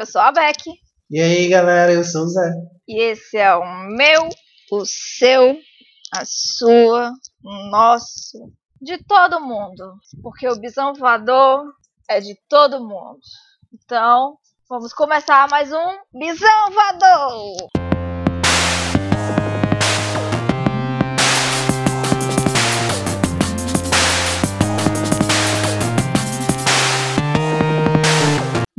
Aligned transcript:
Eu 0.00 0.06
sou 0.06 0.22
a 0.22 0.32
Beck. 0.32 0.64
E 1.10 1.20
aí, 1.20 1.46
galera, 1.50 1.92
eu 1.92 2.02
sou 2.02 2.22
o 2.22 2.28
Zé. 2.28 2.50
E 2.88 3.02
esse 3.02 3.36
é 3.36 3.54
o 3.54 3.62
meu, 3.94 4.30
o 4.72 4.82
seu, 4.86 5.58
a 6.14 6.22
sua, 6.24 7.12
o 7.44 7.70
nosso, 7.70 8.50
de 8.80 8.96
todo 9.04 9.42
mundo. 9.42 9.92
Porque 10.22 10.48
o 10.48 10.58
bisão 10.58 10.94
voador 10.94 11.66
é 12.08 12.18
de 12.18 12.34
todo 12.48 12.80
mundo. 12.80 13.20
Então, 13.74 14.38
vamos 14.70 14.94
começar 14.94 15.46
mais 15.50 15.70
um 15.70 16.18
Bisão 16.18 16.70
Voador! 16.70 17.79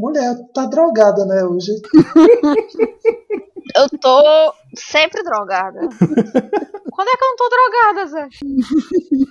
Mulher, 0.01 0.35
tá 0.51 0.65
drogada, 0.65 1.23
né, 1.27 1.43
hoje? 1.43 1.71
Eu 3.77 3.87
tô 3.99 4.53
sempre 4.75 5.21
drogada. 5.21 5.79
Quando 5.79 7.07
é 7.07 7.15
que 7.15 7.23
eu 7.23 7.29
não 7.29 7.35
tô 7.37 7.49
drogada, 7.49 8.07
Zé? 8.07 8.27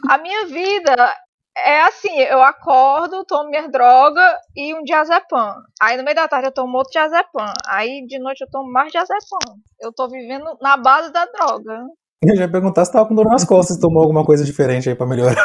A 0.08 0.16
minha 0.16 0.46
vida 0.46 1.12
é 1.58 1.82
assim, 1.82 2.20
eu 2.20 2.40
acordo, 2.40 3.22
tomo 3.26 3.50
minha 3.50 3.68
droga 3.68 4.22
e 4.56 4.72
um 4.72 4.82
diazepam. 4.82 5.56
Aí 5.82 5.98
no 5.98 6.04
meio 6.04 6.16
da 6.16 6.26
tarde 6.26 6.46
eu 6.46 6.54
tomo 6.54 6.78
outro 6.78 6.92
diazepam. 6.92 7.52
Aí 7.66 8.06
de 8.06 8.18
noite 8.18 8.40
eu 8.40 8.48
tomo 8.50 8.72
mais 8.72 8.90
diazepam. 8.90 9.58
Eu 9.78 9.92
tô 9.92 10.08
vivendo 10.08 10.56
na 10.62 10.78
base 10.78 11.12
da 11.12 11.26
droga. 11.26 11.82
Eu 12.24 12.36
já 12.36 12.42
ia 12.44 12.50
perguntar 12.50 12.86
se 12.86 12.92
tava 12.92 13.06
com 13.06 13.14
dor 13.14 13.26
nas 13.26 13.44
costas, 13.44 13.76
se 13.76 13.82
tomou 13.82 14.00
alguma 14.00 14.24
coisa 14.24 14.42
diferente 14.42 14.88
aí 14.88 14.94
pra 14.94 15.06
melhorar. 15.06 15.44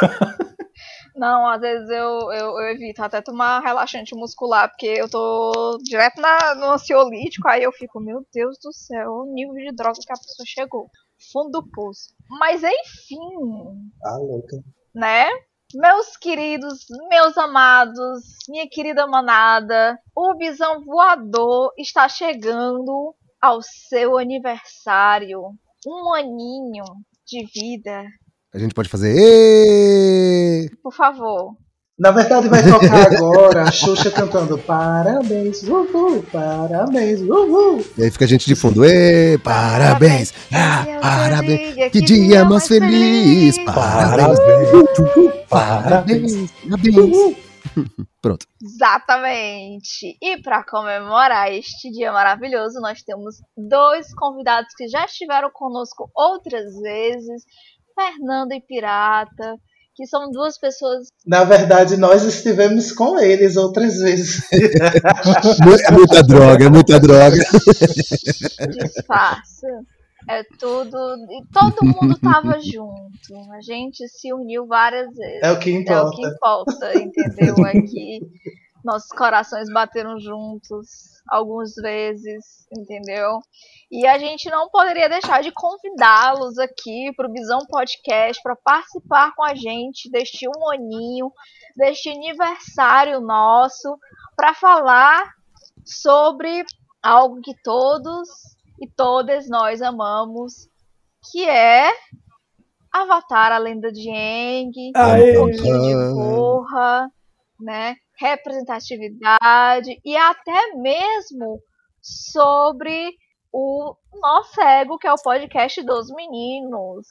Não, 1.16 1.48
às 1.48 1.60
vezes 1.60 1.88
eu, 1.88 2.30
eu, 2.30 2.60
eu, 2.60 2.68
evito 2.68 3.02
até 3.02 3.22
tomar 3.22 3.60
relaxante 3.60 4.14
muscular, 4.14 4.68
porque 4.68 4.86
eu 4.86 5.08
tô 5.08 5.78
direto 5.82 6.20
na, 6.20 6.54
no 6.54 6.72
ansiolítico, 6.72 7.48
aí 7.48 7.62
eu 7.62 7.72
fico, 7.72 7.98
meu 7.98 8.24
Deus 8.32 8.58
do 8.62 8.70
céu, 8.70 9.10
o 9.10 9.32
nível 9.32 9.54
de 9.54 9.74
droga 9.74 9.98
que 9.98 10.12
a 10.12 10.16
pessoa 10.16 10.44
chegou. 10.46 10.90
Fundo 11.32 11.62
do 11.62 11.70
poço. 11.70 12.14
Mas 12.28 12.62
enfim. 12.62 13.90
Ah, 14.04 14.18
louca. 14.18 14.62
Né? 14.94 15.26
Meus 15.74 16.16
queridos, 16.18 16.84
meus 17.08 17.36
amados, 17.38 18.22
minha 18.48 18.68
querida 18.68 19.06
manada, 19.06 19.98
o 20.14 20.34
Bisão 20.34 20.84
Voador 20.84 21.72
está 21.78 22.08
chegando 22.08 23.14
ao 23.40 23.60
seu 23.62 24.18
aniversário. 24.18 25.40
Um 25.86 26.12
aninho 26.12 26.84
de 27.26 27.46
vida. 27.46 28.04
A 28.54 28.58
gente 28.58 28.74
pode 28.74 28.88
fazer. 28.88 29.12
Êêêê! 29.16 30.70
Por 30.82 30.92
favor. 30.92 31.56
Na 31.98 32.10
verdade, 32.10 32.48
vai 32.48 32.62
tocar 32.62 33.10
agora 33.10 33.62
a 33.62 33.72
Xuxa 33.72 34.10
cantando 34.10 34.58
Parabéns, 34.58 35.62
uhul, 35.62 36.22
parabéns, 36.30 37.22
uhul. 37.22 37.82
E 37.96 38.02
aí 38.02 38.10
fica 38.10 38.26
a 38.26 38.28
gente 38.28 38.44
de 38.44 38.54
fundo. 38.54 38.84
Ê, 38.84 39.38
parabéns! 39.38 40.34
Ah, 40.52 40.84
parabéns! 41.00 41.90
Que 41.90 42.02
dia 42.02 42.44
mais 42.44 42.68
feliz! 42.68 43.56
Parabéns! 43.64 44.38
Parabéns! 45.48 46.50
Parabéns! 46.62 47.36
Pronto. 48.20 48.46
Exatamente. 48.62 50.18
E 50.20 50.36
para 50.42 50.64
comemorar 50.64 51.52
este 51.52 51.90
dia 51.90 52.12
maravilhoso, 52.12 52.80
nós 52.80 53.02
temos 53.02 53.36
dois 53.56 54.12
convidados 54.14 54.74
que 54.76 54.88
já 54.88 55.04
estiveram 55.04 55.50
conosco 55.50 56.10
outras 56.14 56.78
vezes, 56.80 57.44
Fernando 57.96 58.52
e 58.52 58.60
Pirata, 58.60 59.56
que 59.94 60.06
são 60.06 60.30
duas 60.30 60.58
pessoas. 60.58 61.08
Na 61.26 61.42
verdade, 61.44 61.96
nós 61.96 62.22
estivemos 62.22 62.92
com 62.92 63.18
eles 63.18 63.56
outras 63.56 63.96
vezes. 63.96 64.46
É 64.52 65.90
muita 65.90 66.22
droga, 66.22 66.66
é 66.66 66.68
muita 66.68 67.00
droga. 67.00 67.38
Disfarça. 68.68 69.66
É 70.28 70.42
tudo. 70.58 70.96
E 71.30 71.46
todo 71.52 71.84
mundo 71.84 72.18
tava 72.18 72.58
junto. 72.60 73.52
A 73.54 73.60
gente 73.62 74.06
se 74.08 74.32
uniu 74.34 74.66
várias 74.66 75.08
vezes. 75.14 75.42
É 75.42 75.52
o 75.52 75.58
que 75.58 75.70
importa. 75.70 76.00
É 76.00 76.02
o 76.02 76.10
que 76.10 76.26
importa, 76.26 76.98
entendeu? 76.98 77.66
É 77.66 77.72
que 77.72 78.20
nossos 78.86 79.10
corações 79.10 79.68
bateram 79.70 80.18
juntos 80.18 80.86
algumas 81.28 81.74
vezes, 81.74 82.66
entendeu? 82.72 83.40
E 83.90 84.06
a 84.06 84.16
gente 84.16 84.48
não 84.48 84.70
poderia 84.70 85.08
deixar 85.08 85.42
de 85.42 85.50
convidá-los 85.50 86.56
aqui 86.56 87.12
para 87.16 87.28
o 87.28 87.32
Visão 87.32 87.58
Podcast 87.68 88.40
para 88.42 88.54
participar 88.56 89.34
com 89.34 89.42
a 89.42 89.54
gente 89.54 90.08
deste 90.10 90.48
um 90.48 90.70
aninho, 90.70 91.32
deste 91.76 92.08
aniversário 92.08 93.20
nosso, 93.20 93.98
para 94.36 94.54
falar 94.54 95.34
sobre 95.84 96.64
algo 97.02 97.40
que 97.40 97.54
todos 97.62 98.28
e 98.80 98.88
todas 98.88 99.48
nós 99.48 99.82
amamos, 99.82 100.68
que 101.32 101.48
é 101.48 101.90
Avatar, 102.92 103.52
a 103.52 103.58
lenda 103.58 103.90
de 103.92 104.08
Aang, 104.08 104.92
um 104.94 105.34
pouquinho 105.34 105.80
de 105.80 106.14
porra, 106.14 107.10
né? 107.60 107.96
Representatividade 108.18 110.00
e 110.04 110.16
até 110.16 110.74
mesmo 110.76 111.60
sobre 112.00 113.12
o 113.52 113.94
nosso 114.20 114.60
ego, 114.60 114.98
que 114.98 115.06
é 115.06 115.12
o 115.12 115.22
podcast 115.22 115.82
dos 115.82 116.08
meninos. 116.14 117.06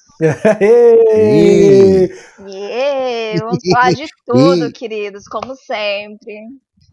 Yeah, 2.47 3.39
vamos 3.39 3.57
falar 3.73 3.94
de 3.94 4.05
tudo, 4.25 4.72
queridos, 4.73 5.28
como 5.28 5.55
sempre. 5.55 6.35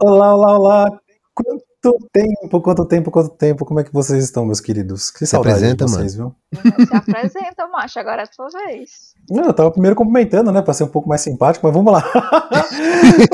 Olá, 0.03 0.35
olá, 0.35 0.59
olá! 0.59 1.01
Quanto 1.35 1.65
tempo, 2.13 2.61
quanto 2.61 2.85
tempo, 2.85 3.11
quanto 3.11 3.31
tempo? 3.31 3.65
Como 3.65 3.81
é 3.81 3.85
que 3.85 3.93
vocês 3.93 4.23
estão, 4.23 4.47
meus 4.47 4.61
queridos? 4.61 5.11
Que 5.11 5.27
saudade 5.27 5.57
apresenta, 5.57 5.85
de 5.85 5.91
vocês, 5.91 6.15
viu? 6.15 6.35
Se 6.55 6.95
apresenta, 6.95 7.67
macho, 7.67 7.99
agora 7.99 8.23
é 8.23 8.25
a 8.25 8.33
sua 8.33 8.49
vez. 8.49 9.15
Não, 9.29 9.45
eu 9.45 9.53
tava 9.53 9.71
primeiro 9.73 9.97
cumprimentando, 9.97 10.53
né, 10.53 10.63
pra 10.63 10.73
ser 10.73 10.85
um 10.85 10.89
pouco 10.89 11.09
mais 11.09 11.21
simpático, 11.21 11.67
mas 11.67 11.75
vamos 11.75 11.93
lá. 11.93 12.05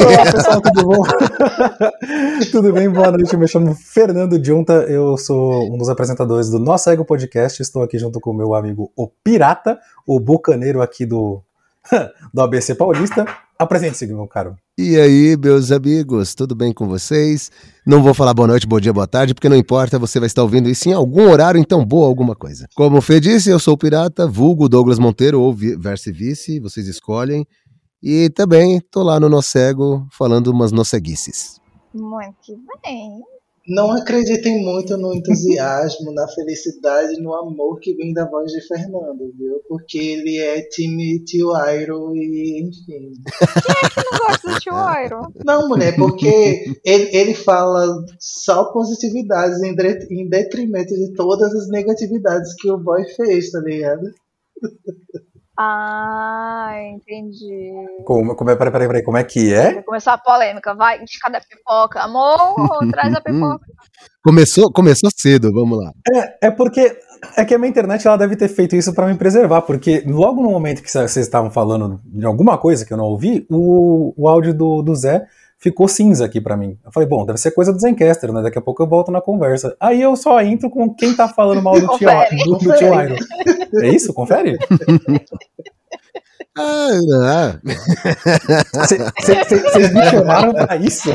Olá, 0.00 0.32
pessoal, 0.32 0.62
tudo 0.62 0.86
bom? 0.86 1.02
tudo 2.50 2.72
bem? 2.72 2.88
Boa 2.88 3.10
noite, 3.10 3.34
eu 3.34 3.38
me 3.38 3.46
chamo 3.46 3.74
Fernando 3.74 4.42
Junta, 4.42 4.72
eu 4.88 5.18
sou 5.18 5.70
um 5.72 5.76
dos 5.76 5.90
apresentadores 5.90 6.48
do 6.48 6.58
Nossa 6.58 6.92
Ego 6.92 7.04
Podcast, 7.04 7.60
estou 7.60 7.82
aqui 7.82 7.98
junto 7.98 8.18
com 8.18 8.30
o 8.30 8.34
meu 8.34 8.54
amigo 8.54 8.90
o 8.96 9.08
Pirata, 9.08 9.78
o 10.06 10.18
bucaneiro 10.18 10.80
aqui 10.80 11.04
do, 11.04 11.42
do 12.32 12.40
ABC 12.40 12.74
Paulista. 12.74 13.26
Apresente-se, 13.58 14.06
meu 14.06 14.28
caro. 14.28 14.56
E 14.78 14.96
aí, 14.96 15.36
meus 15.36 15.72
amigos, 15.72 16.32
tudo 16.32 16.54
bem 16.54 16.72
com 16.72 16.86
vocês? 16.86 17.50
Não 17.84 18.00
vou 18.00 18.14
falar 18.14 18.32
boa 18.32 18.46
noite, 18.46 18.68
bom 18.68 18.78
dia, 18.78 18.92
boa 18.92 19.08
tarde, 19.08 19.34
porque 19.34 19.48
não 19.48 19.56
importa, 19.56 19.98
você 19.98 20.20
vai 20.20 20.28
estar 20.28 20.42
ouvindo 20.42 20.68
isso 20.68 20.88
em 20.88 20.92
algum 20.92 21.28
horário, 21.28 21.60
então 21.60 21.84
boa 21.84 22.06
alguma 22.06 22.36
coisa. 22.36 22.68
Como 22.76 22.98
o 22.98 23.02
Fê 23.02 23.18
disse, 23.18 23.50
eu 23.50 23.58
sou 23.58 23.74
o 23.74 23.76
Pirata, 23.76 24.28
vulgo 24.28 24.68
Douglas 24.68 25.00
Monteiro 25.00 25.40
ou 25.40 25.52
Verse 25.52 26.12
Vice, 26.12 26.60
vocês 26.60 26.86
escolhem. 26.86 27.44
E 28.00 28.30
também 28.30 28.80
tô 28.80 29.02
lá 29.02 29.18
no 29.18 29.28
Nocego 29.28 30.06
falando 30.12 30.52
umas 30.52 30.70
noceguices. 30.70 31.58
Muito 31.92 32.62
bem. 32.84 33.20
Não 33.68 33.90
acreditem 33.92 34.62
muito 34.64 34.96
no 34.96 35.14
entusiasmo, 35.14 36.12
na 36.14 36.26
felicidade, 36.28 37.20
no 37.20 37.34
amor 37.34 37.78
que 37.80 37.94
vem 37.94 38.12
da 38.14 38.24
voz 38.28 38.50
de 38.50 38.66
Fernando, 38.66 39.30
viu? 39.36 39.60
Porque 39.68 39.98
ele 39.98 40.38
é 40.38 40.62
time 40.62 41.22
tio 41.24 41.52
Airo 41.54 42.14
e 42.16 42.62
enfim. 42.62 43.12
Não 44.10 44.18
gosto 44.26 44.48
do 44.48 44.60
tio 44.60 44.72
Iron. 45.04 45.32
Não, 45.44 45.68
mulher, 45.68 45.94
porque 45.96 46.64
ele, 46.84 47.10
ele 47.14 47.34
fala 47.34 47.86
só 48.18 48.72
positividades 48.72 49.62
em, 49.62 49.74
dre- 49.74 50.06
em 50.10 50.28
detrimento 50.28 50.94
de 50.94 51.12
todas 51.12 51.54
as 51.54 51.68
negatividades 51.68 52.54
que 52.54 52.70
o 52.70 52.78
boy 52.78 53.04
fez, 53.16 53.50
tá 53.50 53.60
ligado? 53.60 54.02
Ah, 55.60 56.70
entendi. 56.94 57.72
Como, 58.04 58.36
como 58.36 58.48
é, 58.48 58.54
peraí, 58.54 58.70
peraí, 58.70 58.86
peraí, 58.86 59.02
como 59.02 59.16
é 59.16 59.24
que 59.24 59.52
é? 59.52 59.74
Vai 59.74 59.82
começar 59.82 60.12
a 60.12 60.18
polêmica. 60.18 60.72
Vai, 60.72 61.00
cadê 61.20 61.38
a 61.38 61.40
pipoca? 61.40 62.00
Amor, 62.00 62.54
traz 62.92 63.12
a 63.12 63.20
pipoca. 63.20 63.66
Começou, 64.22 64.70
começou 64.70 65.10
cedo, 65.16 65.52
vamos 65.52 65.82
lá. 65.82 65.92
É, 66.14 66.46
é 66.46 66.50
porque 66.52 66.96
é 67.36 67.44
que 67.44 67.54
a 67.54 67.58
minha 67.58 67.70
internet 67.70 68.06
ela 68.06 68.16
deve 68.16 68.36
ter 68.36 68.46
feito 68.46 68.76
isso 68.76 68.94
pra 68.94 69.08
me 69.08 69.16
preservar, 69.16 69.62
porque 69.62 70.04
logo 70.06 70.40
no 70.40 70.50
momento 70.50 70.80
que 70.80 70.90
vocês 70.90 71.16
estavam 71.16 71.50
falando 71.50 72.00
de 72.04 72.24
alguma 72.24 72.56
coisa 72.56 72.86
que 72.86 72.92
eu 72.92 72.96
não 72.96 73.06
ouvi, 73.06 73.44
o, 73.50 74.14
o 74.16 74.28
áudio 74.28 74.54
do, 74.54 74.80
do 74.80 74.94
Zé 74.94 75.26
ficou 75.58 75.88
cinza 75.88 76.24
aqui 76.24 76.40
pra 76.40 76.56
mim. 76.56 76.78
Eu 76.84 76.92
falei, 76.92 77.08
bom, 77.08 77.26
deve 77.26 77.38
ser 77.38 77.50
coisa 77.50 77.72
do 77.72 77.80
Zencaster, 77.80 78.32
né? 78.32 78.42
Daqui 78.42 78.58
a 78.58 78.62
pouco 78.62 78.82
eu 78.82 78.86
volto 78.86 79.10
na 79.10 79.20
conversa. 79.20 79.76
Aí 79.80 80.00
eu 80.00 80.16
só 80.16 80.40
entro 80.40 80.70
com 80.70 80.94
quem 80.94 81.14
tá 81.14 81.28
falando 81.28 81.62
mal 81.62 81.78
do 81.78 81.86
tio, 81.98 82.08
do, 82.44 82.58
do 82.58 82.76
tio 82.76 83.00
Iron. 83.02 83.16
É 83.82 83.88
isso? 83.88 84.14
Confere? 84.14 84.58
Ah, 86.56 86.88
ah. 87.14 87.60
Vocês 89.20 89.92
me 89.92 90.02
chamaram 90.10 90.52
pra 90.52 90.76
isso? 90.76 91.08
Não, 91.08 91.14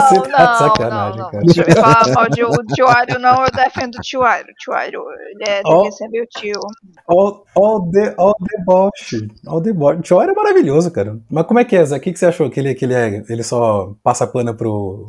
Você 0.00 0.20
tá 0.30 0.44
não, 0.44 0.52
de 0.52 0.58
sacanagem, 0.58 1.18
não, 1.18 1.24
não. 1.24 1.30
cara. 1.30 1.44
Deixa 1.44 1.62
eu 1.62 1.76
falar 1.76 2.14
mal 2.14 2.28
de, 2.28 2.44
o 2.44 2.50
tio 2.74 2.86
Ario, 2.86 3.18
não, 3.18 3.44
eu 3.44 3.50
defendo 3.50 3.94
o 3.94 4.00
tio 4.00 4.22
Ario. 4.22 4.52
O 4.52 4.54
tio 4.56 4.72
Ario, 4.74 5.00
ele 5.30 5.44
é, 5.48 5.62
Ó. 5.64 5.76
devia 5.76 5.92
ser 5.92 6.08
meu 6.08 6.26
tio. 6.26 6.60
O 7.08 7.42
o 7.56 7.90
deboche. 7.90 9.28
Ó 9.46 9.56
o 9.56 9.60
deboche. 9.60 9.98
O 9.98 10.02
tio 10.02 10.22
Iron 10.22 10.32
é 10.32 10.34
maravilhoso, 10.34 10.90
cara. 10.90 11.18
Mas 11.30 11.46
como 11.46 11.58
é 11.58 11.64
que 11.64 11.76
é, 11.76 11.84
Zé? 11.84 11.96
O 11.96 12.00
que, 12.00 12.12
que 12.12 12.18
você 12.18 12.26
achou? 12.26 12.50
Que 12.50 12.60
ele, 12.60 12.74
que 12.74 12.84
ele, 12.84 12.94
é, 12.94 13.22
ele 13.30 13.42
só 13.42 13.94
passa 14.02 14.26
pano 14.26 14.54
pro, 14.54 15.06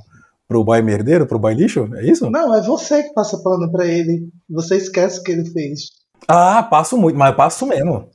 pro 0.48 0.64
boy 0.64 0.82
merdeiro, 0.82 1.26
pro 1.26 1.40
boy 1.40 1.54
lixo? 1.54 1.90
É 1.96 2.06
isso? 2.06 2.30
Não, 2.30 2.56
é 2.56 2.62
você 2.62 3.04
que 3.04 3.14
passa 3.14 3.38
pano 3.44 3.70
pra 3.72 3.86
ele. 3.86 4.30
Você 4.50 4.78
esquece 4.78 5.20
o 5.20 5.24
que 5.24 5.32
ele 5.34 5.50
fez. 5.50 5.90
Ah, 6.28 6.64
passo 6.64 6.98
muito, 6.98 7.18
mas 7.18 7.36
passo 7.36 7.66
mesmo. 7.66 8.08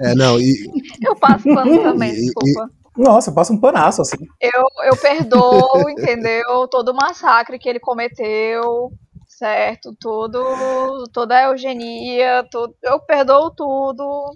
É, 0.00 0.14
não, 0.14 0.38
e, 0.40 0.54
Eu 1.06 1.16
passo 1.16 1.44
pano 1.44 1.70
também, 1.82 2.10
E- 2.10 2.14
desculpa. 2.16 2.70
Nossa, 2.96 3.30
eu 3.30 3.34
passo 3.34 3.52
um 3.52 3.60
panaço, 3.60 4.02
assim. 4.02 4.16
Eu, 4.40 4.64
eu 4.84 4.96
perdoo, 4.96 5.88
entendeu? 5.90 6.66
Todo 6.68 6.90
o 6.90 6.94
massacre 6.94 7.58
que 7.58 7.68
ele 7.68 7.78
cometeu, 7.80 8.92
certo? 9.28 9.94
Todo, 10.00 11.04
toda 11.12 11.36
a 11.36 11.44
eugenia, 11.50 12.44
tudo, 12.50 12.74
eu 12.82 12.98
perdoo 13.00 13.50
tudo. 13.54 14.32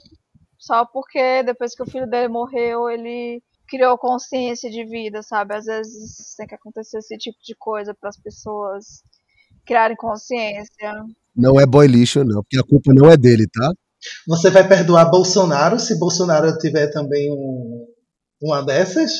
Só 0.59 0.87
porque 0.87 1.43
depois 1.43 1.75
que 1.75 1.83
o 1.83 1.87
filho 1.87 2.09
dele 2.09 2.29
morreu, 2.29 2.89
ele 2.89 3.43
criou 3.69 3.99
consciência 3.99 4.71
de 4.71 4.85
vida, 4.85 5.23
sabe? 5.23 5.55
Às 5.57 5.65
vezes 5.67 6.35
tem 6.37 6.47
que 6.47 6.55
acontecer 6.55 6.99
esse 6.99 7.19
tipo 7.19 7.37
de 7.45 7.55
coisa 7.59 7.95
para 7.99 8.09
as 8.09 8.17
pessoas 8.19 9.03
criarem 9.67 9.97
consciência. 9.97 10.93
não 11.37 11.59
é 11.61 11.67
boy 11.67 11.87
lixo, 11.87 12.25
não, 12.25 12.41
porque 12.43 12.59
a 12.59 12.63
culpa 12.63 12.93
não 12.95 13.11
é 13.11 13.17
dele, 13.17 13.47
tá? 13.53 13.71
Você 14.27 14.51
vai 14.51 14.67
perdoar 14.67 15.11
Bolsonaro 15.11 15.79
se 15.79 15.99
Bolsonaro 15.99 16.57
tiver 16.59 16.91
também 16.91 17.31
um, 17.31 17.87
uma 18.43 18.63
dessas? 18.63 19.13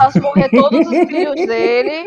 Só 0.00 0.10
se 0.10 0.20
morrer 0.20 0.50
todos 0.50 0.86
os 0.86 1.08
filhos 1.08 1.34
dele, 1.34 2.04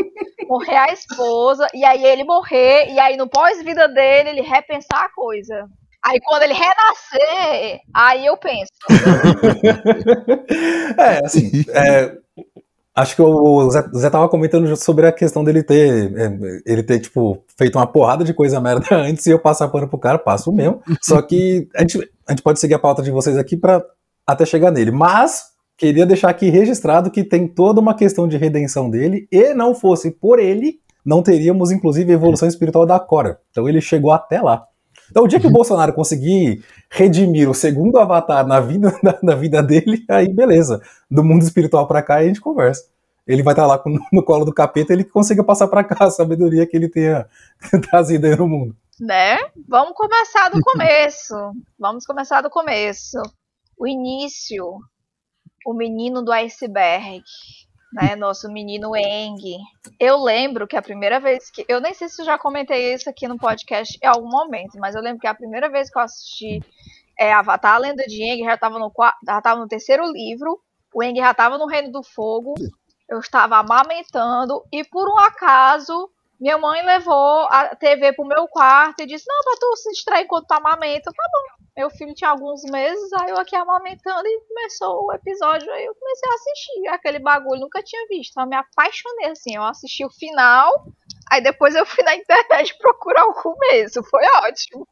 morrer 0.48 0.76
a 0.76 0.94
esposa, 0.94 1.68
e 1.74 1.84
aí 1.84 2.04
ele 2.04 2.24
morrer, 2.24 2.92
e 2.92 3.00
aí 3.00 3.18
no 3.18 3.28
pós-vida 3.28 3.88
dele 3.88 4.30
ele 4.30 4.42
repensar 4.42 5.06
a 5.06 5.14
coisa. 5.14 5.66
Aí 6.06 6.20
quando 6.24 6.44
ele 6.44 6.54
renascer, 6.54 7.80
aí 7.94 8.26
eu 8.26 8.38
penso. 8.38 8.72
é, 10.98 11.26
assim, 11.26 11.66
é, 11.70 12.14
acho 13.00 13.16
que 13.16 13.22
o 13.22 13.70
Zé, 13.70 13.90
o 13.94 13.98
Zé 13.98 14.10
tava 14.10 14.28
comentando 14.28 14.76
sobre 14.76 15.08
a 15.08 15.12
questão 15.12 15.44
dele 15.44 15.64
ter, 15.64 16.14
é, 16.18 16.62
ele 16.66 16.84
ter, 16.84 17.00
tipo, 17.00 17.44
feito 17.58 17.78
uma 17.78 17.88
porrada 17.88 18.24
de 18.24 18.34
coisa 18.34 18.60
merda 18.60 18.86
antes 18.96 19.26
e 19.26 19.32
eu 19.32 19.40
passar 19.40 19.68
pano 19.70 19.88
pro 19.88 19.98
cara, 19.98 20.20
passo 20.20 20.52
mesmo. 20.52 20.82
Só 21.02 21.22
que 21.22 21.68
a 21.76 21.82
gente, 21.82 21.98
a 22.28 22.32
gente 22.32 22.44
pode 22.44 22.60
seguir 22.60 22.74
a 22.74 22.80
pauta 22.80 23.02
de 23.02 23.12
vocês 23.12 23.38
aqui 23.38 23.56
pra 23.56 23.84
até 24.28 24.46
chegar 24.46 24.72
nele. 24.72 24.92
Mas, 24.92 25.46
queria 25.78 26.06
deixar 26.06 26.30
aqui 26.30 26.50
registrado 26.50 27.10
que 27.10 27.24
tem 27.24 27.48
toda 27.48 27.80
uma 27.80 27.96
questão 27.96 28.28
de 28.28 28.38
redenção 28.38 28.90
dele 28.90 29.28
e 29.32 29.54
não 29.54 29.74
fosse 29.74 30.12
por 30.12 30.38
ele, 30.40 30.80
não 31.06 31.24
teríamos, 31.24 31.72
inclusive, 31.72 32.12
a 32.12 32.16
evolução 32.16 32.48
espiritual 32.48 32.86
da 32.86 33.00
Cora. 33.00 33.40
Então 33.50 33.68
ele 33.68 33.82
chegou 33.82 34.12
até 34.12 34.42
lá. 34.42 34.66
Então, 35.10 35.24
o 35.24 35.28
dia 35.28 35.40
que 35.40 35.48
o 35.48 35.52
Bolsonaro 35.52 35.94
conseguir 35.94 36.64
redimir 36.90 37.50
o 37.50 37.54
segundo 37.54 37.98
avatar 37.98 38.46
na 38.46 38.60
vida, 38.60 38.94
na, 39.04 39.18
na 39.22 39.36
vida 39.36 39.62
dele, 39.64 40.04
aí 40.10 40.32
beleza. 40.32 40.82
Do 41.10 41.24
mundo 41.24 41.44
espiritual 41.44 41.88
pra 41.88 42.02
cá, 42.02 42.16
a 42.16 42.24
gente 42.24 42.42
conversa. 42.42 42.86
Ele 43.28 43.44
vai 43.44 43.54
estar 43.54 43.68
lá 43.68 43.78
com- 43.78 43.98
no 44.12 44.24
colo 44.24 44.44
do 44.46 44.54
capeta, 44.54 44.92
ele 44.94 45.04
consiga 45.04 45.44
passar 45.44 45.68
pra 45.68 45.84
cá 45.84 46.06
a 46.06 46.12
sabedoria 46.12 46.66
que 46.66 46.76
ele 46.76 46.90
tenha 46.90 47.28
trazido 47.90 48.26
aí 48.26 48.36
no 48.36 48.48
mundo. 48.48 48.76
né? 49.00 49.38
Vamos 49.68 49.94
começar 49.96 50.50
do 50.50 50.60
começo. 50.62 51.36
Vamos 51.80 52.06
começar 52.06 52.42
do 52.42 52.50
começo. 52.50 53.18
O 53.78 53.88
início. 53.88 54.80
O 55.66 55.74
menino 55.74 56.22
do 56.24 56.32
iceberg. 56.32 57.22
Né? 57.92 58.16
Nosso 58.16 58.52
menino 58.52 58.96
Eng. 58.96 59.58
Eu 60.00 60.22
lembro 60.22 60.68
que 60.68 60.78
a 60.78 60.82
primeira 60.82 61.20
vez 61.20 61.50
que. 61.50 61.66
Eu 61.68 61.82
nem 61.82 61.94
sei 61.94 62.08
se 62.08 62.22
eu 62.22 62.26
já 62.26 62.38
comentei 62.38 62.94
isso 62.94 63.10
aqui 63.10 63.28
no 63.28 63.38
podcast 63.38 63.98
em 64.02 64.08
algum 64.08 64.30
momento, 64.30 64.78
mas 64.80 64.96
eu 64.96 65.02
lembro 65.02 65.20
que 65.20 65.28
a 65.28 65.34
primeira 65.34 65.70
vez 65.70 65.90
que 65.90 65.98
eu 65.98 66.04
assisti 66.04 66.60
é, 67.20 67.34
Avatar, 67.34 67.76
a 67.76 67.80
Lenda 67.80 68.04
de 68.04 68.24
Aang, 68.24 68.44
já 68.44 68.54
estava 68.54 68.80
no, 68.80 68.92
no 69.58 69.68
terceiro 69.68 70.12
livro. 70.12 70.60
O 70.94 71.02
Aang 71.02 71.18
já 71.18 71.32
estava 71.32 71.58
no 71.58 71.66
Reino 71.66 71.92
do 71.92 72.04
Fogo. 72.04 72.54
Eu 73.10 73.20
estava 73.20 73.58
amamentando 73.58 74.64
e 74.72 74.84
por 74.84 75.10
um 75.10 75.18
acaso 75.18 76.10
minha 76.40 76.58
mãe 76.58 76.82
levou 76.86 77.48
a 77.50 77.76
TV 77.76 78.14
pro 78.14 78.26
meu 78.26 78.48
quarto 78.48 79.02
e 79.02 79.06
disse: 79.06 79.26
Não, 79.28 79.44
pra 79.44 79.58
tu 79.60 79.76
se 79.76 79.90
distrair 79.92 80.24
enquanto 80.24 80.48
tu 80.48 80.54
amamenta. 80.54 81.12
Tá 81.12 81.24
bom. 81.34 81.59
Meu 81.80 81.90
filho 81.90 82.14
tinha 82.14 82.32
alguns 82.32 82.62
meses, 82.64 83.14
aí 83.14 83.30
eu 83.30 83.38
aqui 83.38 83.56
amamentando 83.56 84.28
e 84.28 84.42
começou 84.50 85.06
o 85.06 85.14
episódio. 85.14 85.72
Aí 85.72 85.86
eu 85.86 85.96
comecei 85.96 86.30
a 86.30 86.34
assistir 86.34 86.88
aquele 86.90 87.20
bagulho, 87.20 87.62
nunca 87.62 87.82
tinha 87.82 88.06
visto. 88.10 88.38
Eu 88.38 88.48
me 88.48 88.58
apaixonei 88.58 89.28
assim. 89.28 89.56
Eu 89.56 89.64
assisti 89.64 90.04
o 90.04 90.10
final, 90.10 90.70
aí 91.32 91.42
depois 91.42 91.76
eu 91.76 91.86
fui 91.86 92.04
na 92.04 92.14
internet 92.14 92.76
procurar 92.84 93.24
o 93.28 93.34
começo. 93.34 94.04
Foi 94.04 94.26
ótimo. 94.44 94.86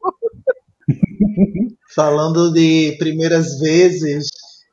Falando 1.94 2.54
de 2.54 2.96
primeiras 2.98 3.58
vezes, 3.58 4.26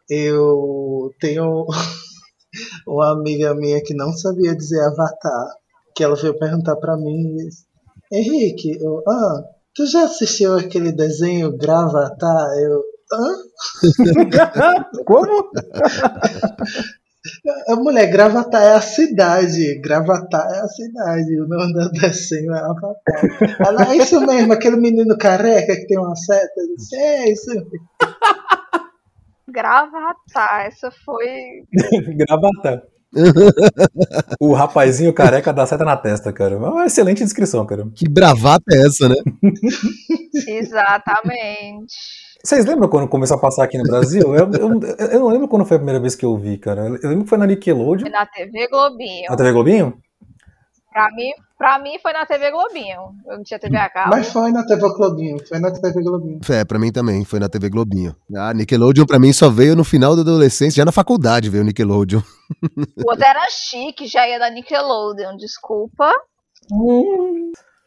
eu 0.10 1.12
tenho 1.20 1.66
uma 2.88 3.12
amiga 3.12 3.54
minha 3.56 3.84
que 3.84 3.94
não 3.94 4.14
sabia 4.14 4.56
dizer 4.56 4.80
Avatar, 4.80 5.50
que 5.94 6.02
ela 6.02 6.16
veio 6.16 6.40
perguntar 6.40 6.78
pra 6.78 6.96
mim, 6.96 7.36
Henrique, 8.10 8.78
eu, 8.80 9.04
ah, 9.06 9.55
tu 9.75 9.86
já 9.86 10.06
assistiu 10.06 10.56
aquele 10.57 10.92
desenho 10.92 11.56
Gravatar? 11.57 12.48
Eu, 12.57 12.81
hã? 13.12 13.36
Como? 15.06 15.51
A 17.68 17.75
mulher, 17.75 18.07
Gravatar 18.12 18.62
é 18.62 18.75
a 18.75 18.81
cidade, 18.81 19.80
Gravatar 19.81 20.48
é 20.54 20.60
a 20.60 20.68
cidade, 20.68 21.42
o 21.42 21.48
nome 21.48 21.74
do 21.74 21.92
desenho 21.92 22.54
é 22.54 22.60
Avatar. 22.60 23.68
Ela, 23.68 23.92
é 23.92 23.98
isso 23.98 24.22
mesmo, 24.22 24.54
aquele 24.54 24.77
menino 24.77 25.18
careca 25.18 25.75
que 25.75 25.88
tem 25.88 26.00
uma 26.00 26.16
seta, 26.16 26.54
eu 26.57 26.75
disse, 26.75 26.95
é 26.95 27.31
isso 27.31 27.50
mesmo. 27.54 27.69
Gravatar, 29.48 30.68
essa 30.68 30.92
foi. 31.04 31.63
Gravata. 32.16 32.95
O 34.40 34.54
rapazinho 34.54 35.14
careca 35.14 35.54
dá 35.54 35.66
seta 35.66 35.84
na 35.86 35.96
testa, 35.98 36.32
cara. 36.34 36.56
É 36.56 36.58
uma 36.58 36.86
excelente 36.86 37.24
descrição, 37.24 37.66
cara. 37.66 37.88
Que 37.96 38.08
bravata 38.10 38.64
é 38.72 38.86
essa, 38.86 39.10
né? 39.10 39.16
Exatamente. 40.48 41.94
Vocês 42.44 42.66
lembram 42.66 42.88
quando 42.88 43.08
começou 43.08 43.38
a 43.38 43.40
passar 43.40 43.64
aqui 43.64 43.78
no 43.78 43.84
Brasil? 43.84 44.36
Eu, 44.36 44.50
eu- 44.52 44.80
eu 45.12 45.20
não 45.20 45.30
lembro 45.30 45.48
quando 45.48 45.66
foi 45.66 45.78
a 45.78 45.80
primeira 45.80 46.00
vez 46.00 46.16
que 46.16 46.26
eu 46.26 46.38
vi, 46.38 46.58
cara. 46.58 46.86
Eu 47.02 47.10
lembro 47.10 47.24
que 47.24 47.30
foi 47.30 47.38
na 47.40 47.48
Nickelodeon. 47.48 48.02
Foi 48.02 48.10
na 48.10 48.26
TV 48.26 48.68
Globinho. 48.68 49.30
Na 49.30 49.36
TV 49.36 49.52
Globinho? 49.52 49.94
Pra 50.96 51.12
mim, 51.12 51.32
pra 51.58 51.78
mim 51.78 52.00
foi 52.02 52.14
na 52.14 52.26
TV 52.26 52.50
Globinho. 52.52 53.02
Eu 53.28 53.36
não 53.36 53.44
tinha 53.44 53.60
TV 53.60 53.76
a 53.76 53.90
cabo. 53.90 54.12
Mas 54.12 54.32
foi 54.32 54.50
na 54.50 54.66
TV 54.66 54.82
Globinho, 54.94 55.46
foi 55.46 55.60
na 55.60 55.70
TV 55.70 56.02
Globinho. 56.02 56.40
É, 56.50 56.64
pra 56.64 56.80
mim 56.80 56.90
também, 56.90 57.26
foi 57.26 57.38
na 57.38 57.50
TV 57.50 57.70
Globinho. 57.70 58.16
A 58.34 58.54
Nickelodeon 58.54 59.06
pra 59.06 59.20
mim 59.20 59.34
só 59.34 59.50
veio 59.50 59.76
no 59.76 59.84
final 59.84 60.16
da 60.16 60.22
adolescência, 60.22 60.78
já 60.78 60.86
na 60.86 60.94
faculdade 60.94 61.50
veio 61.50 61.64
o 61.64 61.66
Nickelodeon. 61.66 62.22
O 63.06 63.10
outro 63.10 63.26
era 63.26 63.46
chique, 63.50 64.08
já 64.08 64.26
ia 64.26 64.40
da 64.40 64.50
Nickelodeon, 64.50 65.36
desculpa. 65.36 66.14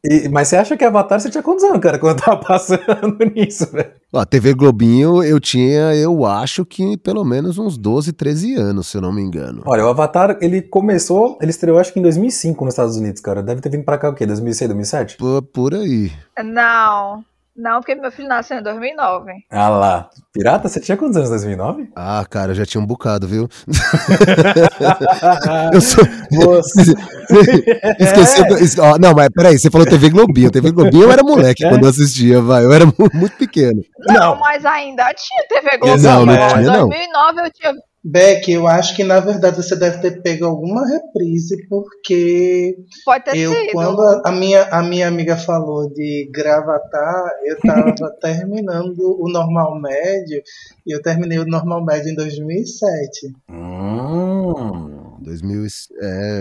E- 0.08 0.28
mas 0.28 0.48
você 0.48 0.56
acha 0.56 0.76
que 0.76 0.84
Avatar 0.84 1.20
você 1.20 1.28
tinha 1.30 1.42
quantos 1.42 1.64
anos, 1.64 1.80
cara, 1.80 1.98
quando 1.98 2.18
tava 2.20 2.36
passando 2.42 3.18
nisso, 3.34 3.70
velho? 3.70 3.90
Ó, 4.12 4.20
a 4.20 4.24
TV 4.26 4.54
Globinho 4.54 5.22
eu 5.22 5.38
tinha, 5.38 5.94
eu 5.94 6.24
acho 6.24 6.64
que 6.64 6.96
pelo 6.96 7.24
menos 7.24 7.58
uns 7.58 7.76
12, 7.76 8.12
13 8.12 8.54
anos, 8.54 8.86
se 8.86 8.96
eu 8.96 9.00
não 9.02 9.12
me 9.12 9.20
engano. 9.20 9.62
Olha, 9.66 9.84
o 9.84 9.88
Avatar, 9.88 10.38
ele 10.40 10.62
começou, 10.62 11.36
ele 11.42 11.50
estreou 11.50 11.78
acho 11.78 11.92
que 11.92 11.98
em 11.98 12.02
2005 12.02 12.64
nos 12.64 12.72
Estados 12.74 12.96
Unidos, 12.96 13.20
cara. 13.20 13.42
Deve 13.42 13.60
ter 13.60 13.68
vindo 13.68 13.84
pra 13.84 13.98
cá 13.98 14.08
o 14.08 14.14
quê? 14.14 14.24
2006, 14.24 14.68
2007? 14.68 15.16
Por, 15.18 15.42
por 15.42 15.74
aí. 15.74 16.10
Não, 16.42 17.22
não, 17.58 17.80
porque 17.80 17.94
meu 17.94 18.10
filho 18.12 18.28
nasceu 18.28 18.58
em 18.58 18.62
2009. 18.62 19.32
Ah 19.50 19.68
lá. 19.68 20.08
Pirata, 20.32 20.68
você 20.68 20.80
tinha 20.80 20.96
quantos 20.96 21.16
anos 21.16 21.28
em 21.28 21.32
2009? 21.32 21.88
Ah, 21.96 22.24
cara, 22.30 22.52
eu 22.52 22.54
já 22.54 22.64
tinha 22.64 22.80
um 22.80 22.86
bocado, 22.86 23.26
viu? 23.26 23.48
Eu 25.72 25.80
sou. 25.80 26.04
Você... 26.30 26.94
Esqueceu. 27.98 28.46
es- 28.58 28.78
ó, 28.78 28.98
não, 28.98 29.12
mas 29.14 29.28
peraí, 29.34 29.58
você 29.58 29.70
falou 29.70 29.86
TV 29.86 30.10
Globinho. 30.10 30.50
TV 30.50 30.70
Globinho 30.70 31.04
eu 31.04 31.12
era 31.12 31.22
moleque 31.22 31.64
É? 31.64 31.68
quando 31.68 31.84
eu 31.84 31.90
assistia, 31.90 32.40
vai. 32.40 32.64
Eu 32.64 32.72
era 32.72 32.86
mu- 32.86 32.94
muito 33.12 33.36
pequeno. 33.36 33.82
Não, 34.06 34.14
Não. 34.14 34.36
mas 34.38 34.64
ainda 34.64 35.04
tinha 35.14 35.46
TV 35.48 35.78
Globinho. 35.78 36.02
Não, 36.02 36.26
não 36.26 36.34
Em 36.34 36.48
tinha, 36.48 36.60
não. 36.62 36.88
2009 36.88 37.40
eu 37.40 37.52
tinha. 37.52 37.72
Beck, 38.04 38.48
eu 38.50 38.66
acho 38.66 38.94
que 38.96 39.02
na 39.04 39.18
verdade 39.20 39.56
você 39.56 39.74
deve 39.76 39.98
ter 39.98 40.22
pego 40.22 40.46
alguma 40.46 40.86
reprise, 40.86 41.56
porque 41.68 42.76
Pode 43.04 43.24
ter 43.24 43.36
eu, 43.36 43.52
sido. 43.52 43.72
quando 43.72 44.00
a, 44.00 44.22
a 44.26 44.32
minha, 44.32 44.62
a 44.70 44.82
minha 44.82 45.08
amiga 45.08 45.36
falou 45.36 45.88
de 45.92 46.30
gravatar, 46.32 47.24
eu 47.44 47.58
tava 47.60 47.94
terminando 48.22 48.98
o 49.00 49.28
normal 49.30 49.80
médio, 49.80 50.40
e 50.86 50.94
eu 50.94 51.02
terminei 51.02 51.38
o 51.38 51.44
normal 51.46 51.84
médio 51.84 52.10
em 52.12 52.14
2007. 52.14 53.34
Hum. 53.50 55.16
2000. 55.20 55.64
e- 55.64 55.68
É, 56.00 56.40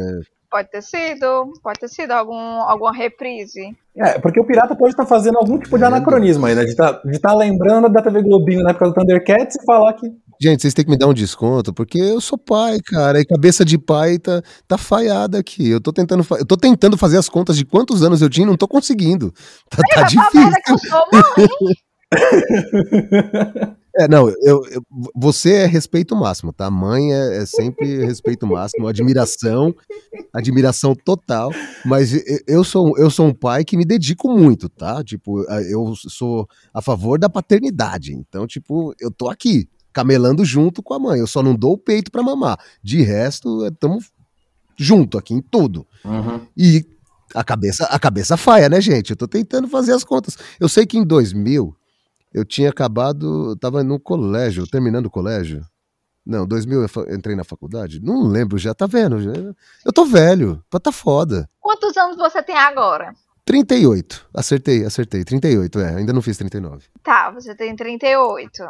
Pode 0.50 0.70
ter 0.70 0.82
sido. 0.82 1.52
Pode 1.62 1.80
ter 1.80 1.90
sido 1.90 2.12
algum, 2.12 2.34
alguma 2.62 2.94
reprise. 2.96 3.76
É, 3.98 4.18
porque 4.20 4.40
o 4.40 4.46
pirata 4.46 4.76
pode 4.76 4.92
estar 4.92 5.06
fazendo 5.06 5.38
algum 5.38 5.58
tipo 5.60 5.78
de 5.78 5.84
É, 5.84 5.88
anacronismo 5.88 6.46
aí, 6.46 6.56
né? 6.56 6.64
De 6.64 6.70
estar 6.72 7.02
de 7.04 7.20
tá 7.20 7.34
lembrando 7.36 7.90
da 7.90 8.02
TV 8.02 8.22
Globinho 8.22 8.64
na 8.64 8.70
época 8.70 8.86
do 8.86 8.94
Thundercats 8.94 9.58
e 9.58 9.66
falar 9.66 9.94
que. 9.94 10.08
Gente, 10.42 10.62
vocês 10.62 10.74
têm 10.74 10.86
que 10.86 10.92
me 10.92 10.98
dar 10.98 11.08
um 11.08 11.14
desconto, 11.14 11.74
porque 11.74 11.98
eu 11.98 12.22
sou 12.22 12.38
pai, 12.38 12.80
cara, 12.86 13.20
e 13.20 13.26
cabeça 13.26 13.66
de 13.66 13.78
pai 13.78 14.20
tá, 14.20 14.42
tá 14.68 14.78
falhada 14.78 15.40
aqui. 15.40 15.68
Eu 15.68 15.82
tô 15.82 15.92
tentando, 15.92 16.26
eu 16.38 16.46
tô 16.46 16.56
tentando 16.56 16.96
fazer 16.98 17.18
as 17.18 17.28
contas 17.28 17.58
de 17.58 17.66
quantos 17.66 18.04
anos 18.04 18.22
eu 18.22 18.30
tinha 18.30 18.46
e 18.46 18.50
não 18.50 18.58
tô 18.58 18.68
conseguindo. 18.68 19.34
Tá, 19.70 19.82
tá 19.94 20.04
difícil. 20.04 20.52
É, 24.00 24.08
não, 24.08 24.30
eu, 24.30 24.62
eu- 24.70 24.84
você 25.16 25.54
é 25.54 25.66
respeito 25.66 26.16
máximo, 26.16 26.54
tá? 26.54 26.70
Mãe 26.70 27.12
é, 27.14 27.38
é 27.38 27.46
sempre 27.48 28.06
respeito 28.06 28.46
máximo, 28.46 28.88
admiração, 28.88 29.74
admiração 30.32 30.94
total. 30.96 31.52
Mas 31.84 32.12
eu 32.48 32.64
sou, 32.64 32.96
eu 32.98 33.10
sou 33.10 33.26
um 33.28 33.34
pai 33.34 33.66
que 33.66 33.76
me 33.76 33.84
dedico 33.84 34.30
muito, 34.30 34.70
tá? 34.70 35.04
Tipo, 35.04 35.44
eu 35.70 35.94
sou 35.96 36.48
a 36.74 36.82
favor 36.82 37.18
da 37.18 37.28
paternidade. 37.30 38.14
Então, 38.14 38.46
tipo, 38.46 38.94
eu 39.00 39.10
tô 39.12 39.30
aqui, 39.30 39.68
camelando 39.98 40.46
junto 40.46 40.84
com 40.84 40.94
a 40.94 41.00
mãe. 41.00 41.20
Eu 41.20 41.26
só 41.26 41.42
não 41.42 41.56
dou 41.56 41.74
o 41.74 41.78
peito 41.78 42.12
pra 42.12 42.22
mamar. 42.22 42.60
De 42.84 43.02
resto, 43.02 43.66
estamos 43.66 44.12
junto 44.78 45.18
aqui 45.18 45.34
em 45.34 45.42
tudo. 45.42 45.88
Uhum. 46.06 46.40
E 46.56 46.86
a 47.34 47.44
cabeça, 47.44 47.86
a 47.86 47.98
cabeça 47.98 48.38
faia, 48.38 48.70
né, 48.70 48.80
gente? 48.80 49.10
Eu 49.10 49.18
tô 49.18 49.28
tentando 49.28 49.68
fazer 49.68 49.94
as 49.94 50.04
contas. 50.04 50.38
Eu 50.60 50.70
sei 50.70 50.86
que 50.86 51.00
em 51.00 51.04
2000 51.04 51.76
eu 52.32 52.46
tinha 52.46 52.70
acabado, 52.70 53.50
eu 53.50 53.58
tava 53.58 53.84
no 53.84 54.00
colégio, 54.00 54.68
terminando 54.68 55.08
o 55.08 55.10
colégio. 55.10 55.66
Não, 56.24 56.46
2000 56.46 56.82
eu 56.84 57.16
entrei 57.16 57.36
na 57.36 57.44
faculdade? 57.44 58.00
Não 58.00 58.22
lembro 58.28 58.60
já, 58.60 58.76
tá 58.76 58.86
vendo? 58.86 59.20
Já- 59.20 59.32
Eu 59.84 59.92
tô 59.92 60.06
velho, 60.06 60.64
tá 60.80 60.92
foda. 60.92 61.50
Quantos 61.60 61.98
anos 61.98 62.18
você 62.18 62.44
tem 62.44 62.56
agora? 62.56 63.16
38, 63.46 64.28
acertei, 64.32 64.86
acertei, 64.86 65.24
38, 65.24 65.80
é, 65.80 65.96
ainda 65.96 66.14
não 66.14 66.22
fiz 66.22 66.38
39. 66.38 66.84
Tá, 67.02 67.32
você 67.32 67.56
tem 67.56 67.76
38. 67.76 68.62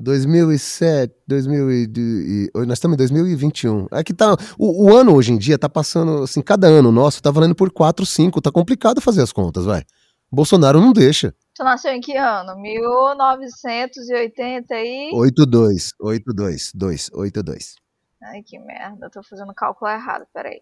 2007, 0.00 1.14
2000 1.26 1.70
e, 1.70 1.92
e- 1.94 2.50
nós 2.66 2.78
estamos 2.78 2.94
em 2.94 2.98
2021. 2.98 3.86
É 3.92 4.02
que 4.02 4.14
tá, 4.14 4.34
o, 4.58 4.86
o 4.86 4.96
ano 4.96 5.14
hoje 5.14 5.32
em 5.32 5.38
dia 5.38 5.58
tá 5.58 5.68
passando, 5.68 6.22
assim, 6.22 6.40
cada 6.40 6.66
ano 6.66 6.90
nosso 6.90 7.22
tá 7.22 7.30
valendo 7.30 7.54
por 7.54 7.70
4, 7.70 8.04
5, 8.04 8.40
tá 8.40 8.50
complicado 8.50 9.00
fazer 9.00 9.22
as 9.22 9.32
contas, 9.32 9.64
vai. 9.64 9.84
Bolsonaro 10.32 10.80
não 10.80 10.92
deixa. 10.92 11.34
Tu 11.54 11.64
nasceu 11.64 11.92
em 11.92 12.00
que 12.00 12.16
ano? 12.16 12.56
1980 12.56 14.74
e... 14.76 15.10
82, 15.12 15.92
82, 16.00 16.72
2, 16.74 17.10
82. 17.12 17.74
Ai, 18.22 18.42
que 18.42 18.58
merda, 18.58 19.06
eu 19.06 19.10
tô 19.10 19.22
fazendo 19.22 19.52
cálculo 19.54 19.90
errado, 19.90 20.26
peraí. 20.32 20.60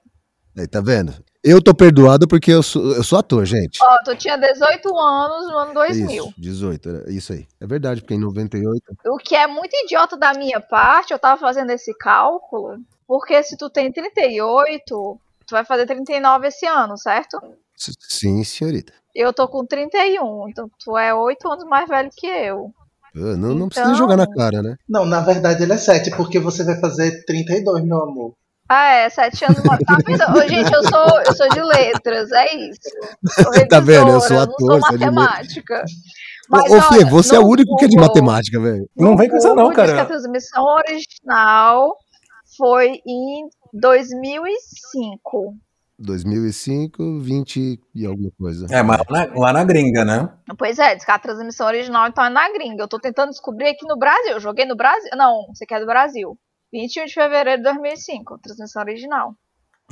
Aí, 0.58 0.66
tá 0.66 0.80
vendo? 0.80 1.14
Eu 1.44 1.62
tô 1.62 1.72
perdoado 1.72 2.26
porque 2.26 2.50
eu 2.50 2.62
sou, 2.62 2.94
eu 2.96 3.04
sou 3.04 3.18
ator, 3.18 3.44
gente. 3.46 3.78
Ó, 3.80 3.96
tu 4.04 4.16
tinha 4.16 4.36
18 4.36 4.98
anos 4.98 5.48
no 5.52 5.56
ano 5.58 5.72
2000. 5.74 6.24
Isso, 6.24 6.34
18, 6.36 6.88
era 6.88 7.12
isso 7.12 7.32
aí. 7.32 7.46
É 7.60 7.66
verdade, 7.66 8.00
porque 8.00 8.14
em 8.14 8.18
98. 8.20 8.82
O 9.06 9.16
que 9.18 9.36
é 9.36 9.46
muito 9.46 9.70
idiota 9.84 10.16
da 10.16 10.34
minha 10.34 10.60
parte, 10.60 11.12
eu 11.12 11.18
tava 11.18 11.40
fazendo 11.40 11.70
esse 11.70 11.94
cálculo, 11.96 12.78
porque 13.06 13.40
se 13.44 13.56
tu 13.56 13.70
tem 13.70 13.92
38, 13.92 14.84
tu 14.86 15.18
vai 15.52 15.64
fazer 15.64 15.86
39 15.86 16.48
esse 16.48 16.66
ano, 16.66 16.96
certo? 16.98 17.38
s- 17.78 17.92
Sim, 18.00 18.42
senhorita. 18.42 18.92
Eu 19.14 19.32
tô 19.32 19.46
com 19.48 19.64
31, 19.64 20.48
então 20.48 20.68
tu 20.84 20.96
é 20.98 21.14
8 21.14 21.48
anos 21.48 21.64
mais 21.64 21.88
velho 21.88 22.10
que 22.14 22.26
eu. 22.26 22.72
Ah, 23.16 23.36
Não, 23.36 23.54
não 23.54 23.68
precisa 23.68 23.86
Então- 23.88 23.98
jogar 23.98 24.16
na 24.16 24.26
cara, 24.30 24.62
né? 24.62 24.76
Não, 24.88 25.04
na 25.06 25.20
verdade 25.20 25.62
ele 25.62 25.72
é 25.72 25.76
7, 25.78 26.10
porque 26.16 26.38
você 26.38 26.64
vai 26.64 26.78
fazer 26.80 27.24
32, 27.24 27.84
meu 27.84 28.02
amor. 28.02 28.34
Ah, 28.68 28.90
é, 28.92 29.08
7 29.08 29.44
anos 29.46 29.62
mais. 29.64 29.80
Tá 29.80 30.46
gente, 30.46 30.72
eu 30.72 30.82
sou, 30.84 31.20
eu 31.26 31.34
sou 31.34 31.48
de 31.48 31.62
letras, 31.62 32.30
é 32.32 32.54
isso. 32.54 32.80
Sou 33.42 33.52
Tá 33.68 33.80
vendo? 33.80 34.08
Eu 34.10 34.20
sou 34.20 34.37
revisora, 34.37 34.42
ator, 34.42 34.68
não 34.68 34.80
você 34.80 34.80
sou 34.80 34.98
matemática. 34.98 35.84
Ô, 36.50 36.56
Mas, 36.56 36.72
ô 36.72 36.82
Fê, 36.82 37.04
você 37.04 37.37
é 37.37 37.38
o 37.38 37.46
único 37.46 37.76
que 37.76 37.84
é 37.84 37.88
de 37.88 37.96
Google- 37.96 38.08
matemática, 38.08 38.60
velho. 38.60 38.88
Não 38.96 39.16
vem 39.16 39.28
com 39.28 39.37
essa 39.37 39.48
não, 39.48 39.54
Google 39.68 39.70
diz 39.70 39.84
que 39.84 39.90
a 39.90 39.94
cara. 39.96 40.06
transmissão 40.06 40.64
original 40.64 41.96
foi 42.56 43.00
em 43.06 43.48
2005. 43.72 45.54
2005, 46.00 47.20
20 47.20 47.80
e 47.94 48.06
alguma 48.06 48.30
coisa. 48.38 48.66
É, 48.70 48.82
mas 48.82 49.00
lá 49.10 49.26
na, 49.26 49.34
lá 49.34 49.52
na 49.52 49.64
gringa, 49.64 50.04
né? 50.04 50.28
Pois 50.56 50.78
é, 50.78 50.94
diz 50.94 51.04
que 51.04 51.10
a 51.10 51.18
transmissão 51.18 51.66
original 51.66 52.06
então 52.06 52.25
é 52.25 52.30
na 52.30 52.50
gringa. 52.52 52.84
Eu 52.84 52.88
tô 52.88 52.98
tentando 53.00 53.30
descobrir 53.30 53.68
aqui 53.68 53.84
no 53.87 53.98
Brasil. 53.98 54.32
Eu 54.32 54.40
joguei 54.40 54.64
no 54.64 54.76
Brasil. 54.76 55.10
Não, 55.16 55.46
você 55.52 55.66
quer 55.66 55.80
do 55.80 55.87
Brasil. 55.87 56.38
21 56.72 57.06
de 57.06 57.14
fevereiro 57.14 57.62
de 57.62 57.70
2005, 57.70 58.38
transmissão 58.42 58.82
original. 58.82 59.34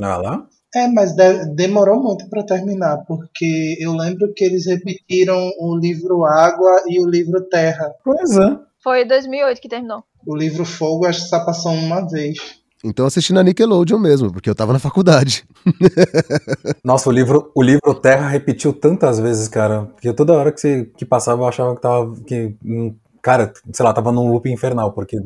Olha 0.01 0.17
lá. 0.17 0.47
É, 0.75 0.89
mas 0.89 1.15
de- 1.15 1.55
demorou 1.55 2.03
muito 2.03 2.29
para 2.29 2.45
terminar, 2.45 2.99
porque 3.07 3.77
eu 3.81 3.93
lembro 3.95 4.33
que 4.35 4.45
eles 4.45 4.67
repetiram 4.67 5.51
o 5.59 5.77
livro 5.77 6.25
Água 6.25 6.83
e 6.87 7.01
o 7.01 7.09
livro 7.09 7.41
Terra. 7.49 7.93
Pois 8.05 8.37
é. 8.37 8.59
Foi 8.83 9.05
2008 9.07 9.61
que 9.61 9.69
terminou. 9.69 10.05
O 10.27 10.37
livro 10.37 10.65
Fogo 10.65 11.07
acho 11.07 11.23
que 11.23 11.29
só 11.29 11.45
passou 11.45 11.73
uma 11.73 12.07
vez. 12.09 12.37
Então 12.85 13.05
eu 13.05 13.09
assisti 13.09 13.33
na 13.33 13.43
Nickelodeon 13.43 13.99
mesmo, 13.99 14.31
porque 14.31 14.51
eu 14.51 14.55
tava 14.55 14.73
na 14.73 14.79
faculdade. 14.79 15.45
Nossa, 16.85 17.09
o 17.09 17.13
livro, 17.13 17.51
o 17.55 17.63
livro 17.63 17.95
Terra 17.95 18.29
repetiu 18.29 18.73
tantas 18.73 19.19
vezes, 19.19 19.49
cara. 19.49 19.87
Porque 19.87 20.13
toda 20.13 20.35
hora 20.35 20.53
que, 20.53 20.61
você, 20.61 20.85
que 20.97 21.05
passava 21.05 21.43
eu 21.43 21.49
achava 21.49 21.75
que 21.75 21.81
tava. 21.81 22.15
Que, 22.27 22.55
hum, 22.65 22.95
cara, 23.23 23.53
sei 23.73 23.85
lá, 23.85 23.93
tava 23.93 24.13
num 24.13 24.31
loop 24.31 24.49
infernal, 24.51 24.93
porque. 24.93 25.17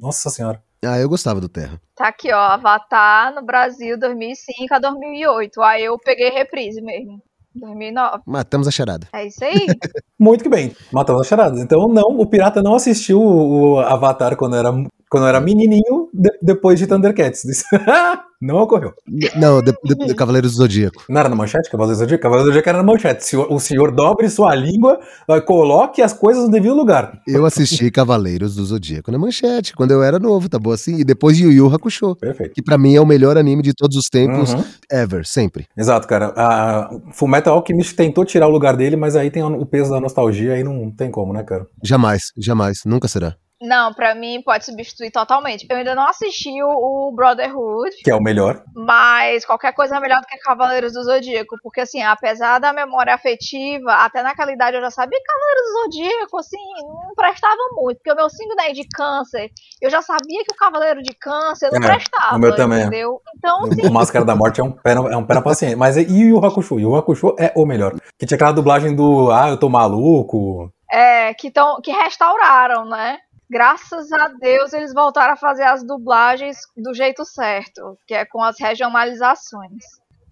Nossa 0.00 0.30
senhora. 0.30 0.62
Ah, 0.84 0.98
eu 0.98 1.08
gostava 1.08 1.40
do 1.40 1.48
Terra. 1.48 1.80
Tá 1.94 2.08
aqui, 2.08 2.32
ó. 2.32 2.38
Avatar 2.38 3.34
no 3.34 3.42
Brasil 3.42 3.98
2005 3.98 4.74
a 4.74 4.78
2008. 4.78 5.60
Aí 5.62 5.84
eu 5.84 5.98
peguei 5.98 6.30
reprise 6.30 6.80
mesmo. 6.80 7.22
2009. 7.54 8.22
Matamos 8.26 8.66
a 8.66 8.70
charada. 8.70 9.08
É 9.12 9.26
isso 9.26 9.44
aí. 9.44 9.66
Muito 10.18 10.42
que 10.42 10.48
bem, 10.48 10.74
matamos 10.92 11.22
as 11.22 11.28
charadas. 11.28 11.60
Então, 11.60 11.88
não, 11.88 12.18
o 12.18 12.26
pirata 12.26 12.62
não 12.62 12.74
assistiu 12.74 13.20
o, 13.20 13.74
o 13.74 13.80
Avatar 13.80 14.36
quando 14.36 14.56
era, 14.56 14.70
quando 15.10 15.26
era 15.26 15.40
menininho, 15.40 16.08
de- 16.14 16.38
depois 16.40 16.78
de 16.78 16.86
Thundercats. 16.86 17.42
Não 18.42 18.56
ocorreu. 18.56 18.94
Não, 19.36 19.60
de, 19.60 19.70
de- 20.06 20.14
Cavaleiros 20.14 20.52
do 20.52 20.56
Zodíaco. 20.58 21.04
Não 21.10 21.20
era 21.20 21.28
na 21.28 21.36
manchete? 21.36 21.68
Cavaleiro 21.70 21.94
do 21.94 21.98
Zodíaco? 21.98 22.22
Cavaleiro 22.22 22.44
do 22.44 22.48
Zodíaco 22.54 22.68
era 22.70 22.78
na 22.78 22.84
manchete. 22.84 23.22
Se 23.26 23.36
o, 23.36 23.52
o 23.52 23.60
senhor 23.60 23.90
dobre 23.92 24.30
sua 24.30 24.54
língua, 24.54 24.98
eh, 25.28 25.40
coloque 25.42 26.00
as 26.00 26.14
coisas 26.14 26.44
no 26.44 26.50
devido 26.50 26.74
lugar. 26.74 27.20
Eu 27.28 27.44
assisti 27.44 27.90
Cavaleiros 27.92 28.54
do 28.54 28.64
Zodíaco 28.64 29.12
na 29.12 29.18
manchete, 29.18 29.74
quando 29.76 29.90
eu 29.90 30.02
era 30.02 30.18
novo, 30.18 30.48
tá 30.48 30.58
bom 30.58 30.70
assim? 30.72 30.96
E 30.96 31.04
depois 31.04 31.38
Yu 31.38 31.52
Yu 31.52 31.66
Hakusho, 31.74 32.16
Perfeito. 32.16 32.54
que 32.54 32.62
pra 32.62 32.78
mim 32.78 32.94
é 32.94 33.00
o 33.00 33.04
melhor 33.04 33.36
anime 33.36 33.62
de 33.62 33.74
todos 33.74 33.94
os 33.98 34.06
tempos, 34.10 34.54
Uhum. 34.54 34.64
ever, 34.90 35.26
sempre. 35.26 35.66
Exato, 35.76 36.08
cara. 36.08 36.32
A 36.34 36.88
Fullmetal 37.12 37.56
Alchemist 37.56 37.94
tentou 37.94 38.24
tirar 38.24 38.48
o 38.48 38.50
lugar 38.50 38.74
dele, 38.74 38.96
mas 38.96 39.16
aí 39.16 39.30
tem 39.30 39.42
o 39.42 39.66
peso 39.66 39.90
da 39.90 40.00
nostalgia 40.00 40.58
e 40.58 40.64
não 40.64 40.90
tem 40.90 41.10
como, 41.10 41.34
né, 41.34 41.42
cara? 41.42 41.66
Jamais, 41.84 42.22
jamais, 42.38 42.78
nunca 42.86 43.06
será. 43.06 43.36
Não, 43.60 43.92
pra 43.92 44.14
mim 44.14 44.40
pode 44.42 44.64
substituir 44.64 45.10
totalmente. 45.10 45.66
Eu 45.68 45.76
ainda 45.76 45.94
não 45.94 46.06
assisti 46.08 46.62
o, 46.62 46.68
o 47.08 47.12
Brotherhood, 47.14 47.90
Que 48.02 48.10
é 48.10 48.14
o 48.14 48.22
melhor. 48.22 48.62
mas 48.74 49.44
qualquer 49.44 49.74
coisa 49.74 49.96
é 49.96 50.00
melhor 50.00 50.20
do 50.20 50.26
que 50.26 50.38
Cavaleiros 50.38 50.94
do 50.94 51.04
Zodíaco. 51.04 51.56
Porque, 51.62 51.82
assim, 51.82 52.02
apesar 52.02 52.58
da 52.58 52.72
memória 52.72 53.14
afetiva, 53.14 53.92
até 53.92 54.22
naquela 54.22 54.50
idade 54.52 54.76
eu 54.76 54.80
já 54.82 54.90
sabia 54.90 55.18
que 55.18 55.24
Cavaleiros 55.24 55.62
do 55.64 55.80
Zodíaco, 55.82 56.38
assim, 56.38 56.56
não 56.78 57.14
prestava 57.14 57.54
muito. 57.74 57.98
Porque 57.98 58.12
o 58.12 58.16
meu 58.16 58.30
signo 58.30 58.54
daí 58.56 58.72
de 58.72 58.88
câncer, 58.88 59.50
eu 59.82 59.90
já 59.90 60.00
sabia 60.00 60.42
que 60.44 60.52
o 60.54 60.56
Cavaleiro 60.56 61.02
de 61.02 61.12
Câncer 61.14 61.70
não 61.70 61.78
É, 61.78 61.80
prestava. 61.96 62.36
o 62.36 62.38
meu 62.38 62.56
também. 62.56 62.80
Entendeu? 62.80 63.20
Então, 63.36 63.58
assim, 63.64 63.86
O 63.86 63.92
Máscara 63.92 64.24
da 64.24 64.34
Morte 64.34 64.60
é 64.60 64.64
um 64.64 64.72
pé, 64.72 64.94
na- 64.94 65.12
é 65.12 65.16
um 65.16 65.26
pé 65.26 65.34
na 65.34 65.42
paciência. 65.42 65.76
Mas 65.76 65.96
e 65.98 66.02
o 66.06 66.38
Yu 66.38 66.44
Hakusho? 66.46 66.76
O 66.76 66.80
Yu 66.80 66.96
Hakusho 66.96 67.34
é 67.38 67.52
o 67.54 67.66
melhor. 67.66 67.94
Que 68.18 68.24
tinha 68.24 68.36
aquela 68.36 68.52
dublagem 68.52 68.94
do 68.96 69.30
Ah, 69.30 69.48
eu 69.50 69.58
tô 69.58 69.68
maluco. 69.68 70.72
é, 70.92 71.32
que, 71.34 71.50
tão, 71.50 71.80
que 71.80 71.92
restauraram, 71.92 72.84
né? 72.84 73.18
Graças 73.50 74.12
a 74.12 74.28
Deus 74.28 74.72
eles 74.72 74.94
voltaram 74.94 75.32
a 75.32 75.36
fazer 75.36 75.64
as 75.64 75.82
dublagens 75.82 76.58
do 76.76 76.94
jeito 76.94 77.24
certo, 77.24 77.98
que 78.06 78.14
é 78.14 78.24
com 78.24 78.40
as 78.40 78.56
regionalizações. 78.60 79.84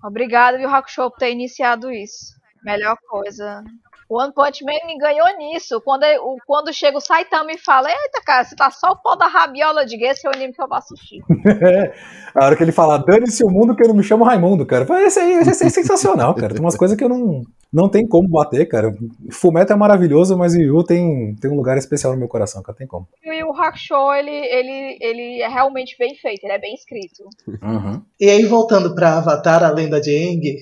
Obrigada, 0.04 0.56
Yu 0.56 0.68
Hakusho, 0.68 1.10
por 1.10 1.18
ter 1.18 1.32
iniciado 1.32 1.90
isso. 1.90 2.38
Melhor 2.62 2.96
coisa. 3.08 3.64
O 4.08 4.20
One 4.20 4.32
Punch 4.32 4.64
Man 4.64 4.86
me 4.86 4.96
ganhou 4.96 5.26
nisso. 5.36 5.80
Quando, 5.84 6.02
ele- 6.04 6.18
o- 6.20 6.36
quando 6.46 6.72
chega 6.72 6.96
o 6.96 7.00
Saitama 7.00 7.52
e 7.52 7.58
fala: 7.58 7.88
Eita, 7.90 8.22
cara, 8.24 8.44
você 8.44 8.56
tá 8.56 8.70
só 8.70 8.92
o 8.92 8.96
pó 8.96 9.14
da 9.16 9.26
rabiola 9.26 9.84
de 9.84 10.02
esse 10.02 10.26
é 10.26 10.30
o 10.30 10.34
anime 10.34 10.52
que 10.54 10.62
eu 10.62 10.68
vou 10.68 10.78
assistir. 10.78 11.20
A 12.34 12.44
hora 12.44 12.56
que 12.56 12.62
ele 12.62 12.72
fala, 12.72 12.98
dane-se 12.98 13.42
o 13.44 13.48
mundo 13.50 13.74
que 13.74 13.82
eu 13.82 13.88
não 13.88 13.94
me 13.96 14.02
chamo 14.02 14.22
Raimundo, 14.24 14.64
cara. 14.64 14.86
Esse 15.04 15.18
aí 15.18 15.32
esse 15.34 15.62
aí 15.64 15.68
é 15.68 15.70
sensacional, 15.70 16.34
cara. 16.34 16.52
Tem 16.54 16.60
umas 16.62 16.76
coisas 16.76 16.96
que 16.96 17.02
eu 17.02 17.08
não, 17.08 17.42
não 17.72 17.88
tem 17.88 18.06
como 18.06 18.28
bater, 18.28 18.66
cara. 18.66 18.94
Fumeto 19.30 19.72
é 19.72 19.76
maravilhoso, 19.76 20.36
mas 20.38 20.54
o 20.54 20.60
Yu 20.60 20.84
tem, 20.84 21.34
tem 21.40 21.50
um 21.50 21.56
lugar 21.56 21.76
especial 21.78 22.12
no 22.12 22.18
meu 22.18 22.28
coração, 22.28 22.62
cara. 22.62 22.76
Tem 22.78 22.86
como. 22.86 23.08
E 23.24 23.42
o 23.44 23.50
Hakusho, 23.52 24.12
ele, 24.14 24.30
ele, 24.30 24.98
ele 25.00 25.42
é 25.42 25.48
realmente 25.48 25.96
bem 25.98 26.14
feito, 26.14 26.44
ele 26.44 26.52
é 26.52 26.58
bem 26.58 26.74
escrito. 26.74 27.24
Uhum. 27.62 28.02
E 28.20 28.28
aí, 28.28 28.44
voltando 28.44 28.94
pra 28.94 29.16
Avatar, 29.18 29.64
a 29.64 29.70
lenda 29.70 30.00
de 30.00 30.10
Aang, 30.16 30.56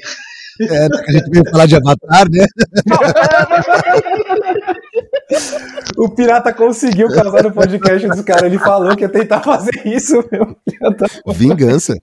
É, 0.61 0.87
a 0.87 1.13
gente 1.13 1.31
veio 1.31 1.45
falar 1.51 1.67
de 1.67 1.77
Avatar, 1.77 2.31
né? 2.31 2.47
O 5.97 6.09
pirata 6.09 6.53
conseguiu 6.53 7.09
casar 7.09 7.43
no 7.43 7.53
podcast 7.53 8.07
dos 8.07 8.21
caras. 8.23 8.45
Ele 8.45 8.59
falou 8.59 8.95
que 8.97 9.03
ia 9.03 9.09
tentar 9.09 9.41
fazer 9.43 9.83
isso, 9.85 10.23
meu. 10.31 10.57
Vingança. 11.35 11.95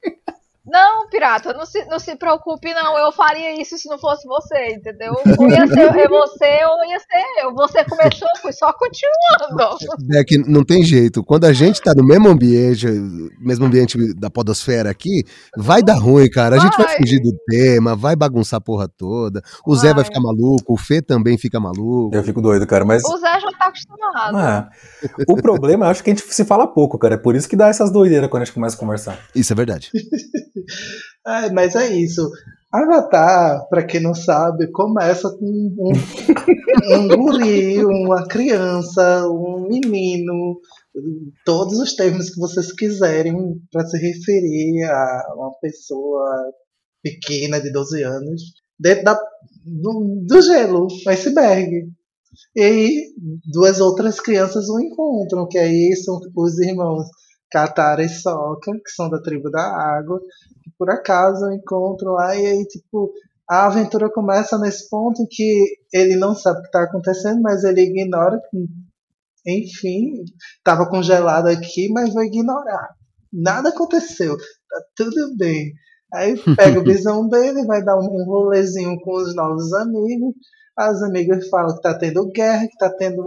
Não, 0.65 1.09
pirata, 1.09 1.53
não 1.53 1.65
se, 1.65 1.83
não 1.85 1.99
se 1.99 2.15
preocupe, 2.15 2.73
não. 2.73 2.97
Eu 2.97 3.11
faria 3.11 3.61
isso 3.61 3.77
se 3.77 3.89
não 3.89 3.97
fosse 3.97 4.25
você, 4.25 4.75
entendeu? 4.75 5.13
Ou 5.37 5.49
ia 5.49 5.67
ser 5.67 6.07
você 6.07 6.65
ou 6.65 6.85
ia 6.85 6.99
ser 6.99 7.43
eu. 7.43 7.53
Você 7.53 7.83
começou, 7.83 8.27
fui 8.41 8.53
só 8.53 8.71
continuando. 8.71 9.77
É 10.13 10.23
que 10.23 10.37
não 10.37 10.63
tem 10.63 10.81
jeito. 10.83 11.21
Quando 11.21 11.43
a 11.43 11.51
gente 11.51 11.81
tá 11.81 11.93
no 11.93 12.05
mesmo 12.05 12.29
ambiente, 12.29 12.87
mesmo 13.41 13.65
ambiente 13.65 14.13
da 14.13 14.29
podosfera 14.29 14.89
aqui, 14.89 15.23
vai 15.57 15.83
dar 15.83 15.95
ruim, 15.95 16.29
cara. 16.29 16.55
A 16.55 16.59
gente 16.59 16.77
vai, 16.77 16.87
vai 16.87 16.97
fugir 16.97 17.19
do 17.19 17.33
tema, 17.45 17.93
vai 17.93 18.15
bagunçar 18.15 18.59
a 18.59 18.61
porra 18.61 18.87
toda. 18.87 19.41
O 19.65 19.75
vai. 19.75 19.81
Zé 19.81 19.93
vai 19.93 20.05
ficar 20.05 20.21
maluco, 20.21 20.73
o 20.73 20.77
Fê 20.77 21.01
também 21.01 21.37
fica 21.37 21.59
maluco. 21.59 22.15
Eu 22.15 22.23
fico 22.23 22.41
doido, 22.41 22.65
cara, 22.65 22.85
mas. 22.85 23.03
O 23.03 23.17
Zé 23.17 23.37
já 23.37 23.51
tá 23.51 23.65
acostumado. 23.65 24.37
É. 24.39 24.69
O 25.27 25.35
problema, 25.35 25.87
eu 25.87 25.89
acho 25.89 26.01
que 26.01 26.09
a 26.09 26.15
gente 26.15 26.25
se 26.33 26.45
fala 26.45 26.65
pouco, 26.67 26.97
cara. 26.97 27.15
É 27.15 27.17
por 27.17 27.35
isso 27.35 27.49
que 27.49 27.55
dá 27.57 27.67
essas 27.67 27.91
doideiras 27.91 28.29
quando 28.29 28.43
a 28.43 28.45
gente 28.45 28.53
começa 28.53 28.77
a 28.77 28.79
conversar. 28.79 29.19
Isso 29.35 29.51
é 29.51 29.55
verdade. 29.55 29.91
mas 31.53 31.75
é 31.75 31.95
isso. 31.95 32.29
Avatar, 32.71 33.67
para 33.69 33.85
quem 33.85 34.01
não 34.01 34.15
sabe, 34.15 34.71
começa 34.71 35.29
com 35.29 35.45
um, 35.45 35.91
um 36.95 37.07
guri, 37.07 37.85
uma 37.85 38.27
criança, 38.27 39.27
um 39.29 39.67
menino, 39.67 40.59
todos 41.45 41.79
os 41.79 41.95
termos 41.95 42.31
que 42.31 42.39
vocês 42.39 42.71
quiserem 42.71 43.61
para 43.71 43.85
se 43.85 43.97
referir 43.97 44.83
a 44.85 45.33
uma 45.35 45.51
pessoa 45.59 46.51
pequena 47.03 47.61
de 47.61 47.71
12 47.71 48.01
anos, 48.01 48.41
dentro 48.79 49.03
da, 49.03 49.19
do, 49.65 50.23
do 50.25 50.41
gelo, 50.41 50.87
iceberg. 51.07 51.91
E 52.55 52.61
aí, 52.61 53.13
duas 53.51 53.79
outras 53.79 54.19
crianças 54.19 54.67
o 54.67 54.79
encontram, 54.79 55.47
que 55.47 55.59
aí 55.59 55.95
são 55.95 56.19
os 56.35 56.59
irmãos 56.59 57.05
Katara 57.53 58.03
e 58.03 58.09
Sokka, 58.09 58.71
que 58.83 58.89
são 58.89 59.07
da 59.11 59.21
tribo 59.21 59.51
da 59.51 59.61
água, 59.61 60.19
que 60.63 60.71
por 60.75 60.89
acaso 60.89 61.51
encontram 61.51 62.13
lá 62.13 62.35
e 62.35 62.43
aí, 62.43 62.65
tipo, 62.65 63.13
a 63.47 63.67
aventura 63.67 64.09
começa 64.09 64.57
nesse 64.57 64.89
ponto 64.89 65.21
em 65.21 65.27
que 65.29 65.77
ele 65.93 66.15
não 66.15 66.33
sabe 66.33 66.57
o 66.57 66.61
que 66.63 66.67
está 66.69 66.81
acontecendo, 66.81 67.43
mas 67.43 67.63
ele 67.63 67.81
ignora 67.81 68.41
que, 68.49 68.57
enfim, 69.45 70.23
estava 70.57 70.89
congelado 70.89 71.47
aqui, 71.47 71.89
mas 71.89 72.11
vai 72.11 72.25
ignorar. 72.25 72.89
Nada 73.31 73.69
aconteceu, 73.69 74.35
tá 74.35 74.81
tudo 74.95 75.37
bem. 75.37 75.73
Aí 76.11 76.35
pega 76.55 76.79
o 76.79 76.83
visão 76.83 77.27
dele, 77.29 77.67
vai 77.67 77.83
dar 77.83 77.97
um 77.97 78.25
rolezinho 78.25 78.99
com 79.01 79.15
os 79.15 79.35
novos 79.35 79.71
amigos. 79.73 80.33
As 80.75 81.01
amigas 81.03 81.47
falam 81.49 81.75
que 81.75 81.81
tá 81.81 81.97
tendo 81.97 82.31
guerra, 82.31 82.67
que 82.67 82.77
tá 82.77 82.89
tendo. 82.89 83.21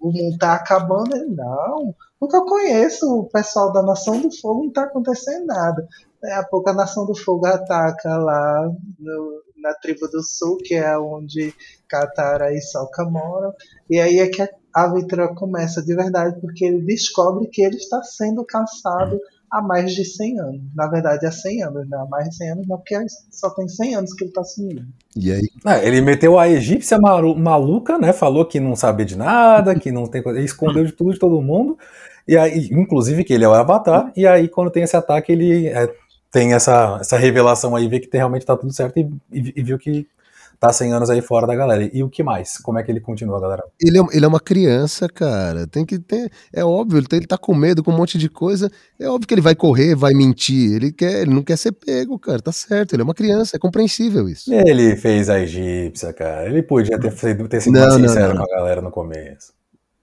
O 0.00 0.12
mundo 0.12 0.38
tá 0.38 0.54
acabando. 0.54 1.16
Ele, 1.16 1.34
não, 1.34 1.94
porque 2.18 2.36
eu 2.36 2.44
conheço 2.44 3.06
o 3.06 3.28
pessoal 3.28 3.72
da 3.72 3.82
Nação 3.82 4.20
do 4.20 4.30
Fogo, 4.40 4.64
não 4.64 4.72
tá 4.72 4.82
acontecendo 4.84 5.46
nada. 5.46 5.86
Daí 6.20 6.32
a 6.32 6.44
pouco 6.44 6.68
a 6.68 6.74
Nação 6.74 7.06
do 7.06 7.14
Fogo 7.14 7.46
ataca 7.46 8.16
lá 8.16 8.70
no, 8.98 9.42
na 9.56 9.72
tribo 9.74 10.08
do 10.08 10.22
sul, 10.22 10.58
que 10.58 10.74
é 10.74 10.98
onde 10.98 11.54
Katara 11.88 12.52
e 12.52 12.60
Sokka 12.60 13.04
moram. 13.04 13.54
E 13.88 14.00
aí 14.00 14.18
é 14.18 14.28
que 14.28 14.42
a 14.42 14.48
aventura 14.74 15.34
começa 15.34 15.82
de 15.82 15.94
verdade, 15.94 16.40
porque 16.40 16.64
ele 16.64 16.82
descobre 16.82 17.48
que 17.48 17.62
ele 17.62 17.76
está 17.76 18.02
sendo 18.02 18.44
caçado 18.44 19.18
há 19.50 19.60
mais 19.60 19.92
de 19.92 20.04
100 20.04 20.40
anos. 20.40 20.60
Na 20.74 20.86
verdade, 20.86 21.26
há 21.26 21.32
100 21.32 21.64
anos, 21.64 21.88
né? 21.88 21.96
Há 21.96 22.06
mais 22.06 22.28
de 22.28 22.36
100 22.36 22.50
anos, 22.50 22.68
não, 22.68 22.76
porque 22.76 22.96
só 23.30 23.50
tem 23.50 23.68
100 23.68 23.94
anos 23.96 24.14
que 24.14 24.24
ele 24.24 24.30
está 24.30 24.44
sumido. 24.44 24.86
E 25.16 25.32
aí? 25.32 25.48
É, 25.66 25.86
ele 25.86 26.00
meteu 26.00 26.38
a 26.38 26.48
egípcia 26.48 26.98
maluca, 26.98 27.98
né? 27.98 28.12
Falou 28.12 28.44
que 28.44 28.60
não 28.60 28.76
sabia 28.76 29.04
de 29.04 29.16
nada, 29.16 29.74
que 29.74 29.90
não 29.90 30.06
tem 30.06 30.22
coisa. 30.22 30.40
escondeu 30.40 30.84
de 30.84 30.92
tudo 30.92 31.12
de 31.12 31.18
todo 31.18 31.42
mundo. 31.42 31.76
E 32.28 32.36
aí, 32.36 32.68
inclusive, 32.70 33.24
que 33.24 33.32
ele 33.32 33.44
é 33.44 33.48
o 33.48 33.54
Avatar. 33.54 34.12
E 34.16 34.26
aí, 34.26 34.48
quando 34.48 34.70
tem 34.70 34.84
esse 34.84 34.96
ataque, 34.96 35.32
ele 35.32 35.66
é, 35.66 35.92
tem 36.30 36.54
essa, 36.54 36.98
essa 37.00 37.16
revelação 37.16 37.74
aí, 37.74 37.88
vê 37.88 37.98
que 37.98 38.16
realmente 38.16 38.46
tá 38.46 38.56
tudo 38.56 38.72
certo 38.72 38.98
e, 38.98 39.10
e, 39.32 39.52
e 39.56 39.62
viu 39.62 39.78
que 39.78 40.06
tá 40.60 40.70
100 40.70 40.92
anos 40.92 41.10
aí 41.10 41.22
fora 41.22 41.46
da 41.46 41.56
galera. 41.56 41.90
E 41.90 42.02
o 42.02 42.10
que 42.10 42.22
mais? 42.22 42.58
Como 42.58 42.78
é 42.78 42.82
que 42.82 42.92
ele 42.92 43.00
continua, 43.00 43.40
galera? 43.40 43.64
Ele 43.80 43.98
é, 43.98 44.02
ele 44.12 44.24
é 44.26 44.28
uma 44.28 44.38
criança, 44.38 45.08
cara. 45.08 45.66
Tem 45.66 45.86
que 45.86 45.98
ter. 45.98 46.30
É 46.52 46.62
óbvio, 46.62 46.98
ele, 46.98 47.06
ele 47.12 47.26
tá 47.26 47.38
com 47.38 47.54
medo, 47.54 47.82
com 47.82 47.90
um 47.90 47.96
monte 47.96 48.18
de 48.18 48.28
coisa. 48.28 48.70
É 48.98 49.08
óbvio 49.08 49.26
que 49.26 49.32
ele 49.32 49.40
vai 49.40 49.54
correr, 49.54 49.94
vai 49.94 50.12
mentir. 50.12 50.74
Ele 50.74 50.92
quer, 50.92 51.22
ele 51.22 51.34
não 51.34 51.42
quer 51.42 51.56
ser 51.56 51.72
pego, 51.72 52.18
cara. 52.18 52.42
Tá 52.42 52.52
certo. 52.52 52.94
Ele 52.94 53.00
é 53.00 53.04
uma 53.04 53.14
criança, 53.14 53.56
é 53.56 53.58
compreensível 53.58 54.28
isso. 54.28 54.52
Ele 54.52 54.94
fez 54.96 55.30
a 55.30 55.40
egípcia, 55.40 56.12
cara. 56.12 56.46
Ele 56.46 56.62
podia 56.62 57.00
ter, 57.00 57.10
ter 57.48 57.60
sido 57.62 57.72
não, 57.72 57.92
sincero 57.92 58.34
não, 58.34 58.40
não, 58.40 58.46
com 58.46 58.52
a 58.52 58.56
galera 58.56 58.82
no 58.82 58.90
começo. 58.90 59.54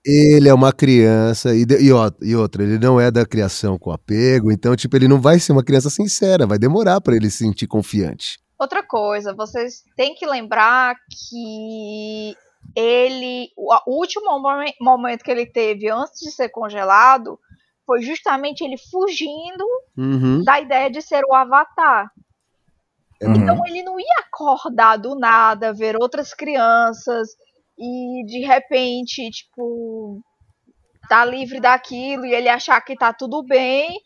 Ele 0.03 0.47
é 0.47 0.53
uma 0.53 0.71
criança, 0.71 1.53
e, 1.53 1.63
e, 1.63 1.91
e, 2.21 2.35
outra, 2.35 2.63
ele 2.63 2.79
não 2.79 2.99
é 2.99 3.11
da 3.11 3.25
criação 3.25 3.77
com 3.77 3.91
apego, 3.91 4.49
então, 4.53 4.73
tipo, 4.73 4.95
ele 4.95 5.05
não 5.05 5.19
vai 5.19 5.37
ser 5.37 5.51
uma 5.51 5.63
criança 5.63 5.89
sincera, 5.89 6.47
vai 6.47 6.57
demorar 6.57 7.01
para 7.01 7.13
ele 7.13 7.29
se 7.29 7.39
sentir 7.39 7.67
confiante. 7.67 8.39
Outra 8.59 8.81
coisa, 8.81 9.35
vocês 9.35 9.83
têm 9.95 10.15
que 10.15 10.25
lembrar 10.25 10.95
que 10.95 12.35
ele, 12.75 13.51
o 13.55 13.99
último 13.99 14.39
momento 14.81 15.23
que 15.23 15.31
ele 15.31 15.45
teve 15.45 15.89
antes 15.89 16.19
de 16.19 16.31
ser 16.31 16.49
congelado 16.49 17.39
foi 17.85 18.01
justamente 18.01 18.63
ele 18.63 18.77
fugindo 18.77 19.65
uhum. 19.97 20.43
da 20.43 20.59
ideia 20.59 20.89
de 20.89 21.01
ser 21.01 21.23
o 21.23 21.33
Avatar. 21.33 22.11
Uhum. 23.21 23.35
Então 23.35 23.65
ele 23.65 23.83
não 23.83 23.99
ia 23.99 24.19
acordar 24.19 24.97
do 24.97 25.15
nada, 25.15 25.73
ver 25.73 25.95
outras 25.95 26.33
crianças 26.33 27.29
e 27.77 28.25
de 28.25 28.45
repente, 28.45 29.29
tipo, 29.31 30.21
tá 31.07 31.23
livre 31.23 31.59
daquilo 31.59 32.25
e 32.25 32.33
ele 32.33 32.49
achar 32.49 32.81
que 32.81 32.95
tá 32.95 33.13
tudo 33.13 33.43
bem 33.43 33.99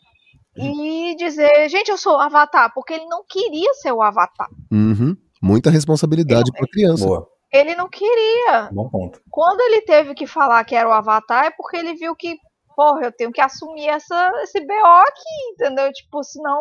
e 0.56 1.16
dizer, 1.16 1.68
gente, 1.68 1.90
eu 1.90 1.96
sou 1.96 2.16
o 2.16 2.20
Avatar, 2.20 2.72
porque 2.74 2.94
ele 2.94 3.06
não 3.06 3.24
queria 3.26 3.72
ser 3.74 3.92
o 3.92 4.02
Avatar. 4.02 4.48
Uhum. 4.70 5.16
Muita 5.40 5.70
responsabilidade 5.70 6.52
para 6.52 6.68
criança. 6.68 7.06
Boa. 7.06 7.28
Ele 7.52 7.74
não 7.74 7.88
queria. 7.88 8.70
Bom 8.72 8.88
ponto. 8.88 9.20
Quando 9.30 9.60
ele 9.60 9.82
teve 9.82 10.14
que 10.14 10.26
falar 10.26 10.64
que 10.64 10.74
era 10.74 10.88
o 10.88 10.92
Avatar, 10.92 11.46
é 11.46 11.50
porque 11.50 11.76
ele 11.76 11.94
viu 11.94 12.14
que, 12.14 12.36
porra, 12.74 13.06
eu 13.06 13.12
tenho 13.12 13.32
que 13.32 13.40
assumir 13.40 13.88
essa, 13.88 14.30
esse 14.42 14.60
BO 14.60 14.72
aqui, 14.72 15.52
entendeu? 15.52 15.92
Tipo, 15.92 16.22
senão 16.22 16.60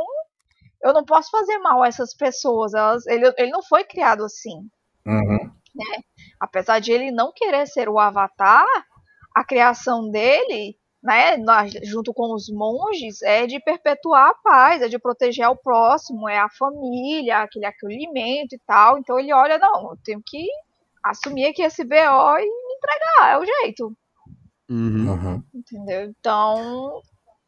eu 0.83 0.93
não 0.93 1.05
posso 1.05 1.29
fazer 1.29 1.59
mal 1.59 1.83
a 1.83 1.87
essas 1.87 2.13
pessoas. 2.15 2.73
Elas, 2.73 3.05
ele, 3.07 3.31
ele 3.37 3.51
não 3.51 3.61
foi 3.61 3.83
criado 3.83 4.23
assim. 4.25 4.67
Uhum. 5.05 5.51
Né? 5.75 6.03
Apesar 6.39 6.79
de 6.79 6.91
ele 6.91 7.11
não 7.11 7.31
querer 7.33 7.67
ser 7.67 7.87
o 7.87 7.99
Avatar, 7.99 8.65
a 9.35 9.43
criação 9.45 10.09
dele 10.09 10.75
né, 11.01 11.37
junto 11.83 12.13
com 12.13 12.33
os 12.33 12.49
monges, 12.49 13.21
é 13.23 13.47
de 13.47 13.59
perpetuar 13.59 14.29
a 14.29 14.35
paz, 14.35 14.81
é 14.81 14.87
de 14.87 14.99
proteger 14.99 15.47
o 15.49 15.55
próximo, 15.55 16.29
é 16.29 16.37
a 16.37 16.49
família, 16.49 17.39
aquele 17.39 17.65
acolhimento 17.65 18.55
e 18.55 18.59
tal. 18.67 18.99
Então 18.99 19.19
ele 19.19 19.33
olha, 19.33 19.57
não, 19.57 19.91
eu 19.91 19.97
tenho 20.03 20.21
que 20.23 20.47
assumir 21.03 21.47
aqui 21.47 21.63
esse 21.63 21.83
BO 21.83 21.95
e 21.95 22.45
me 22.45 22.75
entregar, 22.75 23.31
é 23.31 23.37
o 23.37 23.45
jeito. 23.45 23.97
Uhum. 24.69 25.43
Entendeu? 25.53 26.03
Então, 26.03 27.01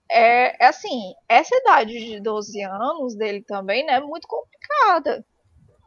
é, 0.09 0.63
é, 0.63 0.67
assim, 0.67 1.13
essa 1.29 1.55
idade 1.55 1.93
de 1.93 2.19
12 2.19 2.61
anos 2.63 3.15
dele 3.15 3.41
também, 3.41 3.85
né, 3.85 3.93
é 3.93 4.01
muito 4.01 4.27
complicada. 4.27 5.25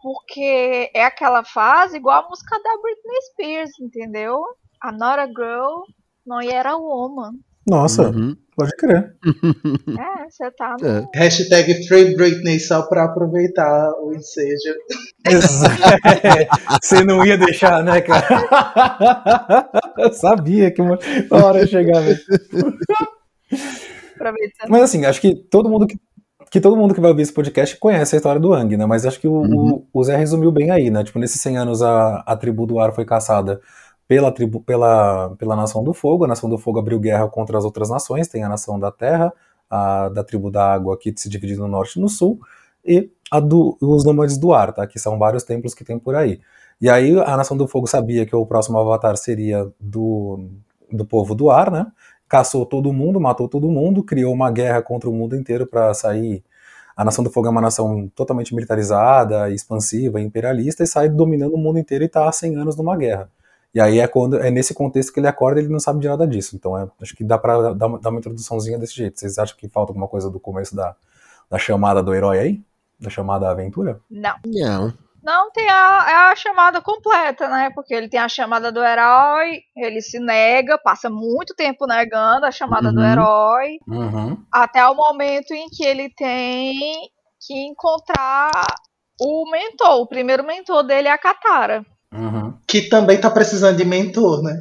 Porque 0.02 0.90
é 0.94 1.04
aquela 1.04 1.42
fase 1.42 1.96
igual 1.96 2.24
a 2.24 2.28
música 2.28 2.56
da 2.62 2.76
Britney 2.80 3.22
Spears, 3.22 3.80
entendeu? 3.80 4.44
I'm 4.84 4.98
not 4.98 5.18
a 5.18 5.26
girl, 5.26 5.82
não 6.24 6.40
era 6.40 6.72
a 6.72 6.76
woman. 6.76 7.40
Nossa, 7.68 8.10
uhum. 8.10 8.36
pode 8.56 8.70
crer. 8.76 9.12
É, 9.24 10.30
você 10.30 10.50
tá 10.52 10.76
no... 10.80 10.86
É. 10.86 11.04
Hashtag 11.14 11.86
Free 11.88 12.14
Britney 12.14 12.60
só 12.60 12.82
pra 12.82 13.04
aproveitar 13.04 13.92
o 14.00 14.14
ensejo. 14.14 14.74
Você 16.80 17.02
não 17.02 17.26
ia 17.26 17.36
deixar, 17.36 17.82
né, 17.82 18.00
cara? 18.00 19.68
Eu 19.98 20.12
sabia 20.12 20.70
que 20.70 20.80
uma 20.80 20.96
hora 21.30 21.58
ia 21.58 21.66
chegar. 21.66 22.02
Mas 24.68 24.82
assim, 24.82 25.04
acho 25.04 25.20
que 25.20 25.34
todo 25.34 25.68
mundo 25.68 25.86
que, 25.86 25.98
que 26.48 26.60
todo 26.60 26.76
mundo 26.76 26.94
que 26.94 27.00
vai 27.00 27.10
ouvir 27.10 27.22
esse 27.22 27.32
podcast 27.32 27.76
conhece 27.76 28.14
a 28.14 28.18
história 28.18 28.40
do 28.40 28.54
Ang, 28.54 28.76
né? 28.76 28.86
Mas 28.86 29.04
acho 29.04 29.18
que 29.18 29.26
o, 29.26 29.40
uhum. 29.40 29.84
o, 29.92 30.00
o 30.00 30.04
Zé 30.04 30.16
resumiu 30.16 30.52
bem 30.52 30.70
aí, 30.70 30.88
né? 30.88 31.02
Tipo, 31.02 31.18
nesses 31.18 31.40
100 31.40 31.58
anos 31.58 31.82
a, 31.82 32.22
a 32.26 32.36
tribo 32.36 32.64
do 32.64 32.78
ar 32.78 32.92
foi 32.92 33.04
caçada 33.04 33.60
pela, 34.08 34.32
pela, 34.64 35.36
pela 35.36 35.56
Nação 35.56 35.82
do 35.82 35.92
Fogo. 35.92 36.24
A 36.24 36.28
Nação 36.28 36.48
do 36.48 36.58
Fogo 36.58 36.78
abriu 36.78 36.98
guerra 37.00 37.28
contra 37.28 37.58
as 37.58 37.64
outras 37.64 37.90
nações, 37.90 38.28
tem 38.28 38.44
a 38.44 38.48
Nação 38.48 38.78
da 38.78 38.90
Terra, 38.90 39.32
a 39.68 40.08
da 40.08 40.24
tribo 40.24 40.50
da 40.50 40.72
Água, 40.72 40.96
que 40.98 41.12
se 41.16 41.28
divide 41.28 41.56
no 41.56 41.68
norte 41.68 41.98
e 41.98 42.02
no 42.02 42.08
sul, 42.08 42.40
e 42.84 43.10
a 43.30 43.40
do, 43.40 43.76
os 43.80 44.04
Nômades 44.04 44.38
do 44.38 44.52
Ar, 44.52 44.72
tá? 44.72 44.86
que 44.86 44.98
são 44.98 45.18
vários 45.18 45.42
templos 45.42 45.74
que 45.74 45.84
tem 45.84 45.98
por 45.98 46.14
aí. 46.14 46.40
E 46.80 46.90
aí 46.90 47.18
a 47.18 47.36
Nação 47.36 47.56
do 47.56 47.66
Fogo 47.66 47.86
sabia 47.86 48.26
que 48.26 48.36
o 48.36 48.46
próximo 48.46 48.78
avatar 48.78 49.16
seria 49.16 49.66
do, 49.80 50.48
do 50.92 51.06
povo 51.06 51.34
do 51.34 51.50
ar, 51.50 51.70
né? 51.70 51.86
Caçou 52.28 52.66
todo 52.66 52.92
mundo, 52.92 53.20
matou 53.20 53.48
todo 53.48 53.68
mundo, 53.70 54.02
criou 54.02 54.32
uma 54.32 54.50
guerra 54.50 54.82
contra 54.82 55.08
o 55.08 55.12
mundo 55.12 55.36
inteiro 55.36 55.66
para 55.66 55.94
sair. 55.94 56.44
A 56.96 57.04
Nação 57.04 57.24
do 57.24 57.30
Fogo 57.30 57.46
é 57.46 57.50
uma 57.50 57.60
nação 57.60 58.10
totalmente 58.14 58.54
militarizada, 58.54 59.50
expansiva, 59.50 60.20
imperialista 60.20 60.82
e 60.82 60.86
sai 60.86 61.08
dominando 61.08 61.54
o 61.54 61.58
mundo 61.58 61.78
inteiro 61.78 62.04
e 62.04 62.06
está 62.06 62.28
há 62.28 62.32
100 62.32 62.56
anos 62.56 62.76
numa 62.76 62.96
guerra. 62.96 63.30
E 63.76 63.80
aí 63.80 63.98
é 64.00 64.08
quando 64.08 64.38
é 64.38 64.50
nesse 64.50 64.72
contexto 64.72 65.12
que 65.12 65.20
ele 65.20 65.28
acorda 65.28 65.60
e 65.60 65.64
ele 65.64 65.70
não 65.70 65.78
sabe 65.78 66.00
de 66.00 66.08
nada 66.08 66.26
disso. 66.26 66.56
Então 66.56 66.78
é, 66.78 66.88
acho 67.02 67.14
que 67.14 67.22
dá 67.22 67.36
para 67.36 67.74
dar, 67.74 67.88
dar, 67.98 68.08
uma 68.08 68.18
introduçãozinha 68.18 68.78
desse 68.78 68.94
jeito. 68.94 69.20
Vocês 69.20 69.36
acham 69.36 69.54
que 69.54 69.68
falta 69.68 69.90
alguma 69.92 70.08
coisa 70.08 70.30
do 70.30 70.40
começo 70.40 70.74
da, 70.74 70.96
da 71.50 71.58
chamada 71.58 72.02
do 72.02 72.14
herói 72.14 72.38
aí? 72.38 72.62
Da 72.98 73.10
chamada 73.10 73.50
aventura? 73.50 74.00
Não. 74.10 74.34
Não. 74.46 74.94
Não 75.22 75.52
tem 75.52 75.68
a, 75.68 76.06
é 76.08 76.14
a 76.32 76.36
chamada 76.36 76.80
completa, 76.80 77.50
né? 77.50 77.68
Porque 77.74 77.92
ele 77.92 78.08
tem 78.08 78.18
a 78.18 78.30
chamada 78.30 78.72
do 78.72 78.82
herói, 78.82 79.60
ele 79.76 80.00
se 80.00 80.18
nega, 80.20 80.78
passa 80.78 81.10
muito 81.10 81.54
tempo 81.54 81.86
negando 81.86 82.46
a 82.46 82.50
chamada 82.50 82.90
do 82.90 83.00
Uhum. 83.00 83.06
herói, 83.06 83.78
Uhum. 83.86 84.42
até 84.50 84.86
o 84.86 84.94
momento 84.94 85.52
em 85.52 85.68
que 85.68 85.84
ele 85.84 86.08
tem 86.16 87.10
que 87.46 87.52
encontrar 87.66 88.52
o 89.20 89.50
mentor. 89.50 90.00
O 90.00 90.06
primeiro 90.06 90.46
mentor 90.46 90.82
dele 90.82 91.08
é 91.08 91.12
a 91.12 91.18
Katara. 91.18 91.84
Uhum. 92.12 92.56
Que 92.66 92.82
também 92.88 93.20
tá 93.20 93.28
precisando 93.30 93.76
de 93.76 93.84
mentor, 93.84 94.42
né? 94.42 94.58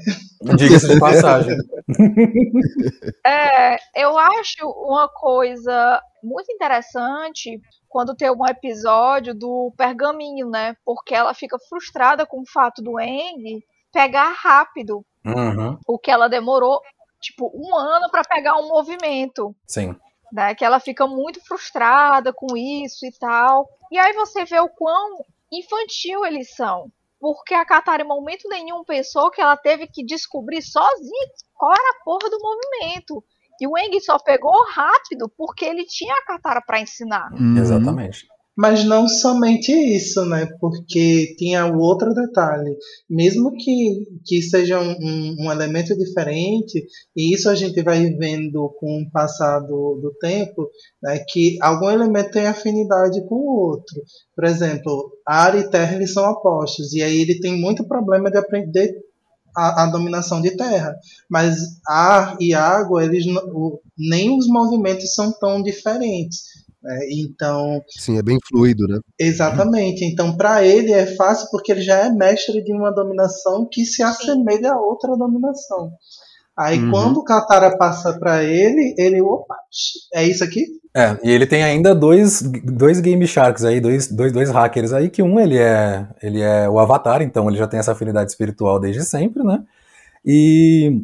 Diga-se 0.57 0.87
de 0.87 0.99
passagem. 0.99 1.57
É, 3.25 3.77
eu 3.95 4.17
acho 4.17 4.67
uma 4.67 5.07
coisa 5.09 6.01
muito 6.23 6.51
interessante 6.51 7.59
quando 7.89 8.15
tem 8.15 8.29
um 8.29 8.45
episódio 8.47 9.33
do 9.33 9.73
pergaminho, 9.77 10.49
né? 10.49 10.75
Porque 10.85 11.13
ela 11.13 11.33
fica 11.33 11.57
frustrada 11.69 12.25
com 12.25 12.41
o 12.41 12.45
fato 12.51 12.81
do 12.81 12.97
Aang 12.97 13.63
pegar 13.91 14.29
rápido 14.31 15.05
Uhum. 15.25 15.77
o 15.87 15.97
que 15.97 16.11
ela 16.11 16.27
demorou, 16.27 16.79
tipo, 17.19 17.51
um 17.55 17.75
ano 17.75 18.09
para 18.11 18.23
pegar 18.23 18.57
um 18.57 18.67
movimento. 18.67 19.55
Sim. 19.65 19.95
Né, 20.31 20.53
que 20.53 20.65
ela 20.65 20.79
fica 20.79 21.07
muito 21.07 21.39
frustrada 21.45 22.33
com 22.33 22.55
isso 22.57 23.05
e 23.05 23.11
tal. 23.11 23.67
E 23.91 23.97
aí 23.97 24.13
você 24.13 24.43
vê 24.45 24.59
o 24.59 24.69
quão 24.69 25.23
infantil 25.51 26.25
eles 26.25 26.53
são. 26.55 26.91
Porque 27.25 27.55
a 27.55 27.65
Katara 27.65 28.03
em 28.03 28.07
momento 28.07 28.47
nenhum 28.47 28.83
pensou 28.83 29.31
que 29.31 29.41
ela 29.41 29.57
teve 29.57 29.87
que 29.87 30.05
descobrir 30.05 30.61
sozinha 30.61 31.27
qual 31.55 31.71
era 31.71 31.89
a 31.89 32.03
porra 32.03 32.29
do 32.29 32.37
movimento. 32.39 33.23
E 33.59 33.65
o 33.65 33.75
Eng 33.75 33.99
só 33.99 34.19
pegou 34.19 34.53
rápido 34.69 35.27
porque 35.35 35.65
ele 35.65 35.85
tinha 35.85 36.13
a 36.13 36.23
Katara 36.23 36.61
pra 36.61 36.79
ensinar. 36.79 37.31
Uhum. 37.33 37.57
Exatamente. 37.57 38.27
Mas 38.57 38.85
não 38.85 39.05
somente 39.07 39.71
isso, 39.71 40.23
né? 40.25 40.47
Porque 40.61 41.35
tinha 41.37 41.65
o 41.65 41.77
outro 41.79 42.13
detalhe. 42.13 42.77
Mesmo 43.09 43.51
que, 43.51 44.05
que 44.25 44.41
seja 44.41 44.79
um, 44.79 44.91
um- 44.91 45.35
um 45.41 45.51
elemento 45.51 45.95
diferente, 45.97 46.85
e 47.15 47.33
isso 47.33 47.49
a 47.49 47.55
gente 47.55 47.81
vai 47.83 48.05
vendo 48.11 48.69
com 48.79 49.01
o 49.01 49.11
passar 49.11 49.59
do, 49.59 49.99
do 50.01 50.13
tempo, 50.21 50.69
né? 51.03 51.19
que 51.29 51.57
algum 51.61 51.89
elemento 51.89 52.31
tem 52.31 52.47
afinidade 52.47 53.25
com 53.27 53.35
o 53.35 53.59
outro. 53.71 54.01
Por 54.33 54.45
exemplo, 54.45 55.11
ar 55.27 55.57
e 55.59 55.69
terra 55.69 55.95
eles 55.95 56.13
são 56.13 56.23
opostos, 56.29 56.93
e 56.93 57.01
aí 57.03 57.21
ele 57.21 57.39
tem 57.41 57.59
muito 57.59 57.85
problema 57.87 58.31
de 58.31 58.37
aprender 58.37 58.93
a, 59.57 59.83
a 59.83 59.87
dominação 59.87 60.41
de 60.41 60.51
terra. 60.55 60.95
Mas 61.29 61.57
ar 61.87 62.37
e 62.41 62.53
água, 62.53 63.03
eles 63.03 63.25
o- 63.53 63.79
nem 63.97 64.37
os 64.37 64.47
movimentos 64.47 65.13
são 65.13 65.31
tão 65.39 65.61
diferentes. 65.63 66.64
Né? 66.85 66.99
Então, 67.11 67.81
Sim, 67.89 68.17
é 68.17 68.21
bem 68.21 68.37
fluido, 68.47 68.87
né? 68.87 68.99
Exatamente. 69.19 70.05
Então, 70.05 70.37
para 70.37 70.63
ele 70.63 70.93
é 70.93 71.07
fácil 71.15 71.47
porque 71.51 71.71
ele 71.71 71.81
já 71.81 72.05
é 72.05 72.09
mestre 72.09 72.63
de 72.63 72.71
uma 72.71 72.91
dominação 72.91 73.67
que 73.69 73.83
se 73.83 74.03
assemelha 74.03 74.73
a 74.73 74.79
outra 74.79 75.17
dominação. 75.17 75.91
Aí, 76.57 76.79
Uhum. 76.79 76.91
quando 76.91 77.17
o 77.17 77.23
Katara 77.23 77.77
passa 77.77 78.17
para 78.17 78.43
ele, 78.43 78.95
ele, 78.97 79.21
opa, 79.21 79.55
é 80.13 80.23
isso 80.23 80.43
aqui? 80.43 80.63
É, 80.95 81.17
e 81.21 81.29
ele 81.29 81.45
tem 81.45 81.61
ainda 81.61 81.93
dois, 81.93 82.41
dois 82.41 83.01
Game 83.01 83.27
Sharks 83.27 83.65
aí, 83.65 83.81
dois, 83.81 84.07
dois, 84.09 84.31
dois 84.31 84.49
hackers 84.49 84.93
aí, 84.93 85.09
que 85.09 85.21
um 85.21 85.37
ele 85.37 85.57
é, 85.57 86.07
ele 86.23 86.39
é 86.41 86.69
o 86.69 86.79
Avatar, 86.79 87.21
então 87.21 87.49
ele 87.49 87.57
já 87.57 87.67
tem 87.67 87.79
essa 87.79 87.91
afinidade 87.91 88.31
espiritual 88.31 88.79
desde 88.79 89.03
sempre, 89.03 89.43
né? 89.43 89.61
E 90.23 91.01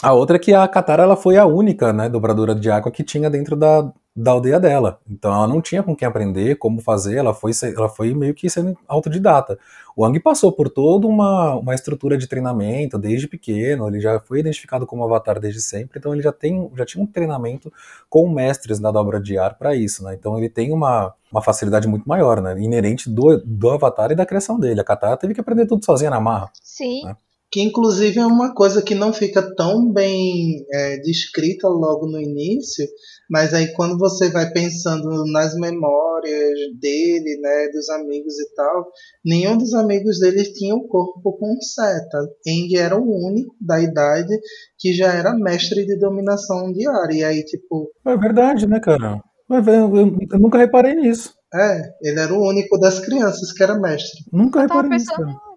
a 0.00 0.12
outra 0.12 0.36
é 0.36 0.38
que 0.38 0.54
a 0.54 0.68
Katara 0.68 1.02
ela 1.02 1.16
foi 1.16 1.36
a 1.36 1.46
única, 1.46 1.92
né, 1.92 2.08
dobradora 2.08 2.54
de 2.54 2.70
água 2.70 2.92
que 2.92 3.02
tinha 3.02 3.28
dentro 3.28 3.56
da, 3.56 3.92
da 4.16 4.30
aldeia 4.30 4.60
dela. 4.60 5.00
Então 5.10 5.32
ela 5.32 5.48
não 5.48 5.60
tinha 5.60 5.82
com 5.82 5.96
quem 5.96 6.06
aprender, 6.06 6.56
como 6.56 6.80
fazer, 6.80 7.16
ela 7.16 7.34
foi, 7.34 7.50
ela 7.76 7.88
foi 7.88 8.14
meio 8.14 8.34
que 8.34 8.48
sendo 8.48 8.76
autodidata. 8.86 9.58
O 9.96 10.04
Ang 10.04 10.18
passou 10.20 10.52
por 10.52 10.68
toda 10.68 11.06
uma, 11.06 11.56
uma 11.56 11.74
estrutura 11.74 12.16
de 12.16 12.26
treinamento 12.26 12.98
desde 12.98 13.28
pequeno, 13.28 13.88
ele 13.88 14.00
já 14.00 14.20
foi 14.20 14.40
identificado 14.40 14.86
como 14.86 15.04
Avatar 15.04 15.40
desde 15.40 15.60
sempre, 15.60 15.98
então 15.98 16.12
ele 16.12 16.22
já, 16.22 16.32
tem, 16.32 16.70
já 16.76 16.84
tinha 16.84 17.02
um 17.02 17.06
treinamento 17.06 17.72
com 18.08 18.28
mestres 18.28 18.80
na 18.80 18.90
dobra 18.90 19.20
de 19.20 19.38
ar 19.38 19.56
para 19.56 19.74
isso, 19.74 20.02
né? 20.04 20.14
Então 20.14 20.36
ele 20.38 20.48
tem 20.48 20.72
uma, 20.72 21.12
uma 21.30 21.42
facilidade 21.42 21.86
muito 21.86 22.08
maior, 22.08 22.40
né? 22.40 22.60
Inerente 22.60 23.08
do, 23.08 23.40
do 23.44 23.70
Avatar 23.70 24.10
e 24.10 24.16
da 24.16 24.26
criação 24.26 24.58
dele. 24.58 24.80
A 24.80 24.84
Katara 24.84 25.16
teve 25.16 25.34
que 25.34 25.40
aprender 25.40 25.66
tudo 25.66 25.84
sozinha 25.84 26.10
na 26.10 26.20
marra. 26.20 26.50
Sim, 26.62 27.06
É. 27.08 27.16
Que, 27.54 27.62
inclusive, 27.62 28.18
é 28.18 28.26
uma 28.26 28.52
coisa 28.52 28.82
que 28.82 28.96
não 28.96 29.12
fica 29.12 29.40
tão 29.54 29.88
bem 29.92 30.66
é, 30.72 30.96
descrita 30.96 31.68
logo 31.68 32.04
no 32.04 32.20
início, 32.20 32.84
mas 33.30 33.52
aí 33.54 33.72
quando 33.74 33.98
você 33.98 34.30
vai 34.30 34.50
pensando 34.52 35.24
nas 35.32 35.54
memórias 35.54 36.58
dele, 36.80 37.38
né, 37.40 37.68
dos 37.72 37.88
amigos 37.90 38.34
e 38.38 38.54
tal, 38.54 38.86
nenhum 39.24 39.56
dos 39.58 39.74
amigos 39.74 40.18
dele 40.20 40.42
tinha 40.52 40.74
o 40.74 40.86
corpo 40.88 41.32
com 41.38 41.56
seta. 41.60 42.18
Eng 42.46 42.74
era 42.76 42.96
o 42.98 43.26
único 43.26 43.54
da 43.60 43.80
idade 43.80 44.34
que 44.78 44.92
já 44.92 45.12
era 45.12 45.34
mestre 45.34 45.84
de 45.84 45.98
dominação 45.98 46.72
de 46.72 46.86
ar. 46.88 47.10
E 47.10 47.22
aí, 47.24 47.44
tipo, 47.44 47.90
É 48.06 48.16
verdade, 48.16 48.66
né, 48.66 48.80
cara? 48.80 49.20
Eu, 49.50 49.56
eu- 49.96 50.16
eu 50.32 50.38
nunca 50.38 50.58
reparei 50.58 50.94
nisso. 50.94 51.34
é, 51.54 51.82
ele 52.02 52.18
era 52.18 52.32
o 52.34 52.42
único 52.48 52.78
das 52.78 52.98
crianças 52.98 53.52
que 53.52 53.62
era 53.62 53.78
mestre. 53.78 54.24
Nunca 54.32 54.58
eu 54.58 54.62
reparei 54.62 54.90
nisso, 54.90 55.06
cara. 55.12 55.22
"Ah, 55.30 55.54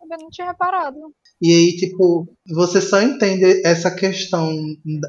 também 0.00 0.18
não 0.18 0.30
tinha 0.30 0.48
reparado. 0.48 0.96
E 1.42 1.52
aí, 1.52 1.76
tipo, 1.76 2.28
você 2.54 2.80
só 2.80 3.00
entende 3.00 3.62
essa 3.64 3.90
questão 3.90 4.54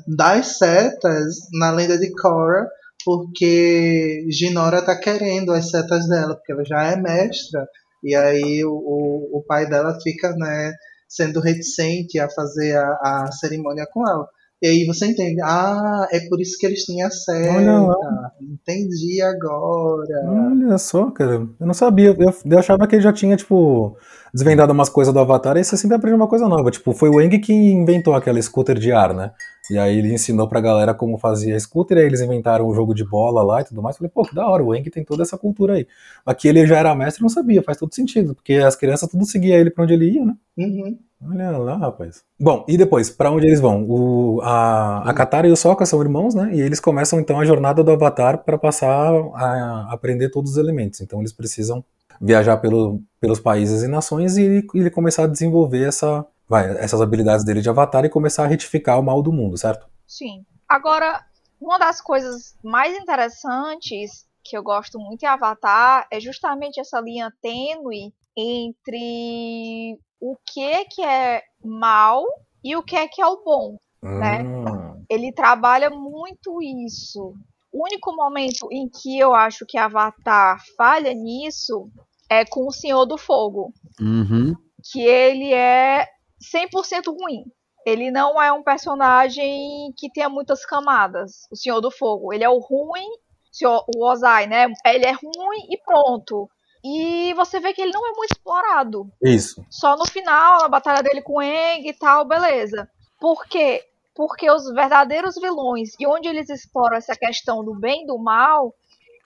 das 0.08 0.58
setas 0.58 1.36
na 1.60 1.72
lenda 1.72 1.98
de 1.98 2.10
Korra 2.12 2.68
porque 3.04 4.26
Ginora 4.30 4.82
tá 4.82 4.98
querendo 4.98 5.52
as 5.52 5.70
setas 5.70 6.08
dela, 6.08 6.36
porque 6.36 6.52
ela 6.52 6.64
já 6.64 6.84
é 6.84 6.96
mestra. 6.96 7.68
E 8.04 8.16
aí 8.16 8.64
o, 8.64 8.72
o, 8.72 9.40
o 9.40 9.44
pai 9.46 9.68
dela 9.68 9.98
fica, 10.02 10.34
né, 10.36 10.74
sendo 11.08 11.40
reticente 11.40 12.20
a 12.20 12.30
fazer 12.30 12.78
a, 12.78 13.26
a 13.26 13.32
cerimônia 13.32 13.88
com 13.92 14.08
ela. 14.08 14.28
E 14.62 14.68
aí 14.68 14.86
você 14.86 15.08
entende, 15.08 15.42
ah, 15.42 16.08
é 16.12 16.20
por 16.30 16.40
isso 16.40 16.56
que 16.60 16.68
eles 16.68 16.86
tinham 16.86 17.08
a 17.08 17.12
seta. 17.12 17.52
Olha 17.52 17.80
lá. 17.80 18.32
Entendi 18.40 19.20
agora. 19.20 20.52
Olha 20.52 20.78
só, 20.78 21.10
cara. 21.10 21.48
Eu 21.60 21.66
não 21.66 21.74
sabia. 21.74 22.16
Eu, 22.18 22.32
eu 22.46 22.60
achava 22.60 22.86
que 22.86 22.96
ele 22.96 23.02
já 23.02 23.12
tinha, 23.12 23.36
tipo, 23.36 23.98
desvendado 24.32 24.72
umas 24.72 24.88
coisas 24.88 25.12
do 25.12 25.20
Avatar 25.20 25.58
e 25.58 25.64
você 25.64 25.76
sempre 25.76 25.96
aprende 25.98 26.16
uma 26.16 26.28
coisa 26.28 26.48
nova. 26.48 26.70
Tipo, 26.70 26.94
foi 26.94 27.10
o 27.10 27.20
Eng 27.20 27.40
que 27.40 27.52
inventou 27.52 28.14
aquela 28.14 28.40
scooter 28.40 28.78
de 28.78 28.92
ar, 28.92 29.16
né? 29.16 29.32
E 29.72 29.78
aí 29.78 29.98
ele 29.98 30.14
ensinou 30.14 30.50
pra 30.50 30.60
galera 30.60 30.94
como 30.94 31.18
fazia 31.18 31.58
scooter, 31.58 31.98
aí 31.98 32.04
eles 32.04 32.20
inventaram 32.20 32.68
o 32.68 32.74
jogo 32.74 32.94
de 32.94 33.06
bola 33.06 33.42
lá 33.42 33.62
e 33.62 33.64
tudo 33.64 33.82
mais. 33.82 33.98
Falei, 33.98 34.12
pô, 34.14 34.24
que 34.24 34.36
da 34.36 34.46
hora, 34.46 34.62
o 34.62 34.76
Eng 34.76 34.84
tem 34.90 35.04
toda 35.04 35.24
essa 35.24 35.38
cultura 35.38 35.76
aí. 35.76 35.88
Aqui 36.26 36.50
ele 36.50 36.68
já 36.68 36.78
era 36.78 36.94
mestre 36.94 37.22
e 37.22 37.24
não 37.24 37.30
sabia, 37.30 37.64
faz 37.64 37.78
todo 37.78 37.96
sentido, 37.96 38.36
porque 38.36 38.56
as 38.56 38.76
crianças 38.76 39.10
tudo 39.10 39.26
seguia 39.26 39.58
ele 39.58 39.70
pra 39.70 39.86
onde 39.86 39.94
ele 39.94 40.12
ia, 40.12 40.26
né? 40.26 40.36
Uhum. 40.58 40.98
Olha 41.24 41.52
lá, 41.52 41.78
rapaz. 41.78 42.24
Bom, 42.40 42.66
e 42.68 42.76
depois, 42.76 43.10
pra 43.10 43.32
onde 43.32 43.48
eles 43.48 43.62
vão? 43.62 43.86
O, 43.88 44.42
a, 44.42 45.10
a 45.10 45.14
Katara 45.14 45.48
e 45.48 45.52
o 45.52 45.56
Sokka 45.56 45.86
são 45.86 46.02
irmãos, 46.02 46.36
né? 46.36 46.52
E 46.54 46.60
eles 46.60 46.80
começam 46.80 47.20
então 47.20 47.40
a 47.40 47.46
jornada 47.46 47.84
do 47.84 47.92
Avatar 47.92 48.40
para 48.40 48.58
passar 48.58 49.14
a 49.36 49.88
aprender 49.94 50.30
todos 50.30 50.52
os 50.52 50.58
elementos. 50.58 51.00
Então 51.00 51.20
eles 51.20 51.32
precisam 51.32 51.84
viajar 52.20 52.58
pelo, 52.58 53.02
pelos 53.20 53.40
países 53.40 53.84
e 53.84 53.88
nações 53.88 54.38
e 54.38 54.44
ele, 54.44 54.68
ele 54.76 54.90
começar 54.90 55.24
a 55.24 55.28
desenvolver 55.28 55.88
essa, 55.88 56.26
vai, 56.52 56.70
essas 56.78 57.00
habilidades 57.02 57.46
dele 57.46 57.62
de 57.62 57.70
Avatar 57.70 58.04
e 58.04 58.10
começar 58.10 58.44
a 58.44 58.48
retificar 58.48 59.00
o 59.00 59.04
mal 59.04 59.22
do 59.24 59.32
mundo, 59.32 59.58
certo? 59.58 59.88
Sim. 60.06 60.46
Agora, 60.68 61.24
uma 61.60 61.80
das 61.80 62.02
coisas 62.02 62.56
mais 62.62 62.94
interessantes 62.98 64.26
que 64.44 64.58
eu 64.58 64.62
gosto 64.62 65.00
muito 65.00 65.24
em 65.24 65.28
Avatar 65.28 66.06
é 66.12 66.20
justamente 66.20 66.78
essa 66.80 67.00
linha 67.00 67.32
tênue 67.42 68.14
entre 68.36 69.98
o 70.20 70.36
que 70.46 70.86
que 70.86 71.02
é 71.04 71.42
mal 71.64 72.24
e 72.64 72.76
o 72.76 72.84
que 72.84 72.96
é 72.98 73.08
que 73.08 73.22
é 73.22 73.26
o 73.26 73.42
bom. 73.44 73.78
Né? 74.04 74.44
Hum, 74.44 75.04
Ele 75.10 75.32
trabalha 75.32 75.90
muito 75.90 76.62
isso. 76.62 77.34
O 77.72 77.86
único 77.86 78.14
momento 78.16 78.68
em 78.72 78.90
que 78.90 79.18
eu 79.18 79.34
acho 79.34 79.66
que 79.66 79.78
Avatar 79.78 80.60
falha 80.78 81.14
nisso 81.14 81.90
é 82.30 82.44
com 82.44 82.68
o 82.68 82.72
Senhor 82.72 83.06
do 83.06 83.18
Fogo 83.18 83.72
Uhum. 84.00 84.54
que 84.92 85.02
ele 85.02 85.54
é 85.54 86.08
100% 86.42 87.12
ruim. 87.12 87.44
Ele 87.86 88.12
não 88.12 88.42
é 88.42 88.52
um 88.52 88.64
personagem 88.64 89.92
que 89.98 90.12
tenha 90.12 90.30
muitas 90.30 90.66
camadas. 90.66 91.48
O 91.52 91.56
Senhor 91.56 91.82
do 91.82 91.90
Fogo, 91.92 92.32
ele 92.34 92.44
é 92.44 92.50
o 92.50 92.60
ruim, 92.60 93.08
o 93.08 93.56
Senhor- 93.56 93.86
o 93.96 94.06
Ozai, 94.06 94.46
né? 94.48 94.68
Ele 94.86 95.06
é 95.06 95.12
ruim 95.12 95.68
e 95.70 95.78
pronto. 95.84 96.50
E 96.84 97.34
você 97.36 97.60
vê 97.60 97.74
que 97.74 97.82
ele 97.82 97.92
não 97.92 98.06
é 98.08 98.12
muito 98.16 98.32
explorado. 98.34 99.12
isso. 99.24 99.64
Só 99.70 99.96
no 99.96 100.06
final, 100.08 100.62
na 100.62 100.68
batalha 100.68 101.04
dele 101.04 101.22
com 101.22 101.34
o 101.34 101.42
Eng 101.42 101.88
e 101.88 101.94
tal, 101.94 102.26
beleza. 102.26 102.90
Por 103.20 103.46
quê? 103.46 103.84
Porque 104.16 104.50
os 104.50 104.66
verdadeiros 104.74 105.36
vilões 105.36 105.92
e 106.00 106.06
onde 106.08 106.28
eles 106.28 106.50
exploram 106.50 106.98
essa 106.98 107.16
questão 107.16 107.64
do 107.64 107.74
bem 107.76 108.04
e 108.04 108.08
do 108.08 108.18
mal 108.18 108.74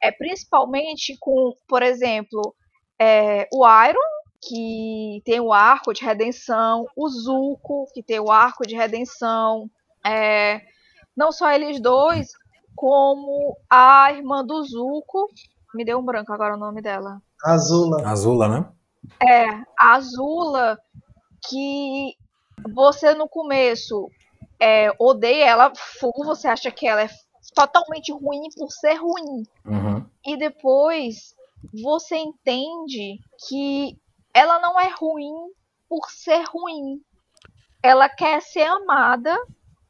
é 0.01 0.11
principalmente 0.11 1.17
com, 1.19 1.53
por 1.67 1.81
exemplo, 1.81 2.53
é, 2.99 3.47
o 3.53 3.65
Iron, 3.85 3.99
que 4.47 5.21
tem 5.25 5.39
o 5.39 5.51
arco 5.51 5.93
de 5.93 6.03
redenção, 6.03 6.87
o 6.95 7.09
Zuko, 7.09 7.87
que 7.93 8.03
tem 8.03 8.19
o 8.19 8.31
arco 8.31 8.65
de 8.65 8.75
redenção. 8.75 9.69
é, 10.05 10.61
não 11.15 11.31
só 11.31 11.49
eles 11.51 11.79
dois, 11.79 12.31
como 12.75 13.57
a 13.69 14.11
irmã 14.11 14.45
do 14.45 14.61
Zuko, 14.63 15.29
me 15.73 15.85
deu 15.85 15.99
um 15.99 16.05
branco 16.05 16.31
agora 16.33 16.55
o 16.55 16.59
nome 16.59 16.81
dela. 16.81 17.21
Azula. 17.43 18.07
Azula, 18.07 18.47
né? 18.47 18.69
É, 19.25 19.45
a 19.79 19.93
Azula, 19.93 20.77
que 21.47 22.15
você 22.73 23.13
no 23.13 23.29
começo 23.29 24.09
é, 24.59 24.91
odeia 24.99 25.45
ela 25.45 25.73
full, 25.75 26.25
você 26.25 26.47
acha 26.47 26.69
que 26.71 26.87
ela 26.87 27.03
é 27.03 27.09
totalmente 27.53 28.11
ruim 28.11 28.49
por 28.57 28.69
ser 28.71 28.95
ruim. 28.95 29.43
Uhum. 29.65 30.05
E 30.25 30.37
depois 30.37 31.35
você 31.83 32.17
entende 32.17 33.19
que 33.47 33.97
ela 34.35 34.59
não 34.59 34.77
é 34.77 34.89
ruim 34.89 35.33
por 35.87 36.09
ser 36.09 36.43
ruim. 36.49 37.01
Ela 37.81 38.09
quer 38.09 38.41
ser 38.41 38.63
amada, 38.63 39.33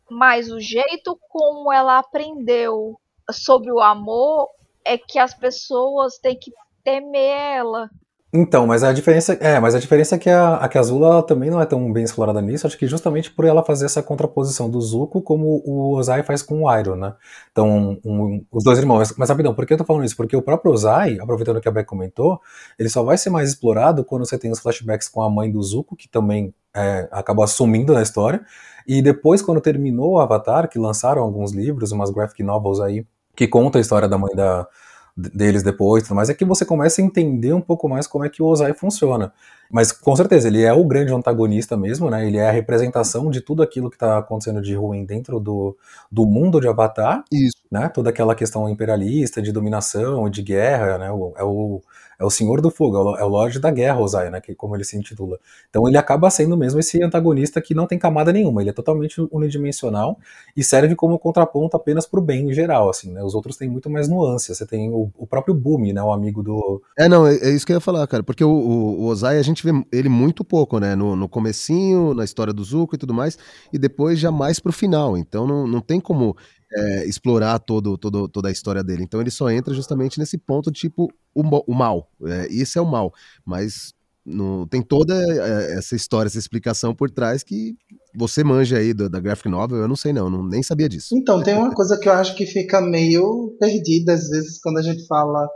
mas 0.07 0.51
o 0.51 0.59
jeito 0.59 1.19
como 1.29 1.73
ela 1.73 1.97
aprendeu 1.97 2.95
sobre 3.31 3.71
o 3.71 3.79
amor 3.79 4.47
é 4.85 4.99
que 4.99 5.17
as 5.17 5.33
pessoas 5.33 6.19
têm 6.19 6.37
que 6.37 6.51
temer 6.83 7.55
ela. 7.57 7.89
Então, 8.37 8.67
mas 8.67 8.83
a 8.83 8.91
diferença 8.91 9.33
é, 9.39 9.61
mas 9.61 9.73
a 9.75 9.79
diferença 9.79 10.15
é 10.15 10.17
que 10.17 10.29
a, 10.29 10.55
a 10.55 10.67
que 10.67 10.77
a 10.77 10.81
Azula 10.81 11.23
também 11.23 11.49
não 11.49 11.61
é 11.61 11.65
tão 11.65 11.91
bem 11.93 12.03
explorada 12.03 12.41
nisso, 12.41 12.67
acho 12.67 12.77
que 12.77 12.85
justamente 12.85 13.31
por 13.31 13.45
ela 13.45 13.63
fazer 13.63 13.85
essa 13.85 14.03
contraposição 14.03 14.69
do 14.69 14.81
Zuko 14.81 15.21
como 15.21 15.63
o 15.65 15.95
Ozai 15.95 16.21
faz 16.21 16.41
com 16.41 16.63
o 16.63 16.77
Iroh, 16.77 16.97
né? 16.97 17.13
Então, 17.53 17.97
um, 18.03 18.45
os 18.51 18.61
dois 18.61 18.77
irmãos. 18.77 19.13
Mas, 19.17 19.29
rapidão, 19.29 19.53
por 19.53 19.65
que 19.65 19.73
eu 19.73 19.77
tô 19.77 19.85
falando 19.85 20.03
isso? 20.03 20.17
Porque 20.17 20.35
o 20.35 20.41
próprio 20.41 20.73
Ozai, 20.73 21.17
aproveitando 21.17 21.61
que 21.61 21.69
a 21.69 21.71
Beck 21.71 21.87
comentou, 21.87 22.41
ele 22.77 22.89
só 22.89 23.03
vai 23.03 23.17
ser 23.17 23.29
mais 23.29 23.49
explorado 23.49 24.03
quando 24.03 24.25
você 24.25 24.37
tem 24.37 24.51
os 24.51 24.59
flashbacks 24.59 25.07
com 25.07 25.21
a 25.21 25.29
mãe 25.29 25.49
do 25.49 25.63
Zuko, 25.63 25.95
que 25.95 26.09
também 26.09 26.53
é, 26.75 27.07
acabou 27.11 27.43
assumindo 27.45 27.93
na 27.93 28.01
história, 28.01 28.43
e 28.85 29.01
depois, 29.01 29.41
quando 29.41 29.61
terminou 29.61 30.15
o 30.15 30.19
Avatar, 30.19 30.67
que 30.67 30.77
lançaram 30.77 31.21
alguns 31.21 31.53
livros, 31.53 31.93
umas 31.93 32.11
graphic 32.11 32.43
novels 32.43 32.81
aí, 32.81 33.05
que 33.33 33.47
conta 33.47 33.77
a 33.77 33.81
história 33.81 34.09
da 34.09 34.17
mãe 34.17 34.35
da, 34.35 34.67
deles 35.15 35.63
depois, 35.63 36.03
tudo 36.03 36.15
mais, 36.15 36.29
é 36.29 36.33
que 36.33 36.43
você 36.43 36.65
começa 36.65 37.01
a 37.01 37.05
entender 37.05 37.53
um 37.53 37.61
pouco 37.61 37.87
mais 37.87 38.05
como 38.05 38.25
é 38.25 38.29
que 38.29 38.43
o 38.43 38.45
Ozai 38.45 38.73
funciona. 38.73 39.31
Mas 39.71 39.91
com 39.91 40.15
certeza, 40.15 40.47
ele 40.47 40.61
é 40.61 40.73
o 40.73 40.85
grande 40.85 41.13
antagonista 41.13 41.75
mesmo, 41.75 42.09
né? 42.09 42.27
Ele 42.27 42.37
é 42.37 42.47
a 42.47 42.51
representação 42.51 43.31
de 43.31 43.41
tudo 43.41 43.63
aquilo 43.63 43.89
que 43.89 43.95
está 43.95 44.17
acontecendo 44.17 44.61
de 44.61 44.75
ruim 44.75 45.05
dentro 45.05 45.39
do, 45.39 45.75
do 46.11 46.25
mundo 46.25 46.59
de 46.59 46.67
Avatar. 46.67 47.23
Isso. 47.31 47.57
Né? 47.71 47.89
Toda 47.89 48.09
aquela 48.09 48.35
questão 48.35 48.69
imperialista, 48.69 49.41
de 49.41 49.51
dominação, 49.51 50.29
de 50.29 50.41
guerra, 50.41 50.97
né? 50.97 51.11
O, 51.11 51.33
é, 51.35 51.43
o, 51.43 51.81
é 52.19 52.25
o 52.25 52.29
Senhor 52.29 52.61
do 52.61 52.69
Fogo, 52.69 52.97
é 52.97 52.99
o, 52.99 53.17
é 53.17 53.23
Lorde 53.23 53.59
da 53.59 53.71
Guerra, 53.71 53.99
Ozai, 53.99 54.29
né? 54.29 54.41
Que, 54.41 54.55
como 54.55 54.75
ele 54.75 54.83
se 54.83 54.97
intitula. 54.97 55.39
Então 55.69 55.87
ele 55.87 55.97
acaba 55.97 56.29
sendo 56.29 56.55
mesmo 56.57 56.79
esse 56.79 57.01
antagonista 57.03 57.61
que 57.61 57.73
não 57.73 57.87
tem 57.87 57.97
camada 57.97 58.31
nenhuma, 58.31 58.61
ele 58.61 58.69
é 58.69 58.73
totalmente 58.73 59.21
unidimensional 59.31 60.17
e 60.55 60.63
serve 60.63 60.95
como 60.95 61.19
contraponto 61.19 61.75
apenas 61.75 62.05
pro 62.05 62.21
bem 62.21 62.49
em 62.49 62.53
geral, 62.53 62.89
assim, 62.89 63.11
né? 63.11 63.23
Os 63.23 63.35
outros 63.35 63.57
têm 63.57 63.69
muito 63.69 63.89
mais 63.89 64.07
nuance. 64.07 64.53
Você 64.53 64.65
tem 64.65 64.91
o, 64.91 65.11
o 65.17 65.27
próprio 65.27 65.53
Bumi, 65.53 65.93
né? 65.93 66.01
O 66.01 66.11
amigo 66.11 66.41
do... 66.41 66.81
É, 66.97 67.07
não, 67.07 67.27
é, 67.27 67.35
é, 67.35 67.49
isso 67.49 67.65
que 67.65 67.71
eu 67.71 67.77
ia 67.77 67.81
falar, 67.81 68.05
cara, 68.07 68.23
porque 68.23 68.43
o, 68.43 68.49
o, 68.49 69.01
o 69.01 69.05
Ozai, 69.05 69.37
a 69.37 69.43
gente 69.43 69.63
vê 69.63 69.71
ele 69.91 70.09
muito 70.09 70.43
pouco, 70.43 70.79
né? 70.79 70.95
No, 70.95 71.15
no 71.15 71.27
comecinho, 71.27 72.13
na 72.13 72.23
história 72.23 72.53
do 72.53 72.63
Zuko 72.63 72.95
e 72.95 72.97
tudo 72.97 73.13
mais, 73.13 73.37
e 73.71 73.77
depois 73.77 74.19
já 74.19 74.31
mais 74.31 74.59
pro 74.59 74.71
final. 74.71 75.17
Então 75.17 75.47
não, 75.47 75.67
não 75.67 75.81
tem 75.81 75.99
como 75.99 76.35
é, 76.75 77.05
explorar 77.05 77.59
todo, 77.59 77.97
todo, 77.97 78.27
toda 78.27 78.49
a 78.49 78.51
história 78.51 78.83
dele. 78.83 79.03
Então 79.03 79.21
ele 79.21 79.31
só 79.31 79.49
entra 79.49 79.73
justamente 79.73 80.19
nesse 80.19 80.37
ponto, 80.37 80.71
tipo, 80.71 81.11
o, 81.33 81.41
o 81.71 81.73
mal. 81.73 82.11
É, 82.23 82.47
isso 82.51 82.77
é 82.77 82.81
o 82.81 82.85
mal. 82.85 83.13
Mas 83.45 83.93
no, 84.25 84.65
tem 84.67 84.81
toda 84.81 85.13
é, 85.15 85.77
essa 85.77 85.95
história, 85.95 86.27
essa 86.27 86.39
explicação 86.39 86.95
por 86.95 87.11
trás 87.11 87.43
que 87.43 87.75
você 88.13 88.43
manja 88.43 88.77
aí 88.77 88.93
do, 88.93 89.09
da 89.09 89.19
graphic 89.19 89.47
novel, 89.47 89.77
eu 89.77 89.87
não 89.87 89.95
sei 89.95 90.11
não, 90.11 90.29
não, 90.29 90.43
nem 90.43 90.63
sabia 90.63 90.89
disso. 90.89 91.15
Então, 91.15 91.43
tem 91.43 91.55
uma 91.55 91.73
coisa 91.73 91.99
que 91.99 92.09
eu 92.09 92.13
acho 92.13 92.35
que 92.35 92.45
fica 92.45 92.81
meio 92.81 93.55
perdida 93.59 94.13
às 94.13 94.27
vezes 94.29 94.59
quando 94.59 94.79
a 94.79 94.81
gente 94.81 95.05
fala 95.05 95.47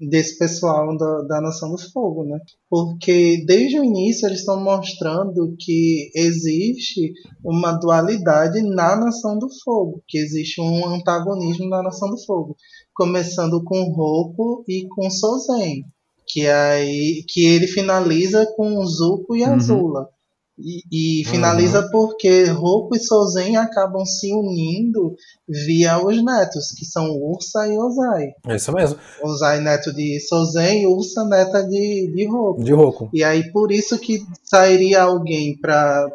desse 0.00 0.38
pessoal 0.38 0.96
da, 0.96 1.22
da 1.22 1.40
Nação 1.40 1.70
do 1.70 1.78
Fogo, 1.78 2.24
né? 2.24 2.38
Porque 2.68 3.44
desde 3.46 3.78
o 3.78 3.84
início 3.84 4.26
eles 4.26 4.40
estão 4.40 4.62
mostrando 4.62 5.54
que 5.58 6.10
existe 6.14 7.12
uma 7.44 7.72
dualidade 7.72 8.62
na 8.62 8.96
Nação 8.96 9.38
do 9.38 9.48
Fogo, 9.64 10.02
que 10.06 10.18
existe 10.18 10.60
um 10.60 10.86
antagonismo 10.86 11.68
na 11.68 11.82
Nação 11.82 12.10
do 12.10 12.18
Fogo, 12.24 12.56
começando 12.94 13.62
com 13.64 13.92
Roku 13.92 14.64
e 14.68 14.86
com 14.88 15.10
Sozen, 15.10 15.84
que 16.26 16.46
aí 16.46 17.24
que 17.28 17.44
ele 17.44 17.66
finaliza 17.66 18.46
com 18.56 18.84
Zuko 18.84 19.36
e 19.36 19.44
Azula. 19.44 20.00
Uhum. 20.00 20.15
E, 20.58 21.20
e 21.20 21.24
finaliza 21.26 21.82
uhum. 21.82 21.90
porque 21.90 22.44
Roku 22.44 22.96
e 22.96 22.98
Sozen 22.98 23.58
acabam 23.58 24.06
se 24.06 24.32
unindo 24.32 25.14
via 25.46 26.02
os 26.02 26.24
netos, 26.24 26.72
que 26.72 26.84
são 26.86 27.10
Ursa 27.10 27.68
e 27.68 27.78
Ozai. 27.78 28.32
É 28.46 28.56
isso 28.56 28.72
mesmo. 28.72 28.98
Ozai 29.22 29.60
neto 29.60 29.92
de 29.92 30.18
Sozen 30.20 30.82
e 30.82 30.86
Ursa 30.86 31.24
neta 31.26 31.62
de, 31.62 32.10
de 32.14 32.26
Roku. 32.26 32.64
De 32.64 32.72
Roku. 32.72 33.10
E 33.12 33.22
aí 33.22 33.52
por 33.52 33.70
isso 33.70 33.98
que 33.98 34.24
sairia 34.42 35.02
alguém 35.02 35.58
para 35.58 36.10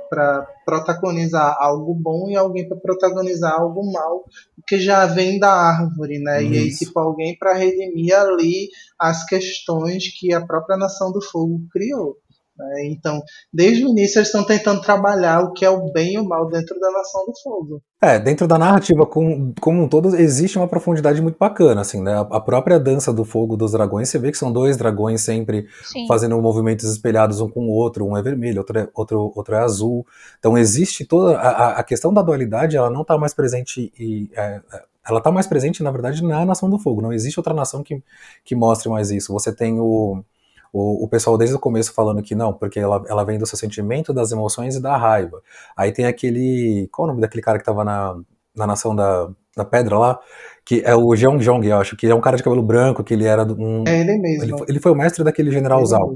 protagonizar 0.65 1.56
algo 1.60 1.93
bom 1.93 2.27
e 2.27 2.36
alguém 2.36 2.67
para 2.67 2.77
protagonizar 2.77 3.54
algo 3.54 3.91
mal, 3.91 4.23
que 4.67 4.80
já 4.80 5.06
vem 5.06 5.38
da 5.38 5.51
árvore, 5.51 6.17
né? 6.17 6.41
Isso. 6.41 6.54
E 6.54 6.58
aí 6.58 6.69
tipo 6.71 6.99
alguém 6.99 7.38
para 7.38 7.54
redimir 7.54 8.15
ali 8.15 8.69
as 8.97 9.23
questões 9.23 10.08
que 10.19 10.34
a 10.34 10.41
própria 10.41 10.77
Nação 10.77 11.12
do 11.12 11.21
Fogo 11.21 11.62
criou. 11.71 12.17
Né? 12.62 12.86
Então, 12.88 13.21
desde 13.52 13.86
o 13.86 13.89
início 13.89 14.19
eles 14.19 14.28
estão 14.28 14.45
tentando 14.45 14.82
trabalhar 14.82 15.41
o 15.41 15.52
que 15.52 15.65
é 15.65 15.69
o 15.69 15.91
bem 15.91 16.13
e 16.13 16.19
o 16.19 16.28
mal 16.28 16.47
dentro 16.47 16.80
da 16.80 16.91
Nação 16.91 17.26
do 17.26 17.34
Fogo. 17.41 17.82
É, 18.02 18.19
dentro 18.19 18.47
da 18.47 18.58
narrativa 18.58 19.06
como, 19.06 19.54
como 19.60 19.84
um 19.84 19.88
todo 19.88 20.15
existe 20.15 20.58
uma 20.58 20.67
profundidade 20.67 21.21
muito 21.21 21.38
bacana, 21.38 21.82
assim, 21.82 22.02
né? 22.02 22.15
A 22.32 22.39
própria 22.39 22.80
dança 22.80 23.13
do 23.13 23.24
fogo 23.24 23.56
dos 23.56 23.74
dragões, 23.74 24.10
você 24.10 24.17
vê 24.17 24.32
que 24.32 24.38
são 24.38 24.52
dois 24.52 24.76
dragões 24.76 25.21
sempre 25.21 25.67
Sim. 25.84 26.08
fazendo 26.08 26.39
movimentos 26.41 26.89
espelhados 26.89 27.39
um 27.41 27.50
com 27.50 27.62
o 27.62 27.71
outro, 27.71 28.06
um 28.06 28.17
é 28.17 28.21
vermelho, 28.21 28.60
outro 28.60 28.80
é, 28.80 28.89
outro, 28.93 29.32
outro 29.36 29.56
é 29.56 29.60
azul. 29.60 30.06
Então 30.39 30.58
existe 30.58 31.06
toda 31.06 31.38
a, 31.38 31.80
a 31.80 31.84
questão 31.84 32.13
da 32.13 32.21
dualidade, 32.21 32.78
ela 32.78 32.89
não 32.89 33.02
está 33.02 33.17
mais 33.17 33.34
presente 33.34 33.93
e 34.00 34.30
é, 34.36 34.62
ela 35.08 35.17
está 35.17 35.32
mais 35.32 35.47
presente, 35.47 35.84
na 35.84 35.91
verdade, 35.91 36.24
na 36.24 36.45
Nação 36.45 36.69
do 36.69 36.80
Fogo. 36.80 37.02
Não 37.02 37.13
existe 37.13 37.39
outra 37.39 37.54
nação 37.54 37.84
que, 37.84 38.02
que 38.43 38.56
mostre 38.56 38.89
mais 38.89 39.12
isso. 39.12 39.34
Você 39.34 39.54
tem 39.54 39.80
o 39.80 40.24
o, 40.73 41.03
o 41.03 41.07
pessoal 41.07 41.38
desde 41.38 41.55
o 41.55 41.60
começo 41.60 41.93
falando 41.93 42.21
que 42.21 42.34
não, 42.36 42.53
porque 42.53 42.79
ela, 42.79 43.03
ela 43.07 43.23
vem 43.23 43.38
do 43.38 43.45
seu 43.45 43.57
sentimento, 43.57 44.13
das 44.13 44.31
emoções 44.31 44.75
e 44.75 44.81
da 44.81 44.95
raiva. 44.95 45.41
Aí 45.75 45.91
tem 45.91 46.05
aquele. 46.05 46.88
Qual 46.91 47.05
é 47.05 47.07
o 47.07 47.12
nome 47.12 47.21
daquele 47.21 47.41
cara 47.41 47.60
que 47.60 47.65
tava 47.65 47.84
na, 47.84 48.17
na 48.55 48.67
Nação 48.67 48.95
da, 48.95 49.29
da 49.55 49.65
Pedra 49.65 49.97
lá? 49.97 50.19
Que 50.63 50.81
é 50.86 50.95
o 50.95 51.15
Jeong 51.15 51.39
Jong, 51.39 51.67
eu 51.67 51.77
acho, 51.77 51.97
que 51.97 52.07
é 52.07 52.15
um 52.15 52.21
cara 52.21 52.38
de 52.38 52.43
cabelo 52.43 52.63
branco, 52.63 53.03
que 53.03 53.13
ele 53.13 53.25
era 53.25 53.43
um. 53.43 53.84
É 53.88 53.99
ele 53.99 54.17
mesmo. 54.17 54.43
Ele, 54.43 54.65
ele 54.69 54.79
foi 54.79 54.91
o 54.91 54.95
mestre 54.95 55.23
daquele 55.23 55.51
general 55.51 55.86
Zal. 55.86 56.13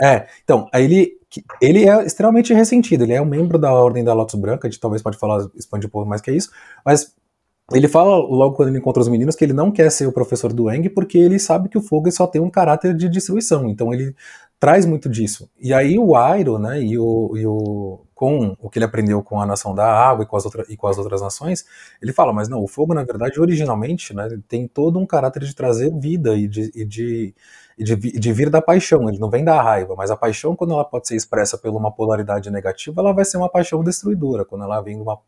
É, 0.00 0.26
então, 0.42 0.68
aí 0.72 0.84
ele, 0.84 1.12
ele 1.60 1.88
é 1.88 2.04
extremamente 2.04 2.52
ressentido, 2.52 3.04
ele 3.04 3.12
é 3.12 3.22
um 3.22 3.26
membro 3.26 3.58
da 3.58 3.72
Ordem 3.72 4.02
da 4.02 4.12
Lotus 4.12 4.34
Branca, 4.34 4.66
a 4.66 4.70
gente 4.70 4.80
talvez 4.80 5.00
pode 5.00 5.16
falar, 5.16 5.46
expandir 5.54 5.86
um 5.86 5.90
pouco 5.90 6.08
mais 6.08 6.20
que 6.20 6.32
isso, 6.32 6.50
mas 6.84 7.14
ele 7.72 7.88
fala 7.88 8.16
logo 8.16 8.54
quando 8.54 8.68
ele 8.68 8.78
encontra 8.78 9.00
os 9.00 9.08
meninos 9.08 9.34
que 9.34 9.44
ele 9.44 9.52
não 9.52 9.70
quer 9.70 9.90
ser 9.90 10.06
o 10.06 10.12
professor 10.12 10.52
do 10.52 10.70
Eng 10.70 10.88
porque 10.88 11.18
ele 11.18 11.38
sabe 11.38 11.68
que 11.68 11.78
o 11.78 11.82
fogo 11.82 12.10
só 12.10 12.26
tem 12.26 12.40
um 12.40 12.50
caráter 12.50 12.94
de 12.94 13.08
destruição. 13.08 13.68
Então 13.68 13.92
ele 13.92 14.14
traz 14.58 14.86
muito 14.86 15.08
disso. 15.08 15.50
E 15.60 15.74
aí 15.74 15.98
o 15.98 16.14
Airo, 16.14 16.58
né, 16.58 16.80
e 16.80 16.96
o, 16.96 17.36
e 17.36 17.46
o 17.46 18.00
com 18.14 18.56
o 18.60 18.70
que 18.70 18.78
ele 18.78 18.84
aprendeu 18.84 19.20
com 19.20 19.40
a 19.40 19.44
nação 19.44 19.74
da 19.74 19.84
água 19.84 20.22
e 20.22 20.26
com 20.26 20.36
as, 20.36 20.44
outra, 20.44 20.64
e 20.68 20.76
com 20.76 20.86
as 20.86 20.96
outras 20.96 21.20
nações, 21.20 21.64
ele 22.00 22.12
fala, 22.12 22.32
mas 22.32 22.48
não, 22.48 22.62
o 22.62 22.68
fogo 22.68 22.94
na 22.94 23.02
verdade 23.02 23.40
originalmente, 23.40 24.14
né, 24.14 24.28
tem 24.46 24.68
todo 24.68 25.00
um 25.00 25.04
caráter 25.04 25.42
de 25.42 25.52
trazer 25.56 25.92
vida 25.98 26.36
e 26.36 26.46
de, 26.46 26.70
e 26.72 26.84
de 26.84 27.34
de, 27.78 27.96
de, 27.96 28.32
vir 28.32 28.50
da 28.50 28.60
paixão, 28.60 29.08
ele 29.08 29.18
não 29.18 29.30
vem 29.30 29.44
da 29.44 29.60
raiva, 29.60 29.94
mas 29.96 30.10
a 30.10 30.16
paixão, 30.16 30.54
quando 30.54 30.74
ela 30.74 30.84
pode 30.84 31.08
ser 31.08 31.16
expressa 31.16 31.56
por 31.58 31.70
uma 31.70 31.90
polaridade 31.90 32.50
negativa, 32.50 33.00
ela 33.00 33.12
vai 33.12 33.24
ser 33.24 33.38
uma 33.38 33.48
paixão 33.48 33.82
destruidora. 33.82 34.44
Quando 34.44 34.64
ela 34.64 34.80
vem 34.80 35.00
uma 35.00 35.18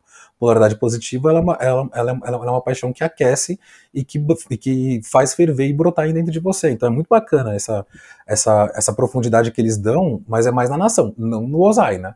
polaridade 0.44 0.76
positiva, 0.76 1.30
ela, 1.30 1.40
é 1.58 1.66
ela, 1.66 1.88
ela, 1.94 2.20
ela, 2.22 2.46
é 2.46 2.50
uma 2.50 2.60
paixão 2.60 2.92
que 2.92 3.02
aquece 3.02 3.58
e 3.94 4.04
que, 4.04 4.22
e 4.50 4.58
que 4.58 5.00
faz 5.02 5.32
ferver 5.32 5.66
e 5.66 5.72
brotar 5.72 6.12
dentro 6.12 6.30
de 6.30 6.38
você. 6.38 6.70
Então 6.70 6.86
é 6.86 6.92
muito 6.92 7.08
bacana 7.08 7.54
essa, 7.54 7.86
essa, 8.26 8.70
essa 8.74 8.92
profundidade 8.92 9.50
que 9.50 9.58
eles 9.58 9.78
dão, 9.78 10.22
mas 10.28 10.46
é 10.46 10.50
mais 10.50 10.68
na 10.68 10.76
nação, 10.76 11.14
não 11.16 11.46
no 11.46 11.62
Ozai, 11.62 11.96
né? 11.96 12.14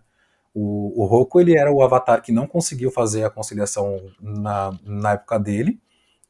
O, 0.54 1.02
o 1.02 1.06
Roku 1.06 1.40
ele 1.40 1.56
era 1.56 1.72
o 1.72 1.82
avatar 1.82 2.20
que 2.20 2.30
não 2.30 2.46
conseguiu 2.46 2.90
fazer 2.90 3.24
a 3.24 3.30
conciliação 3.30 3.98
na, 4.20 4.76
na 4.84 5.12
época 5.12 5.38
dele, 5.38 5.80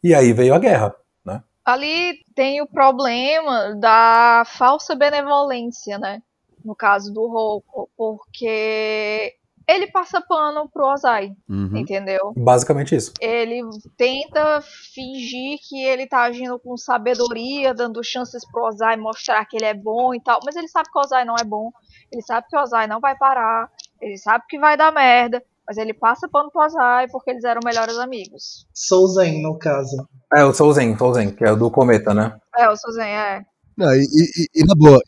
e 0.01 0.15
aí 0.15 0.33
veio 0.33 0.55
a 0.55 0.59
guerra. 0.61 0.95
Né? 1.25 1.43
Ali 1.65 2.25
tem 2.33 2.63
o 2.63 2.67
problema 2.69 3.75
da 3.75 4.45
falsa 4.47 4.95
benevolência, 4.95 5.99
né? 5.99 6.23
No 6.65 6.77
caso 6.77 7.13
do 7.13 7.27
Roku, 7.27 7.91
porque 7.97 9.35
ele 9.69 9.87
passa 9.89 10.21
pano 10.21 10.69
pro 10.73 10.87
Ozai, 10.87 11.33
uhum. 11.49 11.77
entendeu? 11.77 12.33
Basicamente 12.37 12.97
isso. 12.97 13.13
Ele 13.21 13.61
tenta 13.97 14.63
fingir 14.63 15.59
que 15.69 15.85
ele 15.85 16.07
tá 16.07 16.23
agindo 16.23 16.59
com 16.59 16.77
sabedoria, 16.77 17.75
dando 17.75 18.03
chances 18.03 18.43
pro 18.51 18.65
Ozai 18.67 18.97
mostrar 18.97 19.45
que 19.45 19.57
ele 19.59 19.67
é 19.67 19.75
bom 19.75 20.15
e 20.15 20.21
tal, 20.23 20.41
mas 20.45 20.57
ele 20.57 20.69
sabe 20.69 20.89
que 20.91 20.99
o 20.99 21.03
Ozai 21.03 21.25
não 21.25 21.37
é 21.39 21.45
bom, 21.45 21.71
ele 22.11 22.23
sabe 22.23 22.47
que 22.49 22.57
o 22.57 22.61
Ozai 22.63 22.87
não 22.87 22.99
vai 22.99 23.17
parar, 23.17 23.71
ele 24.01 24.17
sabe 24.17 24.45
que 24.49 24.59
vai 24.59 24.77
dar 24.77 24.93
merda, 24.93 25.43
Mas 25.69 25.77
ele 25.77 25.93
passa 25.93 26.27
pano 26.27 26.51
pro 26.51 26.63
Azai 26.63 27.09
porque 27.09 27.31
eles 27.31 27.45
eram 27.45 27.61
melhores 27.63 27.99
amigos. 27.99 28.67
Souzen, 28.73 29.43
no 29.43 29.59
caso. 29.59 30.09
É, 30.35 30.43
o 30.43 30.55
Souzen, 30.55 30.97
Souzen, 30.97 31.31
que 31.31 31.45
é 31.45 31.53
o 31.53 31.57
do 31.57 31.71
Cometa, 31.71 32.15
né? 32.15 32.39
É, 32.57 32.71
o 32.71 32.75
Souzen, 32.77 33.05
é. 33.07 33.45
Não, 33.77 33.95
e, 33.95 34.01
e- 34.01 34.49
e 34.63 34.65
na 34.65 34.75
boa, 34.75 34.99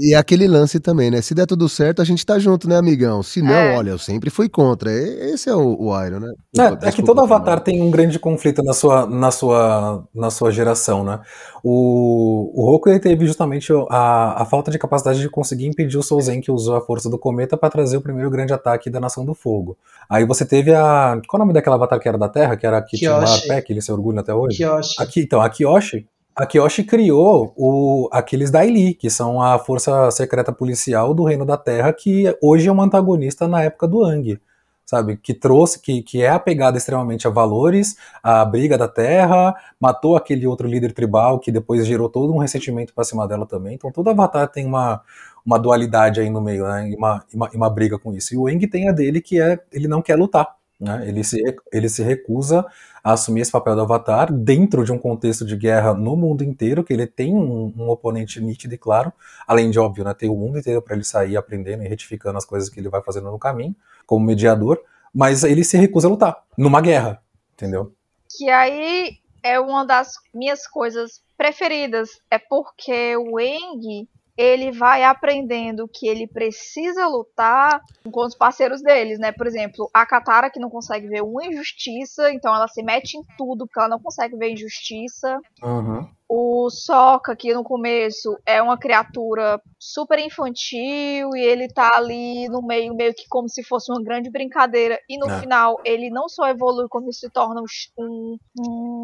e, 0.00 0.14
é 0.14 0.16
aquele 0.16 0.48
lance 0.48 0.80
também, 0.80 1.10
né? 1.10 1.20
Se 1.20 1.34
der 1.34 1.46
tudo 1.46 1.68
certo, 1.68 2.00
a 2.00 2.04
gente 2.04 2.24
tá 2.24 2.38
junto, 2.38 2.68
né, 2.68 2.76
amigão? 2.76 3.22
Se 3.22 3.42
não, 3.42 3.52
É. 3.52 3.76
olha, 3.76 3.90
eu 3.90 3.98
sempre 3.98 4.30
fui 4.30 4.48
contra. 4.48 4.90
Esse 4.90 5.48
é 5.50 5.54
o, 5.54 5.76
o 5.78 6.04
Iron, 6.04 6.20
né? 6.20 6.32
É, 6.58 6.62
é 6.62 6.70
que 6.70 6.76
Desculpa, 6.86 7.14
todo. 7.14 7.20
Avatar 7.20 7.60
tem 7.60 7.82
um 7.82 7.90
grande 7.90 8.18
conflito 8.18 8.62
na 8.62 8.72
sua, 8.72 9.06
na 9.06 9.30
sua, 9.30 10.04
na 10.14 10.30
sua 10.30 10.50
geração, 10.50 11.04
né? 11.04 11.20
O, 11.62 12.50
o 12.54 12.64
Roku 12.64 12.88
ele 12.88 12.98
teve 12.98 13.26
justamente 13.26 13.70
a, 13.90 14.42
a 14.42 14.44
falta 14.44 14.70
de 14.70 14.78
capacidade 14.78 15.20
de 15.20 15.28
conseguir 15.28 15.66
impedir 15.66 15.98
o 15.98 16.02
Souzen 16.02 16.40
que 16.40 16.50
usou 16.50 16.76
a 16.76 16.80
força 16.80 17.10
do 17.10 17.18
cometa 17.18 17.56
para 17.56 17.68
trazer 17.70 17.96
o 17.96 18.00
primeiro 18.00 18.30
grande 18.30 18.52
ataque 18.52 18.88
da 18.88 18.98
Nação 18.98 19.24
do 19.24 19.34
Fogo. 19.34 19.76
Aí 20.08 20.24
você 20.24 20.44
teve 20.44 20.74
a. 20.74 21.20
Qual 21.28 21.38
é 21.38 21.42
o 21.42 21.46
nome 21.46 21.52
daquela 21.52 21.76
Avatar 21.76 22.00
que 22.00 22.08
era 22.08 22.16
da 22.18 22.28
Terra? 22.28 22.56
Que 22.56 22.66
era 22.66 22.78
a 22.78 22.82
que 22.82 22.96
a 23.06 23.20
Kyoshi. 23.20 23.46
Peck, 23.48 23.70
ele 23.70 23.82
se 23.82 23.92
orgulha 23.92 24.20
até 24.20 24.34
hoje? 24.34 24.56
Kyoshi. 24.56 24.94
Aqui, 24.98 25.20
então, 25.20 25.40
a 25.40 25.48
Kyoshi, 25.50 26.06
a 26.34 26.46
Kyoshi 26.46 26.84
criou 26.84 27.52
o, 27.56 28.08
aqueles 28.12 28.50
Daili, 28.50 28.94
que 28.94 29.10
são 29.10 29.42
a 29.42 29.58
força 29.58 30.10
secreta 30.10 30.52
policial 30.52 31.12
do 31.12 31.24
Reino 31.24 31.44
da 31.44 31.56
Terra, 31.56 31.92
que 31.92 32.34
hoje 32.42 32.68
é 32.68 32.72
um 32.72 32.80
antagonista 32.80 33.46
na 33.48 33.62
época 33.62 33.86
do 33.86 34.02
Ang, 34.02 34.40
sabe? 34.86 35.16
Que 35.16 35.34
trouxe, 35.34 35.80
que, 35.80 36.02
que 36.02 36.22
é 36.22 36.30
apegada 36.30 36.78
extremamente 36.78 37.26
a 37.26 37.30
valores, 37.30 37.96
a 38.22 38.44
briga 38.44 38.78
da 38.78 38.88
Terra, 38.88 39.54
matou 39.78 40.16
aquele 40.16 40.46
outro 40.46 40.66
líder 40.66 40.92
tribal 40.92 41.38
que 41.38 41.52
depois 41.52 41.86
gerou 41.86 42.08
todo 42.08 42.32
um 42.32 42.38
ressentimento 42.38 42.94
pra 42.94 43.04
cima 43.04 43.26
dela 43.28 43.46
também. 43.46 43.74
Então, 43.74 43.92
todo 43.92 44.10
Avatar 44.10 44.48
tem 44.48 44.66
uma, 44.66 45.02
uma 45.44 45.58
dualidade 45.58 46.20
aí 46.20 46.30
no 46.30 46.40
meio, 46.40 46.66
né? 46.66 46.90
E 46.90 46.96
uma, 46.96 47.24
e 47.32 47.36
uma, 47.36 47.50
e 47.52 47.56
uma 47.56 47.70
briga 47.70 47.98
com 47.98 48.12
isso. 48.12 48.34
E 48.34 48.38
o 48.38 48.46
Aang 48.46 48.66
tem 48.66 48.88
a 48.88 48.92
dele 48.92 49.20
que 49.20 49.40
é, 49.40 49.58
ele 49.72 49.88
não 49.88 50.02
quer 50.02 50.16
lutar. 50.16 50.59
Né? 50.80 51.06
Ele, 51.06 51.22
se, 51.22 51.42
ele 51.70 51.88
se 51.88 52.02
recusa 52.02 52.64
a 53.04 53.12
assumir 53.12 53.42
esse 53.42 53.52
papel 53.52 53.74
do 53.74 53.82
Avatar 53.82 54.32
dentro 54.32 54.84
de 54.84 54.90
um 54.90 54.98
contexto 54.98 55.44
de 55.44 55.54
guerra 55.56 55.92
no 55.92 56.16
mundo 56.16 56.42
inteiro, 56.42 56.82
que 56.82 56.92
ele 56.92 57.06
tem 57.06 57.34
um, 57.34 57.72
um 57.76 57.88
oponente 57.90 58.40
nítido 58.40 58.74
e 58.74 58.78
claro, 58.78 59.12
além 59.46 59.70
de, 59.70 59.78
óbvio, 59.78 60.04
né, 60.04 60.14
ter 60.14 60.28
o 60.28 60.34
mundo 60.34 60.58
inteiro 60.58 60.80
para 60.80 60.94
ele 60.94 61.04
sair 61.04 61.36
aprendendo 61.36 61.82
e 61.82 61.88
retificando 61.88 62.38
as 62.38 62.44
coisas 62.46 62.70
que 62.70 62.80
ele 62.80 62.88
vai 62.88 63.02
fazendo 63.02 63.30
no 63.30 63.38
caminho, 63.38 63.76
como 64.06 64.24
mediador, 64.24 64.80
mas 65.14 65.44
ele 65.44 65.64
se 65.64 65.76
recusa 65.76 66.08
a 66.08 66.10
lutar, 66.10 66.44
numa 66.56 66.80
guerra, 66.80 67.22
entendeu? 67.52 67.92
Que 68.36 68.48
aí 68.48 69.18
é 69.42 69.60
uma 69.60 69.84
das 69.84 70.14
minhas 70.32 70.66
coisas 70.66 71.20
preferidas. 71.36 72.20
É 72.30 72.38
porque 72.38 73.16
o 73.16 73.38
Eng, 73.38 74.08
ele 74.40 74.72
vai 74.72 75.04
aprendendo 75.04 75.86
que 75.86 76.08
ele 76.08 76.26
precisa 76.26 77.06
lutar 77.06 77.80
com 78.10 78.24
os 78.24 78.34
parceiros 78.34 78.80
deles, 78.80 79.18
né? 79.18 79.32
Por 79.32 79.46
exemplo, 79.46 79.90
a 79.92 80.06
Katara 80.06 80.50
que 80.50 80.58
não 80.58 80.70
consegue 80.70 81.06
ver 81.08 81.22
uma 81.22 81.44
injustiça, 81.44 82.32
então 82.32 82.54
ela 82.54 82.66
se 82.68 82.82
mete 82.82 83.14
em 83.18 83.22
tudo 83.36 83.66
porque 83.66 83.78
ela 83.80 83.88
não 83.90 84.00
consegue 84.00 84.36
ver 84.36 84.52
injustiça. 84.52 85.38
Uhum. 85.62 86.08
O 86.32 86.70
Sokka, 86.70 87.34
que 87.34 87.52
no 87.52 87.64
começo 87.64 88.38
é 88.46 88.62
uma 88.62 88.78
criatura 88.78 89.60
super 89.78 90.16
infantil 90.20 91.30
e 91.34 91.40
ele 91.40 91.66
tá 91.66 91.90
ali 91.96 92.48
no 92.48 92.62
meio, 92.62 92.94
meio 92.94 93.12
que 93.12 93.24
como 93.28 93.48
se 93.48 93.64
fosse 93.64 93.90
uma 93.90 94.00
grande 94.02 94.30
brincadeira. 94.30 94.96
E 95.08 95.18
no 95.18 95.28
É. 95.28 95.40
final 95.40 95.76
ele 95.84 96.08
não 96.08 96.28
só 96.28 96.46
evolui, 96.48 96.86
como 96.88 97.12
se 97.12 97.28
torna 97.30 97.60
um, 97.60 97.64
um, 97.98 98.36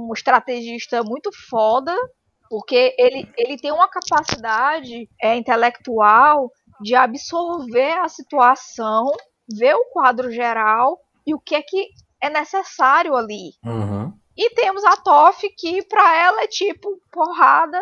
um 0.08 0.10
estrategista 0.14 1.02
muito 1.02 1.30
foda, 1.50 1.92
porque 2.48 2.94
ele, 2.98 3.30
ele 3.36 3.56
tem 3.56 3.72
uma 3.72 3.88
capacidade 3.88 5.08
é, 5.22 5.36
intelectual 5.36 6.50
de 6.80 6.94
absorver 6.94 7.98
a 7.98 8.08
situação, 8.08 9.10
ver 9.48 9.74
o 9.74 9.84
quadro 9.92 10.30
geral 10.30 10.98
e 11.26 11.34
o 11.34 11.40
que 11.40 11.54
é 11.54 11.62
que 11.62 11.88
é 12.22 12.30
necessário 12.30 13.14
ali. 13.14 13.52
Uhum. 13.64 14.12
E 14.36 14.50
temos 14.50 14.84
a 14.84 14.96
Toff, 14.96 15.48
que 15.56 15.82
pra 15.86 16.16
ela 16.16 16.42
é 16.42 16.46
tipo, 16.46 17.00
porrada 17.10 17.80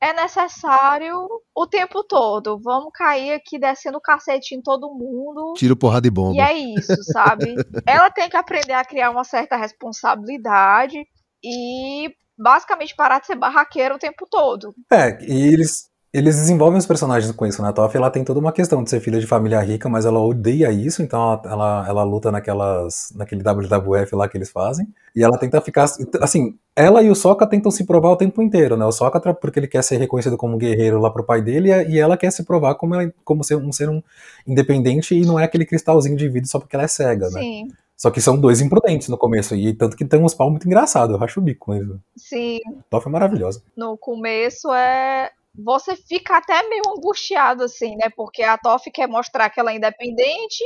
é 0.00 0.12
necessário 0.12 1.26
o 1.54 1.66
tempo 1.66 2.04
todo. 2.04 2.60
Vamos 2.62 2.92
cair 2.92 3.32
aqui 3.32 3.58
descendo 3.58 3.96
o 3.96 4.02
cacete 4.02 4.54
em 4.54 4.60
todo 4.60 4.92
mundo. 4.92 5.54
Tiro, 5.56 5.74
porrada 5.74 6.06
e 6.06 6.10
bomba. 6.10 6.36
E 6.36 6.40
é 6.40 6.52
isso, 6.52 7.02
sabe? 7.04 7.54
ela 7.86 8.10
tem 8.10 8.28
que 8.28 8.36
aprender 8.36 8.74
a 8.74 8.84
criar 8.84 9.10
uma 9.10 9.24
certa 9.24 9.56
responsabilidade 9.56 11.06
e 11.42 12.14
basicamente 12.38 12.94
parar 12.96 13.20
de 13.20 13.26
ser 13.26 13.36
barraqueira 13.36 13.94
o 13.94 13.98
tempo 13.98 14.26
todo. 14.30 14.74
É, 14.92 15.18
e 15.24 15.52
eles, 15.52 15.88
eles 16.12 16.36
desenvolvem 16.36 16.78
os 16.78 16.86
personagens 16.86 17.30
com 17.32 17.46
isso, 17.46 17.60
né? 17.62 17.68
A 17.68 17.72
Toph, 17.72 17.94
ela 17.94 18.10
tem 18.10 18.24
toda 18.24 18.38
uma 18.40 18.52
questão 18.52 18.82
de 18.84 18.90
ser 18.90 19.00
filha 19.00 19.18
de 19.20 19.26
família 19.26 19.60
rica, 19.60 19.88
mas 19.88 20.04
ela 20.06 20.20
odeia 20.20 20.70
isso, 20.70 21.02
então 21.02 21.20
ela, 21.20 21.42
ela, 21.44 21.86
ela 21.88 22.02
luta 22.04 22.30
naquelas, 22.30 23.08
naquele 23.14 23.42
WWF 23.42 24.14
lá 24.14 24.28
que 24.28 24.36
eles 24.36 24.50
fazem, 24.50 24.86
e 25.14 25.22
ela 25.22 25.38
tenta 25.38 25.60
ficar, 25.60 25.86
assim, 26.20 26.56
ela 26.76 27.02
e 27.02 27.10
o 27.10 27.14
Sokka 27.14 27.46
tentam 27.46 27.70
se 27.70 27.84
provar 27.84 28.10
o 28.10 28.16
tempo 28.16 28.42
inteiro, 28.42 28.76
né? 28.76 28.84
O 28.84 28.92
Sokka 28.92 29.32
porque 29.34 29.58
ele 29.60 29.68
quer 29.68 29.82
ser 29.82 29.96
reconhecido 29.96 30.36
como 30.36 30.56
guerreiro 30.56 30.98
lá 31.00 31.10
pro 31.10 31.24
pai 31.24 31.40
dele, 31.42 31.70
e 31.72 31.94
e 31.94 31.98
ela 31.98 32.16
quer 32.16 32.30
se 32.32 32.44
provar 32.44 32.74
como, 32.76 32.94
ela- 32.94 33.12
como 33.24 33.42
ser, 33.44 33.56
um 33.56 33.72
ser 33.72 33.88
um 33.88 34.02
independente 34.46 35.14
e 35.14 35.24
não 35.24 35.38
é 35.38 35.44
aquele 35.44 35.64
cristalzinho 35.64 36.16
de 36.16 36.28
vidro 36.28 36.48
só 36.48 36.58
porque 36.58 36.74
ela 36.76 36.84
é 36.84 36.88
cega, 36.88 37.28
né? 37.30 37.40
Sim, 37.40 37.68
Só 38.04 38.10
que 38.10 38.20
são 38.20 38.38
dois 38.38 38.60
imprudentes 38.60 39.08
no 39.08 39.16
começo, 39.16 39.54
e 39.56 39.72
tanto 39.72 39.96
que 39.96 40.04
tem 40.04 40.22
uns 40.22 40.34
pau 40.34 40.50
muito 40.50 40.66
engraçado, 40.66 41.14
eu 41.14 41.16
racho 41.16 41.40
o 41.40 41.42
bico 41.42 41.74
isso. 41.74 41.98
sim. 42.18 42.58
Toph 42.90 43.06
é 43.06 43.08
maravilhosa. 43.08 43.62
No 43.74 43.96
começo 43.96 44.70
é. 44.74 45.30
Você 45.64 45.96
fica 45.96 46.36
até 46.36 46.68
meio 46.68 46.82
angustiado, 46.86 47.64
assim, 47.64 47.96
né? 47.96 48.10
Porque 48.14 48.42
a 48.42 48.58
Toff 48.58 48.90
quer 48.90 49.08
mostrar 49.08 49.48
que 49.48 49.58
ela 49.58 49.72
é 49.72 49.76
independente, 49.76 50.62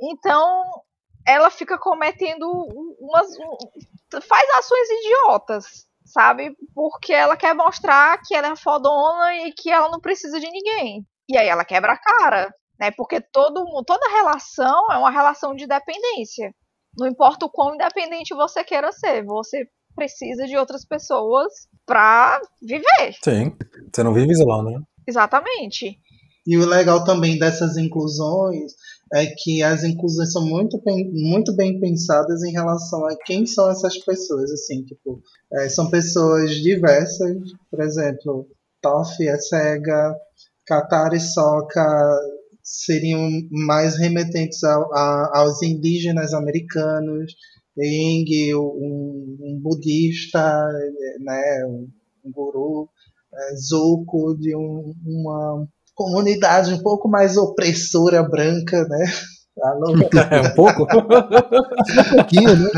então 0.00 0.62
ela 1.26 1.50
fica 1.50 1.76
cometendo 1.76 2.46
um- 2.48 2.96
umas. 3.00 3.26
um- 3.40 4.20
faz 4.22 4.48
ações 4.58 4.88
idiotas, 4.88 5.64
sabe? 6.04 6.52
Porque 6.72 7.12
ela 7.12 7.36
quer 7.36 7.54
mostrar 7.54 8.20
que 8.24 8.36
ela 8.36 8.52
é 8.52 8.56
fodona 8.56 9.34
e 9.48 9.52
que 9.52 9.68
ela 9.68 9.88
não 9.90 9.98
precisa 9.98 10.38
de 10.38 10.48
ninguém. 10.48 11.04
E 11.28 11.36
aí 11.36 11.48
ela 11.48 11.64
quebra 11.64 11.94
a 11.94 11.98
cara, 11.98 12.54
né? 12.78 12.92
Porque 12.96 13.20
todo 13.20 13.64
mundo, 13.64 13.84
toda 13.84 14.08
relação 14.12 14.92
é 14.92 14.96
uma 14.96 15.10
relação 15.10 15.56
de 15.56 15.66
dependência. 15.66 16.54
Não 16.98 17.06
importa 17.06 17.46
o 17.46 17.50
quão 17.50 17.74
independente 17.74 18.34
você 18.34 18.64
queira 18.64 18.90
ser, 18.92 19.24
você 19.24 19.66
precisa 19.94 20.46
de 20.46 20.56
outras 20.56 20.84
pessoas 20.84 21.52
pra 21.86 22.40
viver. 22.62 23.14
Sim, 23.22 23.52
você 23.92 24.02
não 24.02 24.12
vive 24.12 24.32
isolado, 24.32 24.70
né? 24.70 24.80
Exatamente. 25.06 25.98
E 26.46 26.56
o 26.56 26.66
legal 26.66 27.04
também 27.04 27.38
dessas 27.38 27.76
inclusões 27.76 28.72
é 29.12 29.26
que 29.26 29.62
as 29.62 29.84
inclusões 29.84 30.32
são 30.32 30.46
muito 30.46 30.80
bem, 30.82 31.10
muito 31.12 31.54
bem 31.54 31.80
pensadas 31.80 32.42
em 32.42 32.52
relação 32.52 33.04
a 33.06 33.16
quem 33.24 33.46
são 33.46 33.70
essas 33.70 33.98
pessoas, 34.04 34.50
assim, 34.52 34.84
tipo, 34.84 35.20
é, 35.52 35.68
são 35.68 35.90
pessoas 35.90 36.52
diversas, 36.52 37.36
por 37.70 37.82
exemplo, 37.82 38.46
Toff 38.80 39.26
é 39.26 39.38
cega, 39.38 40.14
Katara 40.66 41.16
e 41.16 41.20
Sokka 41.20 41.86
seriam 42.68 43.28
mais 43.50 43.96
remetentes 43.98 44.62
ao- 44.64 44.92
a- 44.94 45.32
aos 45.40 45.62
indígenas 45.62 46.32
americanos, 46.34 47.34
Eng, 47.80 48.54
um, 48.56 49.36
um 49.40 49.60
budista, 49.62 50.40
né, 51.20 51.64
um, 51.66 51.88
um 52.24 52.32
guru, 52.32 52.88
é, 53.32 53.56
Zuko 53.56 54.36
de 54.36 54.56
um- 54.56 54.94
uma 55.06 55.66
comunidade 55.94 56.72
um 56.74 56.82
pouco 56.82 57.08
mais 57.08 57.36
opressora 57.36 58.22
branca, 58.28 58.84
né? 58.88 59.06
A 59.62 59.72
louca. 59.74 60.28
É 60.30 60.40
um 60.40 60.54
pouco? 60.54 60.86
Um 60.88 62.16
pouquinho, 62.16 62.56
né? 62.56 62.70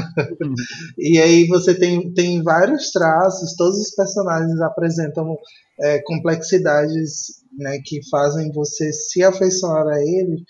E 0.98 1.18
aí 1.18 1.46
você 1.46 1.74
tem, 1.74 2.12
tem 2.12 2.42
vários 2.42 2.90
traços, 2.90 3.56
todos 3.56 3.78
os 3.78 3.94
personagens 3.94 4.60
apresentam 4.60 5.36
é, 5.80 6.00
complexidades 6.02 7.40
né, 7.56 7.78
que 7.84 8.00
fazem 8.08 8.52
você 8.52 8.92
se 8.92 9.22
afeiçoar 9.22 9.86
a 9.86 10.00
eles. 10.00 10.42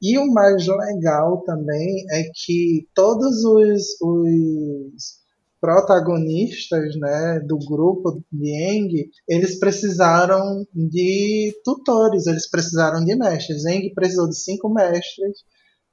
E 0.00 0.18
o 0.18 0.26
mais 0.32 0.66
legal 0.66 1.42
também 1.44 2.04
é 2.10 2.24
que 2.34 2.88
todos 2.94 3.44
os, 3.44 3.82
os 4.00 5.22
protagonistas 5.62 6.96
né, 6.96 7.38
do 7.46 7.56
grupo 7.56 8.20
de 8.32 8.50
Eng, 8.50 9.08
eles 9.28 9.60
precisaram 9.60 10.66
de 10.74 11.54
tutores, 11.64 12.26
eles 12.26 12.50
precisaram 12.50 13.04
de 13.04 13.14
mestres. 13.14 13.64
Eng 13.64 13.94
precisou 13.94 14.28
de 14.28 14.36
cinco 14.36 14.68
mestres, 14.68 15.38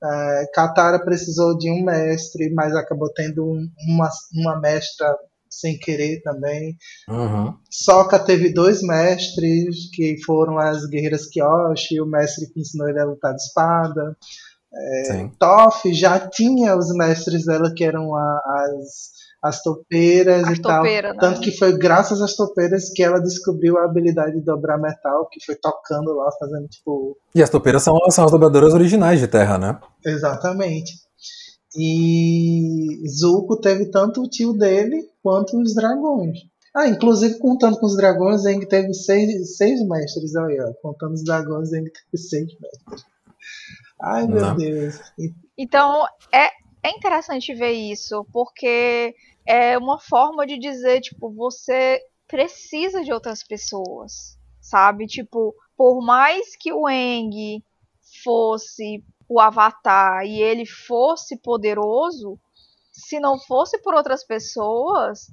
é, 0.04 0.46
Katara 0.54 1.00
precisou 1.04 1.58
de 1.58 1.70
um 1.72 1.84
mestre, 1.84 2.52
mas 2.54 2.76
acabou 2.76 3.12
tendo 3.14 3.46
um- 3.46 3.68
uma, 3.88 4.10
uma 4.34 4.60
mestra 4.60 5.16
sem 5.50 5.78
querer 5.80 6.22
também. 6.22 6.78
Uhum. 7.10 7.54
Sokka 7.72 8.20
teve 8.20 8.54
dois 8.54 8.82
mestres, 8.82 9.90
que 9.94 10.16
foram 10.26 10.58
as 10.60 10.86
guerreiras 10.86 11.28
Kyoshi, 11.28 12.00
o 12.00 12.06
mestre 12.06 12.48
que 12.52 12.62
ensinou 12.62 12.88
ele 12.88 13.00
a 13.00 13.06
lutar 13.06 13.34
de 13.34 13.42
espada. 13.42 14.16
Sim. 15.06 15.32
Toph 15.40 15.82
já 15.92 16.20
tinha 16.20 16.78
os 16.78 16.94
mestres 16.96 17.46
dela, 17.46 17.74
que 17.74 17.84
eram 17.84 18.16
a- 18.16 18.42
as, 18.46 19.19
as 19.42 19.62
topeiras 19.64 20.44
As 20.44 20.58
e 20.58 20.62
tal. 20.62 20.78
topeiras, 20.78 21.14
né? 21.14 21.20
Tanto 21.22 21.40
que 21.42 21.52
foi 21.58 21.78
graças 21.78 22.22
às 22.22 22.36
topeiras 22.36 22.90
que 22.94 23.02
ela 23.02 23.20
descobriu 23.20 23.78
a 23.78 23.86
habilidade 23.86 24.34
de 24.34 24.42
dobrar 24.42 24.78
metal, 24.78 25.28
que 25.32 25.44
foi 25.46 25.56
tocando 25.56 26.14
lá, 26.14 26.30
fazendo 26.40 26.68
tipo 26.68 27.18
E 27.34 27.42
as 27.42 27.50
topeiras 27.50 27.84
são, 27.84 27.96
são 28.10 28.26
as 28.26 28.32
dobradoras 28.32 28.74
originais 28.74 29.20
de 29.20 29.28
terra, 29.28 29.58
né? 29.58 29.80
Exatamente. 30.06 30.92
E 31.78 32.98
Zuko 33.08 33.60
teve 33.60 33.86
tanto 33.92 34.24
o 34.24 34.30
tio 34.30 34.54
dele 34.54 35.08
quanto 35.24 35.58
os 35.62 35.74
dragões. 35.76 36.38
Ah, 36.76 36.88
inclusive 36.88 37.38
contando 37.40 37.80
com 37.80 37.86
os 37.86 37.96
dragões, 37.96 38.42
Zeng 38.42 38.66
teve 38.68 38.94
seis, 38.94 39.58
seis 39.58 39.82
mestres 39.88 40.36
aí, 40.36 40.60
ó. 40.62 40.72
Contando 40.82 41.14
os 41.14 41.24
dragões, 41.24 41.70
Zeng 41.70 41.86
teve 41.86 42.18
seis 42.24 42.48
mestres. 42.60 43.06
Ai, 44.02 44.28
meu 44.28 44.42
Não. 44.42 44.56
Deus. 44.56 45.00
Então, 45.58 46.06
é, 46.32 46.48
é 46.84 46.90
interessante 46.92 47.54
ver 47.54 47.72
isso, 47.72 48.26
porque 48.32 49.16
é 49.46 49.78
uma 49.78 50.00
forma 50.00 50.46
de 50.46 50.58
dizer, 50.58 51.02
tipo, 51.02 51.32
você 51.32 52.02
precisa 52.28 53.04
de 53.04 53.12
outras 53.12 53.44
pessoas, 53.44 54.38
sabe? 54.62 55.08
Tipo, 55.08 55.54
por 55.76 56.02
mais 56.02 56.56
que 56.56 56.72
o 56.72 56.88
Eng 56.88 57.64
fosse 58.24 59.04
o 59.28 59.40
Avatar 59.40 60.26
e 60.26 60.42
ele 60.42 60.66
fosse 60.66 61.38
poderoso, 61.38 62.40
se 62.92 63.20
não 63.20 63.40
fosse 63.40 63.78
por 63.82 63.94
outras 63.94 64.24
pessoas, 64.24 65.32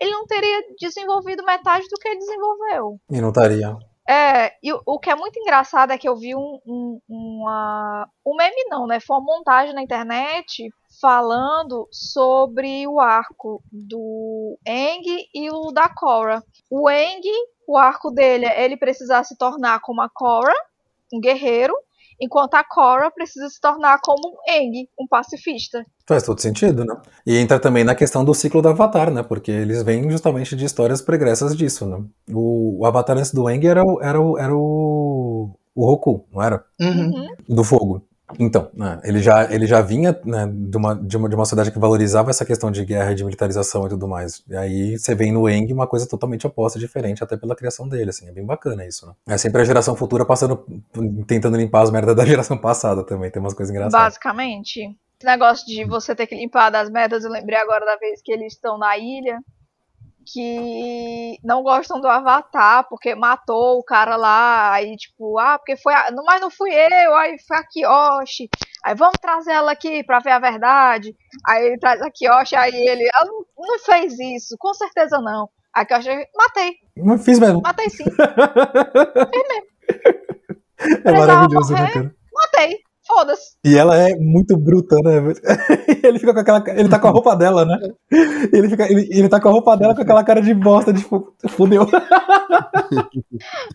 ele 0.00 0.10
não 0.10 0.26
teria 0.26 0.64
desenvolvido 0.78 1.44
metade 1.44 1.86
do 1.88 1.96
que 1.96 2.08
ele 2.08 2.18
desenvolveu. 2.18 3.00
E 3.10 3.20
não 3.20 3.28
estaria. 3.28 3.76
É, 4.10 4.54
e 4.62 4.72
o, 4.72 4.98
que 4.98 5.10
é 5.10 5.14
muito 5.14 5.38
engraçado 5.38 5.92
é 5.92 5.98
que 5.98 6.08
eu 6.08 6.16
vi 6.16 6.34
um, 6.34 6.58
um, 6.66 6.98
uma. 7.06 8.08
Um 8.24 8.34
meme 8.36 8.64
não, 8.70 8.86
né? 8.86 9.00
Foi 9.00 9.18
uma 9.18 9.36
montagem 9.36 9.74
na 9.74 9.82
internet 9.82 10.72
falando 10.98 11.86
sobre 11.92 12.86
o 12.86 12.98
arco 13.00 13.62
do 13.70 14.58
Eng 14.66 15.28
e 15.34 15.50
o 15.50 15.70
da 15.72 15.90
Korra. 15.90 16.42
O 16.70 16.88
Eng, 16.88 17.20
o 17.66 17.76
arco 17.76 18.10
dele 18.10 18.46
é 18.46 18.64
ele 18.64 18.78
precisar 18.78 19.24
se 19.24 19.36
tornar 19.36 19.80
como 19.80 20.00
a 20.00 20.08
Korra, 20.08 20.54
um 21.12 21.20
guerreiro, 21.20 21.74
enquanto 22.20 22.54
a 22.54 22.64
Korra 22.64 23.10
precisa 23.10 23.48
se 23.48 23.60
tornar 23.60 23.98
como 24.02 24.28
um 24.28 24.52
Eng, 24.52 24.88
um 24.98 25.06
pacifista. 25.06 25.84
Faz 26.06 26.22
todo 26.22 26.40
sentido, 26.40 26.84
né? 26.84 26.94
E 27.26 27.36
entra 27.36 27.60
também 27.60 27.84
na 27.84 27.94
questão 27.94 28.24
do 28.24 28.34
ciclo 28.34 28.62
do 28.62 28.68
Avatar, 28.68 29.10
né? 29.10 29.22
Porque 29.22 29.50
eles 29.50 29.82
vêm 29.82 30.10
justamente 30.10 30.56
de 30.56 30.64
histórias 30.64 31.02
pregressas 31.02 31.56
disso, 31.56 31.86
né? 31.86 32.02
O, 32.30 32.80
o 32.80 32.86
Avatar 32.86 33.16
antes 33.16 33.32
do 33.32 33.48
Eng 33.48 33.66
era, 33.66 33.84
o, 33.84 34.02
era, 34.02 34.20
o, 34.20 34.38
era 34.38 34.54
o, 34.54 35.50
o 35.74 35.86
Roku, 35.86 36.26
não 36.32 36.42
era? 36.42 36.64
Uhum. 36.80 37.28
Do 37.48 37.62
fogo. 37.62 38.07
Então, 38.38 38.70
né, 38.74 39.00
ele, 39.04 39.20
já, 39.20 39.50
ele 39.52 39.66
já 39.66 39.80
vinha 39.80 40.18
né, 40.24 40.46
de, 40.52 40.76
uma, 40.76 40.94
de, 40.94 41.16
uma, 41.16 41.28
de 41.28 41.34
uma 41.34 41.44
sociedade 41.44 41.70
que 41.70 41.78
valorizava 41.78 42.30
essa 42.30 42.44
questão 42.44 42.70
de 42.70 42.84
guerra, 42.84 43.14
de 43.14 43.24
militarização 43.24 43.86
e 43.86 43.88
tudo 43.88 44.06
mais. 44.06 44.42
E 44.48 44.56
aí 44.56 44.98
você 44.98 45.14
vem 45.14 45.32
no 45.32 45.48
Eng 45.48 45.72
uma 45.72 45.86
coisa 45.86 46.06
totalmente 46.06 46.46
oposta, 46.46 46.78
diferente, 46.78 47.22
até 47.22 47.36
pela 47.36 47.56
criação 47.56 47.88
dele, 47.88 48.10
assim, 48.10 48.28
é 48.28 48.32
bem 48.32 48.44
bacana 48.44 48.86
isso, 48.86 49.06
né? 49.06 49.14
É 49.28 49.38
sempre 49.38 49.62
a 49.62 49.64
geração 49.64 49.96
futura 49.96 50.24
passando, 50.24 50.66
tentando 51.26 51.56
limpar 51.56 51.82
as 51.82 51.90
merdas 51.90 52.14
da 52.14 52.24
geração 52.26 52.58
passada 52.58 53.02
também, 53.04 53.30
tem 53.30 53.40
umas 53.40 53.54
coisas 53.54 53.74
engraçadas. 53.74 54.06
Basicamente. 54.06 54.80
Esse 55.20 55.26
negócio 55.26 55.66
de 55.66 55.84
você 55.84 56.14
ter 56.14 56.28
que 56.28 56.36
limpar 56.36 56.70
das 56.70 56.88
merdas, 56.88 57.24
eu 57.24 57.30
lembrei 57.30 57.58
agora 57.58 57.84
da 57.84 57.96
vez 57.96 58.22
que 58.22 58.30
eles 58.30 58.52
estão 58.52 58.78
na 58.78 58.96
ilha, 58.96 59.40
que 60.32 61.38
não 61.42 61.62
gostam 61.62 62.00
do 62.00 62.08
Avatar, 62.08 62.86
porque 62.88 63.14
matou 63.14 63.78
o 63.78 63.82
cara 63.82 64.16
lá, 64.16 64.72
aí 64.72 64.96
tipo, 64.96 65.38
ah, 65.38 65.58
porque 65.58 65.76
foi, 65.76 65.94
a... 65.94 66.08
mas 66.24 66.40
não 66.40 66.50
fui 66.50 66.70
eu, 66.72 67.14
aí 67.16 67.36
foi 67.46 67.56
a 67.56 67.64
Kiyoshi, 67.64 68.48
aí 68.84 68.94
vamos 68.94 69.16
trazer 69.20 69.52
ela 69.52 69.72
aqui 69.72 70.04
pra 70.04 70.18
ver 70.18 70.32
a 70.32 70.38
verdade, 70.38 71.16
aí 71.46 71.66
ele 71.66 71.78
traz 71.78 72.02
a 72.02 72.10
Kiyoshi, 72.10 72.56
aí 72.56 72.74
ele, 72.74 73.08
ela 73.14 73.24
não, 73.24 73.44
não 73.58 73.78
fez 73.78 74.18
isso, 74.18 74.56
com 74.58 74.74
certeza 74.74 75.18
não, 75.20 75.48
a 75.72 75.84
Kiyoshi, 75.84 76.28
matei. 76.36 76.76
Não 76.96 77.18
fiz 77.18 77.38
mesmo. 77.38 77.62
Matei 77.62 77.88
sim. 77.88 78.04
fiz 78.10 79.48
mesmo. 79.48 79.68
É 81.04 81.12
maravilhoso, 81.12 81.72
né, 81.72 81.90
cara? 81.90 82.14
Matei. 82.32 82.87
Foda-se. 83.08 83.56
E 83.64 83.74
ela 83.74 83.96
é 83.96 84.14
muito 84.16 84.54
bruta, 84.54 84.94
né? 85.02 85.32
ele 86.04 86.18
fica 86.18 86.34
com 86.34 86.40
aquela. 86.40 86.62
Ele 86.78 86.90
tá 86.90 86.98
com 86.98 87.08
a 87.08 87.10
roupa 87.10 87.34
dela, 87.34 87.64
né? 87.64 87.78
Ele, 88.52 88.68
fica, 88.68 88.84
ele, 88.84 89.08
ele 89.10 89.28
tá 89.30 89.40
com 89.40 89.48
a 89.48 89.52
roupa 89.52 89.74
dela 89.78 89.94
com 89.94 90.02
aquela 90.02 90.22
cara 90.22 90.42
de 90.42 90.52
bosta, 90.52 90.92
de 90.92 91.00
tipo, 91.00 91.34
fudeu. 91.48 91.86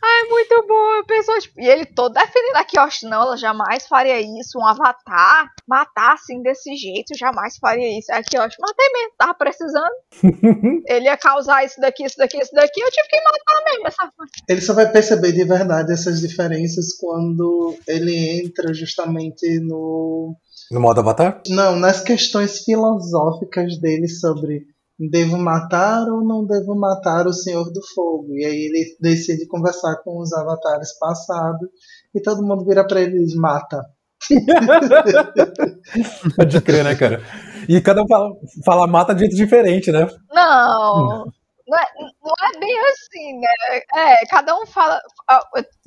Ai, 0.04 0.30
muito 0.30 0.66
bom. 0.68 1.04
Pessoa, 1.08 1.40
tipo, 1.40 1.60
e 1.60 1.68
ele 1.68 1.86
todo 1.86 2.14
defendendo 2.14 2.58
a 2.58 2.64
Kyoshi, 2.64 3.08
não, 3.08 3.24
ela 3.24 3.36
jamais 3.36 3.88
faria 3.88 4.22
isso. 4.22 4.60
Um 4.60 4.68
avatar 4.68 5.50
matar 5.68 6.14
assim 6.14 6.44
desse 6.44 6.76
jeito, 6.76 7.18
jamais 7.18 7.58
faria 7.58 7.98
isso. 7.98 8.12
A 8.12 8.22
Kyoshi, 8.22 8.58
matei 8.60 8.90
mesmo, 8.94 9.14
tava 9.18 9.34
precisando. 9.34 9.94
ele 10.88 11.06
ia 11.06 11.18
causar 11.18 11.66
isso 11.66 11.82
daqui, 11.82 12.06
isso 12.06 12.18
daqui, 12.18 12.38
isso 12.38 12.54
daqui, 12.54 12.80
eu 12.80 12.92
tive 12.92 13.08
que 13.08 13.18
matar 13.18 13.64
mesmo. 13.66 13.88
Essa... 13.88 14.12
Ele 14.48 14.62
só 14.62 14.74
vai 14.74 14.92
perceber 14.92 15.32
de 15.32 15.44
verdade 15.44 15.92
essas 15.92 16.22
diferenças 16.22 16.94
quando 17.00 17.76
ele 17.88 18.44
entra 18.44 18.74
justamente 18.74 19.23
no. 19.62 20.36
No 20.72 20.80
modo 20.80 21.00
Avatar? 21.00 21.42
Não, 21.50 21.76
nas 21.76 22.02
questões 22.02 22.64
filosóficas 22.64 23.80
dele 23.80 24.08
sobre 24.08 24.66
devo 25.00 25.38
matar 25.38 26.08
ou 26.08 26.24
não 26.24 26.46
devo 26.46 26.76
matar 26.76 27.26
o 27.28 27.34
Senhor 27.34 27.66
do 27.72 27.82
Fogo. 27.94 28.28
E 28.32 28.46
aí 28.46 28.66
ele 28.66 28.98
decide 29.00 29.48
conversar 29.48 29.98
com 30.04 30.20
os 30.20 30.34
avatares 30.34 30.98
passados 30.98 31.70
e 32.14 32.22
todo 32.22 32.46
mundo 32.46 32.66
vira 32.66 32.86
para 32.86 33.02
ele 33.02 33.18
e 33.18 33.26
diz: 33.26 33.36
mata. 33.36 33.84
Pode 36.38 36.62
crer, 36.62 36.84
né, 36.84 36.96
cara? 36.96 37.22
E 37.68 37.82
cada 37.82 38.04
um 38.04 38.08
fala, 38.08 38.30
fala 38.66 38.88
mata 38.88 39.14
de 39.14 39.20
jeito 39.22 39.36
diferente, 39.36 39.92
né? 39.92 40.08
Não. 40.32 41.26
Não 41.66 41.80
é, 41.80 41.86
não 42.24 42.34
é 42.42 42.60
bem 42.60 42.78
assim, 42.88 43.40
né? 43.40 43.48
É, 43.96 44.26
cada 44.28 44.54
um 44.56 44.66
fala. 44.66 45.02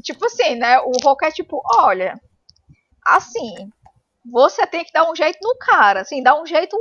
Tipo 0.03 0.25
assim, 0.27 0.55
né? 0.57 0.79
O 0.81 0.91
Hulk 1.03 1.25
é 1.25 1.31
tipo, 1.31 1.63
olha, 1.77 2.15
assim, 3.07 3.71
você 4.31 4.67
tem 4.67 4.85
que 4.85 4.93
dar 4.93 5.11
um 5.11 5.15
jeito 5.15 5.39
no 5.43 5.57
cara, 5.59 6.01
assim, 6.01 6.23
dar 6.23 6.41
um 6.41 6.47
jeito 6.47 6.77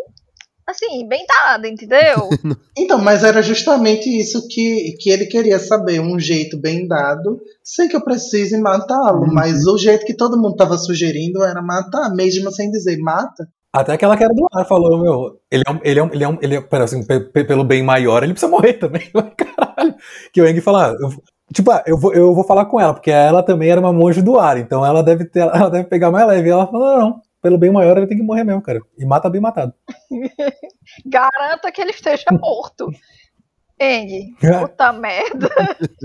assim, 0.67 1.07
bem 1.07 1.25
dado, 1.27 1.67
entendeu? 1.67 2.29
então, 2.75 2.97
mas 2.97 3.23
era 3.23 3.41
justamente 3.41 4.09
isso 4.09 4.47
que, 4.47 4.95
que 4.99 5.09
ele 5.09 5.27
queria 5.27 5.59
saber, 5.59 5.99
um 5.99 6.19
jeito 6.19 6.57
bem 6.57 6.87
dado, 6.87 7.39
sem 7.63 7.87
que 7.87 7.95
eu 7.95 8.03
precise 8.03 8.57
matá-lo, 8.59 9.25
uhum. 9.27 9.33
mas 9.33 9.65
o 9.67 9.77
jeito 9.77 10.05
que 10.05 10.15
todo 10.15 10.37
mundo 10.37 10.53
estava 10.53 10.77
sugerindo 10.77 11.43
era 11.43 11.61
matar, 11.61 12.09
mesmo 12.09 12.51
sem 12.51 12.71
dizer 12.71 12.97
mata. 12.97 13.47
Até 13.71 13.93
aquela 13.93 14.17
que 14.17 14.23
era 14.23 14.33
do 14.33 14.47
ar 14.53 14.65
falou, 14.65 14.97
meu, 14.97 15.39
ele 15.51 15.63
é 15.67 15.71
um, 15.71 15.79
ele 15.83 15.99
é 15.99 16.03
um, 16.03 16.09
ele 16.13 16.23
é 16.23 16.27
um, 16.29 16.37
ele 16.41 16.55
é, 16.55 16.61
pera, 16.61 16.85
assim, 16.85 17.03
pelo 17.03 17.63
bem 17.63 17.83
maior, 17.83 18.23
ele 18.23 18.33
precisa 18.33 18.49
morrer 18.49 18.73
também, 18.73 19.11
caralho. 19.37 19.95
Que 20.33 20.41
o 20.41 20.47
Eng 20.47 20.61
fala, 20.61 20.91
ah, 20.91 21.09
Tipo, 21.53 21.71
ah, 21.71 21.83
eu 21.85 21.97
vou, 21.97 22.13
eu 22.13 22.33
vou 22.33 22.43
falar 22.43 22.65
com 22.65 22.79
ela, 22.79 22.93
porque 22.93 23.11
ela 23.11 23.43
também 23.43 23.69
era 23.69 23.79
uma 23.79 23.93
monge 23.93 24.21
do 24.21 24.39
ar, 24.39 24.57
então 24.57 24.85
ela 24.85 25.03
deve 25.03 25.25
ter, 25.25 25.39
ela 25.53 25.69
deve 25.69 25.87
pegar 25.87 26.11
mais 26.11 26.27
leve. 26.27 26.49
E 26.49 26.51
ela 26.51 26.67
falou, 26.67 26.87
não, 26.87 26.97
não, 26.97 27.21
pelo 27.41 27.57
bem 27.57 27.71
maior 27.71 27.97
ele 27.97 28.07
tem 28.07 28.17
que 28.17 28.23
morrer 28.23 28.43
mesmo, 28.43 28.61
cara. 28.61 28.79
E 28.97 29.05
mata 29.05 29.29
bem 29.29 29.41
matado. 29.41 29.73
Garanta 31.05 31.71
que 31.71 31.81
ele 31.81 31.91
esteja 31.91 32.25
morto. 32.31 32.89
Eng, 33.77 34.33
puta 34.39 34.93
merda, 34.93 35.49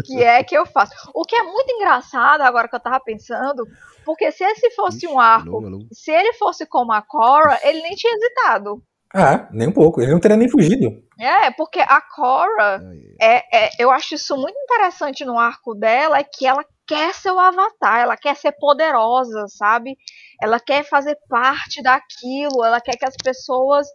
que 0.04 0.20
é 0.20 0.42
que 0.42 0.58
eu 0.58 0.66
faço? 0.66 0.92
O 1.14 1.22
que 1.22 1.36
é 1.36 1.42
muito 1.44 1.70
engraçado 1.70 2.40
agora 2.40 2.66
que 2.66 2.74
eu 2.74 2.80
tava 2.80 2.98
pensando, 2.98 3.64
porque 4.04 4.32
se 4.32 4.42
esse 4.42 4.72
fosse 4.72 5.06
um 5.06 5.20
arco, 5.20 5.62
se 5.92 6.10
ele 6.10 6.32
fosse 6.32 6.66
como 6.66 6.90
a 6.90 7.00
Cora, 7.00 7.60
ele 7.62 7.80
nem 7.80 7.94
tinha 7.94 8.12
hesitado. 8.12 8.82
Ah, 9.12 9.48
nem 9.50 9.68
um 9.68 9.72
pouco. 9.72 10.00
Ele 10.00 10.12
não 10.12 10.20
teria 10.20 10.36
nem 10.36 10.48
fugido. 10.48 11.02
É, 11.18 11.50
porque 11.50 11.80
a 11.80 12.00
Cora, 12.00 12.80
é, 13.20 13.66
é, 13.66 13.70
eu 13.78 13.90
acho 13.90 14.14
isso 14.14 14.36
muito 14.36 14.56
interessante 14.58 15.24
no 15.24 15.38
arco 15.38 15.74
dela, 15.74 16.18
é 16.18 16.24
que 16.24 16.46
ela 16.46 16.64
quer 16.86 17.12
ser 17.14 17.30
o 17.30 17.38
Avatar, 17.38 18.00
ela 18.00 18.16
quer 18.16 18.36
ser 18.36 18.52
poderosa, 18.52 19.46
sabe? 19.48 19.96
Ela 20.40 20.58
quer 20.58 20.84
fazer 20.84 21.16
parte 21.28 21.82
daquilo, 21.82 22.64
ela 22.64 22.80
quer 22.80 22.96
que 22.96 23.04
as 23.04 23.16
pessoas 23.16 23.86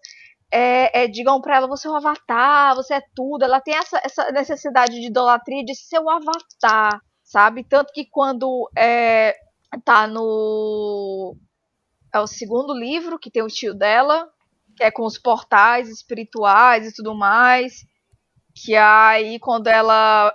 é, 0.51 1.03
é, 1.03 1.07
digam 1.07 1.41
para 1.41 1.57
ela: 1.57 1.67
você 1.67 1.87
é 1.87 1.91
o 1.91 1.95
Avatar, 1.95 2.75
você 2.75 2.95
é 2.95 3.01
tudo. 3.15 3.43
Ela 3.43 3.61
tem 3.61 3.75
essa, 3.75 3.99
essa 4.03 4.31
necessidade 4.31 4.99
de 4.99 5.07
idolatria 5.07 5.63
de 5.63 5.75
ser 5.75 5.99
o 5.99 6.09
Avatar, 6.09 7.01
sabe? 7.23 7.63
Tanto 7.63 7.91
que 7.93 8.05
quando 8.09 8.69
é, 8.77 9.35
tá 9.83 10.07
no. 10.07 11.35
É 12.13 12.19
o 12.19 12.27
segundo 12.27 12.73
livro 12.73 13.19
que 13.19 13.29
tem 13.29 13.43
o 13.43 13.47
tio 13.47 13.73
dela, 13.73 14.29
que 14.75 14.83
é 14.83 14.91
com 14.91 15.03
os 15.03 15.17
portais 15.17 15.89
espirituais 15.89 16.87
e 16.87 16.93
tudo 16.93 17.15
mais. 17.15 17.85
Que 18.53 18.75
aí 18.75 19.39
quando 19.39 19.67
ela 19.67 20.33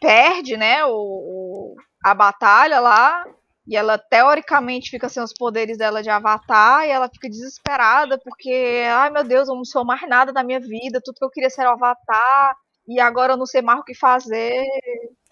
perde, 0.00 0.56
né, 0.56 0.84
o, 0.84 1.74
a 2.04 2.14
batalha 2.14 2.80
lá, 2.80 3.24
e 3.66 3.76
ela 3.76 3.98
teoricamente 3.98 4.90
fica 4.90 5.08
sem 5.08 5.22
os 5.22 5.32
poderes 5.32 5.76
dela 5.76 6.02
de 6.02 6.10
avatar, 6.10 6.86
e 6.86 6.90
ela 6.90 7.08
fica 7.08 7.28
desesperada 7.28 8.18
porque, 8.18 8.84
ai 8.88 9.10
meu 9.10 9.24
Deus, 9.24 9.48
eu 9.48 9.54
não 9.54 9.64
sou 9.64 9.84
mais 9.84 10.08
nada 10.08 10.32
da 10.32 10.44
minha 10.44 10.60
vida, 10.60 11.00
tudo 11.04 11.16
que 11.18 11.24
eu 11.24 11.30
queria 11.30 11.50
ser 11.50 11.66
o 11.66 11.70
avatar, 11.70 12.56
e 12.86 13.00
agora 13.00 13.32
eu 13.32 13.36
não 13.36 13.46
sei 13.46 13.62
mais 13.62 13.80
o 13.80 13.84
que 13.84 13.94
fazer. 13.94 14.64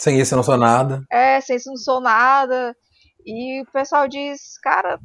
Sem 0.01 0.21
isso 0.21 0.35
eu 0.35 0.39
não 0.39 0.43
sou 0.43 0.57
nada. 0.57 1.05
É, 1.11 1.41
sem 1.41 1.57
isso 1.57 1.69
eu 1.69 1.75
não 1.75 1.79
sou 1.79 2.01
nada. 2.01 2.77
E 3.25 3.63
o 3.63 3.67
pessoal 3.73 4.09
diz, 4.09 4.59
cara, 4.59 4.99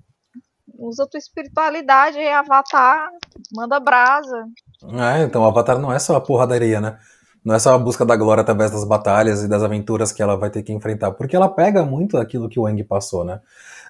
usa 0.79 1.07
tua 1.07 1.17
espiritualidade 1.17 2.17
Avatar, 2.19 3.09
manda 3.53 3.79
brasa. 3.79 4.45
É, 4.83 5.23
então 5.23 5.45
Avatar 5.45 5.77
não 5.77 5.91
é 5.91 5.99
só 5.99 6.15
a 6.15 6.21
porradaria, 6.21 6.79
né? 6.79 6.97
Não 7.43 7.55
é 7.55 7.59
só 7.59 7.73
a 7.73 7.77
busca 7.77 8.05
da 8.05 8.15
glória 8.15 8.41
através 8.41 8.71
das 8.71 8.83
batalhas 8.83 9.43
e 9.43 9.47
das 9.47 9.63
aventuras 9.63 10.11
que 10.11 10.21
ela 10.21 10.35
vai 10.35 10.49
ter 10.49 10.61
que 10.61 10.73
enfrentar, 10.73 11.11
porque 11.11 11.35
ela 11.35 11.47
pega 11.47 11.85
muito 11.85 12.17
aquilo 12.17 12.49
que 12.49 12.59
o 12.59 12.67
Eng 12.67 12.83
passou, 12.83 13.23
né? 13.23 13.39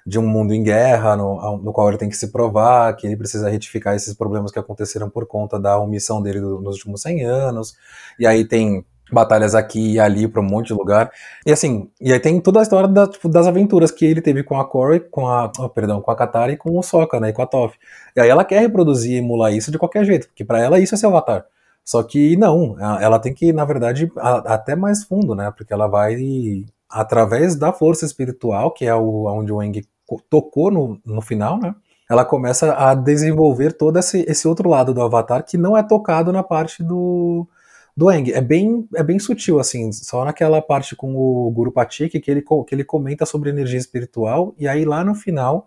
De 0.06 0.18
um 0.18 0.26
mundo 0.26 0.54
em 0.54 0.62
guerra, 0.62 1.16
no, 1.16 1.58
no 1.58 1.72
qual 1.72 1.88
ele 1.88 1.98
tem 1.98 2.08
que 2.08 2.16
se 2.16 2.28
provar, 2.28 2.94
que 2.96 3.06
ele 3.06 3.16
precisa 3.16 3.50
retificar 3.50 3.94
esses 3.94 4.14
problemas 4.14 4.50
que 4.50 4.58
aconteceram 4.58 5.10
por 5.10 5.26
conta 5.26 5.58
da 5.58 5.78
omissão 5.78 6.22
dele 6.22 6.40
nos 6.40 6.76
últimos 6.76 7.02
100 7.02 7.24
anos. 7.24 7.74
E 8.18 8.26
aí 8.26 8.44
tem 8.46 8.84
batalhas 9.12 9.54
aqui 9.54 9.92
e 9.94 10.00
ali 10.00 10.26
para 10.28 10.40
um 10.40 10.44
monte 10.44 10.68
de 10.68 10.74
lugar. 10.74 11.10
E 11.46 11.52
assim, 11.52 11.88
e 12.00 12.12
aí 12.12 12.20
tem 12.20 12.40
toda 12.40 12.60
a 12.60 12.62
história 12.62 12.88
da, 12.88 13.06
tipo, 13.06 13.28
das 13.28 13.46
aventuras 13.46 13.90
que 13.90 14.04
ele 14.04 14.20
teve 14.20 14.42
com 14.42 14.58
a 14.58 14.64
Corey, 14.64 15.00
com 15.00 15.26
a, 15.26 15.50
oh, 15.58 15.68
perdão, 15.68 16.00
com 16.00 16.10
a 16.10 16.16
Katara 16.16 16.52
e 16.52 16.56
com 16.56 16.78
o 16.78 16.82
Sokka, 16.82 17.20
né, 17.20 17.30
e 17.30 17.32
com 17.32 17.42
a 17.42 17.46
Toph. 17.46 17.74
E 18.16 18.20
aí 18.20 18.28
ela 18.28 18.44
quer 18.44 18.60
reproduzir 18.60 19.12
e 19.12 19.18
emular 19.18 19.52
isso 19.52 19.70
de 19.70 19.78
qualquer 19.78 20.04
jeito, 20.04 20.28
porque 20.28 20.44
para 20.44 20.60
ela 20.60 20.78
isso 20.78 20.94
é 20.94 20.98
seu 20.98 21.10
avatar. 21.10 21.44
Só 21.84 22.02
que 22.02 22.36
não, 22.36 22.76
ela 23.00 23.18
tem 23.18 23.34
que, 23.34 23.52
na 23.52 23.64
verdade, 23.64 24.10
até 24.16 24.76
mais 24.76 25.04
fundo, 25.04 25.34
né? 25.34 25.52
Porque 25.56 25.72
ela 25.72 25.88
vai, 25.88 26.14
através 26.88 27.56
da 27.56 27.72
força 27.72 28.04
espiritual, 28.04 28.70
que 28.70 28.86
é 28.86 28.94
o, 28.94 29.26
onde 29.26 29.52
o 29.52 29.62
Eng 29.62 29.82
tocou 30.28 30.70
no, 30.70 31.00
no 31.04 31.20
final, 31.20 31.58
né? 31.58 31.74
Ela 32.08 32.24
começa 32.24 32.74
a 32.74 32.94
desenvolver 32.94 33.72
todo 33.72 33.98
esse, 33.98 34.24
esse 34.28 34.46
outro 34.48 34.68
lado 34.68 34.92
do 34.92 35.00
Avatar 35.00 35.44
que 35.44 35.56
não 35.56 35.76
é 35.76 35.82
tocado 35.82 36.32
na 36.32 36.42
parte 36.42 36.82
do, 36.82 37.46
do 37.96 38.10
Eng. 38.10 38.32
É 38.32 38.40
bem, 38.40 38.88
é 38.94 39.02
bem 39.02 39.18
sutil, 39.18 39.58
assim, 39.58 39.92
só 39.92 40.24
naquela 40.24 40.60
parte 40.62 40.96
com 40.96 41.14
o 41.14 41.50
Guru 41.50 41.72
Patik 41.72 42.20
que 42.20 42.30
ele, 42.30 42.42
que 42.42 42.74
ele 42.74 42.84
comenta 42.84 43.26
sobre 43.26 43.50
energia 43.50 43.78
espiritual, 43.78 44.54
e 44.58 44.66
aí 44.68 44.84
lá 44.84 45.04
no 45.04 45.14
final 45.14 45.66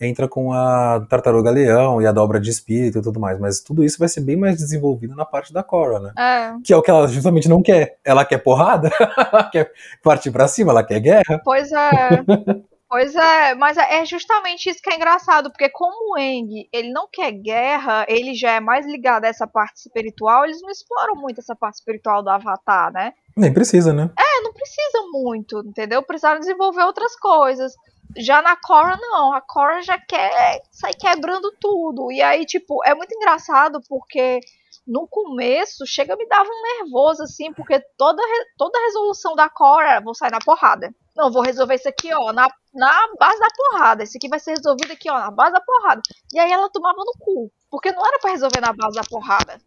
entra 0.00 0.28
com 0.28 0.52
a 0.52 1.06
Tartaruga 1.08 1.50
Leão 1.50 2.02
e 2.02 2.06
a 2.06 2.12
dobra 2.12 2.40
de 2.40 2.50
espírito 2.50 2.98
e 2.98 3.02
tudo 3.02 3.20
mais. 3.20 3.38
Mas 3.38 3.60
tudo 3.60 3.84
isso 3.84 3.98
vai 3.98 4.08
ser 4.08 4.20
bem 4.20 4.36
mais 4.36 4.56
desenvolvido 4.56 5.14
na 5.14 5.24
parte 5.24 5.52
da 5.52 5.62
Cora, 5.62 6.00
né? 6.00 6.12
É. 6.18 6.54
Que 6.64 6.72
é 6.72 6.76
o 6.76 6.82
que 6.82 6.90
ela 6.90 7.06
justamente 7.06 7.48
não 7.48 7.62
quer. 7.62 7.98
Ela 8.04 8.24
quer 8.24 8.38
porrada, 8.38 8.90
ela 9.32 9.44
quer 9.44 9.70
partir 10.02 10.30
pra 10.30 10.48
cima, 10.48 10.72
ela 10.72 10.84
quer 10.84 11.00
guerra. 11.00 11.40
Pois 11.44 11.70
é. 11.72 12.64
Pois 12.94 13.12
é, 13.16 13.56
mas 13.56 13.76
é 13.76 14.04
justamente 14.04 14.70
isso 14.70 14.80
que 14.80 14.88
é 14.88 14.94
engraçado, 14.94 15.50
porque 15.50 15.68
como 15.68 16.14
o 16.14 16.16
Eng, 16.16 16.68
ele 16.72 16.92
não 16.92 17.08
quer 17.12 17.32
guerra, 17.32 18.06
ele 18.08 18.34
já 18.34 18.52
é 18.52 18.60
mais 18.60 18.86
ligado 18.86 19.24
a 19.24 19.28
essa 19.28 19.48
parte 19.48 19.78
espiritual, 19.78 20.44
eles 20.44 20.62
não 20.62 20.70
exploram 20.70 21.16
muito 21.16 21.40
essa 21.40 21.56
parte 21.56 21.74
espiritual 21.74 22.22
do 22.22 22.30
Avatar, 22.30 22.92
né? 22.92 23.12
Nem 23.36 23.52
precisa, 23.52 23.92
né? 23.92 24.08
É, 24.16 24.42
não 24.42 24.52
precisa 24.52 25.08
muito, 25.10 25.58
entendeu? 25.66 26.04
Precisaram 26.04 26.38
desenvolver 26.38 26.84
outras 26.84 27.16
coisas. 27.16 27.72
Já 28.16 28.40
na 28.40 28.54
Cora, 28.54 28.96
não. 29.00 29.32
A 29.32 29.40
Cora 29.40 29.82
já 29.82 29.98
quer 29.98 30.62
sair 30.70 30.94
quebrando 30.94 31.52
tudo. 31.60 32.12
E 32.12 32.22
aí, 32.22 32.46
tipo, 32.46 32.80
é 32.84 32.94
muito 32.94 33.12
engraçado 33.12 33.80
porque 33.88 34.38
no 34.86 35.06
começo 35.08 35.86
chega 35.86 36.16
me 36.16 36.26
dava 36.26 36.48
um 36.48 36.78
nervoso, 36.78 37.22
assim, 37.22 37.52
porque 37.52 37.80
toda, 37.96 38.22
toda 38.58 38.84
resolução 38.86 39.34
da 39.34 39.48
Cora, 39.48 40.00
vou 40.00 40.14
sair 40.14 40.30
na 40.30 40.38
porrada. 40.38 40.94
Não, 41.16 41.30
vou 41.30 41.42
resolver 41.42 41.76
isso 41.76 41.88
aqui, 41.88 42.12
ó, 42.12 42.32
na, 42.32 42.48
na 42.74 43.08
base 43.18 43.38
da 43.38 43.48
porrada. 43.56 44.02
Esse 44.02 44.18
aqui 44.18 44.28
vai 44.28 44.40
ser 44.40 44.52
resolvido 44.52 44.92
aqui, 44.92 45.10
ó, 45.10 45.18
na 45.18 45.30
base 45.30 45.52
da 45.52 45.60
porrada. 45.60 46.02
E 46.32 46.38
aí 46.38 46.50
ela 46.50 46.70
tomava 46.70 46.98
no 46.98 47.12
cu. 47.18 47.50
Porque 47.70 47.92
não 47.92 48.04
era 48.04 48.18
para 48.18 48.30
resolver 48.30 48.60
na 48.60 48.72
base 48.72 48.96
da 48.96 49.04
porrada 49.04 49.58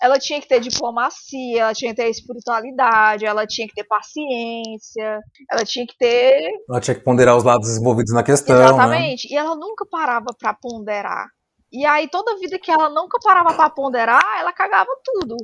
ela 0.00 0.18
tinha 0.18 0.40
que 0.40 0.48
ter 0.48 0.60
diplomacia, 0.60 1.60
ela 1.60 1.74
tinha 1.74 1.94
que 1.94 2.02
ter 2.02 2.08
espiritualidade, 2.08 3.26
ela 3.26 3.46
tinha 3.46 3.68
que 3.68 3.74
ter 3.74 3.84
paciência, 3.84 5.20
ela 5.50 5.64
tinha 5.64 5.86
que 5.86 5.96
ter. 5.96 6.50
Ela 6.68 6.80
tinha 6.80 6.94
que 6.94 7.04
ponderar 7.04 7.36
os 7.36 7.44
lados 7.44 7.76
envolvidos 7.76 8.14
na 8.14 8.22
questão. 8.22 8.56
Né? 8.56 8.64
Exatamente. 8.64 9.28
Né? 9.28 9.34
E 9.34 9.36
ela 9.36 9.54
nunca 9.54 9.84
parava 9.86 10.28
para 10.38 10.54
ponderar. 10.54 11.28
E 11.72 11.86
aí, 11.86 12.08
toda 12.08 12.38
vida 12.38 12.58
que 12.58 12.70
ela 12.70 12.88
nunca 12.88 13.18
parava 13.22 13.54
para 13.54 13.70
ponderar, 13.70 14.38
ela 14.38 14.52
cagava 14.52 14.90
tudo. 15.04 15.36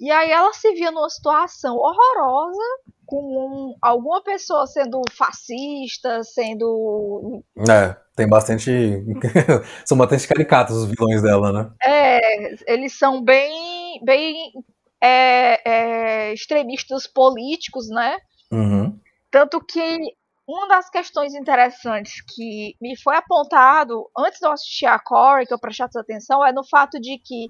E 0.00 0.10
aí 0.10 0.30
ela 0.30 0.52
se 0.52 0.72
via 0.72 0.90
numa 0.90 1.08
situação 1.08 1.76
horrorosa 1.76 2.62
com 3.06 3.16
um, 3.16 3.76
alguma 3.80 4.22
pessoa 4.22 4.66
sendo 4.66 5.00
fascista, 5.12 6.22
sendo. 6.24 7.42
É, 7.68 7.96
tem 8.16 8.28
bastante. 8.28 8.70
são 9.84 9.96
bastante 9.96 10.26
caricatos 10.26 10.76
os 10.76 10.84
vilões 10.86 11.22
dela, 11.22 11.52
né? 11.52 11.70
É, 11.82 12.72
eles 12.72 12.98
são 12.98 13.22
bem. 13.22 14.00
bem 14.02 14.52
é, 15.00 15.60
é, 15.70 16.32
extremistas 16.32 17.06
políticos, 17.06 17.88
né? 17.88 18.16
Uhum. 18.50 18.98
Tanto 19.30 19.60
que 19.60 20.14
uma 20.46 20.68
das 20.68 20.90
questões 20.90 21.34
interessantes 21.34 22.22
que 22.34 22.74
me 22.80 23.00
foi 23.00 23.16
apontado 23.16 24.08
antes 24.16 24.38
de 24.38 24.46
eu 24.46 24.52
assistir 24.52 24.86
a 24.86 24.98
Cora, 24.98 25.46
que 25.46 25.54
eu 25.54 25.58
prestei 25.58 25.86
atenção, 25.86 26.44
é 26.44 26.52
no 26.52 26.64
fato 26.64 27.00
de 27.00 27.18
que 27.18 27.48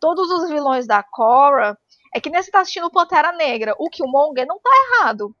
todos 0.00 0.30
os 0.30 0.50
vilões 0.50 0.86
da 0.86 1.02
Cora 1.02 1.76
é 2.14 2.20
que 2.20 2.30
nem 2.30 2.42
você 2.42 2.50
tá 2.50 2.60
assistindo 2.60 2.90
Pantera 2.90 3.32
Negra. 3.32 3.74
O 3.78 3.88
Killmonger 3.88 4.46
não 4.46 4.60
tá 4.60 4.70
errado. 5.00 5.34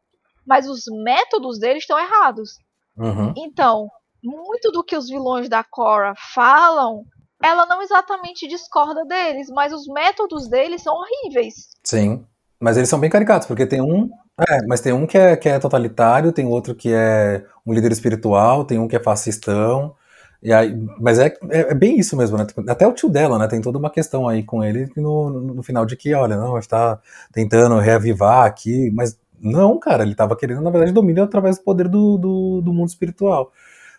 Mas 0.46 0.68
os 0.68 0.82
métodos 1.04 1.58
dele 1.58 1.78
estão 1.78 1.98
errados. 1.98 2.58
Uhum. 2.96 3.32
Então, 3.36 3.88
muito 4.22 4.72
do 4.72 4.82
que 4.82 4.96
os 4.96 5.08
vilões 5.08 5.48
da 5.48 5.62
Cora 5.62 6.14
falam, 6.34 7.04
ela 7.42 7.66
não 7.66 7.82
exatamente 7.82 8.48
discorda 8.48 9.04
deles, 9.04 9.48
mas 9.50 9.72
os 9.72 9.86
métodos 9.86 10.48
deles 10.48 10.82
são 10.82 10.94
horríveis. 10.94 11.68
Sim. 11.84 12.26
Mas 12.58 12.76
eles 12.76 12.88
são 12.88 12.98
bem 12.98 13.10
caricatos, 13.10 13.46
porque 13.46 13.66
tem 13.66 13.80
um. 13.80 14.10
É, 14.38 14.66
mas 14.66 14.80
tem 14.80 14.92
um 14.92 15.06
que 15.06 15.16
é, 15.16 15.36
que 15.36 15.48
é 15.48 15.58
totalitário, 15.60 16.32
tem 16.32 16.46
outro 16.46 16.74
que 16.74 16.92
é 16.92 17.44
um 17.64 17.72
líder 17.72 17.92
espiritual, 17.92 18.64
tem 18.64 18.78
um 18.78 18.88
que 18.88 18.96
é 18.96 19.02
fascistão. 19.02 19.94
E 20.42 20.52
aí, 20.52 20.76
mas 21.00 21.18
é, 21.18 21.26
é, 21.50 21.60
é, 21.70 21.74
bem 21.74 21.98
isso 21.98 22.16
mesmo, 22.16 22.36
né? 22.36 22.44
Tipo, 22.44 22.68
até 22.70 22.86
o 22.86 22.92
tio 22.92 23.08
dela, 23.08 23.38
né? 23.38 23.48
Tem 23.48 23.60
toda 23.60 23.78
uma 23.78 23.90
questão 23.90 24.28
aí 24.28 24.42
com 24.42 24.62
ele 24.62 24.90
no, 24.96 25.30
no, 25.30 25.62
final 25.62 25.86
de 25.86 25.96
que, 25.96 26.12
olha, 26.14 26.36
não, 26.36 26.58
está 26.58 27.00
tentando 27.32 27.78
reavivar 27.78 28.44
aqui, 28.44 28.90
mas 28.92 29.18
não, 29.40 29.78
cara, 29.78 30.02
ele 30.02 30.12
estava 30.12 30.36
querendo, 30.36 30.60
na 30.62 30.70
verdade, 30.70 30.92
domínio 30.92 31.22
através 31.24 31.58
do 31.58 31.64
poder 31.64 31.88
do, 31.88 32.18
do, 32.18 32.60
do, 32.62 32.74
mundo 32.74 32.88
espiritual. 32.88 33.52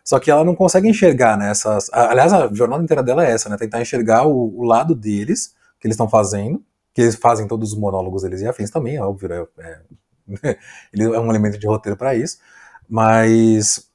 Só 0.03 0.19
que 0.19 0.29
ela 0.29 0.43
não 0.43 0.55
consegue 0.55 0.89
enxergar, 0.89 1.37
né? 1.37 1.49
Essas, 1.51 1.89
aliás, 1.93 2.33
a 2.33 2.53
jornada 2.53 2.83
inteira 2.83 3.01
dela 3.03 3.25
é 3.25 3.31
essa, 3.31 3.49
né? 3.49 3.57
Tentar 3.57 3.81
enxergar 3.81 4.27
o, 4.27 4.59
o 4.59 4.63
lado 4.63 4.93
deles, 4.95 5.55
que 5.79 5.87
eles 5.87 5.95
estão 5.95 6.09
fazendo, 6.09 6.63
que 6.93 7.01
eles 7.01 7.15
fazem 7.15 7.47
todos 7.47 7.73
os 7.73 7.79
monólogos 7.79 8.23
deles 8.23 8.41
e 8.41 8.47
afins 8.47 8.69
também, 8.69 8.99
óbvio, 9.01 9.33
é, 9.33 9.47
é, 9.59 9.79
ele 10.93 11.03
é 11.03 11.19
um 11.19 11.29
elemento 11.29 11.57
de 11.57 11.67
roteiro 11.67 11.97
para 11.97 12.15
isso, 12.15 12.39
mas 12.89 13.89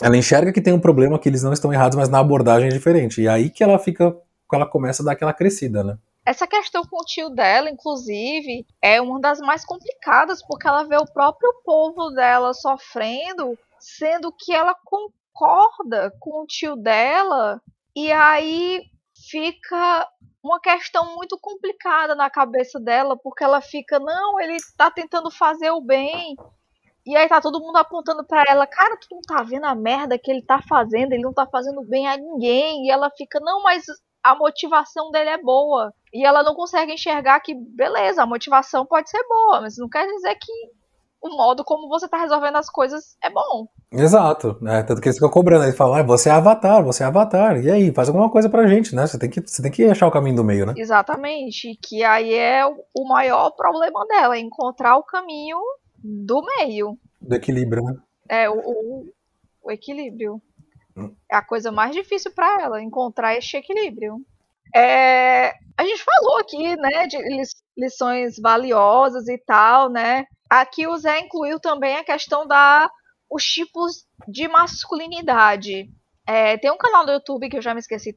ela 0.00 0.16
enxerga 0.16 0.52
que 0.52 0.60
tem 0.60 0.72
um 0.72 0.80
problema 0.80 1.18
que 1.18 1.28
eles 1.28 1.42
não 1.42 1.52
estão 1.52 1.72
errados, 1.72 1.96
mas 1.96 2.08
na 2.08 2.18
abordagem 2.18 2.68
é 2.68 2.72
diferente. 2.72 3.22
E 3.22 3.28
aí 3.28 3.50
que 3.50 3.64
ela 3.64 3.78
fica, 3.78 4.16
ela 4.52 4.66
começa 4.66 5.02
a 5.02 5.06
dar 5.06 5.12
aquela 5.12 5.32
crescida, 5.32 5.82
né? 5.82 5.98
Essa 6.24 6.46
questão 6.46 6.82
com 6.84 7.00
o 7.00 7.04
tio 7.04 7.30
dela, 7.30 7.70
inclusive, 7.70 8.66
é 8.82 9.00
uma 9.00 9.20
das 9.20 9.38
mais 9.38 9.64
complicadas, 9.64 10.42
porque 10.44 10.66
ela 10.66 10.82
vê 10.82 10.96
o 10.96 11.06
próprio 11.06 11.52
povo 11.64 12.10
dela 12.10 12.52
sofrendo, 12.52 13.56
sendo 13.78 14.32
que 14.32 14.52
ela 14.52 14.74
concorda 14.84 16.12
com 16.18 16.42
o 16.42 16.46
tio 16.46 16.74
dela, 16.74 17.62
e 17.94 18.10
aí 18.10 18.82
fica 19.30 20.08
uma 20.46 20.60
questão 20.60 21.14
muito 21.14 21.38
complicada 21.38 22.14
na 22.14 22.30
cabeça 22.30 22.80
dela, 22.80 23.16
porque 23.16 23.44
ela 23.44 23.60
fica, 23.60 23.98
não, 23.98 24.40
ele 24.40 24.56
tá 24.76 24.90
tentando 24.90 25.30
fazer 25.30 25.70
o 25.70 25.80
bem, 25.80 26.36
e 27.06 27.16
aí 27.16 27.28
tá 27.28 27.40
todo 27.40 27.60
mundo 27.60 27.76
apontando 27.76 28.26
para 28.26 28.42
ela, 28.48 28.66
cara, 28.66 28.96
tu 28.96 29.06
não 29.12 29.20
tá 29.20 29.40
vendo 29.44 29.64
a 29.64 29.76
merda 29.76 30.18
que 30.18 30.28
ele 30.28 30.42
tá 30.42 30.60
fazendo, 30.68 31.12
ele 31.12 31.22
não 31.22 31.32
tá 31.32 31.46
fazendo 31.46 31.80
bem 31.84 32.06
a 32.08 32.16
ninguém. 32.16 32.84
E 32.84 32.90
ela 32.90 33.08
fica, 33.16 33.38
não, 33.38 33.62
mas 33.62 33.84
a 34.24 34.34
motivação 34.34 35.12
dele 35.12 35.30
é 35.30 35.38
boa. 35.38 35.94
E 36.12 36.26
ela 36.26 36.42
não 36.42 36.52
consegue 36.56 36.92
enxergar 36.92 37.38
que, 37.38 37.54
beleza, 37.54 38.24
a 38.24 38.26
motivação 38.26 38.84
pode 38.84 39.08
ser 39.08 39.22
boa, 39.28 39.60
mas 39.60 39.78
não 39.78 39.88
quer 39.88 40.04
dizer 40.04 40.34
que 40.34 40.52
o 41.20 41.36
modo 41.36 41.64
como 41.64 41.88
você 41.88 42.08
tá 42.08 42.18
resolvendo 42.18 42.56
as 42.56 42.70
coisas 42.70 43.16
é 43.22 43.30
bom. 43.30 43.66
Exato, 43.90 44.56
né? 44.60 44.82
Tanto 44.82 45.00
que 45.00 45.08
eles 45.08 45.16
ficam 45.16 45.30
cobrando, 45.30 45.64
eles 45.64 45.76
falam, 45.76 45.94
ah, 45.94 46.02
você 46.02 46.28
é 46.28 46.32
avatar, 46.32 46.84
você 46.84 47.02
é 47.02 47.06
avatar, 47.06 47.62
e 47.62 47.70
aí, 47.70 47.92
faz 47.92 48.08
alguma 48.08 48.30
coisa 48.30 48.48
pra 48.48 48.66
gente, 48.66 48.94
né? 48.94 49.06
Você 49.06 49.18
tem 49.18 49.30
que, 49.30 49.40
você 49.40 49.62
tem 49.62 49.70
que 49.70 49.84
achar 49.84 50.06
o 50.06 50.10
caminho 50.10 50.36
do 50.36 50.44
meio, 50.44 50.66
né? 50.66 50.74
Exatamente, 50.76 51.78
que 51.82 52.04
aí 52.04 52.34
é 52.34 52.64
o 52.66 53.08
maior 53.08 53.50
problema 53.50 54.06
dela, 54.06 54.36
é 54.36 54.40
encontrar 54.40 54.96
o 54.96 55.04
caminho 55.04 55.58
do 55.98 56.42
meio. 56.44 56.98
Do 57.20 57.34
equilíbrio, 57.34 57.82
né? 57.82 57.94
É, 58.28 58.50
o, 58.50 58.58
o, 58.58 59.12
o 59.64 59.70
equilíbrio. 59.70 60.40
Hum. 60.96 61.14
É 61.30 61.36
a 61.36 61.44
coisa 61.44 61.70
mais 61.70 61.94
difícil 61.94 62.32
para 62.34 62.62
ela, 62.62 62.82
encontrar 62.82 63.36
esse 63.36 63.56
equilíbrio. 63.56 64.16
É, 64.74 65.52
a 65.76 65.84
gente 65.84 66.02
falou 66.02 66.38
aqui, 66.38 66.76
né, 66.76 67.06
de 67.06 67.18
lições 67.76 68.36
valiosas 68.40 69.28
e 69.28 69.38
tal, 69.38 69.90
né? 69.90 70.26
Aqui 70.48 70.86
o 70.86 70.96
Zé 70.96 71.20
incluiu 71.20 71.58
também 71.58 71.96
a 71.96 72.04
questão 72.04 72.46
da 72.46 72.90
os 73.28 73.44
tipos 73.44 74.06
de 74.28 74.46
masculinidade. 74.46 75.90
É, 76.26 76.56
tem 76.56 76.70
um 76.70 76.78
canal 76.78 77.04
do 77.04 77.12
YouTube 77.12 77.48
que 77.48 77.56
eu 77.56 77.62
já 77.62 77.74
me 77.74 77.80
esqueci 77.80 78.16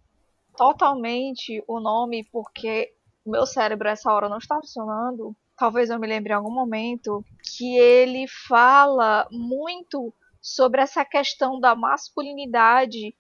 totalmente 0.56 1.64
o 1.68 1.80
nome 1.80 2.28
porque 2.32 2.94
meu 3.26 3.46
cérebro 3.46 3.88
essa 3.88 4.12
hora 4.12 4.30
não 4.30 4.38
está 4.38 4.56
funcionando, 4.56 5.36
talvez 5.58 5.90
eu 5.90 6.00
me 6.00 6.08
lembre 6.08 6.32
em 6.32 6.36
algum 6.36 6.52
momento, 6.52 7.24
que 7.44 7.78
ele 7.78 8.26
fala 8.48 9.28
muito 9.32 10.14
sobre 10.42 10.82
essa 10.82 11.04
questão 11.06 11.60
da 11.60 11.76
masculinidade 11.76 13.14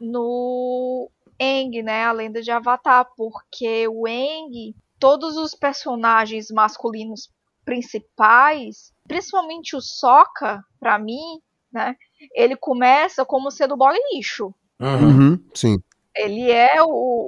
no 0.00 1.10
Eng, 1.38 1.82
né, 1.82 2.04
a 2.04 2.12
lenda 2.12 2.42
de 2.42 2.50
Avatar, 2.50 3.10
porque 3.16 3.88
o 3.88 4.06
Eng, 4.06 4.74
todos 4.98 5.36
os 5.36 5.54
personagens 5.54 6.50
masculinos 6.50 7.30
principais, 7.66 8.92
principalmente 9.06 9.76
o 9.76 9.80
Soca, 9.82 10.62
para 10.80 10.98
mim, 10.98 11.40
né? 11.70 11.94
Ele 12.34 12.56
começa 12.56 13.26
como 13.26 13.50
sendo 13.50 13.76
boy 13.76 13.94
lixo. 14.12 14.54
Uhum. 14.80 15.08
uhum, 15.08 15.44
sim. 15.52 15.76
Ele 16.16 16.50
é 16.50 16.80
o, 16.82 16.86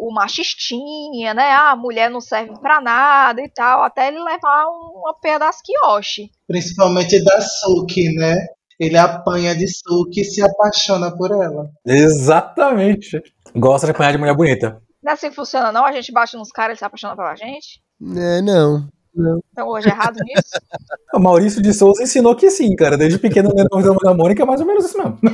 o, 0.09 0.11
machistinha, 0.14 1.34
né? 1.34 1.51
Ah, 1.51 1.72
a 1.72 1.76
mulher 1.76 2.09
não 2.09 2.22
serve 2.22 2.59
para 2.59 2.80
nada 2.80 3.43
e 3.43 3.49
tal, 3.51 3.82
até 3.82 4.09
ele 4.09 4.18
levar 4.18 4.66
uma 4.66 5.12
pé 5.20 5.39
das 5.39 5.61
Kiyoshi. 5.61 6.30
Principalmente 6.47 7.22
da 7.22 7.39
Suki, 7.41 8.14
né? 8.14 8.34
Ele 8.80 8.97
apanha 8.97 9.55
de 9.55 9.66
Suki 9.68 10.22
e 10.22 10.24
se 10.24 10.41
apaixona 10.41 11.14
por 11.14 11.32
ela. 11.32 11.68
Exatamente. 11.84 13.20
Gosta 13.55 13.86
de 13.86 13.91
apanhar 13.91 14.12
de 14.12 14.18
mulher 14.18 14.34
bonita. 14.34 14.80
Não 15.03 15.11
é 15.11 15.14
assim 15.14 15.28
que 15.28 15.36
funciona, 15.36 15.70
não? 15.70 15.84
A 15.84 15.93
gente 15.93 16.11
bate 16.11 16.36
nos 16.36 16.51
caras 16.51 16.76
e 16.76 16.78
se 16.78 16.84
apaixona 16.84 17.14
pela 17.14 17.34
gente? 17.34 17.82
É, 18.16 18.41
não. 18.41 18.89
Não. 19.18 19.40
Então 19.52 19.68
hoje 19.68 19.88
é 19.88 19.92
errado 19.92 20.16
nisso? 20.24 20.50
O 21.12 21.18
Maurício 21.18 21.62
de 21.62 21.72
Souza 21.72 22.02
ensinou 22.02 22.36
que 22.36 22.50
sim, 22.50 22.76
cara. 22.76 22.96
Desde 22.96 23.18
pequeno, 23.18 23.50
lendo 23.54 23.68
a 23.72 24.04
da 24.04 24.14
Mônica, 24.14 24.42
é 24.42 24.46
mais 24.46 24.60
ou 24.60 24.66
menos 24.66 24.84
isso 24.84 24.98
mesmo. 24.98 25.18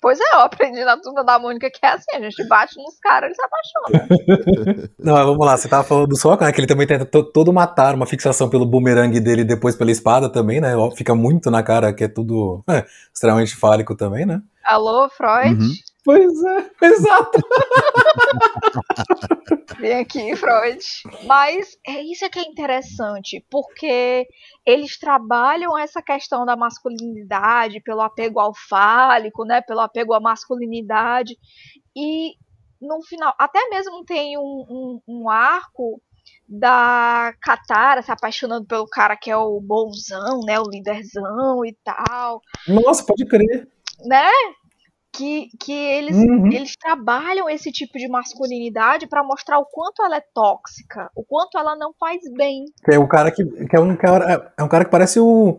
Pois 0.00 0.20
é, 0.20 0.36
eu 0.36 0.40
aprendi 0.40 0.84
na 0.84 0.96
turma 1.00 1.24
da 1.24 1.36
Mônica 1.36 1.68
que 1.68 1.84
é 1.84 1.88
assim, 1.88 2.14
a 2.14 2.20
gente 2.20 2.46
bate 2.46 2.76
nos 2.76 2.96
caras, 3.00 3.26
eles 3.26 3.36
se 3.36 3.42
apaixonam. 3.42 4.88
Não, 5.00 5.14
vamos 5.14 5.44
lá, 5.44 5.56
você 5.56 5.68
tava 5.68 5.82
falando 5.82 6.06
do 6.06 6.16
Sokka, 6.16 6.44
né, 6.44 6.52
que 6.52 6.60
ele 6.60 6.68
também 6.68 6.86
tenta 6.86 7.04
todo 7.06 7.52
matar, 7.52 7.94
uma 7.96 8.06
fixação 8.06 8.48
pelo 8.48 8.64
boomerang 8.64 9.18
dele 9.18 9.42
depois 9.42 9.74
pela 9.74 9.90
espada 9.90 10.28
também, 10.28 10.60
né, 10.60 10.74
fica 10.94 11.12
muito 11.12 11.50
na 11.50 11.60
cara 11.60 11.92
que 11.92 12.04
é 12.04 12.08
tudo 12.08 12.62
é, 12.68 12.84
extremamente 13.12 13.56
fálico 13.56 13.96
também, 13.96 14.24
né. 14.24 14.40
Alô, 14.64 15.08
Freud? 15.08 15.60
Uhum. 15.60 15.72
Pois 16.06 16.40
é, 16.44 16.70
exato. 16.86 17.40
Vem 19.80 19.98
aqui, 19.98 20.36
Freud. 20.36 20.78
Mas 21.24 21.76
é 21.84 22.00
isso 22.00 22.30
que 22.30 22.38
é 22.38 22.42
interessante, 22.42 23.44
porque 23.50 24.24
eles 24.64 24.96
trabalham 25.00 25.76
essa 25.76 26.00
questão 26.00 26.46
da 26.46 26.56
masculinidade 26.56 27.80
pelo 27.80 28.02
apego 28.02 28.38
ao 28.38 28.54
fálico, 28.54 29.44
né, 29.44 29.60
pelo 29.60 29.80
apego 29.80 30.14
à 30.14 30.20
masculinidade 30.20 31.36
e 31.96 32.34
no 32.80 33.02
final, 33.02 33.34
até 33.36 33.68
mesmo 33.68 34.04
tem 34.04 34.38
um, 34.38 34.64
um, 34.70 35.00
um 35.08 35.28
arco 35.28 36.00
da 36.48 37.34
Katara 37.42 38.00
se 38.00 38.12
apaixonando 38.12 38.64
pelo 38.64 38.86
cara 38.86 39.16
que 39.16 39.28
é 39.28 39.36
o 39.36 39.60
bonzão, 39.60 40.38
né, 40.44 40.60
o 40.60 40.70
líderzão 40.70 41.64
e 41.64 41.76
tal. 41.82 42.40
Nossa, 42.68 43.04
pode 43.04 43.26
crer. 43.26 43.68
Né? 44.04 44.30
Que, 45.16 45.48
que 45.58 45.72
eles, 45.72 46.16
uhum. 46.16 46.46
eles 46.52 46.74
trabalham 46.78 47.48
esse 47.48 47.72
tipo 47.72 47.98
de 47.98 48.06
masculinidade 48.08 49.06
para 49.06 49.24
mostrar 49.24 49.58
o 49.58 49.64
quanto 49.64 50.02
ela 50.02 50.16
é 50.16 50.22
tóxica, 50.34 51.10
o 51.16 51.24
quanto 51.24 51.56
ela 51.56 51.74
não 51.76 51.92
faz 51.98 52.20
bem. 52.36 52.64
É 52.90 52.98
um 52.98 53.08
cara 53.08 53.30
que, 53.30 53.44
que 53.44 53.76
é 53.76 53.80
um 53.80 53.96
cara, 53.96 54.52
é 54.56 54.62
um 54.62 54.68
cara 54.68 54.84
que 54.84 54.90
parece 54.90 55.18
o, 55.18 55.58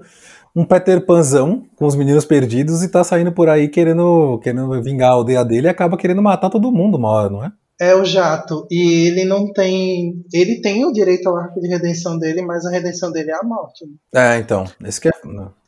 um 0.56 0.64
Peter 0.64 1.04
Panzão 1.06 1.66
com 1.76 1.86
os 1.86 1.96
meninos 1.96 2.26
perdidos 2.26 2.84
e 2.84 2.90
tá 2.90 3.04
saindo 3.04 3.32
por 3.32 3.50
aí 3.50 3.68
querendo, 3.68 4.40
querendo 4.44 4.82
vingar 4.82 5.10
a 5.10 5.14
aldeia 5.14 5.44
dele 5.44 5.68
e 5.68 5.70
acaba 5.70 5.98
querendo 5.98 6.22
matar 6.22 6.50
todo 6.50 6.72
mundo 6.72 6.98
uma 6.98 7.10
hora, 7.10 7.30
não 7.30 7.44
é? 7.44 7.52
É 7.80 7.96
o 7.96 8.04
Jato. 8.04 8.66
E 8.72 9.08
ele 9.08 9.24
não 9.24 9.54
tem. 9.54 10.24
Ele 10.34 10.62
tem 10.62 10.84
o 10.84 10.92
direito 10.92 11.30
ao 11.30 11.38
arco 11.38 11.62
de 11.62 11.68
redenção 11.68 12.18
dele, 12.18 12.42
mas 12.42 12.66
a 12.66 12.72
redenção 12.72 13.12
dele 13.12 13.30
é 13.30 13.36
a 13.36 13.44
morte. 13.44 13.86
É, 14.16 14.38
então. 14.38 14.66
Esse 14.84 15.00
que 15.00 15.10
é. 15.10 15.12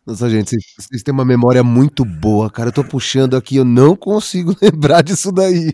Nossa, 0.09 0.27
gente, 0.27 0.49
vocês, 0.49 0.63
vocês 0.75 1.03
têm 1.03 1.13
uma 1.13 1.23
memória 1.23 1.63
muito 1.63 2.03
boa, 2.03 2.49
cara. 2.49 2.69
Eu 2.69 2.73
tô 2.73 2.83
puxando 2.83 3.37
aqui, 3.37 3.57
eu 3.57 3.63
não 3.63 3.95
consigo 3.95 4.55
lembrar 4.59 5.03
disso 5.03 5.31
daí. 5.31 5.71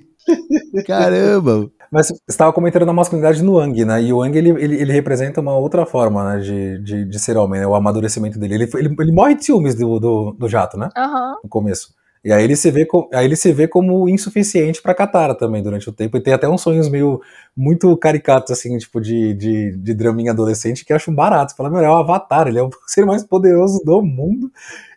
Caramba! 0.86 1.71
Mas 1.89 2.07
você 2.07 2.15
estava 2.27 2.51
comentando 2.51 2.86
da 2.86 2.91
masculinidade 2.91 3.41
no 3.41 3.53
Wang, 3.53 3.86
né? 3.86 4.03
E 4.03 4.11
o 4.11 4.17
Wang, 4.17 4.38
ele, 4.38 4.49
ele, 4.49 4.75
ele 4.75 4.91
representa 4.91 5.39
uma 5.39 5.57
outra 5.57 5.86
forma, 5.86 6.33
né? 6.33 6.41
De, 6.41 6.83
de, 6.83 7.05
de, 7.05 7.19
ser 7.19 7.38
homem, 7.38 7.61
né? 7.61 7.67
O 7.67 7.75
amadurecimento 7.75 8.38
dele. 8.38 8.55
Ele, 8.55 8.69
ele, 8.73 8.95
ele 8.99 9.11
morre 9.13 9.36
de 9.36 9.45
ciúmes 9.45 9.73
do, 9.73 10.01
do, 10.01 10.31
do 10.33 10.49
jato, 10.49 10.77
né? 10.77 10.89
Uhum. 10.97 11.36
No 11.41 11.49
começo. 11.49 11.93
E 12.26 12.34
aí 12.34 12.43
ele 12.43 12.55
se 12.55 12.71
vê, 12.71 12.88
aí 13.13 13.23
ele 13.23 13.36
se 13.36 13.53
vê 13.53 13.67
como 13.67 14.09
insuficiente 14.09 14.82
para 14.82 14.95
Katara 14.95 15.36
também 15.36 15.61
durante 15.61 15.88
o 15.88 15.93
tempo. 15.93 16.17
E 16.17 16.19
tem 16.19 16.34
até 16.34 16.49
uns 16.49 16.59
sonhos 16.59 16.89
meio 16.89 17.21
muito 17.55 17.95
caricatos, 17.97 18.49
assim, 18.49 18.76
tipo 18.80 18.99
de, 18.99 19.36
de, 19.36 19.78
de 19.78 19.93
draminha 19.93 20.32
adolescente, 20.32 20.84
que 20.84 20.91
eu 20.91 20.95
acho 20.95 21.11
barato. 21.11 21.55
Fala, 21.55 21.69
meu, 21.69 21.82
é 21.82 21.89
o 21.89 21.93
Avatar, 21.93 22.47
ele 22.47 22.57
é 22.57 22.63
o 22.63 22.71
ser 22.88 23.05
mais 23.05 23.23
poderoso 23.23 23.80
do 23.86 24.01
mundo. 24.01 24.51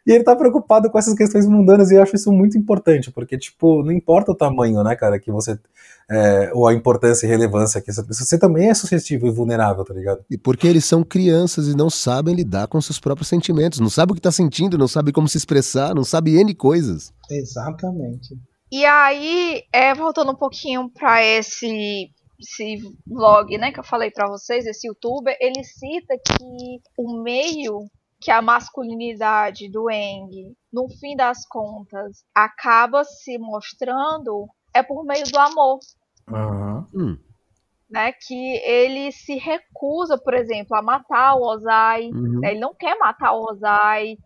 E 0.08 0.10
ele 0.10 0.24
tá 0.24 0.34
preocupado 0.34 0.90
com 0.90 0.98
essas 0.98 1.12
questões 1.12 1.46
mundanas, 1.46 1.90
e 1.90 1.96
eu 1.96 2.02
acho 2.02 2.16
isso 2.16 2.32
muito 2.32 2.56
importante, 2.56 3.10
porque, 3.10 3.36
tipo, 3.36 3.82
não 3.82 3.92
importa 3.92 4.32
o 4.32 4.34
tamanho, 4.34 4.82
né, 4.82 4.96
cara, 4.96 5.20
que 5.20 5.30
você. 5.30 5.58
É, 6.10 6.50
ou 6.54 6.66
a 6.66 6.72
importância 6.72 7.26
e 7.26 7.28
relevância 7.28 7.82
que 7.82 7.92
você 7.92 8.38
também 8.38 8.70
é 8.70 8.74
suscetível 8.74 9.28
e 9.28 9.30
vulnerável, 9.30 9.84
tá 9.84 9.92
ligado? 9.92 10.24
E 10.30 10.38
porque 10.38 10.66
eles 10.66 10.86
são 10.86 11.04
crianças 11.04 11.68
e 11.68 11.76
não 11.76 11.90
sabem 11.90 12.34
lidar 12.34 12.66
com 12.68 12.80
seus 12.80 12.98
próprios 12.98 13.28
sentimentos, 13.28 13.78
não 13.78 13.90
sabem 13.90 14.12
o 14.12 14.14
que 14.14 14.22
tá 14.22 14.32
sentindo, 14.32 14.78
não 14.78 14.88
sabem 14.88 15.12
como 15.12 15.28
se 15.28 15.36
expressar, 15.36 15.94
não 15.94 16.04
sabem 16.04 16.40
N 16.40 16.54
coisas. 16.54 17.12
Exatamente. 17.30 18.34
E 18.72 18.86
aí, 18.86 19.62
é, 19.70 19.94
voltando 19.94 20.32
um 20.32 20.36
pouquinho 20.36 20.90
para 20.90 21.22
esse 21.22 22.08
esse 22.40 22.78
vlog, 23.06 23.58
né, 23.58 23.72
que 23.72 23.80
eu 23.80 23.84
falei 23.84 24.10
para 24.10 24.28
vocês, 24.28 24.64
esse 24.64 24.86
youtuber, 24.86 25.36
ele 25.40 25.62
cita 25.64 26.14
que 26.24 26.80
o 26.96 27.22
meio 27.22 27.90
que 28.20 28.30
a 28.30 28.42
masculinidade 28.42 29.68
do 29.68 29.90
Eng, 29.90 30.54
no 30.72 30.88
fim 30.88 31.14
das 31.14 31.46
contas, 31.46 32.24
acaba 32.34 33.04
se 33.04 33.38
mostrando 33.38 34.48
é 34.74 34.82
por 34.82 35.04
meio 35.04 35.24
do 35.24 35.38
amor. 35.38 35.78
Uhum. 36.28 37.18
Né, 37.88 38.12
que 38.12 38.56
ele 38.58 39.10
se 39.12 39.36
recusa, 39.36 40.18
por 40.18 40.34
exemplo, 40.34 40.76
a 40.76 40.82
matar 40.82 41.36
o 41.36 41.42
Ozai. 41.42 42.10
Uhum. 42.10 42.40
Né, 42.40 42.50
ele 42.50 42.60
não 42.60 42.74
quer 42.74 42.98
matar 42.98 43.32
o 43.32 43.50
Ozai. 43.50 44.18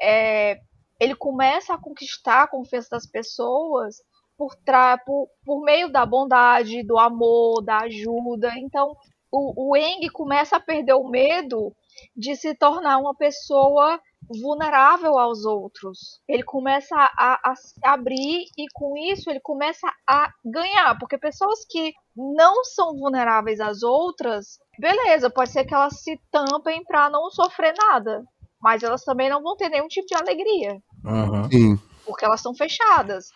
É, 0.00 0.60
ele 0.98 1.14
começa 1.14 1.74
a 1.74 1.78
conquistar 1.78 2.44
a 2.44 2.48
confiança 2.48 2.88
das 2.92 3.06
pessoas 3.06 3.96
por, 4.38 4.56
por, 5.04 5.28
por 5.44 5.62
meio 5.62 5.90
da 5.90 6.06
bondade, 6.06 6.82
do 6.84 6.98
amor, 6.98 7.62
da 7.62 7.80
ajuda. 7.80 8.52
Então, 8.56 8.96
o, 9.30 9.70
o 9.70 9.76
Eng 9.76 10.08
começa 10.12 10.56
a 10.56 10.60
perder 10.60 10.94
o 10.94 11.08
medo 11.08 11.74
de 12.16 12.36
se 12.36 12.54
tornar 12.54 12.98
uma 12.98 13.14
pessoa 13.14 14.00
vulnerável 14.40 15.18
aos 15.18 15.44
outros. 15.44 16.20
Ele 16.28 16.42
começa 16.42 16.94
a, 16.96 17.50
a, 17.50 17.54
se 17.56 17.74
abrir 17.84 18.46
e 18.56 18.66
com 18.72 18.96
isso 18.96 19.28
ele 19.30 19.40
começa 19.40 19.86
a 20.08 20.32
ganhar, 20.44 20.98
porque 20.98 21.18
pessoas 21.18 21.64
que 21.68 21.92
não 22.16 22.64
são 22.64 22.96
vulneráveis 22.96 23.60
às 23.60 23.82
outras, 23.82 24.58
beleza, 24.78 25.30
pode 25.30 25.50
ser 25.50 25.64
que 25.64 25.74
elas 25.74 26.00
se 26.00 26.18
tampem 26.30 26.84
para 26.84 27.10
não 27.10 27.30
sofrer 27.30 27.74
nada, 27.76 28.24
mas 28.60 28.82
elas 28.82 29.04
também 29.04 29.28
não 29.28 29.42
vão 29.42 29.56
ter 29.56 29.68
nenhum 29.68 29.88
tipo 29.88 30.06
de 30.06 30.14
alegria. 30.14 30.80
Uhum. 31.04 31.78
Porque 32.04 32.24
elas 32.24 32.40
estão 32.40 32.54
fechadas. 32.54 33.30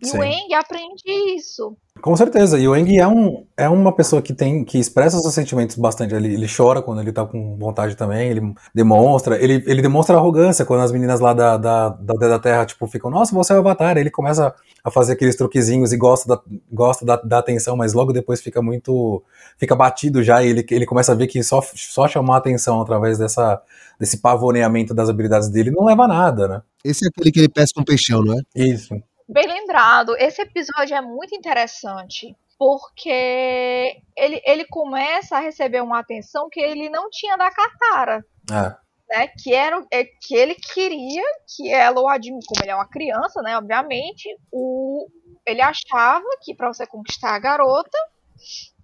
E 0.00 0.06
Sim. 0.06 0.18
o 0.18 0.24
Eng 0.24 0.54
aprende 0.54 1.02
isso. 1.36 1.76
Com 2.02 2.14
certeza, 2.14 2.58
e 2.58 2.68
o 2.68 2.76
Eng 2.76 2.98
é, 2.98 3.06
um, 3.06 3.46
é 3.56 3.68
uma 3.68 3.90
pessoa 3.90 4.20
que 4.20 4.34
tem 4.34 4.62
que 4.64 4.78
expressa 4.78 5.18
seus 5.18 5.32
sentimentos 5.32 5.76
bastante. 5.76 6.14
Ele, 6.14 6.34
ele 6.34 6.46
chora 6.46 6.82
quando 6.82 7.00
ele 7.00 7.12
tá 7.12 7.24
com 7.24 7.56
vontade 7.56 7.96
também, 7.96 8.28
ele 8.28 8.54
demonstra, 8.74 9.42
ele, 9.42 9.64
ele 9.66 9.80
demonstra 9.80 10.16
arrogância 10.16 10.64
quando 10.66 10.82
as 10.82 10.92
meninas 10.92 11.20
lá 11.20 11.32
da, 11.32 11.56
da, 11.56 11.88
da, 11.88 12.14
da 12.14 12.38
Terra, 12.38 12.66
tipo, 12.66 12.86
ficam, 12.86 13.10
nossa, 13.10 13.34
você 13.34 13.54
é 13.54 13.56
o 13.56 13.60
Avatar. 13.60 13.96
Ele 13.96 14.10
começa 14.10 14.54
a 14.84 14.90
fazer 14.90 15.14
aqueles 15.14 15.36
truquezinhos 15.36 15.92
e 15.92 15.96
gosta 15.96 16.36
da, 16.36 16.42
gosta 16.70 17.04
da, 17.04 17.16
da 17.16 17.38
atenção, 17.38 17.76
mas 17.76 17.94
logo 17.94 18.12
depois 18.12 18.42
fica 18.42 18.60
muito. 18.60 19.22
fica 19.58 19.74
batido 19.74 20.22
já, 20.22 20.44
e 20.44 20.48
ele, 20.48 20.66
ele 20.70 20.86
começa 20.86 21.12
a 21.12 21.14
ver 21.14 21.26
que 21.26 21.42
só, 21.42 21.62
só 21.74 22.06
chamar 22.06 22.34
a 22.34 22.38
atenção 22.38 22.80
através 22.80 23.16
dessa, 23.18 23.60
desse 23.98 24.18
pavoneamento 24.18 24.92
das 24.92 25.08
habilidades 25.08 25.48
dele 25.48 25.70
não 25.70 25.86
leva 25.86 26.04
a 26.04 26.08
nada, 26.08 26.46
né? 26.46 26.62
Esse 26.84 27.06
é 27.06 27.08
aquele 27.08 27.32
que 27.32 27.40
ele 27.40 27.48
pesca 27.48 27.80
um 27.80 27.84
peixão, 27.84 28.22
não 28.22 28.34
é? 28.34 28.42
Isso. 28.54 28.94
Bem 29.28 29.46
lembrado, 29.46 30.16
esse 30.16 30.42
episódio 30.42 30.94
é 30.94 31.00
muito 31.00 31.34
interessante 31.34 32.36
porque 32.58 34.00
ele, 34.16 34.40
ele 34.44 34.64
começa 34.66 35.36
a 35.36 35.40
receber 35.40 35.82
uma 35.82 35.98
atenção 35.98 36.48
que 36.50 36.60
ele 36.60 36.88
não 36.88 37.10
tinha 37.10 37.36
da 37.36 37.50
Katara. 37.50 38.24
É. 38.50 38.86
Né, 39.08 39.28
que 39.40 39.54
era 39.54 39.86
é, 39.92 40.04
que 40.04 40.34
ele 40.34 40.56
queria 40.56 41.22
que 41.54 41.72
ela 41.72 42.00
o 42.00 42.08
admirasse, 42.08 42.48
como 42.48 42.60
ele 42.64 42.72
é 42.72 42.74
uma 42.74 42.88
criança, 42.88 43.40
né, 43.40 43.56
obviamente, 43.56 44.28
o, 44.50 45.06
ele 45.46 45.62
achava 45.62 46.24
que 46.42 46.52
para 46.52 46.72
você 46.72 46.84
conquistar 46.88 47.36
a 47.36 47.38
garota, 47.38 47.96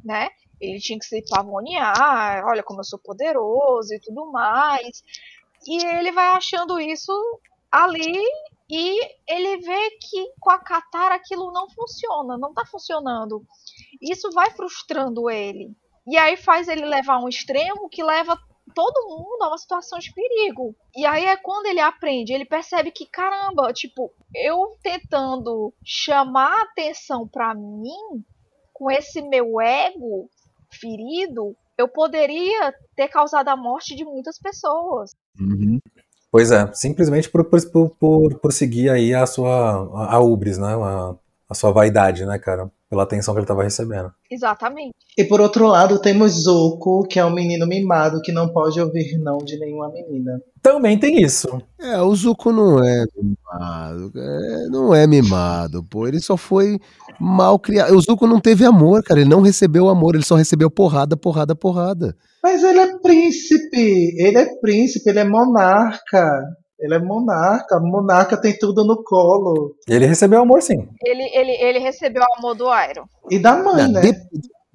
né, 0.05 0.29
ele 0.61 0.79
tinha 0.79 0.97
que 0.97 1.07
se 1.07 1.25
pavonear, 1.29 2.45
olha 2.47 2.63
como 2.63 2.79
eu 2.79 2.85
sou 2.85 3.01
poderoso 3.01 3.93
e 3.93 4.01
tudo 4.01 4.31
mais. 4.31 5.03
E 5.67 5.85
ele 5.85 6.13
vai 6.13 6.29
achando 6.29 6.79
isso 6.79 7.13
ali 7.73 8.23
e 8.71 9.01
ele 9.27 9.57
vê 9.59 9.91
que 10.01 10.33
com 10.39 10.51
a 10.51 10.59
Katara 10.59 11.15
aquilo 11.15 11.51
não 11.53 11.69
funciona, 11.71 12.37
não 12.39 12.53
tá 12.53 12.65
funcionando. 12.67 13.45
Isso 14.01 14.31
vai 14.33 14.51
frustrando 14.51 15.29
ele. 15.31 15.75
E 16.07 16.17
aí 16.17 16.37
faz 16.37 16.69
ele 16.69 16.85
levar 16.85 17.19
um 17.19 17.29
extremo 17.29 17.89
que 17.89 18.03
leva 18.03 18.39
todo 18.75 19.09
mundo 19.09 19.43
a 19.43 19.49
uma 19.49 19.59
situação 19.59 19.99
de 19.99 20.13
perigo. 20.13 20.75
E 20.97 21.05
aí 21.05 21.25
é 21.27 21.37
quando 21.37 21.67
ele 21.67 21.81
aprende, 21.81 22.33
ele 22.33 22.45
percebe 22.45 22.91
que 22.91 23.07
caramba, 23.07 23.73
tipo, 23.73 24.13
eu 24.35 24.77
tentando 24.83 25.73
chamar 25.85 26.63
atenção 26.63 27.27
para 27.27 27.55
mim 27.55 28.25
com 28.73 28.91
esse 28.91 29.23
meu 29.23 29.61
ego 29.61 30.29
ferido, 30.71 31.57
eu 31.77 31.89
poderia 31.89 32.75
ter 32.97 33.09
causado 33.09 33.49
a 33.49 33.57
morte 33.57 33.95
de 33.95 34.05
muitas 34.05 34.39
pessoas. 34.39 35.13
Uhum. 35.39 35.79
Pois 36.33 36.51
é, 36.51 36.73
simplesmente 36.73 37.29
por, 37.29 37.45
por, 37.45 37.61
por, 37.91 38.35
por, 38.39 38.53
seguir 38.55 38.89
aí 38.89 39.13
a 39.13 39.27
sua 39.27 39.51
a, 39.95 40.15
a 40.15 40.21
ubris, 40.21 40.57
né? 40.57 40.69
A, 40.75 41.15
a 41.53 41.55
sua 41.55 41.71
vaidade, 41.71 42.27
né, 42.27 42.39
cara? 42.39 42.69
Pela 42.91 43.05
atenção 43.05 43.33
que 43.33 43.39
ele 43.39 43.45
estava 43.45 43.63
recebendo. 43.63 44.13
Exatamente. 44.31 44.93
E 45.17 45.25
por 45.25 45.41
outro 45.41 45.67
lado, 45.67 46.01
temos 46.01 46.33
Zuko, 46.33 47.07
que 47.07 47.19
é 47.19 47.25
um 47.25 47.33
menino 47.33 47.67
mimado 47.67 48.21
que 48.21 48.33
não 48.33 48.49
pode 48.49 48.81
ouvir 48.81 49.19
não 49.19 49.39
de 49.39 49.59
nenhuma 49.59 49.91
menina. 49.91 50.41
Também 50.61 50.99
tem 50.99 51.23
isso. 51.23 51.49
É, 51.81 52.01
o 52.01 52.15
Zuko 52.15 52.53
não 52.53 52.83
é 52.85 53.05
mimado. 53.17 54.13
É, 54.17 54.67
não 54.69 54.95
é 54.95 55.07
mimado, 55.07 55.83
pô. 55.85 56.07
Ele 56.07 56.21
só 56.21 56.37
foi 56.37 56.79
mal 57.19 57.59
criado. 57.59 57.95
O 57.97 58.01
Zuko 58.01 58.27
não 58.27 58.41
teve 58.41 58.65
amor, 58.65 59.03
cara. 59.03 59.21
Ele 59.21 59.31
não 59.31 59.41
recebeu 59.41 59.89
amor, 59.89 60.15
ele 60.15 60.25
só 60.25 60.35
recebeu 60.35 60.71
porrada, 60.71 61.17
porrada, 61.17 61.55
porrada. 61.55 62.17
Mas 62.43 62.63
ele 62.63 62.79
é 62.79 62.99
príncipe. 62.99 64.15
Ele 64.19 64.39
é 64.39 64.47
príncipe, 64.61 65.09
ele 65.09 65.21
é 65.21 65.25
monarca. 65.25 66.43
Ele 66.83 66.95
é 66.95 66.99
monarca. 66.99 67.79
Monarca 67.79 68.37
tem 68.37 68.59
tudo 68.59 68.85
no 68.85 69.05
colo. 69.05 69.77
Ele 69.89 70.05
recebeu 70.05 70.43
amor, 70.43 70.61
sim. 70.61 70.89
Ele, 71.05 71.23
ele, 71.33 71.53
ele 71.53 71.79
recebeu 71.79 72.23
o 72.23 72.39
amor 72.39 72.57
do 72.57 72.69
Airo. 72.69 73.05
E 73.31 73.39
da 73.39 73.57
mãe, 73.57 73.85
Não, 73.85 73.93
né? 73.93 74.01
De, 74.01 74.13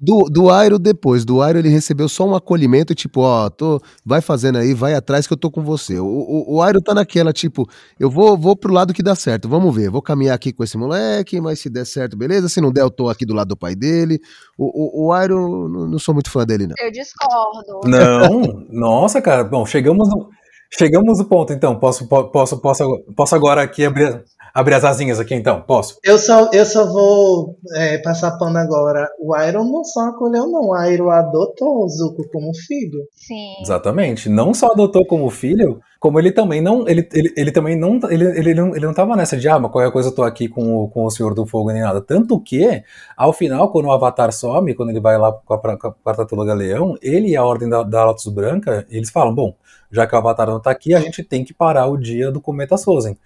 do, 0.00 0.24
do 0.30 0.50
Airo 0.50 0.78
depois. 0.78 1.22
Do 1.24 1.42
Airo 1.42 1.58
ele 1.58 1.68
recebeu 1.68 2.08
só 2.08 2.24
um 2.24 2.34
acolhimento, 2.34 2.94
tipo, 2.94 3.20
ó, 3.20 3.50
tô, 3.50 3.78
vai 4.06 4.22
fazendo 4.22 4.56
aí, 4.56 4.72
vai 4.72 4.94
atrás 4.94 5.26
que 5.26 5.32
eu 5.34 5.36
tô 5.36 5.50
com 5.50 5.62
você. 5.62 5.98
O, 5.98 6.06
o, 6.06 6.54
o 6.54 6.62
Airo 6.62 6.80
tá 6.80 6.94
naquela, 6.94 7.30
tipo, 7.30 7.68
eu 8.00 8.08
vou, 8.08 8.38
vou 8.38 8.56
pro 8.56 8.72
lado 8.72 8.94
que 8.94 9.02
dá 9.02 9.14
certo, 9.14 9.46
vamos 9.46 9.74
ver. 9.74 9.90
Vou 9.90 10.00
caminhar 10.00 10.34
aqui 10.34 10.50
com 10.50 10.64
esse 10.64 10.78
moleque, 10.78 11.40
mas 11.42 11.60
se 11.60 11.68
der 11.68 11.84
certo, 11.84 12.16
beleza. 12.16 12.48
Se 12.48 12.60
não 12.60 12.72
der, 12.72 12.82
eu 12.82 12.90
tô 12.90 13.10
aqui 13.10 13.26
do 13.26 13.34
lado 13.34 13.48
do 13.48 13.56
pai 13.56 13.74
dele. 13.74 14.18
O, 14.56 15.04
o, 15.04 15.06
o 15.08 15.12
Airo, 15.12 15.68
não, 15.68 15.86
não 15.88 15.98
sou 15.98 16.14
muito 16.14 16.30
fã 16.30 16.46
dele, 16.46 16.66
não. 16.66 16.74
Eu 16.78 16.90
discordo. 16.90 17.80
Não, 17.84 18.64
nossa, 18.72 19.20
cara. 19.20 19.44
Bom, 19.44 19.66
chegamos 19.66 20.08
no, 20.08 20.30
Chegamos 20.76 21.18
no 21.18 21.24
ponto, 21.24 21.52
então. 21.52 21.78
Posso, 21.78 22.06
posso, 22.08 22.60
posso, 22.60 23.04
posso 23.16 23.34
agora 23.34 23.62
aqui 23.62 23.84
abrir, 23.84 24.22
abrir 24.52 24.74
as 24.74 24.84
asinhas 24.84 25.18
aqui, 25.18 25.34
então? 25.34 25.62
Posso? 25.62 25.98
Eu 26.04 26.18
só, 26.18 26.50
eu 26.52 26.64
só 26.66 26.86
vou 26.86 27.56
é, 27.74 27.98
passar 27.98 28.36
pano 28.38 28.58
agora. 28.58 29.08
O 29.18 29.36
Iron 29.40 29.64
não 29.64 29.82
só 29.82 30.08
acolheu, 30.08 30.46
não. 30.46 30.68
O 30.68 30.84
Iron 30.84 31.10
adotou 31.10 31.84
o 31.84 31.88
Zuko 31.88 32.28
como 32.30 32.50
filho. 32.54 33.00
Sim. 33.16 33.54
Exatamente. 33.62 34.28
Não 34.28 34.52
só 34.52 34.72
adotou 34.72 35.06
como 35.06 35.30
filho, 35.30 35.80
como 35.98 36.18
ele 36.18 36.32
também 36.32 36.60
não. 36.60 36.86
Ele, 36.88 37.08
ele, 37.12 37.32
ele 37.36 37.52
também 37.52 37.76
não. 37.76 37.98
Ele, 38.10 38.24
ele, 38.38 38.54
não, 38.54 38.74
ele 38.74 38.86
não 38.86 38.94
tava 38.94 39.16
nessa 39.16 39.36
de, 39.36 39.48
ah, 39.48 39.58
mas 39.58 39.70
qualquer 39.70 39.90
coisa 39.92 40.08
eu 40.08 40.14
tô 40.14 40.22
aqui 40.22 40.48
com 40.48 40.84
o, 40.84 40.88
com 40.88 41.04
o 41.04 41.10
Senhor 41.10 41.34
do 41.34 41.46
Fogo 41.46 41.72
nem 41.72 41.82
nada. 41.82 42.00
Tanto 42.00 42.40
que, 42.40 42.82
ao 43.16 43.32
final, 43.32 43.70
quando 43.70 43.86
o 43.86 43.92
Avatar 43.92 44.32
some, 44.32 44.74
quando 44.74 44.90
ele 44.90 45.00
vai 45.00 45.18
lá 45.18 45.32
com 45.32 45.54
a, 45.54 45.58
com 45.58 45.88
a 45.88 46.98
ele 47.02 47.28
e 47.28 47.36
a 47.36 47.44
Ordem 47.44 47.68
da, 47.68 47.82
da 47.82 48.04
Lotus 48.04 48.26
Branca, 48.28 48.86
eles 48.90 49.10
falam, 49.10 49.34
bom 49.34 49.54
já 49.90 50.06
que 50.06 50.14
o 50.14 50.18
Avatar 50.18 50.48
não 50.48 50.60
tá 50.60 50.70
aqui, 50.70 50.94
a 50.94 51.00
gente 51.00 51.22
tem 51.22 51.44
que 51.44 51.54
parar 51.54 51.86
o 51.86 51.96
dia 51.96 52.30
do 52.30 52.40
Cometa 52.40 52.76
Sozen. 52.76 53.16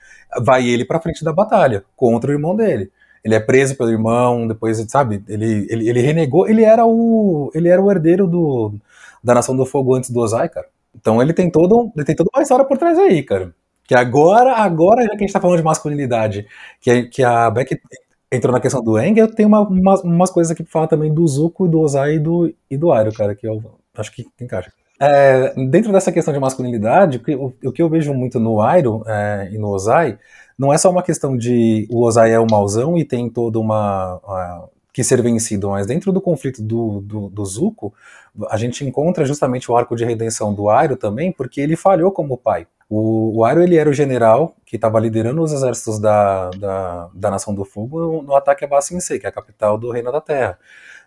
Vai 0.41 0.69
ele 0.69 0.85
pra 0.85 1.01
frente 1.01 1.25
da 1.25 1.33
batalha, 1.33 1.85
contra 1.97 2.31
o 2.31 2.35
irmão 2.35 2.55
dele. 2.55 2.91
Ele 3.25 3.35
é 3.35 3.41
preso 3.41 3.77
pelo 3.77 3.91
irmão, 3.91 4.47
depois, 4.49 4.79
sabe, 4.89 5.23
ele, 5.29 5.67
ele, 5.71 5.89
ele 5.89 6.01
renegou, 6.01 6.49
ele 6.49 6.65
era 6.65 6.85
o 6.85 7.51
ele 7.55 7.69
era 7.69 7.81
o 7.81 7.91
herdeiro 7.91 8.27
do, 8.27 8.75
da 9.23 9.35
Nação 9.35 9.57
do 9.57 9.65
Fogo 9.67 9.95
antes 9.95 10.11
do 10.11 10.21
Ozai, 10.21 10.49
cara. 10.49 10.67
Então 11.03 11.21
ele 11.21 11.35
tem 11.35 11.51
todo, 11.51 11.93
ele 11.95 12.07
tem 12.07 12.17
toda 12.17 12.31
uma 12.35 12.43
história 12.43 12.65
por 12.65 12.79
trás 12.79 12.99
aí, 12.99 13.23
cara. 13.23 13.55
Que 13.85 13.95
agora, 13.95 14.55
agora, 14.55 15.03
já 15.03 15.11
que 15.11 15.17
a 15.17 15.19
gente 15.19 15.33
tá 15.33 15.41
falando 15.41 15.59
de 15.59 15.65
masculinidade, 15.65 16.47
que, 16.81 17.03
que 17.05 17.23
a 17.23 17.51
Beck 17.51 17.79
entrou 18.31 18.53
na 18.53 18.61
questão 18.61 18.83
do 18.83 18.99
Eng, 18.99 19.19
eu 19.19 19.29
tenho 19.29 19.49
uma, 19.49 19.61
uma, 19.61 20.01
umas 20.03 20.31
coisas 20.31 20.51
aqui 20.51 20.63
pra 20.63 20.73
falar 20.73 20.87
também 20.87 21.13
do 21.13 21.27
Zuko, 21.27 21.69
do 21.69 21.81
Ozai 21.81 22.15
e 22.15 22.19
do, 22.19 22.55
e 22.71 22.77
do 22.77 22.91
Airo, 22.93 23.13
cara, 23.13 23.35
que 23.35 23.47
eu 23.47 23.63
acho 23.95 24.13
que 24.13 24.27
encaixa. 24.41 24.73
É, 24.99 25.53
dentro 25.69 25.93
dessa 25.93 26.13
questão 26.13 26.33
de 26.33 26.39
masculinidade, 26.39 27.21
o, 27.37 27.53
o, 27.69 27.73
que 27.73 27.83
eu 27.83 27.91
vejo 27.91 28.15
muito 28.15 28.39
no 28.39 28.61
Airo 28.61 29.03
é, 29.07 29.51
e 29.53 29.59
no 29.59 29.69
Ozai, 29.69 30.17
não 30.57 30.73
é 30.73 30.79
só 30.79 30.91
uma 30.91 31.03
questão 31.03 31.37
de 31.37 31.89
o 31.91 32.05
Ozai 32.05 32.33
é 32.33 32.39
o 32.39 32.47
mauzão 32.49 32.97
e 32.97 33.05
tem 33.05 33.29
toda 33.29 33.59
uma. 33.59 34.21
Que 34.93 35.03
ser 35.03 35.23
vencido, 35.23 35.71
mas 35.71 35.87
dentro 35.87 36.13
do 36.13 36.21
conflito 36.21 36.63
do, 36.63 37.01
do, 37.01 37.29
do, 37.31 37.45
Zuko, 37.45 37.95
a 38.51 38.57
gente 38.59 38.85
encontra 38.85 39.25
justamente 39.25 39.71
o 39.71 39.77
arco 39.77 39.97
de 39.97 40.05
redenção 40.05 40.53
do 40.53 40.69
Airo 40.69 40.97
também, 40.97 41.33
porque 41.33 41.61
ele 41.61 41.77
falhou 41.77 42.13
como 42.13 42.37
pai. 42.37 42.67
O, 42.91 43.39
o 43.39 43.45
Airo 43.45 43.63
ele 43.63 43.77
era 43.77 43.89
o 43.89 43.95
general 43.95 44.55
que 44.67 44.77
estava 44.77 45.01
liderando 45.01 45.41
os 45.41 45.51
exércitos 45.51 45.99
da, 45.99 46.51
da, 46.51 47.09
da 47.15 47.31
Nação 47.31 47.55
do 47.55 47.65
Fogo 47.65 48.23
no, 48.23 48.35
ataque 48.35 48.67
a 48.67 48.69
Ba 48.69 48.83
Sing 48.83 49.01
Se, 49.01 49.19
que 49.19 49.25
é 49.25 49.31
a 49.31 49.33
capital 49.33 49.79
do 49.79 49.91
Reino 49.91 50.13
da 50.13 50.21
Terra. 50.21 50.59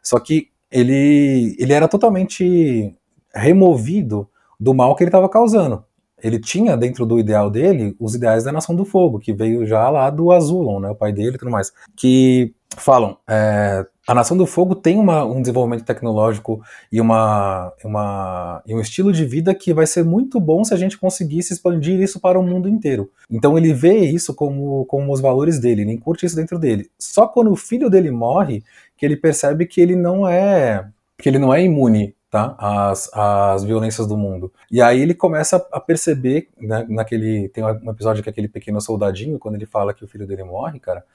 Só 0.02 0.20
que 0.20 0.50
ele, 0.72 1.56
ele 1.60 1.72
era 1.72 1.88
totalmente 1.88 2.92
removido 3.34 4.28
do 4.60 4.74
mal 4.74 4.96
que 4.96 5.04
ele 5.04 5.10
estava 5.10 5.30
causando. 5.30 5.86
Ele 6.24 6.40
tinha 6.40 6.76
dentro 6.76 7.06
do 7.06 7.20
ideal 7.20 7.52
dele 7.52 7.96
os 8.00 8.16
ideais 8.16 8.44
da 8.44 8.52
Nação 8.52 8.76
do 8.76 8.84
Fogo, 8.84 9.20
que 9.20 9.32
veio 9.32 9.64
já 9.68 9.88
lá 9.92 10.10
do 10.10 10.32
Azulon, 10.32 10.80
né, 10.80 10.90
o 10.90 10.96
pai 10.96 11.12
dele 11.12 11.36
e 11.36 11.38
tudo 11.38 11.52
mais, 11.52 11.72
que 11.96 12.56
falam, 12.82 13.18
é, 13.28 13.86
a 14.08 14.14
Nação 14.14 14.38
do 14.38 14.46
Fogo 14.46 14.76
tem 14.76 14.98
uma, 14.98 15.26
um 15.26 15.42
desenvolvimento 15.42 15.84
tecnológico 15.84 16.62
e, 16.92 17.02
uma, 17.02 17.74
uma, 17.84 18.62
e 18.66 18.74
um 18.74 18.80
estilo 18.80 19.12
de 19.12 19.26
vida 19.26 19.54
que 19.54 19.74
vai 19.74 19.88
ser 19.88 20.04
muito 20.04 20.40
bom 20.40 20.64
se 20.64 20.74
a 20.74 20.78
gente 20.78 20.98
conseguisse 20.98 21.54
expandir 21.54 22.00
isso 22.00 22.20
para 22.20 22.40
o 22.40 22.44
mundo 22.44 22.70
inteiro. 22.70 23.12
Então 23.30 23.58
ele 23.58 23.74
vê 23.74 24.00
isso 24.00 24.34
como, 24.34 24.86
como 24.86 25.12
os 25.12 25.22
valores 25.22 25.60
dele, 25.60 25.82
ele 25.82 25.98
curte 25.98 26.26
isso 26.26 26.36
dentro 26.36 26.60
dele. 26.60 26.90
Só 27.00 27.28
quando 27.28 27.52
o 27.52 27.56
filho 27.56 27.90
dele 27.90 28.12
morre 28.12 28.64
que 28.98 29.06
ele 29.06 29.18
percebe 29.18 29.66
que 29.66 29.82
ele 29.82 29.96
não 29.96 30.28
é 30.28 30.88
que 31.18 31.30
ele 31.30 31.40
não 31.40 31.54
é 31.54 31.64
imune 31.64 32.14
tá? 32.36 32.54
As, 32.60 33.10
as 33.14 33.64
violências 33.64 34.06
do 34.08 34.18
mundo. 34.18 34.52
E 34.70 34.82
aí 34.82 35.02
ele 35.02 35.14
começa 35.14 35.66
a 35.72 35.80
perceber, 35.80 36.50
né, 36.60 36.86
naquele. 36.90 37.48
Tem 37.48 37.64
um 37.64 37.92
episódio 37.92 38.22
que 38.22 38.28
é 38.28 38.32
aquele 38.32 38.50
pequeno 38.50 38.82
soldadinho, 38.82 39.40
quando 39.40 39.56
ele 39.56 39.66
fala 39.66 39.94
que 39.94 40.04
o 40.04 40.08
filho 40.08 40.28
dele 40.28 40.44
morre, 40.44 40.78
cara. 40.78 41.06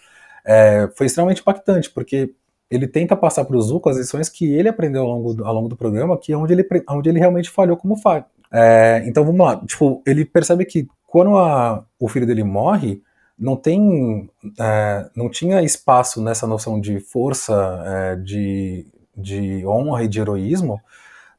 É, 0.45 0.89
foi 0.97 1.07
extremamente 1.07 1.41
impactante, 1.41 1.91
porque 1.91 2.35
ele 2.71 2.87
tenta 2.87 3.17
passar 3.17 3.45
para 3.45 3.57
o 3.57 3.61
Zuko 3.61 3.89
as 3.89 3.97
lições 3.97 4.29
que 4.29 4.53
ele 4.53 4.69
aprendeu 4.69 5.03
ao 5.03 5.09
longo 5.09 5.35
do, 5.35 5.45
ao 5.45 5.55
longo 5.55 5.69
do 5.69 5.77
programa, 5.77 6.17
que 6.17 6.33
é 6.33 6.37
onde 6.37 6.53
ele, 6.53 6.67
onde 6.89 7.09
ele 7.09 7.19
realmente 7.19 7.51
falhou 7.51 7.77
como 7.77 8.01
pai. 8.01 8.25
É, 8.53 9.03
então 9.07 9.25
vamos 9.25 9.45
lá, 9.45 9.57
tipo, 9.67 10.03
ele 10.07 10.25
percebe 10.25 10.65
que 10.65 10.89
quando 11.07 11.37
a, 11.37 11.85
o 11.99 12.09
filho 12.09 12.27
dele 12.27 12.45
morre, 12.45 13.03
não 13.37 13.57
tem, 13.57 14.31
é, 14.61 15.11
não 15.17 15.29
tinha 15.29 15.63
espaço 15.63 16.23
nessa 16.23 16.47
noção 16.47 16.81
de 16.81 17.01
força, 17.01 17.83
é, 17.87 18.17
de, 18.17 18.87
de 19.17 19.67
honra 19.67 20.05
e 20.05 20.09
de 20.09 20.21
heroísmo. 20.21 20.81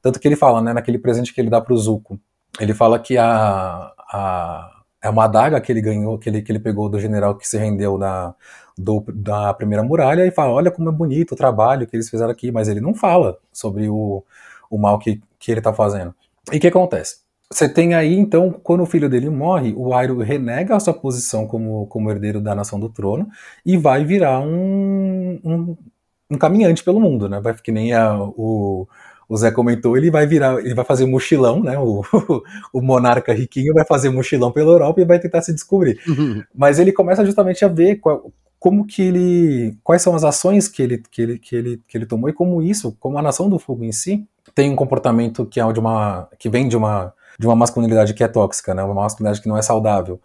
Tanto 0.02 0.20
que 0.20 0.28
ele 0.28 0.36
fala, 0.36 0.62
né, 0.62 0.74
naquele 0.74 0.98
presente 0.98 1.34
que 1.34 1.40
ele 1.40 1.50
dá 1.50 1.62
pro 1.62 1.78
Zuko, 1.78 2.20
ele 2.60 2.74
fala 2.74 3.00
que 3.00 3.18
a, 3.18 3.92
a 4.12 4.82
é 5.02 5.10
uma 5.10 5.24
adaga 5.24 5.60
que 5.60 5.72
ele 5.72 5.82
ganhou, 5.82 6.18
que 6.18 6.30
ele, 6.30 6.42
que 6.42 6.52
ele 6.52 6.60
pegou 6.60 6.88
do 6.88 7.00
general 7.00 7.36
que 7.36 7.48
se 7.48 7.58
rendeu 7.58 7.98
na, 7.98 8.36
do, 8.78 9.04
da 9.14 9.54
primeira 9.54 9.84
muralha 9.84 10.26
e 10.26 10.32
fala, 10.32 10.54
olha 10.54 10.72
como 10.72 10.90
é 10.90 10.92
bonito 10.92 11.34
o 11.34 11.36
trabalho 11.36 11.88
que 11.88 11.96
eles 11.96 12.10
fizeram 12.10 12.32
aqui, 12.32 12.52
mas 12.52 12.68
ele 12.68 12.82
não 12.82 12.94
fala 12.94 13.38
sobre 13.52 13.90
o, 13.90 14.24
o 14.70 14.78
mal 14.78 14.98
que, 15.00 15.22
que 15.40 15.52
ele 15.52 15.60
está 15.60 15.74
fazendo. 15.74 16.14
E 16.52 16.58
o 16.58 16.60
que 16.60 16.68
acontece? 16.68 17.22
Você 17.52 17.68
tem 17.68 17.94
aí, 17.94 18.16
então, 18.16 18.50
quando 18.50 18.82
o 18.82 18.86
filho 18.86 19.10
dele 19.10 19.30
morre, 19.30 19.74
o 19.76 19.94
Airo 19.94 20.18
renega 20.20 20.74
a 20.74 20.80
sua 20.80 20.94
posição 20.94 21.46
como, 21.46 21.86
como 21.88 22.10
herdeiro 22.10 22.40
da 22.40 22.56
Nação 22.56 22.80
do 22.80 22.88
Trono 22.88 23.28
e 23.66 23.76
vai 23.76 24.06
virar 24.06 24.40
um, 24.40 25.38
um, 25.44 25.78
um 26.30 26.38
caminhante 26.38 26.82
pelo 26.82 27.02
mundo, 27.02 27.28
né? 27.28 27.42
Vai 27.42 27.54
que 27.54 27.72
nem 27.72 27.92
a, 27.92 28.18
o, 28.18 28.88
o 29.28 29.38
Zé 29.38 29.52
comentou, 29.52 29.98
ele 29.98 30.10
vai 30.10 30.26
virar, 30.26 30.60
ele 30.60 30.74
vai 30.74 30.86
fazer 30.86 31.06
mochilão, 31.06 31.62
né? 31.62 31.78
O, 31.78 32.02
o 32.72 32.82
monarca 32.82 33.34
riquinho 33.34 33.74
vai 33.74 33.86
fazer 33.86 34.10
mochilão 34.10 34.50
pela 34.50 34.72
Europa 34.72 35.02
e 35.02 35.06
vai 35.06 35.20
tentar 35.20 35.42
se 35.42 35.54
descobrir. 35.54 36.00
Uhum. 36.08 36.42
Mas 36.56 36.80
ele 36.80 36.94
começa 36.94 37.26
justamente 37.26 37.66
a 37.66 37.68
ver 37.68 37.98
qual, 37.98 38.32
como 38.62 38.86
que 38.86 39.02
ele, 39.02 39.76
quais 39.84 40.04
são 40.04 40.14
as 40.14 40.24
ações 40.24 40.68
que 40.68 40.84
ele, 40.84 41.04
que 41.10 41.20
ele, 41.20 41.40
que 41.40 41.56
ele, 41.56 41.82
que 41.88 41.98
ele 41.98 42.06
tomou 42.06 42.30
e 42.30 42.34
como 42.34 42.62
isso, 42.62 42.96
como 43.00 43.18
a 43.18 43.22
nação 43.22 43.50
do 43.50 43.58
fogo 43.58 43.84
em 43.84 43.92
si 43.92 44.24
tem 44.54 44.70
um 44.72 44.76
comportamento 44.76 45.48
que 45.48 45.60
é 45.60 45.74
de 45.74 45.80
uma, 45.80 46.30
que 46.38 46.48
vem 46.48 46.68
de 46.68 46.78
uma 46.78 47.12
de 47.40 47.48
uma 47.48 47.56
masculinidade 47.56 48.14
que 48.14 48.24
é 48.24 48.28
tóxica, 48.28 48.76
né? 48.76 48.84
Uma 48.84 48.94
masculinidade 48.94 49.42
que 49.42 49.50
não 49.50 49.58
é 49.58 49.64
saudável. 49.64 50.22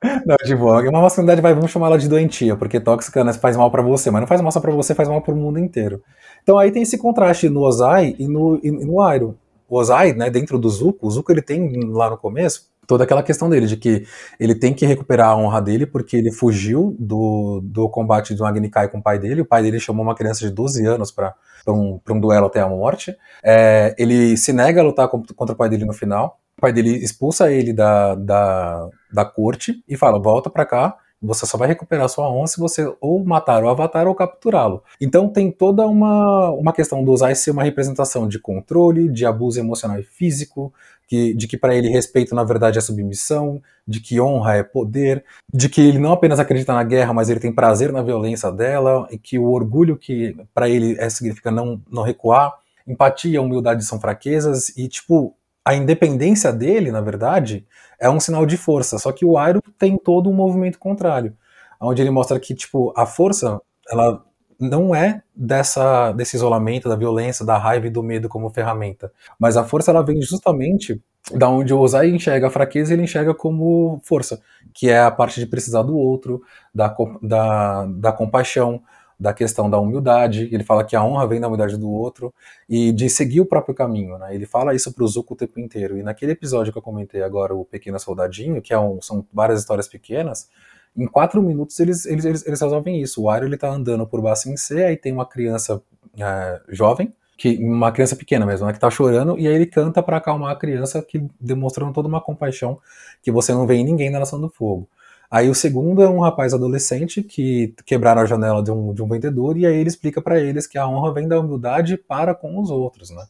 Não, 0.24 0.36
tipo, 0.36 0.64
uma 0.64 1.02
masculinidade 1.02 1.40
vai, 1.40 1.52
vamos 1.52 1.72
chamar 1.72 1.88
ela 1.88 1.98
de 1.98 2.08
doentia, 2.08 2.54
porque 2.56 2.78
tóxica 2.78 3.24
né, 3.24 3.32
faz 3.32 3.56
mal 3.56 3.70
para 3.72 3.82
você, 3.82 4.10
mas 4.10 4.20
não 4.20 4.28
faz 4.28 4.40
mal 4.40 4.52
só 4.52 4.60
pra 4.60 4.70
você, 4.70 4.94
faz 4.94 5.08
mal 5.08 5.20
pro 5.20 5.34
mundo 5.34 5.58
inteiro. 5.58 6.00
Então 6.42 6.56
aí 6.56 6.70
tem 6.70 6.82
esse 6.82 6.96
contraste 6.96 7.48
no 7.48 7.60
Ozai 7.60 8.14
e 8.18 8.28
no, 8.28 8.58
e 8.62 8.70
no 8.70 9.00
Airo. 9.02 9.36
O 9.68 9.76
Ozai, 9.76 10.12
né, 10.12 10.30
dentro 10.30 10.58
do 10.58 10.68
Zuko, 10.70 11.06
o 11.06 11.10
Zuko 11.10 11.32
ele 11.32 11.42
tem 11.42 11.90
lá 11.90 12.08
no 12.08 12.16
começo 12.16 12.69
toda 12.90 13.04
aquela 13.04 13.22
questão 13.22 13.48
dele, 13.48 13.68
de 13.68 13.76
que 13.76 14.04
ele 14.40 14.52
tem 14.52 14.74
que 14.74 14.84
recuperar 14.84 15.28
a 15.28 15.36
honra 15.36 15.62
dele 15.62 15.86
porque 15.86 16.16
ele 16.16 16.32
fugiu 16.32 16.96
do, 16.98 17.60
do 17.62 17.88
combate 17.88 18.34
do 18.34 18.44
Agni 18.44 18.68
Kai 18.68 18.88
com 18.88 18.98
o 18.98 19.02
pai 19.02 19.16
dele. 19.16 19.42
O 19.42 19.46
pai 19.46 19.62
dele 19.62 19.78
chamou 19.78 20.04
uma 20.04 20.16
criança 20.16 20.40
de 20.40 20.52
12 20.52 20.84
anos 20.84 21.12
para 21.12 21.32
um, 21.68 22.00
um 22.10 22.20
duelo 22.20 22.46
até 22.46 22.60
a 22.60 22.68
morte. 22.68 23.16
É, 23.44 23.94
ele 23.96 24.36
se 24.36 24.52
nega 24.52 24.80
a 24.80 24.84
lutar 24.84 25.06
contra 25.08 25.54
o 25.54 25.56
pai 25.56 25.68
dele 25.68 25.84
no 25.84 25.92
final. 25.92 26.40
O 26.58 26.60
pai 26.60 26.72
dele 26.72 26.96
expulsa 26.96 27.52
ele 27.52 27.72
da, 27.72 28.16
da, 28.16 28.88
da 29.12 29.24
corte 29.24 29.84
e 29.88 29.96
fala: 29.96 30.20
volta 30.20 30.50
para 30.50 30.66
cá 30.66 30.96
Você 31.22 31.44
só 31.46 31.58
vai 31.58 31.68
recuperar 31.68 32.08
sua 32.08 32.30
honra 32.30 32.46
se 32.46 32.58
você 32.58 32.90
ou 33.00 33.22
matar 33.24 33.62
o 33.62 33.68
avatar 33.68 34.06
ou 34.08 34.14
capturá-lo. 34.14 34.82
Então 35.00 35.28
tem 35.28 35.50
toda 35.50 35.86
uma, 35.86 36.50
uma 36.50 36.72
questão 36.72 37.04
do 37.04 37.12
Ozai 37.12 37.34
ser 37.34 37.50
uma 37.50 37.62
representação 37.62 38.26
de 38.26 38.38
controle, 38.38 39.08
de 39.08 39.26
abuso 39.26 39.60
emocional 39.60 39.98
e 39.98 40.02
físico, 40.02 40.72
que, 41.10 41.34
de 41.34 41.48
que 41.48 41.58
para 41.58 41.74
ele 41.74 41.88
respeito 41.88 42.34
na 42.36 42.44
verdade 42.44 42.78
é 42.78 42.80
submissão, 42.80 43.60
de 43.86 44.00
que 44.00 44.20
honra 44.20 44.56
é 44.56 44.62
poder, 44.62 45.24
de 45.52 45.68
que 45.68 45.80
ele 45.80 45.98
não 45.98 46.12
apenas 46.12 46.38
acredita 46.38 46.72
na 46.72 46.84
guerra, 46.84 47.12
mas 47.12 47.28
ele 47.28 47.40
tem 47.40 47.52
prazer 47.52 47.92
na 47.92 48.00
violência 48.00 48.50
dela, 48.52 49.08
e 49.10 49.18
que 49.18 49.36
o 49.36 49.50
orgulho 49.50 49.96
que 49.96 50.36
para 50.54 50.68
ele 50.68 50.96
é, 51.00 51.10
significa 51.10 51.50
não, 51.50 51.82
não 51.90 52.04
recuar, 52.04 52.54
empatia, 52.86 53.42
humildade 53.42 53.84
são 53.84 54.00
fraquezas, 54.00 54.68
e 54.76 54.86
tipo, 54.86 55.34
a 55.64 55.74
independência 55.74 56.52
dele, 56.52 56.90
na 56.90 57.00
verdade, 57.00 57.66
é 57.98 58.08
um 58.08 58.20
sinal 58.20 58.46
de 58.46 58.56
força. 58.56 58.98
Só 58.98 59.12
que 59.12 59.24
o 59.24 59.36
Airo 59.36 59.62
tem 59.78 59.96
todo 59.96 60.30
um 60.30 60.34
movimento 60.34 60.78
contrário, 60.78 61.36
onde 61.80 62.02
ele 62.02 62.10
mostra 62.10 62.38
que 62.40 62.54
tipo 62.54 62.92
a 62.96 63.06
força, 63.06 63.60
ela 63.90 64.24
não 64.58 64.94
é 64.94 65.22
dessa 65.34 66.12
desse 66.12 66.36
isolamento, 66.36 66.88
da 66.88 66.96
violência, 66.96 67.46
da 67.46 67.56
raiva 67.56 67.86
e 67.86 67.90
do 67.90 68.02
medo 68.02 68.28
como 68.28 68.50
ferramenta, 68.50 69.10
mas 69.38 69.56
a 69.56 69.64
força 69.64 69.90
ela 69.90 70.02
vem 70.02 70.20
justamente 70.20 71.02
da 71.32 71.48
onde 71.48 71.72
o 71.72 71.78
Ozai 71.78 72.10
enxerga 72.10 72.48
a 72.48 72.50
fraqueza, 72.50 72.92
ele 72.92 73.02
enxerga 73.02 73.34
como 73.34 74.00
força, 74.04 74.40
que 74.74 74.88
é 74.90 75.00
a 75.00 75.10
parte 75.10 75.38
de 75.38 75.46
precisar 75.46 75.82
do 75.82 75.96
outro, 75.96 76.42
da, 76.74 76.94
da, 77.22 77.86
da 77.86 78.12
compaixão, 78.12 78.82
da 79.20 79.34
questão 79.34 79.68
da 79.68 79.78
humildade, 79.78 80.48
ele 80.50 80.64
fala 80.64 80.82
que 80.82 80.96
a 80.96 81.04
honra 81.04 81.26
vem 81.26 81.38
da 81.38 81.46
humildade 81.46 81.76
do 81.76 81.90
outro 81.90 82.32
e 82.66 82.90
de 82.90 83.10
seguir 83.10 83.42
o 83.42 83.44
próprio 83.44 83.74
caminho, 83.74 84.16
né? 84.16 84.34
Ele 84.34 84.46
fala 84.46 84.74
isso 84.74 84.90
pro 84.94 85.06
Zuko 85.06 85.34
o 85.34 85.36
tempo 85.36 85.60
inteiro. 85.60 85.98
E 85.98 86.02
naquele 86.02 86.32
episódio 86.32 86.72
que 86.72 86.78
eu 86.78 86.82
comentei 86.82 87.22
agora, 87.22 87.54
o 87.54 87.62
Pequeno 87.62 88.00
Soldadinho, 88.00 88.62
que 88.62 88.72
é 88.72 88.80
um, 88.80 89.02
são 89.02 89.26
várias 89.30 89.60
histórias 89.60 89.86
pequenas, 89.86 90.48
em 90.96 91.06
quatro 91.06 91.42
minutos 91.42 91.78
eles, 91.78 92.06
eles, 92.06 92.24
eles, 92.24 92.46
eles 92.46 92.60
resolvem 92.62 93.02
isso. 93.02 93.22
O 93.22 93.28
Ario 93.28 93.46
ele 93.46 93.58
tá 93.58 93.68
andando 93.68 94.06
por 94.06 94.22
Bassin 94.22 94.56
C, 94.56 94.82
aí 94.84 94.96
tem 94.96 95.12
uma 95.12 95.26
criança 95.26 95.82
é, 96.18 96.60
jovem, 96.70 97.12
que 97.36 97.58
uma 97.58 97.92
criança 97.92 98.16
pequena 98.16 98.46
mesmo, 98.46 98.66
né, 98.66 98.72
que 98.72 98.80
tá 98.80 98.90
chorando, 98.90 99.38
e 99.38 99.46
aí 99.46 99.54
ele 99.54 99.66
canta 99.66 100.02
para 100.02 100.16
acalmar 100.16 100.52
a 100.52 100.56
criança, 100.56 101.02
que 101.02 101.22
demonstrando 101.38 101.92
toda 101.92 102.08
uma 102.08 102.22
compaixão 102.22 102.78
que 103.22 103.30
você 103.30 103.52
não 103.52 103.66
vê 103.66 103.74
em 103.74 103.84
ninguém 103.84 104.08
na 104.08 104.18
Nação 104.18 104.40
do 104.40 104.48
Fogo. 104.48 104.88
Aí 105.30 105.48
o 105.48 105.54
segundo 105.54 106.02
é 106.02 106.08
um 106.08 106.18
rapaz 106.18 106.52
adolescente 106.52 107.22
que 107.22 107.72
quebraram 107.86 108.22
a 108.22 108.26
janela 108.26 108.62
de 108.62 108.72
um, 108.72 108.92
de 108.92 109.00
um 109.00 109.06
vendedor 109.06 109.56
e 109.56 109.64
aí 109.64 109.76
ele 109.76 109.88
explica 109.88 110.20
para 110.20 110.40
eles 110.40 110.66
que 110.66 110.76
a 110.76 110.88
honra 110.88 111.14
vem 111.14 111.28
da 111.28 111.38
humildade 111.38 111.96
para 111.96 112.34
com 112.34 112.58
os 112.58 112.68
outros, 112.68 113.10
né? 113.10 113.24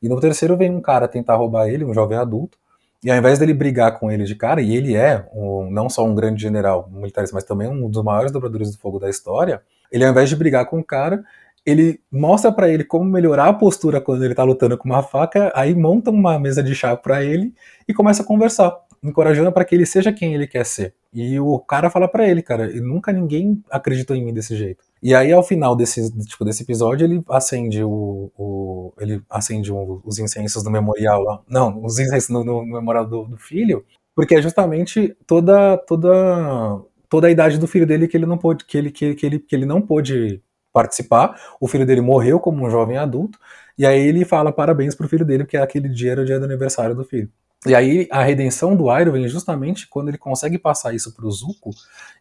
E 0.00 0.08
no 0.08 0.20
terceiro 0.20 0.56
vem 0.56 0.70
um 0.70 0.80
cara 0.80 1.08
tentar 1.08 1.34
roubar 1.34 1.68
ele, 1.68 1.84
um 1.84 1.92
jovem 1.92 2.16
adulto, 2.16 2.56
e 3.02 3.10
ao 3.10 3.16
invés 3.16 3.38
dele 3.38 3.52
brigar 3.52 3.98
com 3.98 4.10
ele 4.10 4.24
de 4.24 4.34
cara, 4.34 4.62
e 4.62 4.76
ele 4.76 4.94
é 4.94 5.26
um, 5.34 5.68
não 5.70 5.90
só 5.90 6.04
um 6.04 6.14
grande 6.14 6.40
general 6.40 6.88
militar, 6.90 7.24
mas 7.32 7.44
também 7.44 7.66
um 7.66 7.88
dos 7.88 8.02
maiores 8.02 8.30
dobradores 8.30 8.70
do 8.70 8.78
fogo 8.78 8.98
da 8.98 9.10
história, 9.10 9.60
ele 9.90 10.04
ao 10.04 10.10
invés 10.10 10.28
de 10.28 10.36
brigar 10.36 10.66
com 10.66 10.78
o 10.78 10.84
cara, 10.84 11.22
ele 11.66 12.00
mostra 12.10 12.52
para 12.52 12.68
ele 12.68 12.84
como 12.84 13.04
melhorar 13.04 13.48
a 13.48 13.52
postura 13.52 14.00
quando 14.00 14.24
ele 14.24 14.34
tá 14.34 14.44
lutando 14.44 14.78
com 14.78 14.88
uma 14.88 15.02
faca, 15.02 15.52
aí 15.54 15.74
monta 15.74 16.10
uma 16.10 16.38
mesa 16.38 16.62
de 16.62 16.74
chá 16.74 16.96
para 16.96 17.22
ele 17.24 17.52
e 17.88 17.92
começa 17.92 18.22
a 18.22 18.26
conversar 18.26 18.74
encorajando 19.02 19.52
para 19.52 19.64
que 19.64 19.74
ele 19.74 19.86
seja 19.86 20.12
quem 20.12 20.34
ele 20.34 20.46
quer 20.46 20.64
ser. 20.64 20.94
E 21.12 21.40
o 21.40 21.58
cara 21.58 21.90
fala 21.90 22.06
para 22.06 22.28
ele, 22.28 22.42
cara, 22.42 22.68
nunca 22.80 23.12
ninguém 23.12 23.62
acreditou 23.70 24.14
em 24.14 24.24
mim 24.24 24.32
desse 24.32 24.56
jeito. 24.56 24.84
E 25.02 25.14
aí 25.14 25.32
ao 25.32 25.42
final 25.42 25.74
desse 25.74 26.10
tipo 26.26 26.44
desse 26.44 26.62
episódio 26.62 27.04
ele 27.04 27.22
acende 27.28 27.82
o, 27.82 28.30
o 28.36 28.92
ele 29.00 29.22
acende 29.28 29.72
o, 29.72 30.00
os 30.04 30.18
incensos 30.18 30.62
do 30.62 30.70
memorial 30.70 31.22
lá, 31.22 31.42
não, 31.48 31.82
os 31.84 31.98
incensos 31.98 32.28
no, 32.28 32.44
no 32.44 32.64
memorial 32.64 33.06
do, 33.06 33.24
do, 33.24 33.36
filho, 33.36 33.84
porque 34.14 34.34
é 34.36 34.42
justamente 34.42 35.16
toda 35.26 35.76
toda 35.78 36.80
toda 37.08 37.26
a 37.26 37.30
idade 37.30 37.58
do 37.58 37.66
filho 37.66 37.86
dele 37.86 38.06
que 38.06 38.16
ele 38.16 38.26
não 38.26 38.38
pôde 38.38 38.64
que 38.64 38.76
ele 38.78 38.90
que, 38.90 39.14
que 39.14 39.26
ele 39.26 39.38
que 39.38 39.56
ele 39.56 39.66
não 39.66 39.80
pôde 39.80 40.42
participar. 40.72 41.40
O 41.60 41.66
filho 41.66 41.86
dele 41.86 42.00
morreu 42.00 42.38
como 42.38 42.64
um 42.64 42.70
jovem 42.70 42.96
adulto 42.96 43.38
e 43.78 43.86
aí 43.86 44.00
ele 44.00 44.24
fala 44.24 44.52
parabéns 44.52 44.94
pro 44.94 45.08
filho 45.08 45.24
dele 45.24 45.44
porque 45.44 45.56
aquele 45.56 45.88
dia 45.88 46.12
era 46.12 46.22
o 46.22 46.24
dia 46.24 46.38
do 46.38 46.44
aniversário 46.44 46.94
do 46.94 47.04
filho. 47.04 47.30
E 47.66 47.74
aí 47.74 48.08
a 48.10 48.22
redenção 48.22 48.74
do 48.74 48.88
Airo 48.88 49.12
vem 49.12 49.28
justamente 49.28 49.86
quando 49.86 50.08
ele 50.08 50.16
consegue 50.16 50.58
passar 50.58 50.94
isso 50.94 51.14
para 51.14 51.26
o 51.26 51.30
Zuko, 51.30 51.70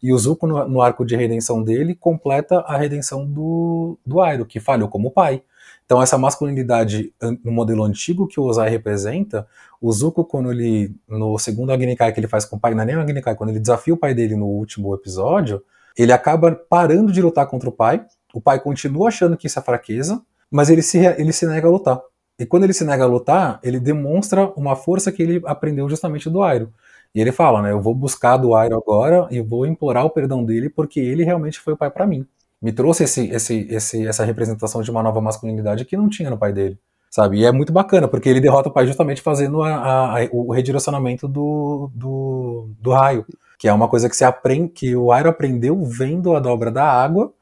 e 0.03 0.11
o 0.11 0.17
Zuko, 0.17 0.45
no, 0.45 0.67
no, 0.67 0.81
arco 0.81 1.05
de 1.05 1.15
redenção 1.15 1.63
dele, 1.63 1.95
completa 1.95 2.59
a 2.59 2.77
redenção 2.77 3.25
do, 3.25 3.97
do 4.05 4.19
Airo, 4.19 4.45
que 4.45 4.59
falhou 4.59 4.89
como 4.89 5.11
pai. 5.11 5.41
Então 5.85 6.01
essa 6.01 6.17
masculinidade 6.17 7.13
no 7.43 7.51
modelo 7.51 7.83
antigo 7.83 8.27
que 8.27 8.39
o 8.39 8.43
Ozai 8.43 8.69
representa, 8.69 9.47
o 9.81 9.91
Zuko, 9.91 10.25
quando 10.25 10.51
ele, 10.51 10.93
no 11.07 11.39
segundo 11.39 11.71
Agnikai 11.71 12.11
que 12.11 12.19
ele 12.19 12.27
faz 12.27 12.43
com 12.43 12.57
o 12.57 12.59
pai, 12.59 12.75
não 12.75 12.83
é 12.83 12.85
nem 12.85 12.95
o 12.97 13.01
Agnikai, 13.01 13.33
quando 13.35 13.51
ele 13.51 13.59
desafia 13.59 13.93
o 13.93 13.97
pai 13.97 14.13
dele 14.13 14.35
no 14.35 14.45
último 14.45 14.93
episódio, 14.93 15.63
ele 15.97 16.11
acaba 16.11 16.51
parando 16.51 17.11
de 17.11 17.21
lutar 17.21 17.47
contra 17.47 17.69
o 17.69 17.71
pai, 17.71 18.05
o 18.33 18.41
pai 18.41 18.59
continua 18.59 19.07
achando 19.07 19.37
que 19.37 19.47
isso 19.47 19.57
é 19.57 19.61
fraqueza, 19.61 20.21
mas 20.51 20.69
ele 20.69 20.81
se, 20.81 20.97
ele 20.97 21.31
se 21.31 21.47
nega 21.47 21.67
a 21.67 21.71
lutar. 21.71 21.99
E 22.39 22.45
quando 22.45 22.63
ele 22.63 22.73
se 22.73 22.85
nega 22.85 23.03
a 23.03 23.07
lutar, 23.07 23.59
ele 23.61 23.79
demonstra 23.81 24.51
uma 24.55 24.73
força 24.73 25.11
que 25.11 25.21
ele 25.21 25.41
aprendeu 25.45 25.89
justamente 25.89 26.29
do 26.29 26.41
Airo. 26.41 26.71
E 27.13 27.19
ele 27.19 27.33
fala, 27.33 27.61
né, 27.61 27.71
eu 27.71 27.81
vou 27.81 27.93
buscar 27.93 28.37
do 28.37 28.55
Airo 28.55 28.77
agora 28.77 29.27
e 29.29 29.41
vou 29.41 29.65
implorar 29.65 30.05
o 30.05 30.09
perdão 30.09 30.43
dele 30.43 30.69
porque 30.69 31.01
ele 31.01 31.23
realmente 31.23 31.59
foi 31.59 31.73
o 31.73 31.77
pai 31.77 31.91
para 31.91 32.07
mim. 32.07 32.25
Me 32.61 32.71
trouxe 32.71 33.03
esse, 33.03 33.27
esse, 33.29 33.67
esse, 33.69 34.07
essa 34.07 34.23
representação 34.23 34.81
de 34.81 34.89
uma 34.89 35.03
nova 35.03 35.19
masculinidade 35.19 35.85
que 35.85 35.97
não 35.97 36.07
tinha 36.07 36.29
no 36.29 36.37
pai 36.37 36.53
dele, 36.53 36.77
sabe? 37.09 37.39
E 37.39 37.45
é 37.45 37.51
muito 37.51 37.73
bacana 37.73 38.07
porque 38.07 38.29
ele 38.29 38.39
derrota 38.39 38.69
o 38.69 38.71
pai 38.71 38.85
justamente 38.85 39.21
fazendo 39.21 39.61
a, 39.61 40.21
a, 40.21 40.29
o 40.31 40.53
redirecionamento 40.53 41.27
do, 41.27 41.89
do, 41.93 42.69
do 42.79 42.91
raio, 42.91 43.25
que 43.57 43.67
é 43.67 43.73
uma 43.73 43.87
coisa 43.89 44.07
que 44.09 44.15
se 44.15 44.23
aprende, 44.23 44.69
que 44.69 44.95
o 44.95 45.11
Airo 45.11 45.29
aprendeu 45.29 45.83
vendo 45.83 46.35
a 46.35 46.39
dobra 46.39 46.71
da 46.71 46.85
água 46.85 47.33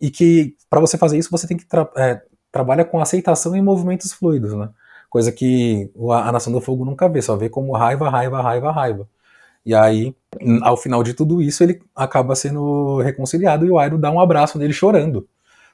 e 0.00 0.10
que 0.10 0.56
para 0.68 0.80
você 0.80 0.98
fazer 0.98 1.16
isso 1.16 1.30
você 1.30 1.46
tem 1.46 1.56
que 1.56 1.66
é, 1.96 2.20
trabalha 2.52 2.84
com 2.84 3.00
aceitação 3.00 3.56
em 3.56 3.62
movimentos 3.62 4.12
fluidos, 4.12 4.52
né? 4.54 4.68
Coisa 5.10 5.32
que 5.32 5.90
a 6.10 6.30
Nação 6.32 6.52
do 6.52 6.60
Fogo 6.60 6.84
nunca 6.84 7.08
vê, 7.08 7.20
só 7.22 7.36
vê 7.36 7.48
como 7.48 7.72
raiva, 7.72 8.08
raiva, 8.08 8.40
raiva, 8.40 8.70
raiva. 8.70 9.08
E 9.64 9.74
aí, 9.74 10.14
ao 10.62 10.76
final 10.76 11.02
de 11.02 11.14
tudo 11.14 11.40
isso, 11.40 11.62
ele 11.62 11.80
acaba 11.94 12.34
sendo 12.34 13.00
reconciliado 13.00 13.64
e 13.66 13.70
o 13.70 13.78
Airo 13.78 13.98
dá 13.98 14.10
um 14.10 14.20
abraço 14.20 14.58
nele 14.58 14.72
chorando. 14.72 15.28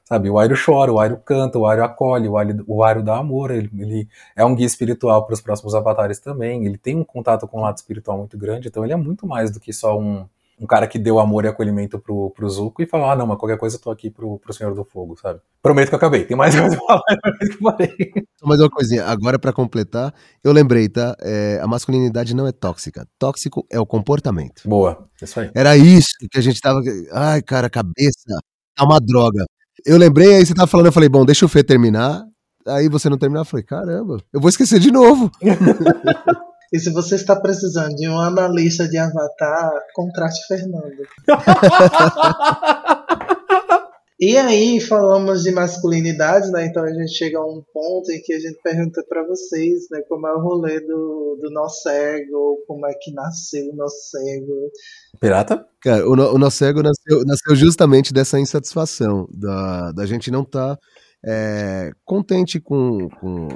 Sabe, 0.04 0.30
o 0.30 0.38
Airo 0.38 0.56
chora, 0.56 0.90
o 0.92 0.98
Airo 0.98 1.18
canta, 1.18 1.58
o 1.58 1.66
Airo 1.66 1.84
acolhe, 1.84 2.28
o 2.28 2.38
Airo, 2.38 2.64
o 2.66 2.82
Airo 2.82 3.02
dá 3.02 3.18
amor, 3.18 3.50
ele, 3.50 3.70
ele 3.78 4.08
é 4.34 4.44
um 4.44 4.54
guia 4.54 4.66
espiritual 4.66 5.26
para 5.26 5.34
os 5.34 5.40
próximos 5.40 5.74
avatares 5.74 6.18
também, 6.18 6.64
ele 6.64 6.78
tem 6.78 6.96
um 6.96 7.04
contato 7.04 7.46
com 7.46 7.58
o 7.58 7.60
lado 7.60 7.76
espiritual 7.76 8.16
muito 8.16 8.38
grande, 8.38 8.68
então 8.68 8.82
ele 8.82 8.94
é 8.94 8.96
muito 8.96 9.26
mais 9.26 9.50
do 9.50 9.60
que 9.60 9.70
só 9.70 9.98
um, 9.98 10.26
um 10.60 10.66
cara 10.66 10.86
que 10.86 10.98
deu 10.98 11.18
amor 11.18 11.44
e 11.44 11.48
acolhimento 11.48 11.98
pro, 11.98 12.30
pro 12.30 12.48
Zuko 12.48 12.82
e 12.82 12.86
falou: 12.86 13.08
ah, 13.08 13.16
não, 13.16 13.26
mas 13.26 13.38
qualquer 13.38 13.58
coisa 13.58 13.76
eu 13.76 13.80
tô 13.80 13.90
aqui 13.90 14.10
pro, 14.10 14.38
pro 14.38 14.52
Senhor 14.52 14.74
do 14.74 14.84
Fogo, 14.84 15.16
sabe? 15.16 15.40
Prometo 15.62 15.88
que 15.88 15.94
eu 15.94 15.98
acabei. 15.98 16.24
Tem 16.24 16.36
mais 16.36 16.54
coisa 16.58 16.76
pra 16.76 16.86
falar, 16.86 17.02
prometo 17.22 17.38
que 17.38 17.54
eu 17.54 17.70
falei. 17.70 18.26
Mais 18.42 18.60
uma 18.60 18.70
coisinha, 18.70 19.04
agora 19.04 19.38
para 19.38 19.52
completar, 19.52 20.12
eu 20.42 20.52
lembrei, 20.52 20.88
tá? 20.88 21.16
É, 21.20 21.60
a 21.62 21.66
masculinidade 21.66 22.34
não 22.34 22.46
é 22.46 22.52
tóxica. 22.52 23.06
Tóxico 23.18 23.66
é 23.70 23.78
o 23.78 23.86
comportamento. 23.86 24.62
Boa, 24.66 25.08
isso 25.20 25.38
aí. 25.40 25.50
Era 25.54 25.76
isso 25.76 26.10
que 26.30 26.38
a 26.38 26.42
gente 26.42 26.60
tava. 26.60 26.80
Ai, 27.12 27.40
cara, 27.42 27.70
cabeça, 27.70 28.40
tá 28.74 28.84
uma 28.84 28.98
droga. 28.98 29.44
Eu 29.86 29.96
lembrei, 29.96 30.36
aí 30.36 30.46
você 30.46 30.54
tava 30.54 30.66
falando, 30.66 30.86
eu 30.86 30.92
falei, 30.92 31.08
bom, 31.08 31.24
deixa 31.24 31.46
o 31.46 31.48
Fê 31.48 31.62
terminar. 31.62 32.24
Aí 32.66 32.88
você 32.88 33.08
não 33.08 33.16
terminar, 33.16 33.42
eu 33.42 33.46
falei, 33.46 33.64
caramba, 33.64 34.18
eu 34.32 34.40
vou 34.40 34.48
esquecer 34.48 34.78
de 34.80 34.90
novo. 34.90 35.30
E 36.72 36.78
se 36.78 36.90
você 36.90 37.14
está 37.14 37.34
precisando 37.34 37.94
de 37.94 38.06
um 38.08 38.18
analista 38.18 38.86
de 38.86 38.98
avatar, 38.98 39.70
contrate 39.94 40.46
Fernando. 40.46 41.02
e 44.20 44.36
aí 44.36 44.78
falamos 44.78 45.42
de 45.42 45.50
masculinidade, 45.50 46.50
né? 46.50 46.66
Então 46.66 46.84
a 46.84 46.92
gente 46.92 47.16
chega 47.16 47.38
a 47.38 47.44
um 47.44 47.62
ponto 47.72 48.12
em 48.12 48.20
que 48.20 48.34
a 48.34 48.38
gente 48.38 48.60
pergunta 48.62 49.02
para 49.08 49.26
vocês, 49.26 49.86
né? 49.90 50.02
Como 50.10 50.26
é 50.26 50.34
o 50.34 50.42
rolê 50.42 50.78
do, 50.80 51.38
do 51.40 51.50
nosso 51.50 51.88
ego, 51.88 52.62
como 52.66 52.86
é 52.86 52.92
que 53.00 53.14
nasceu 53.14 53.70
o 53.70 53.76
nosso 53.76 54.18
ego. 54.36 54.70
Pirata? 55.18 55.66
Cara, 55.80 56.06
o, 56.06 56.12
o 56.12 56.38
nosso 56.38 56.62
ego 56.66 56.82
nasceu, 56.82 57.24
nasceu 57.24 57.56
justamente 57.56 58.12
dessa 58.12 58.38
insatisfação, 58.38 59.26
da, 59.32 59.90
da 59.92 60.04
gente 60.04 60.30
não 60.30 60.42
estar 60.42 60.76
tá, 60.76 60.82
é, 61.24 61.92
contente 62.04 62.60
com, 62.60 63.08
com 63.20 63.48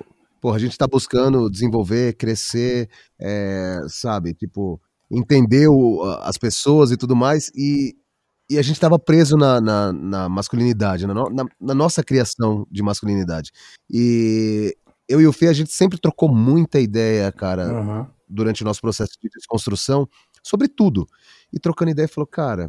porra, 0.42 0.56
a 0.56 0.58
gente 0.58 0.72
está 0.72 0.88
buscando 0.88 1.48
desenvolver, 1.48 2.14
crescer, 2.14 2.90
é, 3.16 3.78
sabe? 3.86 4.34
Tipo, 4.34 4.80
entender 5.08 5.68
o, 5.68 6.02
as 6.20 6.36
pessoas 6.36 6.90
e 6.90 6.96
tudo 6.96 7.14
mais, 7.14 7.48
e, 7.54 7.94
e 8.50 8.58
a 8.58 8.62
gente 8.62 8.74
estava 8.74 8.98
preso 8.98 9.36
na, 9.36 9.60
na, 9.60 9.92
na 9.92 10.28
masculinidade, 10.28 11.06
na, 11.06 11.14
na, 11.14 11.44
na, 11.60 11.74
nossa 11.74 12.02
criação 12.02 12.66
de 12.68 12.82
masculinidade. 12.82 13.52
E 13.88 14.76
eu 15.08 15.20
e 15.20 15.26
o 15.28 15.32
Fê, 15.32 15.46
a 15.46 15.52
gente 15.52 15.70
sempre 15.72 15.96
trocou 15.96 16.28
muita 16.28 16.80
ideia, 16.80 17.30
cara, 17.30 17.72
uhum. 17.72 18.06
durante 18.28 18.62
o 18.62 18.64
nosso 18.64 18.80
processo 18.80 19.12
de 19.22 19.28
desconstrução, 19.28 20.08
sobre 20.42 20.66
tudo. 20.66 21.06
E 21.52 21.60
trocando 21.60 21.92
ideia, 21.92 22.08
falou, 22.08 22.26
cara, 22.26 22.66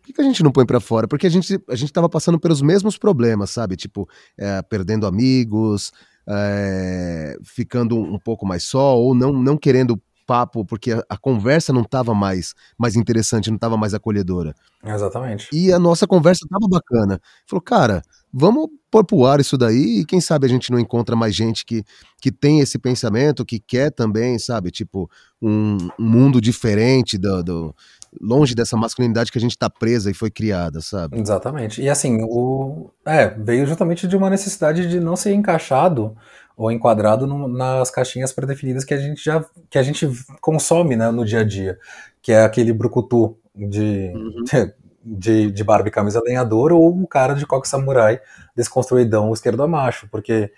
por 0.00 0.14
que, 0.14 0.20
a 0.20 0.24
gente 0.24 0.44
não 0.44 0.52
põe 0.52 0.64
para 0.64 0.78
fora? 0.78 1.08
Porque 1.08 1.26
a 1.26 1.30
gente, 1.30 1.60
a 1.68 1.74
gente 1.74 1.92
tava 1.92 2.08
passando 2.08 2.38
pelos 2.38 2.62
mesmos 2.62 2.96
problemas, 2.96 3.50
sabe? 3.50 3.74
Tipo, 3.74 4.08
é, 4.38 4.62
perdendo 4.62 5.04
amigos, 5.06 5.90
é, 6.28 7.36
ficando 7.44 7.96
um 7.96 8.18
pouco 8.18 8.46
mais 8.46 8.64
só, 8.64 8.96
ou 8.96 9.14
não, 9.14 9.32
não 9.32 9.56
querendo 9.56 10.00
papo, 10.26 10.64
porque 10.64 10.92
a, 10.92 11.02
a 11.08 11.16
conversa 11.16 11.72
não 11.72 11.82
estava 11.82 12.12
mais, 12.12 12.54
mais 12.76 12.96
interessante, 12.96 13.48
não 13.48 13.54
estava 13.54 13.76
mais 13.76 13.94
acolhedora. 13.94 14.54
Exatamente. 14.84 15.48
E 15.52 15.72
a 15.72 15.78
nossa 15.78 16.06
conversa 16.06 16.44
estava 16.44 16.66
bacana. 16.68 17.20
Falou, 17.46 17.62
cara, 17.62 18.02
vamos 18.32 18.68
pôr 18.90 19.04
pro 19.04 19.24
ar 19.24 19.40
isso 19.40 19.56
daí 19.56 20.00
e 20.00 20.04
quem 20.04 20.20
sabe 20.20 20.46
a 20.46 20.48
gente 20.48 20.70
não 20.70 20.78
encontra 20.78 21.14
mais 21.14 21.34
gente 21.34 21.64
que, 21.64 21.84
que 22.20 22.32
tem 22.32 22.60
esse 22.60 22.78
pensamento, 22.78 23.44
que 23.44 23.58
quer 23.60 23.90
também, 23.90 24.38
sabe, 24.38 24.70
tipo, 24.70 25.08
um, 25.40 25.76
um 25.98 26.04
mundo 26.08 26.40
diferente 26.40 27.16
do, 27.16 27.42
do, 27.42 27.76
longe 28.20 28.54
dessa 28.54 28.76
masculinidade 28.76 29.30
que 29.30 29.38
a 29.38 29.40
gente 29.40 29.56
tá 29.56 29.68
presa 29.68 30.10
e 30.10 30.14
foi 30.14 30.30
criada, 30.30 30.80
sabe? 30.80 31.18
Exatamente. 31.18 31.82
E 31.82 31.88
assim, 31.88 32.18
o 32.22 32.90
é, 33.04 33.28
veio 33.28 33.66
justamente 33.66 34.06
de 34.06 34.16
uma 34.16 34.30
necessidade 34.30 34.88
de 34.88 35.00
não 35.00 35.16
ser 35.16 35.34
encaixado 35.34 36.16
ou 36.56 36.70
enquadrado 36.70 37.26
no, 37.26 37.46
nas 37.48 37.90
caixinhas 37.90 38.32
pré-definidas 38.32 38.84
que 38.84 38.94
a 38.94 38.98
gente 38.98 39.22
já 39.22 39.44
que 39.68 39.78
a 39.78 39.82
gente 39.82 40.08
consome 40.40 40.96
né, 40.96 41.10
no 41.10 41.24
dia 41.24 41.40
a 41.40 41.44
dia, 41.44 41.78
que 42.22 42.32
é 42.32 42.42
aquele 42.42 42.72
brucutu 42.72 43.36
de, 43.54 44.12
uhum. 44.14 44.44
de, 45.04 45.50
de 45.50 45.64
barba 45.64 45.88
e 45.88 45.92
camisa 45.92 46.22
lenhador 46.24 46.72
ou 46.72 46.94
um 46.94 47.06
cara 47.06 47.34
de 47.34 47.46
coque 47.46 47.68
samurai 47.68 48.20
desconstruidão 48.56 49.32
esquerdo 49.32 49.68
macho, 49.68 50.08
porque 50.10 50.50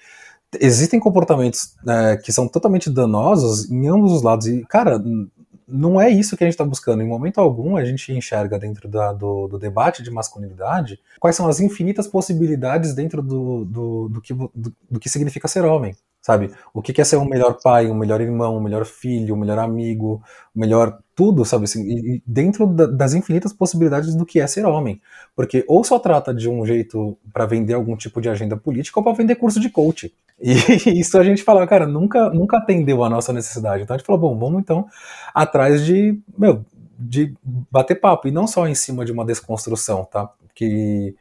existem 0.60 0.98
comportamentos 0.98 1.74
é, 1.86 2.16
que 2.16 2.32
são 2.32 2.48
totalmente 2.48 2.88
danosos 2.88 3.70
em 3.70 3.88
ambos 3.88 4.12
os 4.12 4.22
lados 4.22 4.46
e, 4.46 4.64
cara, 4.64 5.02
não 5.68 6.00
é 6.00 6.08
isso 6.08 6.36
que 6.36 6.42
a 6.42 6.46
gente 6.46 6.54
está 6.54 6.64
buscando. 6.64 7.02
Em 7.02 7.06
momento 7.06 7.38
algum, 7.38 7.76
a 7.76 7.84
gente 7.84 8.12
enxerga 8.12 8.58
dentro 8.58 8.88
da, 8.88 9.12
do, 9.12 9.46
do, 9.46 9.58
debate 9.58 10.02
de 10.02 10.10
masculinidade 10.10 10.98
quais 11.20 11.36
são 11.36 11.46
as 11.46 11.60
infinitas 11.60 12.08
possibilidades 12.08 12.94
dentro 12.94 13.22
do, 13.22 13.64
do, 13.64 14.08
do 14.08 14.20
que, 14.20 14.32
do, 14.32 15.00
que 15.00 15.10
significa 15.10 15.46
ser 15.46 15.64
homem, 15.64 15.94
sabe? 16.22 16.50
O 16.72 16.80
que 16.80 16.98
é 16.98 17.04
ser 17.04 17.16
um 17.16 17.28
melhor 17.28 17.58
pai, 17.62 17.90
um 17.90 17.94
melhor 17.94 18.20
irmão, 18.20 18.56
um 18.56 18.62
melhor 18.62 18.86
filho, 18.86 19.34
um 19.34 19.38
melhor 19.38 19.58
amigo, 19.58 20.22
um 20.56 20.60
melhor 20.60 20.98
tudo, 21.14 21.44
sabe? 21.44 21.64
Assim, 21.64 22.22
dentro 22.26 22.66
da, 22.66 22.86
das 22.86 23.12
infinitas 23.12 23.52
possibilidades 23.52 24.14
do 24.14 24.24
que 24.24 24.40
é 24.40 24.46
ser 24.46 24.64
homem. 24.64 25.00
Porque 25.36 25.64
ou 25.68 25.84
só 25.84 25.98
trata 25.98 26.32
de 26.32 26.48
um 26.48 26.64
jeito 26.64 27.18
para 27.32 27.44
vender 27.44 27.74
algum 27.74 27.96
tipo 27.96 28.20
de 28.20 28.30
agenda 28.30 28.56
política 28.56 28.98
ou 28.98 29.04
para 29.04 29.12
vender 29.12 29.34
curso 29.34 29.60
de 29.60 29.68
coach. 29.68 30.14
E 30.40 30.52
isso 31.00 31.18
a 31.18 31.24
gente 31.24 31.42
fala, 31.42 31.66
cara, 31.66 31.86
nunca, 31.86 32.30
nunca 32.30 32.58
atendeu 32.58 33.02
a 33.02 33.10
nossa 33.10 33.32
necessidade. 33.32 33.82
Então 33.82 33.94
a 33.94 33.98
gente 33.98 34.06
falou, 34.06 34.20
bom, 34.20 34.38
vamos 34.38 34.60
então 34.60 34.86
atrás 35.34 35.84
de, 35.84 36.18
meu, 36.36 36.64
de 36.98 37.34
bater 37.44 37.96
papo, 37.96 38.28
e 38.28 38.30
não 38.30 38.46
só 38.46 38.66
em 38.66 38.74
cima 38.74 39.04
de 39.04 39.12
uma 39.12 39.24
desconstrução, 39.24 40.04
tá? 40.04 40.30
Que 40.54 41.14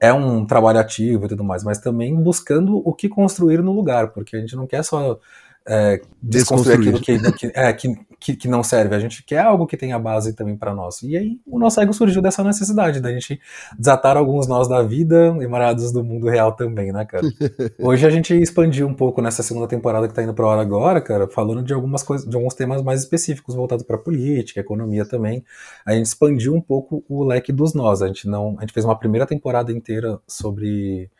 é 0.00 0.12
um 0.12 0.44
trabalho 0.44 0.78
ativo 0.78 1.26
e 1.26 1.28
tudo 1.28 1.44
mais, 1.44 1.62
mas 1.64 1.78
também 1.78 2.14
buscando 2.14 2.76
o 2.84 2.92
que 2.92 3.08
construir 3.08 3.62
no 3.62 3.72
lugar, 3.72 4.08
porque 4.08 4.36
a 4.36 4.40
gente 4.40 4.56
não 4.56 4.66
quer 4.66 4.82
só 4.82 5.18
é, 5.66 6.00
desconstruir 6.22 6.78
aquilo 6.78 7.00
que, 7.00 7.32
que, 7.32 7.52
é, 7.54 7.72
que, 7.72 7.94
que, 8.24 8.34
que, 8.34 8.48
não 8.48 8.62
serve. 8.62 8.94
A 8.94 8.98
gente 8.98 9.22
quer 9.22 9.40
algo 9.40 9.66
que 9.66 9.76
tenha 9.76 9.98
base 9.98 10.32
também 10.32 10.56
para 10.56 10.74
nós. 10.74 11.02
E 11.02 11.14
aí 11.14 11.38
o 11.46 11.58
nosso 11.58 11.78
ego 11.78 11.92
surgiu 11.92 12.22
dessa 12.22 12.42
necessidade 12.42 12.98
da 12.98 13.12
gente 13.12 13.38
desatar 13.78 14.16
alguns 14.16 14.48
nós 14.48 14.66
da 14.66 14.82
vida 14.82 15.36
emarados 15.42 15.92
do 15.92 16.02
mundo 16.02 16.26
real 16.26 16.52
também, 16.52 16.90
né, 16.90 17.04
cara? 17.04 17.22
Hoje 17.78 18.06
a 18.06 18.08
gente 18.08 18.34
expandiu 18.34 18.86
um 18.86 18.94
pouco 18.94 19.20
nessa 19.20 19.42
segunda 19.42 19.68
temporada 19.68 20.08
que 20.08 20.14
tá 20.14 20.22
indo 20.22 20.32
pro 20.32 20.48
ar 20.48 20.58
agora, 20.58 21.02
cara, 21.02 21.28
falando 21.28 21.62
de 21.62 21.74
algumas 21.74 22.02
coisas, 22.02 22.26
de 22.26 22.34
alguns 22.34 22.54
temas 22.54 22.82
mais 22.82 23.00
específicos 23.00 23.54
voltados 23.54 23.84
para 23.84 23.98
política, 23.98 24.58
economia 24.58 25.04
também. 25.04 25.44
A 25.84 25.92
gente 25.92 26.06
expandiu 26.06 26.54
um 26.54 26.62
pouco 26.62 27.04
o 27.06 27.24
leque 27.24 27.52
dos 27.52 27.74
nós. 27.74 28.00
A 28.00 28.06
gente 28.06 28.26
não, 28.26 28.56
a 28.56 28.62
gente 28.62 28.72
fez 28.72 28.86
uma 28.86 28.98
primeira 28.98 29.26
temporada 29.26 29.70
inteira 29.70 30.18
sobre 30.26 31.10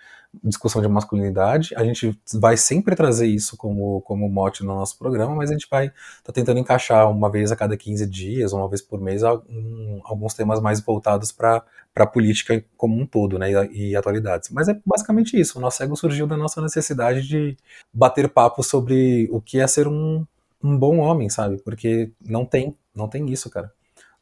discussão 0.42 0.80
de 0.82 0.88
masculinidade. 0.88 1.74
A 1.76 1.84
gente 1.84 2.18
vai 2.34 2.56
sempre 2.56 2.94
trazer 2.96 3.26
isso 3.26 3.56
como, 3.56 4.00
como 4.02 4.28
mote 4.28 4.64
no 4.64 4.74
nosso 4.74 4.98
programa, 4.98 5.34
mas 5.34 5.50
a 5.50 5.52
gente 5.52 5.68
vai 5.70 5.90
tá 6.22 6.32
tentando 6.32 6.58
encaixar 6.58 7.10
uma 7.10 7.30
vez 7.30 7.52
a 7.52 7.56
cada 7.56 7.76
15 7.76 8.06
dias, 8.06 8.52
uma 8.52 8.68
vez 8.68 8.82
por 8.82 9.00
mês, 9.00 9.22
alguns 9.22 10.34
temas 10.34 10.60
mais 10.60 10.80
voltados 10.80 11.30
para 11.32 11.64
a 11.94 12.06
política 12.06 12.64
como 12.76 13.00
um 13.00 13.06
todo, 13.06 13.38
né, 13.38 13.50
e, 13.72 13.90
e, 13.90 13.96
atualidades. 13.96 14.50
Mas 14.50 14.68
é 14.68 14.80
basicamente 14.84 15.38
isso. 15.38 15.58
O 15.58 15.62
nosso 15.62 15.82
ego 15.82 15.96
surgiu 15.96 16.26
da 16.26 16.36
nossa 16.36 16.60
necessidade 16.60 17.22
de 17.26 17.56
bater 17.92 18.28
papo 18.28 18.62
sobre 18.62 19.28
o 19.30 19.40
que 19.40 19.60
é 19.60 19.66
ser 19.66 19.86
um, 19.86 20.26
um 20.62 20.78
bom 20.78 20.98
homem, 20.98 21.28
sabe? 21.28 21.58
Porque 21.58 22.10
não 22.24 22.44
tem, 22.44 22.76
não 22.94 23.08
tem 23.08 23.30
isso, 23.30 23.50
cara. 23.50 23.72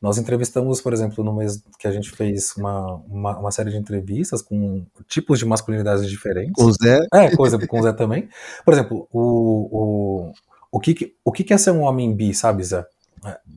Nós 0.02 0.18
entrevistamos, 0.18 0.80
por 0.80 0.92
exemplo, 0.92 1.22
no 1.22 1.32
mês 1.32 1.62
que 1.78 1.86
a 1.86 1.92
gente 1.92 2.10
fez 2.10 2.56
uma, 2.56 2.96
uma, 3.08 3.38
uma, 3.38 3.50
série 3.52 3.70
de 3.70 3.76
entrevistas 3.76 4.42
com 4.42 4.84
tipos 5.06 5.38
de 5.38 5.46
masculinidades 5.46 6.10
diferentes. 6.10 6.54
Com 6.56 6.64
o 6.64 6.72
Zé? 6.72 6.98
É, 7.14 7.36
coisa 7.36 7.56
com 7.68 7.78
o 7.78 7.82
Zé 7.84 7.92
também. 7.92 8.28
Por 8.64 8.74
exemplo, 8.74 9.06
o, 9.12 9.20
o, 9.70 10.32
o, 10.72 10.80
que, 10.80 11.14
o 11.24 11.30
que 11.30 11.54
é 11.54 11.56
ser 11.56 11.70
um 11.70 11.82
homem 11.82 12.12
bi, 12.12 12.34
sabe, 12.34 12.64
Zé? 12.64 12.84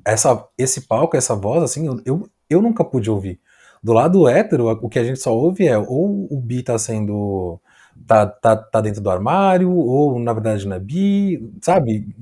Essa, 0.06 0.46
esse 0.56 0.82
palco, 0.82 1.18
essa 1.18 1.36
voz, 1.36 1.64
assim, 1.64 1.88
eu, 2.06 2.30
eu 2.48 2.62
nunca 2.62 2.86
pude 2.86 3.10
ouvir. 3.10 3.40
Do 3.82 3.94
lado 3.94 4.28
hétero, 4.28 4.68
o 4.70 4.88
que 4.88 5.00
a 5.00 5.04
gente 5.04 5.20
só 5.20 5.36
ouve 5.36 5.68
é 5.68 5.76
ou 5.76 6.28
o 6.32 6.40
bi 6.40 6.62
tá 6.62 6.78
sendo. 6.78 7.60
tá, 8.06 8.28
tá, 8.28 8.56
tá 8.56 8.82
dentro 8.82 9.02
do 9.02 9.10
armário, 9.10 9.72
ou 9.72 10.20
na 10.20 10.32
verdade 10.32 10.68
não 10.68 10.76
é 10.76 10.80
bi, 10.80 11.52
sabe? 11.60 12.16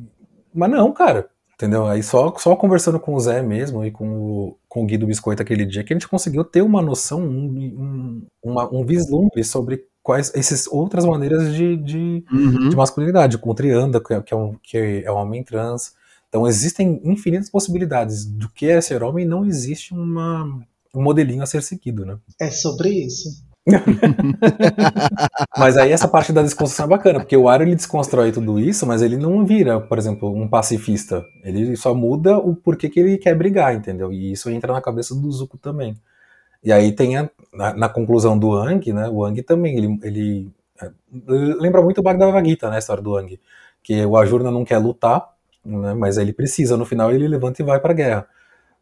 Mas 0.54 0.72
não, 0.72 0.94
cara 0.94 1.33
Entendeu? 1.64 1.88
Aí 1.88 2.04
só, 2.04 2.36
só 2.38 2.58
conversando 2.58 3.00
com 3.00 3.16
o 3.16 3.20
Zé 3.22 3.42
mesmo 3.42 3.86
e 3.86 3.90
com 3.90 4.06
o, 4.06 4.58
com 4.68 4.84
o 4.84 4.86
Gui 4.86 4.98
do 4.98 5.08
Biscoito 5.08 5.42
aquele 5.42 5.66
dia 5.66 5.82
que 5.82 5.94
a 5.94 5.96
gente 5.96 6.10
conseguiu 6.10 6.44
ter 6.44 6.62
uma 6.62 6.82
noção, 6.82 7.22
um, 7.22 7.46
um, 7.48 8.28
uma, 8.44 8.70
um 8.70 8.86
vislumbre 8.86 9.46
sobre 9.46 9.86
quais 10.02 10.30
essas 10.36 10.68
outras 10.68 11.06
maneiras 11.06 11.54
de, 11.54 11.78
de, 11.78 12.26
uhum. 12.30 12.68
de 12.68 12.76
masculinidade. 12.76 13.38
Com 13.38 13.52
o 13.52 13.56
Trianda, 13.56 14.04
que 14.04 14.14
é, 14.14 14.22
que, 14.22 14.34
é 14.34 14.38
um, 14.38 14.58
que 14.62 15.04
é 15.06 15.10
um 15.10 15.16
homem 15.16 15.42
trans. 15.42 15.94
Então 16.28 16.46
existem 16.46 17.00
infinitas 17.06 17.50
possibilidades 17.50 18.26
do 18.26 18.50
que 18.50 18.68
é 18.68 18.82
ser 18.82 19.02
homem 19.02 19.24
e 19.24 19.28
não 19.28 19.46
existe 19.46 19.94
uma, 19.94 20.44
um 20.94 21.02
modelinho 21.02 21.44
a 21.44 21.46
ser 21.46 21.64
seguido, 21.64 22.06
né? 22.06 22.18
É 22.42 22.52
sobre 22.52 22.90
isso. 22.90 23.30
mas 25.58 25.78
aí 25.78 25.92
essa 25.92 26.08
parte 26.08 26.34
da 26.34 26.42
desconstrução 26.42 26.86
é 26.86 26.90
bacana, 26.90 27.20
porque 27.20 27.38
o 27.38 27.48
Aro 27.48 27.64
ele 27.64 27.76
desconstrói 27.76 28.32
tudo 28.32 28.60
isso, 28.60 28.86
mas 28.86 29.02
ele 29.02 29.16
não 29.16 29.46
vira, 29.46 29.80
por 29.80 29.98
exemplo, 29.98 30.30
um 30.34 30.48
pacifista. 30.48 31.24
Ele 31.44 31.76
só 31.78 31.94
muda 31.94 32.38
o 32.38 32.56
porquê 32.56 32.90
que 32.90 33.00
ele 33.00 33.18
quer 33.18 33.36
brigar, 33.36 33.74
entendeu? 33.74 34.12
E 34.12 34.34
isso 34.34 34.50
entra 34.50 34.74
na 34.74 34.82
cabeça 34.82 35.16
do 35.16 35.32
Zuko 35.32 35.58
também. 35.58 35.96
E 36.64 36.72
aí 36.72 36.92
tem 36.92 37.18
a, 37.18 37.30
na, 37.54 37.74
na, 37.74 37.90
conclusão 37.90 38.38
do 38.38 38.54
Ang, 38.54 38.94
né? 38.94 39.10
O 39.10 39.24
Ang 39.26 39.42
também, 39.44 39.78
ele, 39.78 40.00
ele 40.04 40.52
é, 40.82 40.90
lembra 41.60 41.82
muito 41.82 42.00
o 42.00 42.04
Bhagavad 42.04 42.48
Gita, 42.48 42.70
né? 42.70 42.78
A 42.78 42.80
história 42.80 43.04
do 43.04 43.16
Ang. 43.18 43.40
Que 43.82 44.06
o 44.06 44.18
Ajurna 44.18 44.50
não 44.52 44.64
quer 44.64 44.78
lutar, 44.78 45.34
né, 45.66 45.94
mas 45.94 46.18
ele 46.18 46.34
precisa, 46.34 46.78
no 46.78 46.86
final 46.86 47.12
ele 47.12 47.28
levanta 47.28 47.62
e 47.62 47.66
vai 47.66 47.80
pra 47.80 47.94
guerra. 47.94 48.28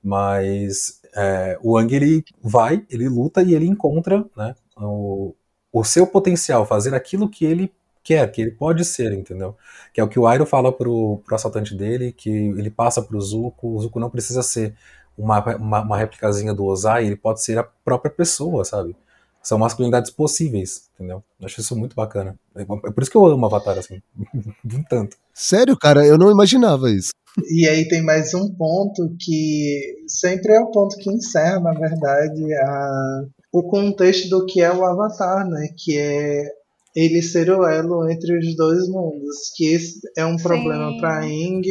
Mas 0.03 1.01
é, 1.15 1.57
o 1.61 1.77
Ang 1.77 1.93
ele 1.93 2.23
vai, 2.41 2.83
ele 2.89 3.07
luta 3.09 3.41
e 3.41 3.53
ele 3.53 3.65
encontra, 3.67 4.25
né? 4.35 4.55
O, 4.81 5.35
o 5.71 5.83
seu 5.83 6.07
potencial, 6.07 6.65
fazer 6.65 6.93
aquilo 6.93 7.29
que 7.29 7.45
ele 7.45 7.71
quer, 8.03 8.29
que 8.31 8.41
ele 8.41 8.51
pode 8.51 8.83
ser, 8.83 9.13
entendeu? 9.13 9.55
Que 9.93 10.01
é 10.01 10.03
o 10.03 10.07
que 10.07 10.19
o 10.19 10.27
Airo 10.27 10.45
fala 10.45 10.71
pro, 10.71 11.21
pro 11.25 11.35
assaltante 11.35 11.75
dele, 11.75 12.11
que 12.11 12.29
ele 12.29 12.69
passa 12.69 13.01
pro 13.01 13.21
Zuko, 13.21 13.75
o 13.75 13.79
Zuko 13.79 13.99
não 13.99 14.09
precisa 14.09 14.41
ser 14.41 14.75
uma, 15.17 15.39
uma, 15.55 15.81
uma 15.81 15.97
réplicazinha 15.97 16.53
do 16.53 16.65
Ozai, 16.65 17.05
ele 17.05 17.15
pode 17.15 17.41
ser 17.41 17.57
a 17.57 17.63
própria 17.63 18.11
pessoa, 18.11 18.65
sabe? 18.65 18.95
São 19.41 19.57
masculinidades 19.57 20.11
possíveis, 20.11 20.89
entendeu? 20.95 21.23
Eu 21.39 21.45
acho 21.45 21.61
isso 21.61 21.75
muito 21.75 21.95
bacana. 21.95 22.37
É, 22.55 22.61
é 22.61 22.65
por 22.65 23.01
isso 23.01 23.09
que 23.09 23.17
eu 23.17 23.25
amo 23.25 23.45
Avatar, 23.45 23.77
assim, 23.77 24.01
um 24.65 24.83
tanto. 24.87 25.17
Sério, 25.33 25.77
cara? 25.77 26.05
Eu 26.05 26.17
não 26.17 26.29
imaginava 26.31 26.91
isso. 26.91 27.11
E 27.49 27.67
aí 27.67 27.87
tem 27.87 28.03
mais 28.03 28.33
um 28.33 28.53
ponto 28.53 29.15
que 29.19 30.03
sempre 30.07 30.53
é 30.53 30.59
o 30.59 30.69
ponto 30.69 30.97
que 30.97 31.09
encerra, 31.09 31.59
na 31.59 31.71
verdade, 31.71 32.53
a, 32.53 33.23
o 33.51 33.63
contexto 33.63 34.29
do 34.29 34.45
que 34.45 34.61
é 34.61 34.71
o 34.71 34.85
Avatar, 34.85 35.47
né? 35.47 35.67
Que 35.77 35.97
é 35.97 36.61
ele 36.95 37.21
ser 37.21 37.49
o 37.49 37.65
elo 37.65 38.09
entre 38.09 38.37
os 38.37 38.55
dois 38.55 38.87
mundos, 38.89 39.49
que 39.55 39.73
esse 39.73 40.01
é 40.17 40.25
um 40.25 40.35
problema 40.35 40.97
para 40.99 41.25
Ing 41.25 41.61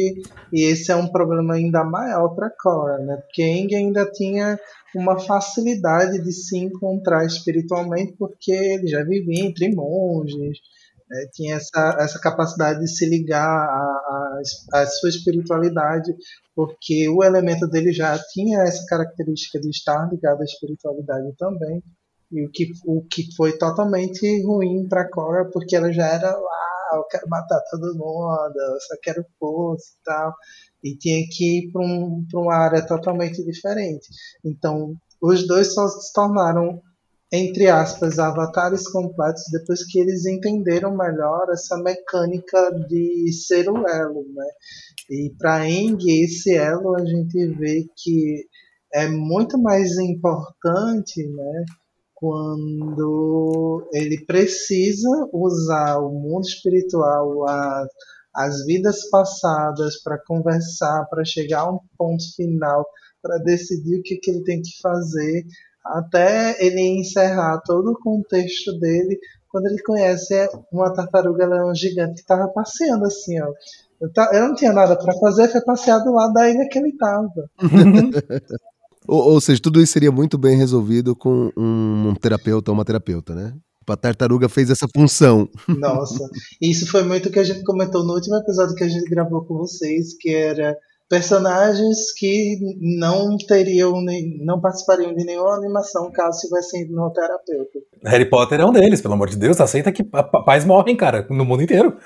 e 0.51 0.63
esse 0.63 0.91
é 0.91 0.95
um 0.95 1.07
problema 1.07 1.53
ainda 1.53 1.83
maior 1.83 2.29
para 2.29 2.49
Korra, 2.49 2.97
né? 2.99 3.17
Porque 3.17 3.43
Ing 3.43 3.73
ainda 3.75 4.09
tinha 4.11 4.59
uma 4.95 5.19
facilidade 5.19 6.21
de 6.23 6.31
se 6.31 6.57
encontrar 6.57 7.25
espiritualmente 7.25 8.15
porque 8.17 8.51
ele 8.51 8.87
já 8.87 9.03
vivia 9.03 9.45
entre 9.45 9.73
monges, 9.73 10.57
né? 11.11 11.27
tinha 11.33 11.55
essa, 11.55 11.97
essa 11.99 12.19
capacidade 12.19 12.79
de 12.79 12.87
se 12.87 13.05
ligar 13.05 13.67
à 14.73 14.85
sua 14.85 15.09
espiritualidade 15.09 16.13
porque 16.55 17.07
o 17.09 17.23
elemento 17.23 17.67
dele 17.67 17.91
já 17.91 18.17
tinha 18.31 18.63
essa 18.63 18.85
característica 18.85 19.59
de 19.59 19.69
estar 19.69 20.09
ligado 20.11 20.41
à 20.41 20.43
espiritualidade 20.43 21.33
também. 21.37 21.83
E 22.31 22.45
o 22.45 22.51
que, 22.51 22.71
o 22.85 23.03
que 23.03 23.35
foi 23.35 23.57
totalmente 23.57 24.43
ruim 24.45 24.87
para 24.87 25.09
Cora, 25.09 25.49
porque 25.51 25.75
ela 25.75 25.91
já 25.91 26.07
era 26.07 26.31
lá, 26.31 26.95
eu 26.95 27.03
quero 27.05 27.27
matar 27.27 27.61
todo 27.69 27.95
mundo, 27.95 28.53
eu 28.55 28.79
só 28.81 28.95
quero 29.01 29.25
força 29.39 29.85
e 29.99 30.03
tal. 30.03 30.33
E 30.83 30.97
tinha 30.97 31.25
que 31.29 31.59
ir 31.59 31.71
para 31.71 31.81
um, 31.81 32.25
uma 32.33 32.55
área 32.55 32.85
totalmente 32.85 33.43
diferente. 33.43 34.07
Então, 34.45 34.95
os 35.21 35.45
dois 35.45 35.73
só 35.73 35.87
se 35.87 36.13
tornaram 36.13 36.81
entre 37.31 37.69
aspas, 37.69 38.19
avatares 38.19 38.87
completos 38.89 39.43
depois 39.51 39.85
que 39.85 39.99
eles 39.99 40.25
entenderam 40.25 40.95
melhor 40.95 41.47
essa 41.49 41.77
mecânica 41.77 42.71
de 42.89 43.31
ser 43.31 43.69
o 43.69 43.87
elo, 43.87 44.25
né? 44.33 44.45
E 45.09 45.33
para 45.39 45.69
Eng, 45.69 45.97
esse 46.23 46.53
elo 46.53 46.93
a 46.95 47.05
gente 47.05 47.47
vê 47.55 47.85
que 47.95 48.45
é 48.93 49.07
muito 49.07 49.57
mais 49.57 49.97
importante, 49.97 51.25
né? 51.25 51.65
Quando 52.13 53.87
ele 53.93 54.25
precisa 54.25 55.09
usar 55.33 55.99
o 55.99 56.11
mundo 56.11 56.45
espiritual, 56.45 57.47
a, 57.47 57.85
as 58.35 58.65
vidas 58.65 59.09
passadas 59.09 60.01
para 60.03 60.21
conversar, 60.27 61.05
para 61.09 61.23
chegar 61.23 61.61
a 61.61 61.71
um 61.71 61.79
ponto 61.97 62.23
final, 62.35 62.85
para 63.21 63.37
decidir 63.37 63.99
o 63.99 64.03
que, 64.03 64.17
que 64.17 64.31
ele 64.31 64.43
tem 64.43 64.61
que 64.61 64.79
fazer, 64.81 65.45
até 65.83 66.63
ele 66.63 66.99
encerrar 66.99 67.61
todo 67.65 67.91
o 67.91 67.99
contexto 67.99 68.77
dele 68.79 69.19
quando 69.49 69.65
ele 69.67 69.81
conhece 69.83 70.33
uma 70.71 70.93
tartaruga 70.93 71.45
leão 71.45 71.75
gigante 71.75 72.15
que 72.15 72.21
estava 72.21 72.47
passeando 72.47 73.05
assim, 73.05 73.39
ó. 73.41 73.51
Eu 74.33 74.47
não 74.47 74.55
tinha 74.55 74.73
nada 74.73 74.95
para 74.95 75.13
fazer, 75.19 75.47
foi 75.49 75.61
passear 75.61 75.99
do 75.99 76.11
lado 76.11 76.33
da 76.33 76.49
ilha 76.49 76.67
que 76.67 76.79
ele 76.79 76.89
estava. 76.89 77.29
ou, 79.07 79.33
ou, 79.33 79.41
seja, 79.41 79.61
tudo 79.61 79.79
isso 79.79 79.93
seria 79.93 80.11
muito 80.11 80.39
bem 80.39 80.57
resolvido 80.57 81.15
com 81.15 81.51
um, 81.55 82.09
um 82.09 82.15
terapeuta 82.15 82.71
ou 82.71 82.75
uma 82.75 82.85
terapeuta, 82.85 83.35
né? 83.35 83.53
A 83.87 83.97
tartaruga 83.97 84.47
fez 84.47 84.69
essa 84.69 84.87
função. 84.95 85.49
Nossa, 85.67 86.29
isso 86.61 86.89
foi 86.89 87.03
muito 87.03 87.27
o 87.27 87.31
que 87.31 87.39
a 87.39 87.43
gente 87.43 87.63
comentou 87.63 88.05
no 88.05 88.13
último 88.13 88.37
episódio 88.37 88.75
que 88.75 88.85
a 88.85 88.87
gente 88.87 89.09
gravou 89.09 89.43
com 89.43 89.57
vocês, 89.57 90.15
que 90.17 90.33
era 90.33 90.77
personagens 91.11 92.13
que 92.13 92.57
não 92.79 93.35
teriam, 93.35 94.01
não 94.45 94.61
participariam 94.61 95.13
de 95.13 95.25
nenhuma 95.25 95.57
animação 95.57 96.09
caso 96.09 96.37
estivessem 96.37 96.89
no 96.89 97.11
terapeuta. 97.11 97.79
Harry 98.05 98.29
Potter 98.29 98.61
é 98.61 98.65
um 98.65 98.71
deles, 98.71 99.01
pelo 99.01 99.15
amor 99.15 99.27
de 99.27 99.35
Deus, 99.35 99.59
aceita 99.59 99.91
que 99.91 100.05
pais 100.05 100.63
morrem, 100.63 100.95
cara, 100.95 101.27
no 101.29 101.43
mundo 101.43 101.63
inteiro. 101.63 101.97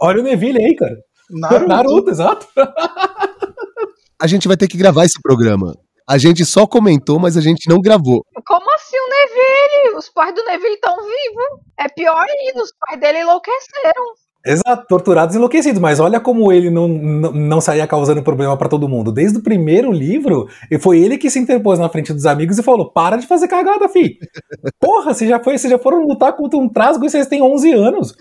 Olha 0.00 0.20
o 0.20 0.22
Neville 0.22 0.58
aí, 0.58 0.74
cara. 0.74 0.96
Naruto, 1.30 1.68
Naruto 1.68 2.10
exato. 2.10 2.46
A 4.18 4.26
gente 4.26 4.48
vai 4.48 4.56
ter 4.56 4.68
que 4.68 4.78
gravar 4.78 5.04
esse 5.04 5.20
programa. 5.20 5.74
A 6.08 6.16
gente 6.16 6.42
só 6.46 6.66
comentou, 6.66 7.18
mas 7.18 7.36
a 7.36 7.42
gente 7.42 7.68
não 7.68 7.78
gravou. 7.78 8.24
Como 8.46 8.74
assim 8.74 8.96
o 8.96 9.10
Neville? 9.10 9.98
Os 9.98 10.08
pais 10.08 10.34
do 10.34 10.42
Neville 10.44 10.76
estão 10.76 10.96
vivos. 10.96 11.60
É 11.78 11.88
pior 11.88 12.24
ainda, 12.24 12.62
os 12.62 12.72
pais 12.80 12.98
dele 12.98 13.18
enlouqueceram. 13.18 14.14
Exato, 14.46 14.86
torturados 14.88 15.34
e 15.34 15.38
enlouquecidos, 15.38 15.80
mas 15.80 15.98
olha 15.98 16.20
como 16.20 16.52
ele 16.52 16.70
não, 16.70 16.86
não, 16.86 17.32
não 17.32 17.60
saía 17.60 17.86
causando 17.86 18.22
problema 18.22 18.56
para 18.56 18.68
todo 18.68 18.88
mundo. 18.88 19.10
Desde 19.10 19.38
o 19.38 19.42
primeiro 19.42 19.90
livro, 19.90 20.48
foi 20.80 21.00
ele 21.00 21.18
que 21.18 21.28
se 21.28 21.40
interpôs 21.40 21.80
na 21.80 21.88
frente 21.88 22.12
dos 22.12 22.26
amigos 22.26 22.56
e 22.56 22.62
falou: 22.62 22.92
para 22.92 23.16
de 23.16 23.26
fazer 23.26 23.48
cagada, 23.48 23.88
fi. 23.88 24.18
Porra, 24.80 25.12
você 25.12 25.26
já, 25.26 25.42
foi, 25.42 25.58
vocês 25.58 25.70
já 25.70 25.78
foram 25.78 26.06
lutar 26.06 26.34
contra 26.36 26.58
um 26.58 26.68
trasgo 26.68 27.04
e 27.04 27.10
vocês 27.10 27.26
têm 27.26 27.42
11 27.42 27.72
anos. 27.72 28.14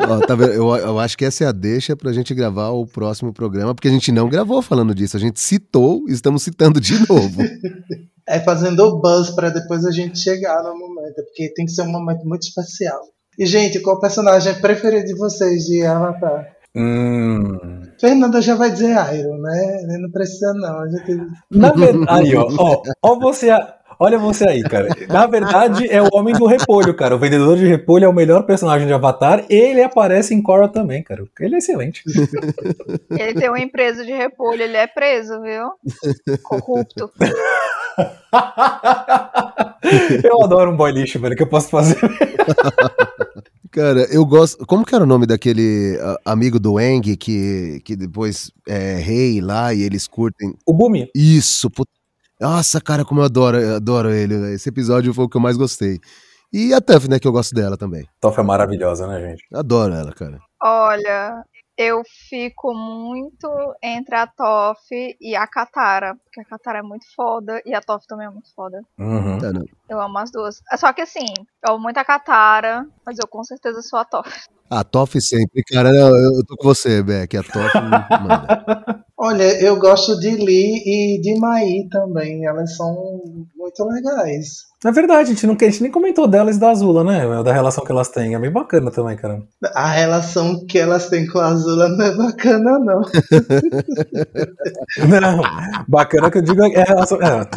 Ó, 0.00 0.18
tá 0.26 0.34
eu, 0.34 0.74
eu, 0.76 0.98
acho 0.98 1.16
que 1.16 1.24
essa 1.24 1.44
é 1.44 1.46
a 1.46 1.52
deixa 1.52 1.96
pra 1.96 2.12
gente 2.12 2.34
gravar 2.34 2.70
o 2.70 2.86
próximo 2.86 3.32
programa, 3.32 3.74
porque 3.74 3.88
a 3.88 3.92
gente 3.92 4.10
não 4.10 4.28
gravou 4.28 4.60
falando 4.60 4.94
disso, 4.94 5.16
a 5.16 5.20
gente 5.20 5.40
citou 5.40 6.02
e 6.08 6.12
estamos 6.12 6.42
citando 6.42 6.80
de 6.80 6.94
novo. 7.08 7.42
É 8.28 8.40
fazendo 8.40 9.00
buzz 9.00 9.30
para 9.30 9.50
depois 9.50 9.84
a 9.84 9.92
gente 9.92 10.18
chegar 10.18 10.60
no 10.64 10.76
momento, 10.76 11.14
porque 11.26 11.52
tem 11.54 11.64
que 11.64 11.70
ser 11.70 11.82
um 11.82 11.92
momento 11.92 12.24
muito 12.24 12.42
especial. 12.42 13.00
E, 13.38 13.44
gente, 13.44 13.80
qual 13.80 13.96
o 13.96 14.00
personagem 14.00 14.54
preferido 14.54 15.06
de 15.06 15.14
vocês 15.14 15.64
de 15.64 15.84
Avatar? 15.84 16.56
Hum. 16.74 17.82
Fernanda 17.98 18.40
já 18.42 18.54
vai 18.54 18.70
dizer 18.70 18.96
Iron, 19.14 19.38
né? 19.38 19.98
Não 19.98 20.10
precisa, 20.10 20.52
não. 20.54 20.80
A 20.80 20.88
gente... 20.88 21.18
Na 21.50 21.72
verdade, 21.72 22.10
aí, 22.28 22.36
ó, 22.36 22.46
ó, 22.58 22.82
ó 23.02 23.18
você. 23.18 23.50
Olha 23.98 24.18
você 24.18 24.46
aí, 24.46 24.62
cara. 24.62 24.88
Na 25.08 25.26
verdade, 25.26 25.88
é 25.90 26.02
o 26.02 26.08
Homem 26.12 26.34
do 26.34 26.44
Repolho, 26.44 26.94
cara. 26.94 27.16
O 27.16 27.18
vendedor 27.18 27.56
de 27.56 27.66
repolho 27.66 28.04
é 28.04 28.08
o 28.08 28.12
melhor 28.12 28.44
personagem 28.44 28.86
de 28.86 28.92
Avatar. 28.92 29.46
Ele 29.48 29.82
aparece 29.82 30.34
em 30.34 30.42
Korra 30.42 30.68
também, 30.68 31.02
cara. 31.02 31.24
Ele 31.40 31.54
é 31.54 31.58
excelente. 31.58 32.02
Ele 33.10 33.34
tem 33.34 33.48
uma 33.48 33.60
empresa 33.60 34.04
de 34.04 34.12
repolho, 34.12 34.62
ele 34.62 34.76
é 34.76 34.86
preso, 34.86 35.40
viu? 35.40 35.70
Corrupto. 36.42 37.10
eu 40.24 40.44
adoro 40.44 40.70
um 40.70 40.76
boy 40.76 40.92
lixo, 40.92 41.18
velho, 41.18 41.36
que 41.36 41.42
eu 41.42 41.48
posso 41.48 41.70
fazer. 41.70 41.98
Cara, 43.70 44.06
eu 44.10 44.24
gosto. 44.24 44.64
Como 44.64 44.86
que 44.86 44.94
era 44.94 45.04
o 45.04 45.06
nome 45.06 45.26
daquele 45.26 45.98
amigo 46.24 46.58
do 46.58 46.80
Eng 46.80 47.14
que, 47.16 47.82
que 47.84 47.94
depois 47.94 48.50
é 48.66 48.94
rei 48.94 49.40
lá 49.40 49.74
e 49.74 49.82
eles 49.82 50.08
curtem? 50.08 50.54
O 50.64 50.72
Bumi. 50.72 51.10
Isso. 51.14 51.70
Put... 51.70 51.86
Nossa, 52.40 52.80
cara, 52.80 53.04
como 53.04 53.20
eu 53.20 53.24
adoro, 53.24 53.58
eu 53.58 53.76
adoro 53.76 54.10
ele. 54.10 54.54
Esse 54.54 54.70
episódio 54.70 55.12
foi 55.12 55.26
o 55.26 55.28
que 55.28 55.36
eu 55.36 55.42
mais 55.42 55.58
gostei. 55.58 56.00
E 56.50 56.72
a 56.72 56.80
Tuff, 56.80 57.06
né, 57.06 57.18
que 57.18 57.28
eu 57.28 57.32
gosto 57.32 57.54
dela 57.54 57.76
também. 57.76 58.08
Tuff 58.18 58.40
é 58.40 58.42
maravilhosa, 58.42 59.06
né, 59.06 59.20
gente? 59.20 59.44
Adoro 59.52 59.92
ela, 59.92 60.12
cara. 60.12 60.38
Olha, 60.62 61.44
eu 61.76 62.02
fico 62.28 62.72
muito 62.74 63.48
entre 63.82 64.14
a 64.14 64.26
Toff 64.26 64.82
e 65.20 65.36
a 65.36 65.46
Katara, 65.46 66.16
porque 66.24 66.40
a 66.40 66.44
Katara 66.44 66.78
é 66.78 66.82
muito 66.82 67.04
foda 67.14 67.60
e 67.66 67.74
a 67.74 67.80
Toff 67.80 68.06
também 68.06 68.26
é 68.26 68.30
muito 68.30 68.52
foda. 68.54 68.82
Uhum. 68.98 69.36
É, 69.36 69.92
eu 69.92 70.00
amo 70.00 70.18
as 70.18 70.30
duas. 70.30 70.62
Só 70.76 70.92
que 70.92 71.02
assim, 71.02 71.26
eu 71.66 71.74
amo 71.74 71.82
muito 71.82 71.98
a 71.98 72.04
Katara, 72.04 72.86
mas 73.04 73.18
eu 73.18 73.28
com 73.28 73.44
certeza 73.44 73.82
sou 73.82 73.98
a 73.98 74.04
Toff. 74.04 74.30
A 74.68 74.82
Toff 74.82 75.20
sempre, 75.20 75.62
cara. 75.62 75.90
Eu 75.90 76.44
tô 76.46 76.56
com 76.56 76.68
você, 76.68 77.02
Beck. 77.02 77.36
A 77.36 77.42
Toff 77.42 77.76
manda. 77.80 79.04
Olha, 79.18 79.44
eu 79.62 79.78
gosto 79.78 80.20
de 80.20 80.30
Lee 80.30 80.82
e 80.84 81.20
de 81.22 81.40
Mai 81.40 81.64
também. 81.90 82.44
Elas 82.44 82.76
são 82.76 83.22
muito 83.56 83.82
legais. 83.84 84.66
Na 84.84 84.90
verdade, 84.90 85.22
a 85.22 85.24
gente, 85.24 85.46
não, 85.46 85.56
a 85.58 85.64
gente 85.64 85.82
nem 85.82 85.90
comentou 85.90 86.28
delas 86.28 86.56
e 86.56 86.60
da 86.60 86.70
Azula, 86.70 87.02
né? 87.02 87.42
Da 87.42 87.50
relação 87.50 87.82
que 87.82 87.90
elas 87.90 88.10
têm. 88.10 88.34
É 88.34 88.38
bem 88.38 88.52
bacana 88.52 88.90
também, 88.90 89.16
cara. 89.16 89.42
A 89.74 89.90
relação 89.90 90.66
que 90.66 90.78
elas 90.78 91.08
têm 91.08 91.26
com 91.26 91.38
a 91.38 91.46
Azula 91.46 91.88
não 91.88 92.04
é 92.04 92.14
bacana, 92.14 92.78
não. 92.78 93.00
não, 95.08 95.40
bacana 95.88 96.30
que 96.30 96.36
eu 96.38 96.42
digo 96.42 96.62
é 96.66 96.82
a 96.82 96.84
relação. 96.84 97.18
É, 97.22 97.48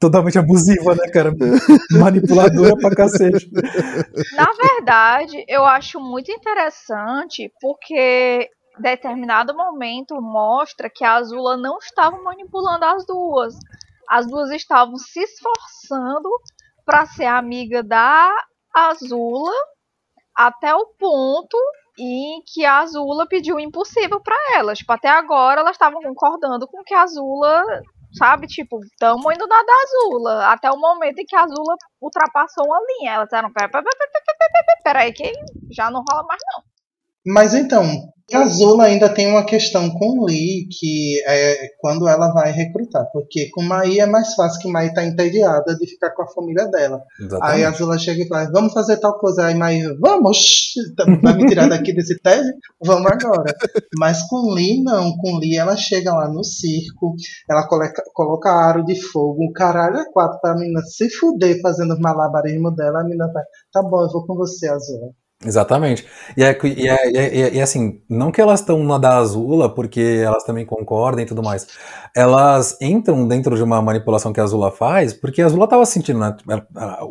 totalmente 0.00 0.40
abusiva, 0.40 0.96
né, 0.96 1.08
cara? 1.12 1.32
Manipuladora 1.92 2.76
pra 2.76 2.96
cacete. 2.96 3.48
Na 4.36 4.48
verdade, 4.60 5.44
eu 5.48 5.64
acho 5.64 6.00
muito 6.00 6.32
interessante 6.32 7.48
porque 7.60 8.48
determinado 8.78 9.54
momento 9.54 10.20
mostra 10.20 10.90
que 10.90 11.04
a 11.04 11.14
Azula 11.14 11.56
não 11.56 11.78
estava 11.78 12.20
manipulando 12.22 12.84
as 12.84 13.06
duas. 13.06 13.54
As 14.08 14.26
duas 14.26 14.50
estavam 14.50 14.96
se 14.96 15.20
esforçando 15.20 16.28
para 16.84 17.06
ser 17.06 17.26
amiga 17.26 17.82
da 17.82 18.32
Azula 18.74 19.52
até 20.34 20.74
o 20.74 20.86
ponto 20.98 21.56
em 21.98 22.42
que 22.46 22.64
a 22.64 22.80
Azula 22.80 23.26
pediu 23.26 23.56
o 23.56 23.60
impossível 23.60 24.20
para 24.20 24.36
elas. 24.54 24.78
Tipo, 24.78 24.92
até 24.92 25.08
agora 25.08 25.62
elas 25.62 25.74
estavam 25.74 26.00
concordando 26.02 26.68
com 26.68 26.84
que 26.84 26.94
a 26.94 27.02
Azula, 27.02 27.64
sabe, 28.12 28.46
tipo, 28.46 28.78
tamo 28.98 29.32
indo 29.32 29.46
na 29.46 29.62
da 29.62 29.72
Azula. 29.82 30.46
Até 30.52 30.70
o 30.70 30.78
momento 30.78 31.18
em 31.18 31.24
que 31.24 31.34
a 31.34 31.44
Azula 31.44 31.74
ultrapassou 32.00 32.66
uma 32.66 32.78
linha. 32.86 33.14
Elas 33.14 33.28
disseram, 33.28 33.50
peraí, 34.84 35.12
que 35.12 35.32
já 35.70 35.90
não 35.90 36.04
rola 36.08 36.22
mais 36.24 36.40
não. 36.52 36.75
Mas 37.26 37.54
então, 37.54 37.84
a 38.34 38.40
Azula 38.40 38.84
ainda 38.84 39.08
tem 39.08 39.28
uma 39.28 39.44
questão 39.44 39.88
com 39.88 40.24
Lee, 40.24 40.66
que 40.68 41.22
é 41.26 41.70
quando 41.78 42.08
ela 42.08 42.32
vai 42.32 42.50
recrutar, 42.50 43.08
porque 43.12 43.48
com 43.50 43.62
Mai 43.62 44.00
é 44.00 44.06
mais 44.06 44.34
fácil 44.34 44.62
que 44.62 44.68
Mai 44.68 44.92
tá 44.92 45.04
entediada 45.04 45.76
de 45.76 45.86
ficar 45.86 46.10
com 46.10 46.22
a 46.22 46.28
família 46.28 46.66
dela. 46.66 47.00
Exatamente. 47.20 47.56
Aí 47.56 47.64
a 47.64 47.68
Azula 47.68 47.96
chega 47.98 48.24
e 48.24 48.28
fala, 48.28 48.50
vamos 48.50 48.72
fazer 48.72 48.96
tal 48.96 49.16
coisa. 49.18 49.46
Aí 49.46 49.54
Mai, 49.54 49.80
vamos! 50.00 50.74
Vai 51.22 51.34
me 51.34 51.46
tirar 51.46 51.68
daqui 51.68 51.92
desse 51.92 52.20
tédio? 52.20 52.52
Vamos 52.84 53.10
agora. 53.10 53.54
Mas 53.96 54.22
com 54.28 54.52
Lee, 54.52 54.82
não. 54.82 55.16
Com 55.18 55.38
Lee, 55.38 55.56
ela 55.56 55.76
chega 55.76 56.12
lá 56.12 56.28
no 56.28 56.42
circo, 56.42 57.14
ela 57.48 57.66
coloca, 57.68 58.02
coloca 58.12 58.50
aro 58.50 58.84
de 58.84 59.00
fogo, 59.00 59.44
um 59.44 59.52
caralho 59.52 59.98
é 59.98 60.12
quatro 60.12 60.40
pra 60.40 60.54
menina 60.54 60.80
se 60.82 61.08
fuder 61.10 61.60
fazendo 61.60 61.94
os 61.94 62.00
malabarismo 62.00 62.74
dela. 62.74 63.00
A 63.00 63.04
menina 63.04 63.30
vai, 63.32 63.44
tá 63.72 63.82
bom, 63.82 64.02
eu 64.02 64.10
vou 64.10 64.26
com 64.26 64.34
você, 64.34 64.68
Azula. 64.68 65.12
Exatamente. 65.44 66.06
E 66.34 66.42
é, 66.42 66.58
e 66.64 66.88
é, 66.88 67.10
e 67.10 67.16
é, 67.18 67.54
e 67.54 67.58
é 67.58 67.62
assim, 67.62 68.00
não 68.08 68.32
que 68.32 68.40
elas 68.40 68.60
estão 68.60 68.82
na 68.82 68.96
da 68.96 69.18
Azula, 69.18 69.68
porque 69.72 70.00
elas 70.24 70.44
também 70.44 70.64
concordam 70.64 71.22
e 71.22 71.26
tudo 71.26 71.42
mais. 71.42 71.66
Elas 72.14 72.78
entram 72.80 73.28
dentro 73.28 73.54
de 73.54 73.62
uma 73.62 73.82
manipulação 73.82 74.32
que 74.32 74.40
a 74.40 74.44
Azula 74.44 74.70
faz, 74.70 75.12
porque 75.12 75.42
a 75.42 75.46
Azula 75.46 75.64
estava 75.64 75.84
sentindo, 75.84 76.18
né? 76.18 76.36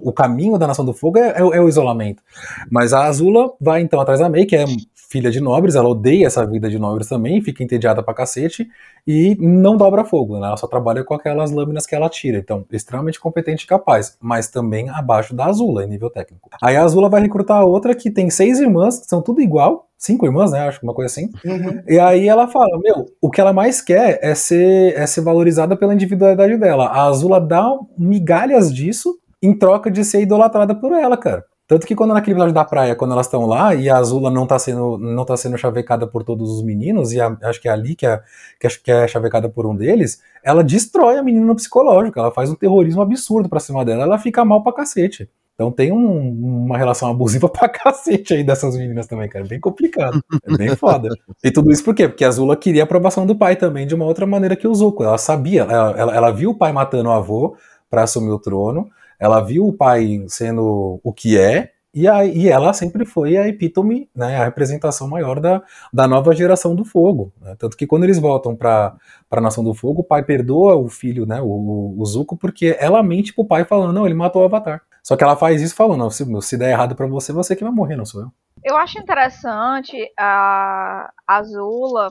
O 0.01 0.11
caminho 0.11 0.57
da 0.57 0.65
Nação 0.65 0.83
do 0.83 0.93
Fogo 0.93 1.19
é, 1.19 1.29
é, 1.29 1.39
é, 1.39 1.61
o 1.61 1.69
isolamento. 1.69 2.23
Mas 2.71 2.93
a 2.93 3.05
Azula 3.05 3.53
vai 3.61 3.81
então 3.81 3.99
atrás 3.99 4.19
da 4.19 4.27
Mei, 4.27 4.45
que 4.47 4.55
é 4.55 4.65
filha 5.07 5.29
de 5.31 5.39
nobres, 5.39 5.75
ela 5.75 5.87
odeia 5.87 6.27
essa 6.27 6.45
vida 6.45 6.69
de 6.69 6.79
nobres 6.79 7.07
também, 7.07 7.41
fica 7.41 7.63
entediada 7.63 8.01
pra 8.03 8.13
cacete 8.13 8.67
e 9.07 9.37
não 9.39 9.77
dobra 9.77 10.03
fogo, 10.03 10.39
né? 10.39 10.47
Ela 10.47 10.57
só 10.57 10.67
trabalha 10.67 11.03
com 11.03 11.13
aquelas 11.13 11.51
lâminas 11.51 11.85
que 11.85 11.95
ela 11.95 12.09
tira. 12.09 12.37
Então, 12.39 12.65
extremamente 12.71 13.19
competente 13.19 13.63
e 13.65 13.67
capaz, 13.67 14.17
mas 14.19 14.47
também 14.49 14.89
abaixo 14.89 15.35
da 15.35 15.45
Azula 15.45 15.83
em 15.83 15.87
nível 15.87 16.09
técnico. 16.09 16.49
Aí 16.61 16.75
a 16.75 16.83
Azula 16.83 17.07
vai 17.07 17.21
recrutar 17.21 17.63
outra 17.63 17.95
que 17.95 18.09
tem 18.15 18.29
seis 18.29 18.59
irmãs, 18.59 18.99
que 18.99 19.05
são 19.05 19.21
tudo 19.21 19.41
igual, 19.41 19.87
cinco 19.97 20.25
irmãs, 20.25 20.51
né? 20.51 20.67
Acho 20.67 20.79
que 20.79 20.85
uma 20.85 20.93
coisa 20.93 21.11
assim. 21.11 21.29
Uhum. 21.45 21.83
E 21.87 21.99
aí 21.99 22.27
ela 22.27 22.47
fala: 22.47 22.79
Meu, 22.81 23.05
o 23.21 23.29
que 23.29 23.39
ela 23.39 23.53
mais 23.53 23.81
quer 23.81 24.19
é 24.23 24.33
ser, 24.33 24.97
é 24.97 25.05
ser 25.05 25.21
valorizada 25.21 25.75
pela 25.75 25.93
individualidade 25.93 26.57
dela. 26.57 26.87
A 26.87 27.03
Azula 27.03 27.39
dá 27.39 27.69
migalhas 27.97 28.73
disso 28.73 29.19
em 29.41 29.55
troca 29.55 29.91
de 29.91 30.03
ser 30.03 30.21
idolatrada 30.21 30.73
por 30.73 30.91
ela, 30.93 31.15
cara. 31.17 31.45
Tanto 31.67 31.87
que 31.87 31.95
quando 31.95 32.13
naquele 32.13 32.33
episódio 32.33 32.53
da 32.53 32.63
praia, 32.63 32.95
quando 32.95 33.13
elas 33.13 33.25
estão 33.25 33.47
lá 33.47 33.73
e 33.73 33.89
a 33.89 33.97
Azula 33.97 34.29
não 34.29 34.45
tá 34.45 34.59
sendo, 34.59 34.99
não 34.99 35.25
tá 35.25 35.35
sendo 35.35 35.57
chavecada 35.57 36.05
por 36.05 36.23
todos 36.23 36.51
os 36.51 36.61
meninos, 36.61 37.11
e 37.11 37.19
a, 37.19 37.35
acho 37.41 37.59
que 37.59 37.67
é 37.67 37.71
ali 37.71 37.95
que 37.95 38.05
é, 38.05 38.21
que 38.59 38.91
é 38.91 39.07
chavecada 39.07 39.49
por 39.49 39.65
um 39.65 39.75
deles, 39.75 40.21
ela 40.43 40.63
destrói 40.63 41.17
a 41.17 41.23
menina 41.23 41.43
no 41.43 41.55
psicológico, 41.55 42.19
ela 42.19 42.31
faz 42.31 42.51
um 42.51 42.55
terrorismo 42.55 43.01
absurdo 43.01 43.49
pra 43.49 43.59
cima 43.59 43.83
dela, 43.83 44.03
ela 44.03 44.19
fica 44.19 44.45
mal 44.45 44.61
pra 44.61 44.73
cacete. 44.73 45.27
Então 45.55 45.71
tem 45.71 45.91
um, 45.91 46.65
uma 46.65 46.77
relação 46.77 47.09
abusiva 47.09 47.47
pra 47.49 47.67
cacete 47.67 48.33
aí 48.33 48.43
dessas 48.43 48.77
meninas 48.77 49.07
também, 49.07 49.27
cara. 49.27 49.45
Bem 49.45 49.59
complicado. 49.59 50.21
É 50.45 50.57
bem 50.57 50.75
foda. 50.77 51.09
E 51.43 51.49
tudo 51.49 51.71
isso 51.71 51.83
por 51.83 51.95
quê? 51.95 52.07
Porque 52.07 52.23
a 52.23 52.27
Azula 52.27 52.55
queria 52.55 52.83
a 52.83 52.85
aprovação 52.85 53.25
do 53.25 53.35
pai 53.35 53.55
também 53.55 53.87
de 53.87 53.95
uma 53.95 54.05
outra 54.05 54.25
maneira 54.25 54.55
que 54.55 54.67
o 54.67 54.75
Zuko. 54.75 55.03
Ela 55.03 55.17
sabia, 55.17 55.63
ela, 55.63 55.95
ela, 55.97 56.15
ela 56.15 56.31
viu 56.31 56.51
o 56.51 56.57
pai 56.57 56.71
matando 56.71 57.09
o 57.09 57.13
avô 57.13 57.55
para 57.89 58.03
assumir 58.03 58.31
o 58.31 58.39
trono 58.39 58.89
ela 59.19 59.41
viu 59.41 59.67
o 59.67 59.73
pai 59.73 60.23
sendo 60.27 60.99
o 61.03 61.13
que 61.13 61.37
é, 61.37 61.71
e, 61.93 62.07
a, 62.09 62.25
e 62.25 62.49
ela 62.49 62.73
sempre 62.73 63.05
foi 63.05 63.37
a 63.37 63.47
epítome, 63.47 64.09
né, 64.13 64.35
a 64.35 64.43
representação 64.43 65.07
maior 65.07 65.39
da, 65.39 65.63
da 65.93 66.05
nova 66.05 66.35
geração 66.35 66.75
do 66.75 66.83
fogo. 66.83 67.31
Né? 67.41 67.55
Tanto 67.57 67.77
que 67.77 67.87
quando 67.87 68.03
eles 68.03 68.19
voltam 68.19 68.53
para 68.53 68.97
a 69.31 69.41
Nação 69.41 69.63
do 69.63 69.73
Fogo, 69.73 70.01
o 70.01 70.03
pai 70.03 70.21
perdoa 70.21 70.75
o 70.75 70.89
filho, 70.89 71.25
né, 71.25 71.41
o, 71.41 71.95
o 71.97 72.05
Zuko, 72.05 72.35
porque 72.35 72.75
ela 72.79 73.01
mente 73.01 73.33
pro 73.33 73.45
pai 73.45 73.63
falando, 73.63 73.93
não, 73.93 74.05
ele 74.05 74.13
matou 74.13 74.41
o 74.41 74.45
Avatar. 74.45 74.81
Só 75.05 75.15
que 75.15 75.23
ela 75.23 75.35
faz 75.35 75.61
isso 75.61 75.75
falando, 75.75 75.99
não, 75.99 76.09
se, 76.09 76.25
se 76.41 76.57
der 76.57 76.71
errado 76.71 76.95
para 76.95 77.05
você, 77.05 77.31
você 77.31 77.55
que 77.55 77.63
vai 77.63 77.71
morrer, 77.71 77.95
não 77.95 78.07
sou 78.07 78.21
eu. 78.21 78.31
Eu 78.63 78.75
acho 78.75 78.97
interessante 78.97 80.11
a 80.17 81.11
Azula, 81.27 82.09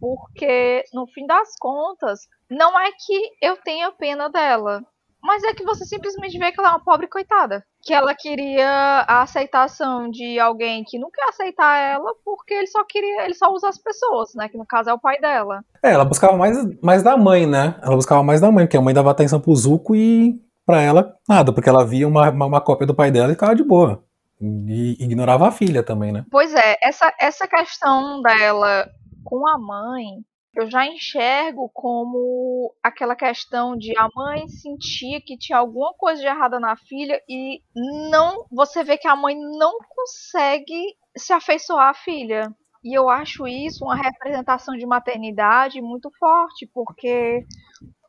porque 0.00 0.82
no 0.94 1.06
fim 1.08 1.26
das 1.26 1.50
contas, 1.60 2.20
não 2.50 2.80
é 2.80 2.90
que 2.92 3.30
eu 3.42 3.58
tenha 3.58 3.92
pena 3.92 4.30
dela, 4.30 4.82
mas 5.22 5.44
é 5.44 5.52
que 5.52 5.62
você 5.62 5.84
simplesmente 5.84 6.38
vê 6.38 6.50
que 6.50 6.58
ela 6.58 6.70
é 6.70 6.72
uma 6.72 6.82
pobre 6.82 7.06
coitada. 7.06 7.62
Que 7.82 7.92
ela 7.92 8.14
queria 8.14 8.66
a 9.06 9.20
aceitação 9.20 10.10
de 10.10 10.40
alguém 10.40 10.84
que 10.84 10.98
não 10.98 11.10
quer 11.10 11.28
aceitar 11.28 11.76
ela 11.76 12.14
porque 12.24 12.54
ele 12.54 12.66
só 12.66 12.82
queria, 12.84 13.26
ele 13.26 13.34
só 13.34 13.52
usa 13.52 13.68
as 13.68 13.76
pessoas, 13.76 14.34
né? 14.34 14.48
Que 14.48 14.56
no 14.56 14.64
caso 14.66 14.88
é 14.88 14.94
o 14.94 14.98
pai 14.98 15.20
dela. 15.20 15.62
É, 15.84 15.92
ela 15.92 16.04
buscava 16.06 16.34
mais, 16.34 16.56
mais 16.80 17.02
da 17.02 17.14
mãe, 17.14 17.46
né? 17.46 17.78
Ela 17.82 17.94
buscava 17.94 18.22
mais 18.22 18.40
da 18.40 18.50
mãe, 18.50 18.64
porque 18.64 18.78
a 18.78 18.80
mãe 18.80 18.94
dava 18.94 19.10
atenção 19.10 19.38
pro 19.38 19.54
Zuko 19.54 19.94
e 19.94 20.40
pra 20.64 20.80
ela 20.80 21.16
nada, 21.28 21.52
porque 21.52 21.68
ela 21.68 21.84
via 21.84 22.06
uma, 22.06 22.30
uma, 22.30 22.46
uma 22.46 22.60
cópia 22.60 22.86
do 22.86 22.94
pai 22.94 23.10
dela 23.10 23.30
e 23.30 23.34
ficava 23.34 23.54
de 23.54 23.64
boa. 23.64 24.04
E 24.40 24.96
ignorava 25.02 25.46
a 25.46 25.52
filha 25.52 25.82
também, 25.82 26.12
né? 26.12 26.24
Pois 26.30 26.52
é, 26.54 26.76
essa, 26.82 27.12
essa 27.20 27.46
questão 27.46 28.20
dela 28.22 28.88
com 29.24 29.46
a 29.46 29.56
mãe 29.56 30.24
eu 30.54 30.70
já 30.70 30.86
enxergo 30.86 31.70
como 31.72 32.74
aquela 32.82 33.16
questão 33.16 33.74
de 33.74 33.96
a 33.96 34.06
mãe 34.14 34.46
sentir 34.48 35.22
que 35.22 35.38
tinha 35.38 35.56
alguma 35.58 35.94
coisa 35.94 36.20
de 36.20 36.26
errada 36.26 36.60
na 36.60 36.76
filha 36.76 37.18
e 37.26 37.62
não 38.10 38.44
você 38.50 38.84
vê 38.84 38.98
que 38.98 39.08
a 39.08 39.16
mãe 39.16 39.34
não 39.34 39.78
consegue 39.88 40.94
se 41.16 41.32
afeiçoar 41.32 41.88
à 41.88 41.94
filha. 41.94 42.54
E 42.84 42.96
eu 42.96 43.08
acho 43.08 43.46
isso 43.46 43.84
uma 43.84 43.96
representação 43.96 44.76
de 44.76 44.84
maternidade 44.84 45.80
muito 45.80 46.10
forte, 46.18 46.68
porque 46.74 47.46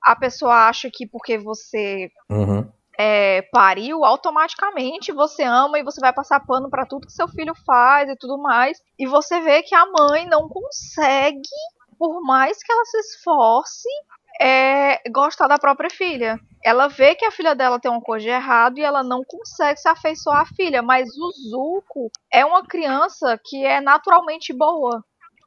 a 0.04 0.16
pessoa 0.16 0.68
acha 0.68 0.90
que 0.92 1.08
porque 1.08 1.38
você 1.38 2.12
uhum. 2.30 2.70
é, 2.98 3.42
pariu, 3.52 4.04
automaticamente 4.04 5.12
você 5.12 5.44
ama 5.44 5.80
e 5.80 5.84
você 5.84 6.02
vai 6.02 6.12
passar 6.14 6.46
pano 6.46 6.70
para 6.70 6.86
tudo 6.86 7.08
que 7.08 7.14
seu 7.14 7.28
filho 7.28 7.54
faz 7.66 8.10
e 8.10 8.18
tudo 8.18 8.38
mais. 8.38 8.78
E 9.00 9.08
você 9.08 9.40
vê 9.40 9.64
que 9.64 9.74
a 9.74 9.86
mãe 9.86 10.28
não 10.28 10.50
consegue 10.50 11.42
por 11.98 12.22
mais 12.22 12.62
que 12.62 12.72
ela 12.72 12.84
se 12.86 12.98
esforce, 12.98 13.88
é, 14.42 15.00
gostar 15.10 15.48
da 15.48 15.58
própria 15.58 15.90
filha. 15.90 16.38
Ela 16.64 16.88
vê 16.88 17.16
que 17.16 17.26
a 17.26 17.32
filha 17.32 17.56
dela 17.56 17.80
tem 17.80 17.90
uma 17.90 18.02
coisa 18.02 18.24
de 18.24 18.30
errado 18.30 18.78
e 18.78 18.84
ela 18.84 19.04
não 19.04 19.24
consegue 19.24 19.80
se 19.80 19.88
afeiçoar 19.88 20.42
à 20.42 20.46
filha, 20.46 20.82
mas 20.82 21.10
o 21.18 21.32
Zuko 21.32 22.12
é 22.32 22.46
uma 22.46 22.66
criança 22.66 23.40
que 23.42 23.66
é 23.66 23.80
naturalmente 23.80 24.52
boa. 24.54 25.04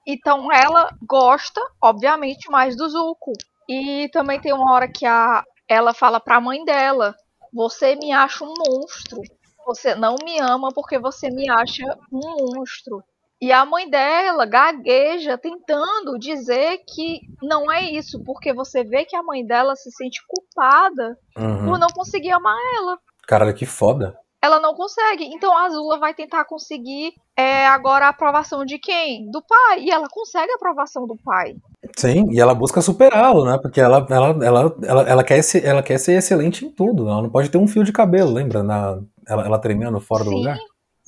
Então 0.06 0.52
ela 0.52 0.88
gosta, 1.06 1.60
obviamente, 1.82 2.50
mais 2.50 2.76
do 2.76 2.88
Zuko. 2.88 3.32
E 3.68 4.09
também 4.10 4.40
tem 4.40 4.52
uma 4.52 4.72
hora 4.72 4.88
que 4.88 5.05
a, 5.05 5.44
ela 5.68 5.93
fala 5.93 6.20
pra 6.20 6.40
mãe 6.40 6.64
dela: 6.64 7.14
Você 7.52 7.97
me 7.97 8.12
acha 8.12 8.44
um 8.44 8.55
monstro. 8.56 9.20
Você 9.66 9.94
não 9.94 10.14
me 10.24 10.38
ama 10.38 10.68
porque 10.72 10.98
você 10.98 11.28
me 11.28 11.51
acha 11.51 11.82
um 12.12 12.20
monstro. 12.38 13.02
E 13.40 13.52
a 13.52 13.66
mãe 13.66 13.90
dela 13.90 14.47
gagueja 14.47 15.36
tentando 15.36 16.18
dizer 16.18 16.78
que 16.88 17.20
não 17.43 17.70
é 17.70 17.82
isso, 17.82 18.22
porque 18.24 18.52
você 18.52 18.82
vê 18.82 19.05
que 19.05 19.14
a 19.14 19.22
mãe 19.22 19.44
dela 19.44 19.76
se 19.76 19.90
sente 19.90 20.22
culpada 20.26 21.18
uhum. 21.36 21.66
por 21.66 21.78
não 21.78 21.88
conseguir 21.88 22.30
amar 22.30 22.56
ela. 22.78 22.98
Caralho, 23.26 23.55
que 23.55 23.66
foda. 23.66 24.18
Ela 24.47 24.60
não 24.60 24.74
consegue. 24.74 25.24
Então 25.24 25.52
a 25.52 25.64
Azula 25.64 25.98
vai 25.98 26.14
tentar 26.14 26.44
conseguir 26.44 27.12
é, 27.36 27.66
agora 27.66 28.06
a 28.06 28.10
aprovação 28.10 28.64
de 28.64 28.78
quem? 28.78 29.28
Do 29.31 29.43
pai. 29.43 29.82
E 29.82 29.90
ela 29.90 30.06
consegue 30.09 30.52
a 30.52 30.55
aprovação 30.55 31.05
do 31.05 31.16
pai. 31.16 31.56
Sim, 31.97 32.27
e 32.31 32.40
ela 32.40 32.55
busca 32.55 32.81
superá-lo, 32.81 33.44
né? 33.44 33.59
Porque 33.60 33.81
ela, 33.81 34.06
ela, 34.09 34.44
ela, 34.44 34.77
ela, 34.82 35.02
ela, 35.02 35.24
quer 35.24 35.43
ser, 35.43 35.64
ela 35.64 35.82
quer 35.82 35.98
ser 35.98 36.12
excelente 36.12 36.64
em 36.64 36.70
tudo. 36.70 37.09
Ela 37.09 37.23
não 37.23 37.31
pode 37.31 37.48
ter 37.48 37.59
um 37.59 37.66
fio 37.66 37.82
de 37.82 37.93
cabelo, 37.93 38.32
lembra? 38.32 38.62
Na, 38.62 39.01
ela, 39.28 39.44
ela 39.44 39.59
treinando 39.59 39.98
fora 40.01 40.23
Sim. 40.23 40.31
do 40.31 40.36
lugar. 40.36 40.59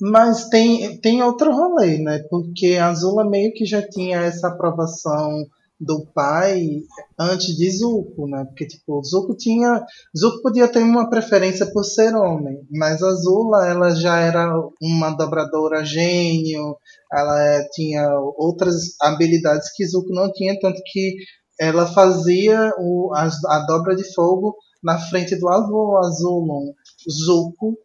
Mas 0.01 0.49
tem, 0.49 0.99
tem 0.99 1.23
outro 1.23 1.51
rolê, 1.53 1.97
né? 1.97 2.19
Porque 2.29 2.77
a 2.79 2.87
Azula 2.87 3.29
meio 3.29 3.53
que 3.53 3.65
já 3.65 3.81
tinha 3.81 4.19
essa 4.19 4.49
aprovação 4.49 5.45
do 5.79 6.05
pai 6.13 6.81
antes 7.17 7.55
de 7.55 7.71
Zuko, 7.71 8.27
né? 8.27 8.43
Porque, 8.45 8.67
tipo, 8.67 9.01
Zuko 9.03 9.35
tinha... 9.35 9.83
Zuko 10.17 10.41
podia 10.41 10.67
ter 10.67 10.79
uma 10.79 11.09
preferência 11.09 11.65
por 11.71 11.83
ser 11.83 12.13
homem, 12.15 12.67
mas 12.69 13.01
a 13.01 13.07
Azula, 13.07 13.67
ela 13.67 13.91
já 13.91 14.19
era 14.19 14.51
uma 14.81 15.11
dobradora 15.11 15.85
gênio, 15.85 16.75
ela 17.11 17.63
tinha 17.71 18.09
outras 18.37 18.95
habilidades 19.01 19.71
que 19.73 19.85
Zuko 19.85 20.13
não 20.13 20.31
tinha, 20.31 20.59
tanto 20.59 20.81
que 20.85 21.15
ela 21.59 21.85
fazia 21.87 22.73
o, 22.77 23.13
a, 23.13 23.29
a 23.47 23.65
dobra 23.65 23.95
de 23.95 24.13
fogo 24.13 24.55
na 24.83 24.97
frente 24.97 25.35
do 25.37 25.47
avô 25.49 25.97
Azulon. 25.97 26.73
Zuko 27.09 27.77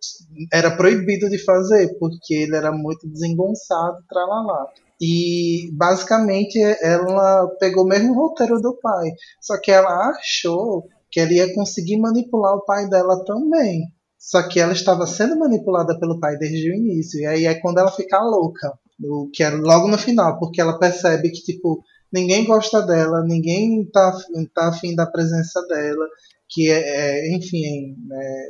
era 0.52 0.76
proibido 0.76 1.28
de 1.28 1.38
fazer, 1.44 1.96
porque 1.98 2.34
ele 2.34 2.56
era 2.56 2.72
muito 2.72 3.08
desengonçado, 3.08 3.98
tralalá. 4.08 4.66
E 5.00 5.70
basicamente 5.72 6.58
ela 6.80 7.48
pegou 7.58 7.84
o 7.84 7.88
mesmo 7.88 8.14
roteiro 8.14 8.60
do 8.60 8.78
pai, 8.80 9.10
só 9.40 9.60
que 9.60 9.70
ela 9.70 10.10
achou 10.10 10.86
que 11.10 11.20
ela 11.20 11.32
ia 11.32 11.54
conseguir 11.54 11.98
manipular 11.98 12.54
o 12.54 12.64
pai 12.64 12.88
dela 12.88 13.24
também. 13.24 13.82
Só 14.18 14.42
que 14.48 14.58
ela 14.58 14.72
estava 14.72 15.06
sendo 15.06 15.38
manipulada 15.38 15.98
pelo 15.98 16.18
pai 16.18 16.36
desde 16.38 16.70
o 16.70 16.74
início. 16.74 17.20
E 17.20 17.26
aí 17.26 17.44
é 17.44 17.54
quando 17.54 17.78
ela 17.78 17.90
fica 17.90 18.18
louca, 18.20 18.72
o 19.02 19.28
que 19.32 19.42
é 19.42 19.50
logo 19.50 19.86
no 19.88 19.98
final, 19.98 20.38
porque 20.38 20.60
ela 20.60 20.78
percebe 20.78 21.30
que 21.30 21.42
tipo 21.42 21.82
ninguém 22.12 22.44
gosta 22.44 22.80
dela, 22.80 23.24
ninguém 23.24 23.84
tá, 23.92 24.16
tá 24.54 24.68
afim 24.68 24.94
da 24.94 25.04
presença 25.04 25.60
dela, 25.66 26.06
que 26.48 26.70
é, 26.70 26.78
é 26.78 27.36
enfim, 27.36 27.96
é, 28.12 28.46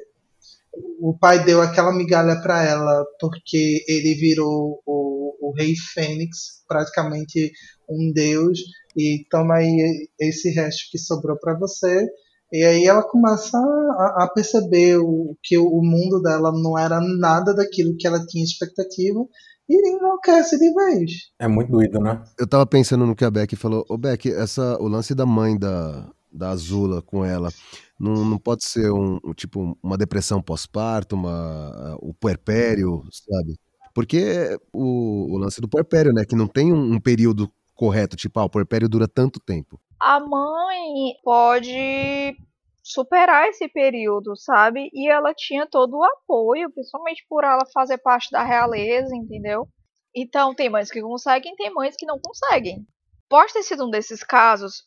o 1.01 1.17
pai 1.19 1.45
deu 1.45 1.61
aquela 1.61 1.93
migalha 1.93 2.41
para 2.41 2.63
ela 2.63 3.05
porque 3.19 3.85
ele 3.89 4.15
virou 4.15 4.81
o, 4.87 5.14
o, 5.41 5.53
rei 5.53 5.75
Fênix, 5.93 6.65
praticamente 6.69 7.53
um 7.89 8.13
deus, 8.13 8.59
e 8.97 9.25
toma 9.31 9.57
aí 9.57 10.09
esse 10.21 10.51
resto 10.51 10.91
que 10.91 10.99
sobrou 10.99 11.39
para 11.39 11.59
você. 11.59 12.07
E 12.53 12.63
aí 12.63 12.87
ela 12.87 13.03
começa 13.03 13.59
a, 13.59 14.25
a 14.25 14.31
perceber 14.33 14.99
o, 14.99 15.37
que 15.43 15.59
o 15.59 15.83
mundo 15.83 16.23
dela 16.23 16.53
não 16.53 16.79
era 16.79 17.01
nada 17.01 17.55
daquilo 17.55 17.97
que 17.97 18.07
ela 18.07 18.25
tinha 18.25 18.45
expectativa 18.45 19.21
e 19.69 19.97
enlouquece 19.97 20.59
de 20.59 20.73
vez. 20.73 21.11
É 21.39 21.49
muito 21.49 21.73
doido, 21.73 21.99
né? 21.99 22.23
Eu 22.39 22.47
tava 22.47 22.67
pensando 22.67 23.07
no 23.07 23.17
que 23.17 23.25
a 23.25 23.31
Beck 23.31 23.57
falou. 23.57 23.85
Ô 23.89 23.97
Beck, 23.97 24.31
essa, 24.31 24.77
o 24.81 24.87
lance 24.87 25.15
da 25.15 25.27
mãe 25.27 25.59
da, 25.59 26.11
da 26.31 26.51
Azula 26.51 27.01
com 27.01 27.25
ela 27.25 27.51
não, 27.99 28.25
não 28.25 28.39
pode 28.39 28.65
ser 28.65 28.91
um, 28.91 29.19
um 29.25 29.33
tipo 29.33 29.79
uma 29.83 29.97
depressão 29.97 30.43
pós-parto, 30.43 31.15
uma 31.15 31.97
o 32.01 32.13
puerpério, 32.13 33.03
sabe? 33.11 33.57
Porque 33.95 34.59
o, 34.73 35.33
o, 35.33 35.39
lance 35.39 35.61
do 35.61 35.69
puerpério, 35.69 36.13
né, 36.13 36.25
que 36.29 36.35
não 36.35 36.49
tem 36.49 36.73
um, 36.73 36.95
um 36.95 37.01
período 37.01 37.49
correto, 37.75 38.17
tipo, 38.17 38.41
ah, 38.41 38.45
o 38.45 38.51
puerpério 38.51 38.89
dura 38.89 39.07
tanto 39.07 39.39
tempo. 39.41 39.81
A 40.01 40.19
mãe 40.19 41.15
pode 41.23 42.37
superar 42.83 43.49
esse 43.49 43.69
período, 43.69 44.37
sabe? 44.37 44.91
E 44.93 45.09
ela 45.09 45.33
tinha 45.33 45.67
todo 45.67 45.97
o 45.97 46.05
apoio, 46.05 46.71
principalmente 46.73 47.25
por 47.29 47.45
ela 47.45 47.65
fazer 47.73 47.99
parte 47.99 48.31
da 48.31 48.43
realeza, 48.43 49.15
entendeu? 49.15 49.67
Então, 50.15 50.55
tem 50.55 50.69
mães 50.69 50.91
que 50.91 51.01
conseguem, 51.01 51.57
tem 51.57 51.73
mães 51.73 51.95
que 51.97 52.05
não 52.05 52.19
conseguem. 52.19 52.87
Pode 53.29 53.53
ter 53.53 53.63
sido 53.63 53.87
um 53.87 53.91
desses 53.91 54.23
casos, 54.23 54.85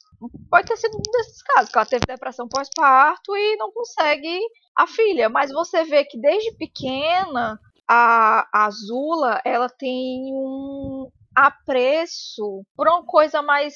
pode 0.50 0.68
ter 0.68 0.78
sido 0.78 0.96
um 0.96 1.12
desses 1.12 1.42
casos, 1.42 1.72
que 1.72 1.78
ela 1.78 1.86
teve 1.86 2.06
depressão 2.06 2.48
pós-parto 2.48 3.36
e 3.36 3.56
não 3.58 3.72
consegue 3.72 4.40
a 4.78 4.86
filha, 4.86 5.28
mas 5.28 5.52
você 5.52 5.84
vê 5.84 6.06
que 6.06 6.20
desde 6.20 6.56
pequena 6.56 7.60
a, 7.88 8.48
Azula, 8.66 9.42
ela 9.46 9.70
tem 9.70 10.34
um 10.34 11.10
apreço 11.36 12.64
por 12.76 12.88
uma 12.88 13.04
coisa 13.06 13.42
mais 13.42 13.76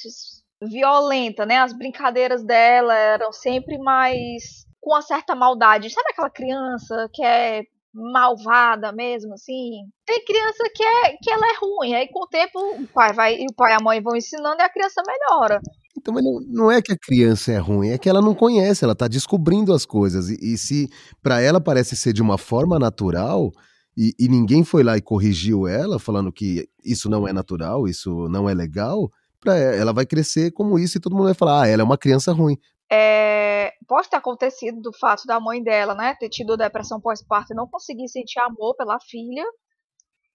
violenta, 0.62 1.46
né? 1.46 1.58
As 1.58 1.74
brincadeiras 1.74 2.44
dela 2.44 2.96
eram 2.96 3.32
sempre 3.32 3.78
mais 3.78 4.66
com 4.80 4.92
uma 4.92 5.02
certa 5.02 5.36
maldade. 5.36 5.90
Sabe 5.90 6.10
aquela 6.12 6.30
criança 6.30 7.10
que 7.14 7.24
é 7.24 7.64
malvada 7.94 8.92
mesmo, 8.92 9.34
assim? 9.34 9.84
Tem 10.06 10.24
criança 10.26 10.64
que 10.74 10.84
é 10.84 11.18
que 11.22 11.30
ela 11.30 11.46
é 11.46 11.58
ruim, 11.60 11.94
aí 11.94 12.08
com 12.08 12.24
o 12.24 12.28
tempo 12.28 12.60
o 12.60 12.88
pai 12.88 13.14
vai 13.14 13.36
e 13.36 13.46
o 13.50 13.54
pai 13.56 13.74
e 13.74 13.76
a 13.76 13.84
mãe 13.84 14.02
vão 14.02 14.16
ensinando 14.16 14.62
e 14.62 14.64
a 14.64 14.70
criança 14.70 15.02
melhora. 15.06 15.60
Então, 15.98 16.14
mas 16.14 16.24
não, 16.24 16.40
não 16.48 16.72
é 16.72 16.82
que 16.82 16.94
a 16.94 16.98
criança 16.98 17.52
é 17.52 17.58
ruim, 17.58 17.90
é 17.90 17.98
que 17.98 18.10
ela 18.10 18.22
não 18.22 18.34
conhece, 18.34 18.84
ela 18.84 18.94
está 18.94 19.08
descobrindo 19.08 19.74
as 19.74 19.86
coisas. 19.86 20.30
E, 20.30 20.54
e 20.54 20.58
se 20.58 20.90
para 21.22 21.42
ela 21.42 21.60
parece 21.60 21.96
ser 21.96 22.14
de 22.14 22.22
uma 22.22 22.38
forma 22.38 22.80
natural, 22.80 23.52
e, 23.98 24.14
e, 24.18 24.28
ninguém 24.28 24.64
foi 24.64 24.84
lá 24.84 24.98
e 24.98 25.02
corrigiu 25.02 25.68
ela, 25.68 26.00
falando 26.00 26.32
que 26.32 26.68
isso 26.84 27.10
não 27.10 27.28
é 27.28 27.34
natural, 27.34 27.88
isso 27.88 28.28
não 28.30 28.50
é 28.50 28.54
legal, 28.54 29.12
pra 29.40 29.58
ela 29.58 29.92
vai 29.92 30.06
crescer 30.06 30.52
como 30.52 30.80
isso 30.80 30.98
e 30.98 31.02
todo 31.02 31.14
mundo 31.14 31.26
vai 31.26 31.34
falar, 31.34 31.64
ah, 31.64 31.68
ela 31.68 31.82
é 31.82 31.86
uma 31.86 31.98
criança 31.98 32.32
ruim. 32.32 32.58
É, 32.90 33.74
pode 33.88 34.10
ter 34.10 34.18
acontecido 34.18 34.82
do 34.82 34.94
fato 34.94 35.24
da 35.26 35.40
mãe 35.40 35.62
dela, 35.62 35.94
né, 35.94 36.16
ter 36.20 36.30
tido 36.30 36.58
depressão 36.58 37.02
pós-parto 37.02 37.54
e 37.54 37.56
não 37.56 37.68
conseguir 37.68 38.08
sentir 38.08 38.40
amor 38.40 38.76
pela 38.76 39.00
filha. 39.00 39.46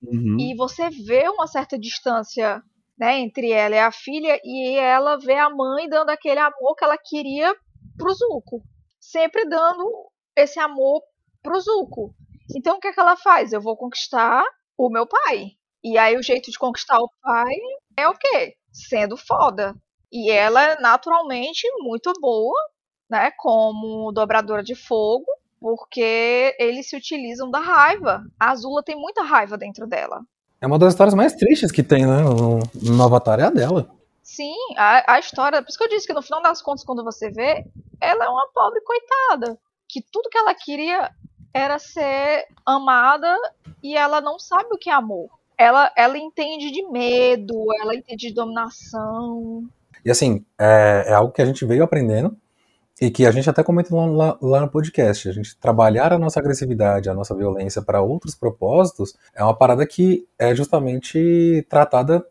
Uhum. 0.03 0.37
E 0.39 0.55
você 0.55 0.91
vê 0.91 1.29
uma 1.29 1.47
certa 1.47 1.79
distância 1.79 2.63
né, 2.99 3.21
entre 3.21 3.51
ela 3.51 3.75
e 3.75 3.79
a 3.79 3.93
filha, 3.93 4.41
e 4.43 4.77
ela 4.77 5.17
vê 5.19 5.35
a 5.35 5.51
mãe 5.51 5.89
dando 5.89 6.11
aquele 6.11 6.41
amor 6.41 6.75
que 6.77 6.85
ela 6.85 6.97
queria 6.99 7.55
pro 7.97 8.13
Zuko. 8.13 8.63
Sempre 8.99 9.47
dando 9.47 9.85
esse 10.37 10.59
amor 10.59 11.03
pro 11.43 11.61
Zuko. 11.61 12.15
Então 12.57 12.79
o 12.79 12.81
que, 12.81 12.89
é 12.89 12.93
que 12.93 12.99
ela 12.99 13.19
faz? 13.19 13.53
Eu 13.53 13.61
vou 13.61 13.77
conquistar 13.77 14.43
o 14.79 14.89
meu 14.89 15.07
pai. 15.07 15.51
E 15.85 15.99
aí 15.99 16.17
o 16.17 16.23
jeito 16.23 16.51
de 16.51 16.59
conquistar 16.59 16.99
o 16.99 17.11
pai 17.23 17.55
é 17.95 18.09
o 18.09 18.15
quê? 18.15 18.55
Sendo 18.73 19.15
foda. 19.15 19.75
E 20.11 20.31
ela 20.31 20.63
é 20.63 20.81
naturalmente 20.81 21.69
muito 21.81 22.11
boa, 22.19 22.59
né, 23.11 23.31
como 23.37 24.11
dobradora 24.11 24.63
de 24.63 24.75
fogo, 24.75 25.27
porque 25.61 26.57
eles 26.59 26.89
se 26.89 26.97
utilizam 26.97 27.51
da 27.51 27.59
raiva. 27.59 28.25
A 28.41 28.53
Azula 28.53 28.83
tem 28.83 28.97
muita 28.97 29.23
raiva 29.23 29.59
dentro 29.59 29.87
dela. 29.87 30.23
É 30.59 30.67
uma 30.67 30.79
das 30.79 30.95
histórias 30.95 31.15
mais 31.15 31.35
tristes 31.35 31.71
que 31.71 31.83
tem, 31.83 32.07
né? 32.07 32.23
No, 32.23 32.61
no 32.83 33.05
Avatar 33.05 33.39
é 33.39 33.45
a 33.45 33.51
dela. 33.51 33.95
Sim, 34.23 34.57
a, 34.79 35.15
a 35.15 35.19
história. 35.19 35.61
Por 35.61 35.69
isso 35.69 35.77
que 35.77 35.85
eu 35.85 35.91
disse 35.91 36.07
que 36.07 36.15
no 36.15 36.23
final 36.23 36.43
das 36.43 36.63
contas, 36.63 36.85
quando 36.85 37.05
você 37.05 37.31
vê, 37.31 37.67
ela 38.01 38.25
é 38.25 38.29
uma 38.29 38.49
pobre 38.55 38.81
coitada. 38.81 39.59
Que 39.87 40.01
tudo 40.11 40.31
que 40.31 40.39
ela 40.39 40.55
queria 40.55 41.11
era 41.57 41.79
ser 41.79 42.47
amada 42.67 43.35
e 43.83 43.97
ela 43.97 44.21
não 44.21 44.39
sabe 44.39 44.69
o 44.73 44.79
que 44.79 44.91
é 44.91 44.93
amor. 44.93 45.31
Ela, 45.57 45.91
ela 45.97 46.19
entende 46.19 46.71
de 46.71 46.87
medo, 46.91 47.55
ela 47.81 47.95
entende 47.95 48.29
de 48.29 48.35
dominação. 48.35 49.65
E 50.05 50.11
assim, 50.11 50.45
é, 50.59 51.05
é 51.07 51.15
algo 51.15 51.33
que 51.33 51.41
a 51.41 51.47
gente 51.47 51.65
veio 51.65 51.83
aprendendo 51.83 52.37
e 53.01 53.11
que 53.11 53.25
a 53.25 53.31
gente 53.31 53.49
até 53.49 53.63
comentou 53.63 54.05
lá, 54.07 54.37
lá, 54.41 54.61
no 54.61 54.69
podcast, 54.69 55.29
a 55.29 55.33
gente 55.33 55.57
trabalhar 55.57 56.13
a 56.13 56.19
nossa 56.19 56.41
agressividade, 56.41 57.09
a 57.09 57.15
nossa 57.15 57.35
violência 57.35 57.81
para 57.81 58.03
outros 58.03 58.35
propósitos, 58.35 59.15
é 59.35 59.43
uma 59.43 59.57
parada 59.57 59.87
que 59.87 60.27
é 60.39 60.55
justamente 60.55 61.67
tratada 61.69 62.27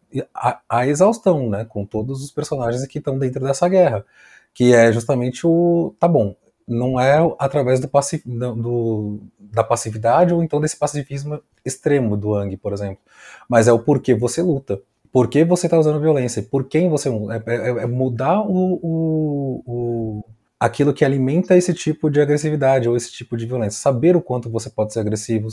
a 0.69 0.87
exaustão, 0.87 1.49
né, 1.49 1.65
com 1.65 1.85
todos 1.85 2.23
os 2.23 2.31
personagens 2.31 2.85
que 2.87 2.99
estão 2.99 3.17
dentro 3.17 3.43
dessa 3.43 3.67
guerra, 3.67 4.05
que 4.53 4.73
é 4.73 4.91
justamente 4.91 5.45
o, 5.45 5.93
tá 5.99 6.07
bom, 6.07 6.35
não 6.67 6.99
é 6.99 7.17
através 7.37 7.79
do, 7.79 7.87
passiv, 7.87 8.21
do, 8.25 9.19
da 9.39 9.63
passividade 9.63 10.33
ou 10.33 10.43
então 10.43 10.59
desse 10.59 10.77
pacifismo 10.77 11.41
extremo 11.63 12.17
do 12.17 12.33
Ang, 12.33 12.57
por 12.57 12.73
exemplo, 12.73 12.99
mas 13.47 13.67
é 13.67 13.73
o 13.73 13.79
porquê 13.79 14.15
você 14.15 14.41
luta. 14.41 14.81
Por 15.11 15.29
que 15.29 15.45
você 15.45 15.67
está 15.67 15.79
usando 15.79 16.01
violência? 16.01 16.43
Por 16.43 16.65
quem 16.65 16.89
você. 16.89 17.07
É, 17.09 17.53
é, 17.55 17.69
é 17.83 17.85
mudar 17.85 18.41
o, 18.41 18.79
o, 18.83 19.63
o 19.65 20.23
aquilo 20.59 20.93
que 20.93 21.05
alimenta 21.05 21.55
esse 21.55 21.73
tipo 21.73 22.09
de 22.09 22.19
agressividade 22.19 22.89
ou 22.89 22.97
esse 22.97 23.11
tipo 23.11 23.37
de 23.37 23.45
violência. 23.45 23.79
Saber 23.79 24.15
o 24.15 24.21
quanto 24.21 24.49
você 24.49 24.69
pode 24.69 24.93
ser 24.93 24.99
agressivo, 24.99 25.49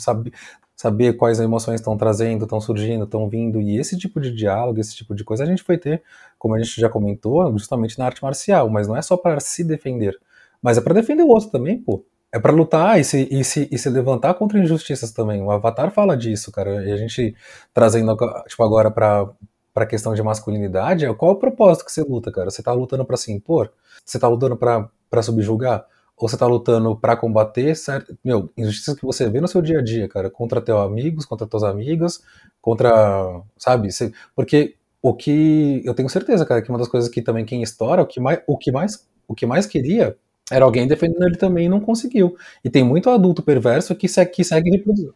saber 0.74 1.12
quais 1.14 1.38
emoções 1.38 1.80
estão 1.80 1.96
trazendo, 1.96 2.44
estão 2.44 2.60
surgindo, 2.60 3.04
estão 3.04 3.28
vindo, 3.28 3.60
e 3.60 3.78
esse 3.78 3.96
tipo 3.96 4.20
de 4.20 4.32
diálogo, 4.32 4.80
esse 4.80 4.96
tipo 4.96 5.14
de 5.14 5.22
coisa 5.22 5.44
a 5.44 5.46
gente 5.46 5.62
foi 5.62 5.78
ter, 5.78 6.02
como 6.38 6.54
a 6.54 6.58
gente 6.58 6.80
já 6.80 6.88
comentou, 6.88 7.50
justamente 7.56 7.98
na 7.98 8.06
arte 8.06 8.22
marcial, 8.22 8.68
mas 8.68 8.88
não 8.88 8.96
é 8.96 9.02
só 9.02 9.16
para 9.16 9.38
se 9.40 9.62
defender, 9.62 10.18
mas 10.62 10.78
é 10.78 10.80
para 10.80 10.94
defender 10.94 11.22
o 11.22 11.28
outro 11.28 11.50
também, 11.50 11.78
pô. 11.78 12.04
É 12.34 12.38
para 12.38 12.52
lutar 12.52 12.98
e 12.98 13.04
se, 13.04 13.28
e, 13.30 13.44
se, 13.44 13.68
e 13.70 13.76
se 13.78 13.90
levantar 13.90 14.34
contra 14.34 14.58
injustiças 14.58 15.12
também. 15.12 15.42
O 15.42 15.50
Avatar 15.50 15.90
fala 15.92 16.16
disso, 16.16 16.50
cara. 16.50 16.82
E 16.86 16.90
a 16.92 16.96
gente 16.96 17.36
trazendo 17.74 18.16
tipo, 18.48 18.62
agora 18.64 18.90
para 18.90 19.28
para 19.74 19.84
a 19.84 19.86
questão 19.86 20.12
de 20.14 20.22
masculinidade, 20.22 21.06
é 21.06 21.14
qual 21.14 21.30
é 21.32 21.34
o 21.34 21.38
propósito 21.38 21.84
que 21.86 21.92
você 21.92 22.02
luta, 22.02 22.30
cara? 22.30 22.50
Você 22.50 22.62
tá 22.62 22.72
lutando 22.72 23.04
para 23.04 23.16
se 23.16 23.32
impor? 23.32 23.72
Você 24.04 24.18
tá 24.18 24.28
lutando 24.28 24.56
para 24.56 25.22
subjugar? 25.22 25.86
Ou 26.16 26.28
você 26.28 26.36
tá 26.36 26.46
lutando 26.46 26.94
para 26.96 27.16
combater 27.16 27.74
certo, 27.74 28.16
meu, 28.22 28.50
injustiças 28.56 28.94
que 28.94 29.04
você 29.04 29.28
vê 29.28 29.40
no 29.40 29.48
seu 29.48 29.62
dia 29.62 29.78
a 29.78 29.82
dia, 29.82 30.08
cara, 30.08 30.30
contra 30.30 30.60
teus 30.60 30.78
amigos, 30.78 31.24
contra 31.24 31.46
tuas 31.46 31.64
amigas, 31.64 32.22
contra, 32.60 33.42
sabe? 33.56 33.90
Você, 33.90 34.12
porque 34.36 34.76
o 35.00 35.14
que 35.14 35.82
eu 35.84 35.94
tenho 35.94 36.08
certeza, 36.08 36.44
cara, 36.46 36.62
que 36.62 36.68
uma 36.68 36.78
das 36.78 36.88
coisas 36.88 37.10
que 37.10 37.22
também 37.22 37.44
quem 37.44 37.62
estoura, 37.62 38.02
o 38.02 38.06
que 38.06 38.20
mais, 38.20 38.40
o 38.46 38.56
que 38.58 38.70
mais, 38.70 39.08
o 39.26 39.34
que 39.34 39.46
mais 39.46 39.66
queria 39.66 40.16
era 40.52 40.64
alguém 40.64 40.86
defendendo 40.86 41.24
ele 41.24 41.36
também 41.36 41.64
e 41.64 41.68
não 41.68 41.80
conseguiu. 41.80 42.36
E 42.62 42.68
tem 42.68 42.84
muito 42.84 43.08
adulto 43.08 43.42
perverso 43.42 43.96
que 43.96 44.06
segue, 44.06 44.30
que 44.30 44.44
segue 44.44 44.70
reproduzindo. 44.70 45.14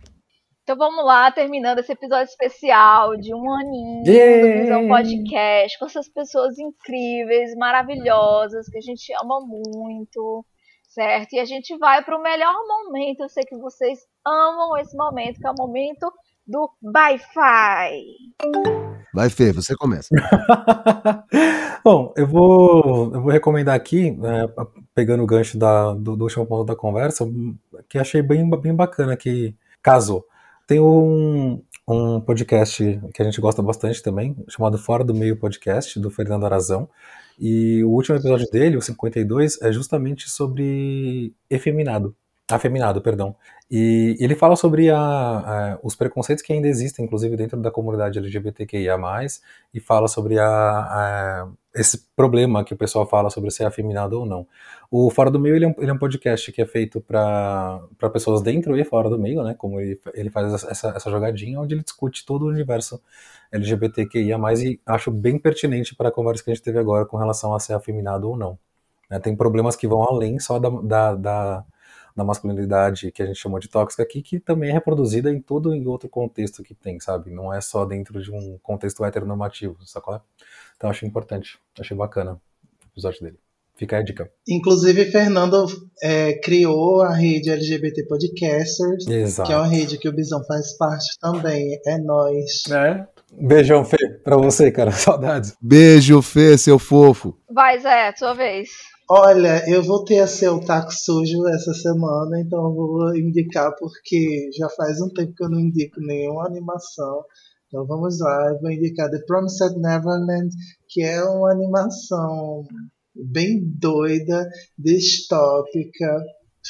Então 0.63 0.77
vamos 0.77 1.05
lá, 1.05 1.31
terminando 1.31 1.79
esse 1.79 1.93
episódio 1.93 2.25
especial 2.25 3.17
de 3.17 3.33
um 3.33 3.53
aninho 3.53 4.03
yeah. 4.05 4.43
do 4.43 4.63
Visão 4.63 4.89
Podcast, 4.89 5.79
com 5.79 5.87
essas 5.87 6.09
pessoas 6.09 6.59
incríveis, 6.59 7.55
maravilhosas, 7.55 8.69
que 8.69 8.79
a 8.79 8.81
gente 8.81 9.13
ama 9.23 9.39
muito, 9.47 10.45
certo? 10.89 11.35
E 11.35 11.39
a 11.39 11.45
gente 11.45 11.77
vai 11.79 12.03
para 12.03 12.19
o 12.19 12.23
melhor 12.23 12.55
momento. 12.67 13.21
Eu 13.21 13.29
sei 13.29 13.45
que 13.45 13.57
vocês 13.57 14.01
amam 14.27 14.77
esse 14.79 14.97
momento, 14.97 15.39
que 15.39 15.47
é 15.47 15.51
o 15.51 15.55
momento 15.57 16.11
do 16.45 16.69
Wi-Fi. 16.83 18.86
Vai, 19.13 19.31
Fê, 19.31 19.53
você 19.53 19.75
começa. 19.75 20.09
Bom, 21.83 22.13
eu 22.17 22.27
vou, 22.27 23.15
eu 23.15 23.23
vou 23.23 23.31
recomendar 23.31 23.75
aqui, 23.75 24.11
né, 24.11 24.49
pegando 24.95 25.23
o 25.23 25.27
gancho 25.27 25.57
da, 25.57 25.95
do, 25.95 26.17
do 26.17 26.25
último 26.25 26.45
ponto 26.45 26.65
da 26.67 26.75
conversa, 26.75 27.25
que 27.89 27.99
achei 27.99 28.23
bem, 28.23 28.49
bem 28.61 28.75
bacana 28.75 29.17
que 29.17 29.55
casou. 29.81 30.27
Tem 30.67 30.81
um, 30.81 31.63
um 31.89 32.21
podcast 32.21 33.01
que 33.15 33.23
a 33.23 33.25
gente 33.25 33.41
gosta 33.41 33.63
bastante 33.63 34.03
também, 34.03 34.37
chamado 34.49 34.77
Fora 34.79 35.05
do 35.05 35.15
Meio 35.15 35.37
Podcast, 35.37 36.01
do 36.01 36.11
Fernando 36.11 36.45
Arazão. 36.45 36.89
E 37.39 37.85
o 37.85 37.91
último 37.91 38.17
episódio 38.17 38.51
dele, 38.51 38.77
o 38.77 38.83
52, 38.83 39.63
é 39.63 39.71
justamente 39.71 40.29
sobre 40.29 41.33
efeminado. 41.49 42.17
Afeminado, 42.49 43.01
perdão. 43.03 43.35
E 43.69 44.17
ele 44.21 44.37
fala 44.37 44.55
sobre 44.55 44.89
a, 44.89 44.99
a, 44.99 45.79
os 45.83 45.97
preconceitos 45.97 46.45
que 46.45 46.53
ainda 46.53 46.69
existem, 46.69 47.05
inclusive 47.05 47.37
dentro 47.37 47.61
da 47.61 47.73
comunidade 47.73 48.21
LGBTQIA+, 48.21 48.97
e 49.75 49.81
fala 49.81 50.07
sobre 50.07 50.39
a, 50.39 51.49
esse 51.75 52.07
problema 52.15 52.65
que 52.65 52.73
o 52.73 52.77
pessoal 52.77 53.05
fala 53.05 53.31
sobre 53.31 53.51
ser 53.51 53.65
afeminado 53.65 54.21
ou 54.21 54.25
não. 54.25 54.47
O 54.89 55.11
Fora 55.11 55.29
do 55.29 55.41
Meio 55.41 55.57
ele 55.57 55.65
é, 55.65 55.69
um, 55.69 55.75
ele 55.79 55.91
é 55.91 55.93
um 55.93 55.99
podcast 55.99 56.53
que 56.53 56.63
é 56.63 56.67
feito 56.67 57.01
para 57.01 57.81
pessoas 58.13 58.41
dentro 58.43 58.79
e 58.79 58.85
fora 58.85 59.11
do 59.11 59.19
meio, 59.19 59.43
né? 59.43 59.55
Como 59.59 59.81
ele, 59.81 60.01
ele 60.15 60.31
faz 60.31 60.65
essa, 60.65 60.91
essa 60.91 61.11
jogadinha, 61.11 61.61
onde 61.61 61.75
ele 61.75 61.83
discute 61.83 62.25
todo 62.25 62.45
o 62.45 62.49
universo 62.49 63.03
LGBTQIA+, 63.51 64.39
e 64.63 64.81
acho 64.87 65.11
bem 65.11 65.37
pertinente 65.37 65.97
para 65.97 66.11
a 66.11 66.13
conversa 66.13 66.45
que 66.45 66.51
a 66.51 66.55
gente 66.55 66.63
teve 66.63 66.79
agora 66.79 67.05
com 67.05 67.17
relação 67.17 67.53
a 67.53 67.59
ser 67.59 67.75
afeminado 67.75 68.29
ou 68.29 68.37
não. 68.37 68.57
Né? 69.11 69.19
Tem 69.19 69.35
problemas 69.35 69.75
que 69.75 69.89
vão 69.89 70.03
além 70.03 70.39
só 70.39 70.61
da, 70.61 70.71
da, 70.71 71.15
da 71.15 71.65
da 72.17 72.25
masculinidade 72.25 73.13
que 73.13 73.23
a 73.23 73.27
gente 73.27 73.39
chamou 73.39 73.59
de 73.59 73.69
tóxica 73.69 74.03
aqui, 74.03 74.23
que 74.23 74.41
também 74.41 74.71
é 74.71 74.73
reproduzida 74.73 75.31
em 75.31 75.41
todo 75.41 75.75
em 75.75 75.87
outro 75.87 76.09
contexto 76.09 76.63
que 76.63 76.75
tem, 76.75 76.99
sabe? 76.99 77.31
Não 77.31 77.53
é 77.53 77.61
só 77.61 77.85
dentro 77.85 78.23
de 78.23 78.33
um 78.33 78.59
contexto 78.63 79.05
heteronormativo, 79.05 79.77
sacou? 79.85 80.21
Então 80.77 80.89
achei 80.89 81.07
importante, 81.07 81.59
achei 81.79 81.97
bacana 81.97 82.33
o 82.33 82.87
episódio 82.93 83.23
dele. 83.23 83.39
Fica 83.77 83.97
aí 83.97 84.03
a 84.03 84.05
dica. 84.05 84.31
Inclusive, 84.49 85.05
Fernando 85.11 85.67
é, 86.03 86.33
criou 86.41 87.03
a 87.03 87.15
rede 87.15 87.51
LGBT 87.51 88.07
Podcasters, 88.07 89.07
Exato. 89.07 89.47
que 89.47 89.53
é 89.53 89.57
uma 89.59 89.67
rede 89.67 89.99
que 89.99 90.09
o 90.09 90.13
Bisão 90.13 90.43
faz 90.47 90.75
parte 90.79 91.19
também. 91.21 91.79
É 91.87 91.99
nós. 91.99 92.63
É. 92.71 93.07
Beijão, 93.31 93.85
Fê, 93.85 93.99
pra 94.25 94.39
você, 94.39 94.73
cara. 94.73 94.91
Saudades. 94.93 95.55
Beijo, 95.61 96.23
Fê, 96.23 96.57
seu 96.57 96.79
fofo. 96.79 97.37
Vai, 97.51 97.79
Zé, 97.79 98.15
sua 98.17 98.33
vez. 98.33 98.71
Olha, 99.09 99.63
eu 99.71 99.85
voltei 99.85 100.19
a 100.19 100.27
ser 100.27 100.49
o 100.49 100.59
taco 100.59 100.93
sujo 100.93 101.47
essa 101.47 101.73
semana, 101.75 102.41
então 102.41 102.75
vou 102.75 103.15
indicar 103.17 103.73
porque 103.79 104.51
já 104.59 104.69
faz 104.71 105.01
um 105.01 105.09
tempo 105.09 105.33
que 105.33 105.45
eu 105.45 105.49
não 105.49 105.61
indico 105.61 106.01
nenhuma 106.01 106.45
animação. 106.45 107.25
Então 107.69 107.87
vamos 107.87 108.19
lá, 108.19 108.49
eu 108.51 108.61
vou 108.61 108.69
indicar 108.69 109.09
The 109.09 109.21
Promised 109.25 109.79
Neverland, 109.79 110.49
que 110.89 111.03
é 111.03 111.23
uma 111.23 111.53
animação 111.53 112.65
bem 113.15 113.61
doida, 113.79 114.49
distópica, 114.77 116.25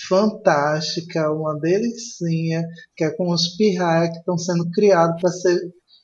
fantástica, 0.06 1.32
uma 1.32 1.58
delicinha, 1.58 2.66
que 2.94 3.04
é 3.04 3.10
com 3.12 3.30
os 3.30 3.56
pirraia 3.56 4.10
que 4.10 4.18
estão 4.18 4.36
sendo 4.36 4.70
criados 4.72 5.18
para 5.22 5.30
ser 5.30 5.58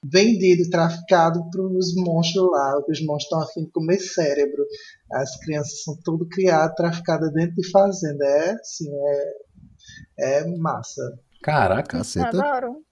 vendido, 0.04 0.68
traficado 0.68 1.48
para 1.50 1.62
os 1.62 1.94
monstros 1.94 2.50
lá, 2.50 2.82
que 2.84 2.90
os 2.90 3.00
monstros 3.04 3.24
estão 3.24 3.40
afim 3.40 3.64
de 3.64 3.70
comer 3.70 4.00
cérebro. 4.00 4.64
As 5.12 5.36
crianças 5.40 5.82
são 5.82 5.96
tudo 6.04 6.26
criadas, 6.26 6.74
traficadas 6.74 7.32
dentro 7.32 7.54
de 7.56 7.70
fazenda. 7.70 8.24
É 8.24 8.50
assim, 8.52 8.90
é, 10.18 10.38
é 10.40 10.56
massa. 10.56 11.02
Caraca, 11.42 11.98
Caceta. 11.98 12.28
Adoro, 12.28 12.82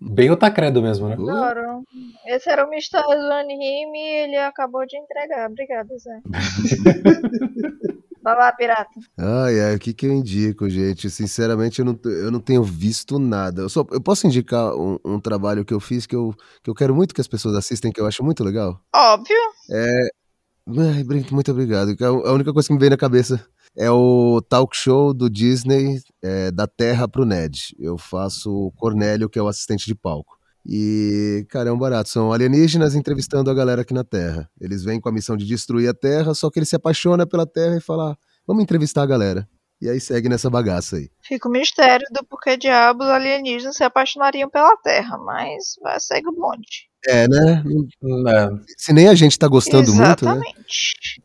bem 0.00 0.30
o 0.30 0.36
Tacredo 0.36 0.82
mesmo, 0.82 1.08
né? 1.08 1.14
Adoro. 1.14 1.82
Esse 2.26 2.50
era 2.50 2.66
o 2.66 2.70
mistério 2.70 3.08
do 3.08 3.32
anime 3.32 3.98
e 3.98 4.24
ele 4.24 4.36
acabou 4.36 4.86
de 4.86 4.96
entregar. 4.96 5.50
Obrigada, 5.50 5.96
Zé. 5.98 6.20
Vai 8.22 8.34
lá, 8.34 8.50
pirata. 8.50 8.90
Ai, 9.16 9.60
ai, 9.60 9.76
o 9.76 9.78
que, 9.78 9.94
que 9.94 10.04
eu 10.04 10.12
indico, 10.12 10.68
gente? 10.68 11.08
Sinceramente, 11.08 11.78
eu 11.78 11.84
não, 11.84 11.96
eu 12.04 12.28
não 12.28 12.40
tenho 12.40 12.60
visto 12.60 13.20
nada. 13.20 13.62
Eu, 13.62 13.68
só, 13.68 13.86
eu 13.92 14.00
posso 14.00 14.26
indicar 14.26 14.74
um, 14.74 14.98
um 15.04 15.20
trabalho 15.20 15.64
que 15.64 15.72
eu 15.72 15.78
fiz 15.78 16.06
que 16.06 16.16
eu, 16.16 16.34
que 16.60 16.68
eu 16.68 16.74
quero 16.74 16.92
muito 16.92 17.14
que 17.14 17.20
as 17.20 17.28
pessoas 17.28 17.54
assistem, 17.54 17.92
que 17.92 18.00
eu 18.00 18.06
acho 18.06 18.24
muito 18.24 18.42
legal? 18.42 18.80
Óbvio. 18.92 19.36
Ai, 20.68 21.04
muito 21.30 21.52
obrigado. 21.52 21.94
A 22.00 22.32
única 22.32 22.52
coisa 22.52 22.66
que 22.66 22.74
me 22.74 22.80
veio 22.80 22.90
na 22.90 22.96
cabeça 22.96 23.46
é 23.76 23.88
o 23.88 24.42
talk 24.48 24.76
show 24.76 25.14
do 25.14 25.30
Disney 25.30 26.00
é, 26.20 26.50
da 26.50 26.66
Terra 26.66 27.06
pro 27.06 27.24
Ned. 27.24 27.76
Eu 27.78 27.96
faço 27.96 28.50
o 28.50 28.72
Cornélio, 28.72 29.28
que 29.28 29.38
é 29.38 29.42
o 29.42 29.46
assistente 29.46 29.86
de 29.86 29.94
palco. 29.94 30.36
E, 30.68 31.46
cara, 31.48 31.68
é 31.68 31.72
um 31.72 31.78
barato. 31.78 32.08
São 32.08 32.32
alienígenas 32.32 32.96
entrevistando 32.96 33.48
a 33.48 33.54
galera 33.54 33.82
aqui 33.82 33.94
na 33.94 34.02
Terra. 34.02 34.50
Eles 34.60 34.82
vêm 34.82 35.00
com 35.00 35.08
a 35.08 35.12
missão 35.12 35.36
de 35.36 35.46
destruir 35.46 35.88
a 35.88 35.94
Terra, 35.94 36.34
só 36.34 36.50
que 36.50 36.58
ele 36.58 36.66
se 36.66 36.74
apaixona 36.74 37.24
pela 37.24 37.46
Terra 37.46 37.76
e 37.76 37.80
fala: 37.80 38.12
"Ah, 38.12 38.16
vamos 38.44 38.64
entrevistar 38.64 39.02
a 39.02 39.06
galera. 39.06 39.48
E 39.80 39.88
aí 39.88 40.00
segue 40.00 40.28
nessa 40.28 40.50
bagaça 40.50 40.96
aí. 40.96 41.10
Fica 41.22 41.48
o 41.48 41.52
mistério 41.52 42.06
do 42.10 42.24
porquê 42.24 42.56
diabos 42.56 43.06
alienígenas 43.06 43.76
se 43.76 43.84
apaixonariam 43.84 44.48
pela 44.48 44.76
Terra, 44.78 45.18
mas 45.18 45.76
vai 45.82 46.00
segue 46.00 46.28
o 46.28 46.32
bonde. 46.32 46.88
É, 47.06 47.28
né? 47.28 47.62
É, 48.28 48.50
Se 48.76 48.92
nem 48.92 49.08
a 49.08 49.14
gente 49.14 49.38
tá 49.38 49.46
gostando 49.48 49.92
muito, 49.94 50.24
né? 50.24 50.32
Exatamente. 50.32 51.22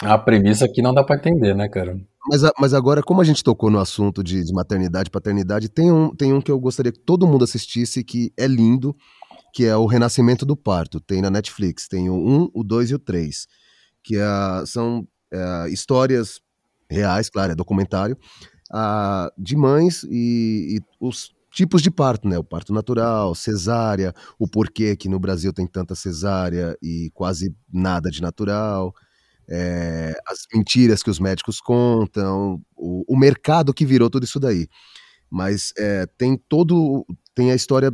a 0.00 0.18
premissa 0.18 0.64
aqui 0.64 0.82
não 0.82 0.92
dá 0.92 1.02
pra 1.02 1.16
entender, 1.16 1.54
né, 1.54 1.68
cara? 1.68 1.98
Mas, 2.28 2.42
mas 2.58 2.74
agora, 2.74 3.02
como 3.02 3.20
a 3.20 3.24
gente 3.24 3.42
tocou 3.42 3.70
no 3.70 3.78
assunto 3.80 4.22
de, 4.22 4.44
de 4.44 4.52
maternidade 4.52 5.08
e 5.08 5.10
paternidade, 5.10 5.68
tem 5.68 5.90
um, 5.90 6.14
tem 6.14 6.32
um 6.32 6.40
que 6.40 6.50
eu 6.50 6.58
gostaria 6.60 6.92
que 6.92 7.00
todo 7.00 7.26
mundo 7.26 7.44
assistisse, 7.44 8.04
que 8.04 8.32
é 8.36 8.46
lindo, 8.46 8.94
que 9.52 9.64
é 9.64 9.76
o 9.76 9.86
Renascimento 9.86 10.46
do 10.46 10.56
Parto. 10.56 11.00
Tem 11.00 11.20
na 11.20 11.30
Netflix. 11.30 11.88
Tem 11.88 12.08
o 12.08 12.14
1, 12.14 12.50
o 12.54 12.62
2 12.62 12.90
e 12.90 12.94
o 12.94 12.98
3. 12.98 13.46
Que 14.04 14.16
é- 14.16 14.66
são 14.66 15.06
é, 15.32 15.68
histórias 15.70 16.40
reais, 16.90 17.30
claro, 17.30 17.52
é 17.52 17.54
documentário, 17.54 18.16
ah, 18.70 19.32
de 19.38 19.56
mães 19.56 20.02
e, 20.04 20.76
e 20.76 20.80
os 21.00 21.32
tipos 21.52 21.82
de 21.82 21.90
parto, 21.90 22.28
né? 22.28 22.38
O 22.38 22.44
parto 22.44 22.72
natural, 22.72 23.34
cesárea, 23.34 24.14
o 24.38 24.48
porquê 24.48 24.96
que 24.96 25.08
no 25.08 25.20
Brasil 25.20 25.52
tem 25.52 25.66
tanta 25.66 25.94
cesárea 25.94 26.76
e 26.82 27.10
quase 27.14 27.54
nada 27.72 28.10
de 28.10 28.22
natural 28.22 28.94
é, 29.48 30.14
as 30.26 30.46
mentiras 30.52 31.02
que 31.02 31.10
os 31.10 31.18
médicos 31.18 31.60
contam, 31.60 32.60
o, 32.76 33.04
o 33.06 33.18
mercado 33.18 33.74
que 33.74 33.84
virou 33.84 34.08
tudo 34.08 34.24
isso 34.24 34.40
daí. 34.40 34.68
Mas 35.30 35.72
é, 35.78 36.06
tem 36.18 36.36
todo. 36.48 37.04
Tem 37.34 37.50
a 37.50 37.54
história. 37.54 37.92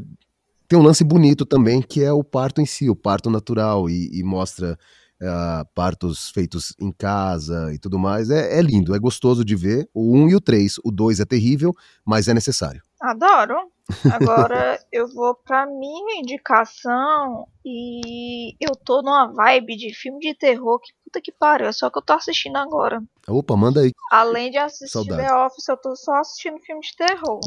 Tem 0.69 0.79
um 0.79 0.83
lance 0.83 1.03
bonito 1.03 1.47
também, 1.47 1.81
que 1.81 2.03
é 2.03 2.13
o 2.13 2.23
parto 2.23 2.61
em 2.61 2.67
si, 2.67 2.91
o 2.91 2.97
parto 2.97 3.31
natural, 3.31 3.89
e, 3.89 4.11
e 4.13 4.23
mostra 4.23 4.79
ah, 5.23 5.65
partos 5.75 6.31
feitos 6.31 6.75
em 6.79 6.93
casa 6.93 7.73
e 7.73 7.79
tudo 7.79 7.99
mais. 7.99 8.29
É, 8.29 8.59
é 8.59 8.63
lindo, 8.63 8.95
é 8.95 8.99
gostoso 8.99 9.45
de 9.45 9.57
ver. 9.57 9.89
O 9.95 10.17
1 10.17 10.29
e 10.31 10.35
o 10.37 10.41
3. 10.41 10.75
O 10.85 10.91
2 10.91 11.21
é 11.21 11.25
terrível, 11.25 11.75
mas 12.05 12.29
é 12.29 12.35
necessário. 12.35 12.83
Adoro. 13.01 13.71
Agora 14.13 14.79
eu 14.93 15.09
vou 15.09 15.35
pra 15.35 15.67
minha 15.67 16.21
indicação 16.21 17.47
e 17.65 18.55
eu 18.61 18.77
tô 18.77 19.01
numa 19.01 19.33
vibe 19.33 19.77
de 19.77 19.95
filme 19.95 20.21
de 20.21 20.35
terror 20.35 20.79
que 20.79 20.93
puta 21.05 21.21
que 21.23 21.33
pariu, 21.33 21.69
é 21.69 21.73
só 21.73 21.89
que 21.89 21.99
eu 21.99 22.03
tô 22.03 22.13
assistindo 22.13 22.57
agora. 22.57 23.03
Opa, 23.27 23.57
manda 23.57 23.81
aí. 23.81 23.93
Além 24.13 24.51
de 24.51 24.59
assistir 24.59 24.93
Saudade. 24.93 25.23
The 25.23 25.35
Office, 25.35 25.69
eu 25.69 25.77
tô 25.79 25.97
só 25.97 26.17
assistindo 26.17 26.59
filme 26.61 26.83
de 26.83 26.95
terror. 26.97 27.41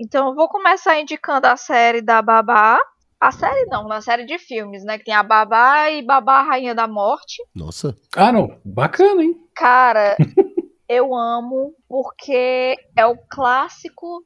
Então 0.00 0.28
eu 0.28 0.34
vou 0.34 0.48
começar 0.48 0.98
indicando 0.98 1.46
a 1.46 1.56
série 1.56 2.00
da 2.00 2.22
Babá. 2.22 2.78
A 3.20 3.30
série 3.30 3.66
não, 3.66 3.86
na 3.86 4.00
série 4.00 4.24
de 4.24 4.36
filmes, 4.38 4.82
né? 4.82 4.98
Que 4.98 5.04
tem 5.04 5.14
a 5.14 5.22
Babá 5.22 5.90
e 5.90 6.02
Babá 6.02 6.42
Rainha 6.42 6.74
da 6.74 6.88
Morte. 6.88 7.40
Nossa. 7.54 7.96
Ah, 8.16 8.32
não. 8.32 8.58
Bacana, 8.64 9.22
hein? 9.22 9.38
Cara, 9.54 10.16
eu 10.88 11.14
amo 11.14 11.72
porque 11.88 12.76
é 12.96 13.06
o 13.06 13.16
clássico 13.30 14.24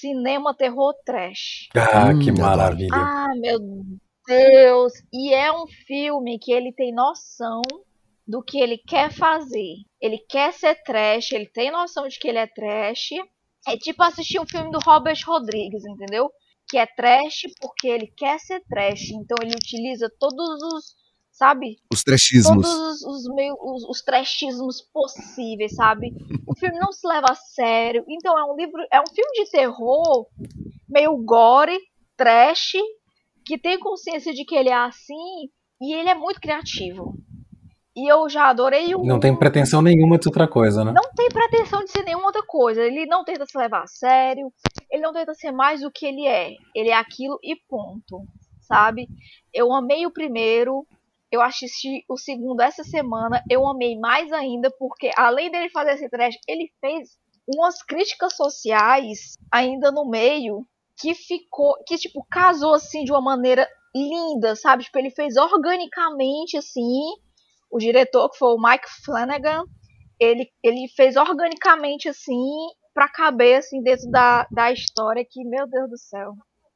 cinema 0.00 0.54
terror 0.54 0.94
trash. 1.04 1.68
Ah, 1.76 2.10
Hum, 2.10 2.18
que 2.18 2.32
maravilha. 2.32 2.88
Ah, 2.92 3.28
meu 3.36 3.58
Deus! 4.26 4.92
E 5.12 5.32
é 5.34 5.52
um 5.52 5.66
filme 5.86 6.38
que 6.38 6.52
ele 6.52 6.72
tem 6.72 6.92
noção 6.94 7.60
do 8.26 8.42
que 8.42 8.58
ele 8.58 8.78
quer 8.78 9.12
fazer. 9.12 9.76
Ele 10.00 10.18
quer 10.18 10.52
ser 10.52 10.74
trash, 10.82 11.32
ele 11.32 11.46
tem 11.46 11.70
noção 11.70 12.08
de 12.08 12.18
que 12.18 12.28
ele 12.28 12.38
é 12.38 12.46
trash. 12.46 13.10
É 13.66 13.76
tipo 13.76 14.02
assistir 14.02 14.38
um 14.40 14.46
filme 14.46 14.70
do 14.70 14.78
Robert 14.78 15.18
Rodrigues, 15.26 15.84
entendeu? 15.84 16.30
Que 16.68 16.78
é 16.78 16.86
trash 16.86 17.42
porque 17.60 17.88
ele 17.88 18.06
quer 18.16 18.38
ser 18.40 18.62
trash. 18.68 19.10
Então 19.10 19.36
ele 19.42 19.54
utiliza 19.54 20.10
todos 20.18 20.62
os, 20.62 20.94
sabe? 21.34 21.76
Os 21.92 22.02
trechismos. 22.02 22.66
todos 22.66 23.02
os, 23.02 23.26
os, 23.26 23.34
meio, 23.34 23.56
os, 23.60 23.84
os 23.84 24.02
trechismos 24.02 24.80
possíveis, 24.80 25.74
sabe? 25.74 26.14
O 26.46 26.56
filme 26.56 26.78
não 26.78 26.92
se 26.92 27.06
leva 27.06 27.26
a 27.30 27.34
sério. 27.34 28.04
Então 28.08 28.38
é 28.38 28.44
um 28.44 28.56
livro, 28.56 28.80
é 28.90 29.00
um 29.00 29.06
filme 29.12 29.44
de 29.44 29.50
terror 29.50 30.26
meio 30.88 31.16
gore, 31.16 31.76
trash, 32.16 32.72
que 33.44 33.58
tem 33.58 33.78
consciência 33.78 34.32
de 34.32 34.44
que 34.44 34.54
ele 34.54 34.70
é 34.70 34.74
assim 34.74 35.50
e 35.80 35.92
ele 35.92 36.08
é 36.08 36.14
muito 36.14 36.40
criativo. 36.40 37.18
E 37.96 38.10
eu 38.10 38.28
já 38.28 38.48
adorei 38.48 38.94
o 38.94 39.04
Não 39.04 39.20
tem 39.20 39.36
pretensão 39.36 39.80
nenhuma 39.80 40.18
de 40.18 40.28
outra 40.28 40.48
coisa, 40.48 40.84
né? 40.84 40.92
Não 40.92 41.12
tem 41.14 41.28
pretensão 41.28 41.84
de 41.84 41.90
ser 41.90 42.02
nenhuma 42.04 42.26
outra 42.26 42.42
coisa. 42.44 42.82
Ele 42.82 43.06
não 43.06 43.24
tenta 43.24 43.46
se 43.46 43.56
levar 43.56 43.82
a 43.82 43.86
sério. 43.86 44.52
Ele 44.90 45.02
não 45.02 45.12
tenta 45.12 45.32
ser 45.34 45.52
mais 45.52 45.80
do 45.80 45.92
que 45.92 46.06
ele 46.06 46.26
é. 46.26 46.50
Ele 46.74 46.90
é 46.90 46.94
aquilo 46.94 47.38
e 47.42 47.54
ponto. 47.68 48.24
Sabe? 48.60 49.06
Eu 49.52 49.72
amei 49.72 50.06
o 50.06 50.12
primeiro. 50.12 50.84
Eu 51.34 51.42
assisti 51.42 52.04
o 52.08 52.16
segundo 52.16 52.60
essa 52.60 52.84
semana. 52.84 53.42
Eu 53.50 53.66
amei 53.66 53.98
mais 53.98 54.32
ainda 54.32 54.70
porque, 54.78 55.10
além 55.16 55.50
dele 55.50 55.68
fazer 55.68 55.94
esse 55.94 56.08
trash, 56.08 56.36
ele 56.46 56.70
fez 56.80 57.18
umas 57.44 57.82
críticas 57.82 58.36
sociais 58.36 59.36
ainda 59.50 59.90
no 59.90 60.08
meio 60.08 60.64
que 60.96 61.12
ficou. 61.12 61.74
Que, 61.88 61.96
tipo, 61.96 62.24
casou 62.30 62.74
assim 62.74 63.02
de 63.02 63.10
uma 63.10 63.20
maneira 63.20 63.68
linda, 63.92 64.54
sabe? 64.54 64.84
Tipo, 64.84 65.00
ele 65.00 65.10
fez 65.10 65.36
organicamente 65.36 66.56
assim. 66.56 67.00
O 67.68 67.78
diretor, 67.78 68.30
que 68.30 68.38
foi 68.38 68.54
o 68.54 68.62
Mike 68.62 68.86
Flanagan, 69.04 69.64
ele, 70.20 70.48
ele 70.62 70.86
fez 70.94 71.16
organicamente 71.16 72.08
assim 72.08 72.46
pra 72.94 73.08
caber 73.08 73.56
assim 73.58 73.82
dentro 73.82 74.08
da, 74.08 74.46
da 74.52 74.70
história 74.70 75.26
que, 75.28 75.42
meu 75.42 75.66
Deus 75.66 75.90
do 75.90 75.98
céu, 75.98 76.34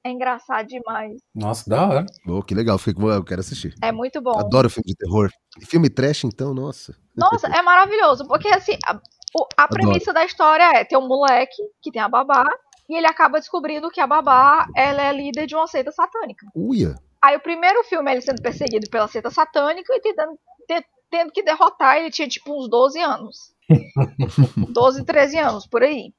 é 0.08 0.12
engraçado 0.12 0.66
demais. 0.66 1.16
Nossa, 1.34 1.68
da 1.68 1.86
hora. 1.86 2.06
Oh, 2.26 2.42
que 2.42 2.54
legal, 2.54 2.78
fiquei 2.78 2.94
com- 2.94 3.08
eu 3.10 3.24
quero 3.24 3.40
assistir. 3.40 3.74
É 3.82 3.92
muito 3.92 4.20
bom. 4.20 4.38
Adoro 4.38 4.68
filme 4.70 4.86
de 4.86 4.96
terror. 4.96 5.30
Filme 5.66 5.88
trash, 5.90 6.24
então, 6.24 6.52
nossa. 6.54 6.94
Nossa, 7.16 7.46
é 7.48 7.62
maravilhoso, 7.62 8.26
porque 8.26 8.48
assim, 8.48 8.76
a, 8.86 8.94
o- 9.38 9.46
a 9.56 9.66
premissa 9.68 10.12
da 10.12 10.24
história 10.24 10.64
é 10.78 10.84
ter 10.84 10.96
um 10.96 11.06
moleque 11.06 11.62
que 11.82 11.90
tem 11.90 12.00
a 12.02 12.08
babá 12.08 12.44
e 12.88 12.96
ele 12.96 13.06
acaba 13.06 13.38
descobrindo 13.38 13.90
que 13.90 14.00
a 14.00 14.06
babá 14.06 14.66
ela 14.76 15.02
é 15.02 15.12
líder 15.12 15.46
de 15.46 15.54
uma 15.54 15.66
seita 15.66 15.92
satânica. 15.92 16.46
Uia. 16.54 16.94
Aí 17.22 17.36
o 17.36 17.40
primeiro 17.40 17.82
filme 17.84 18.08
é 18.10 18.14
ele 18.14 18.20
sendo 18.22 18.40
perseguido 18.40 18.88
pela 18.90 19.08
seita 19.08 19.30
satânica 19.30 19.92
e 19.94 20.00
tentando, 20.00 20.38
te- 20.66 20.86
tendo 21.10 21.32
que 21.32 21.42
derrotar, 21.42 21.96
ele 21.96 22.10
tinha 22.10 22.28
tipo 22.28 22.56
uns 22.56 22.68
12 22.70 23.00
anos. 23.00 23.52
12, 24.72 25.04
13 25.04 25.38
anos, 25.38 25.66
por 25.66 25.82
aí. 25.82 26.12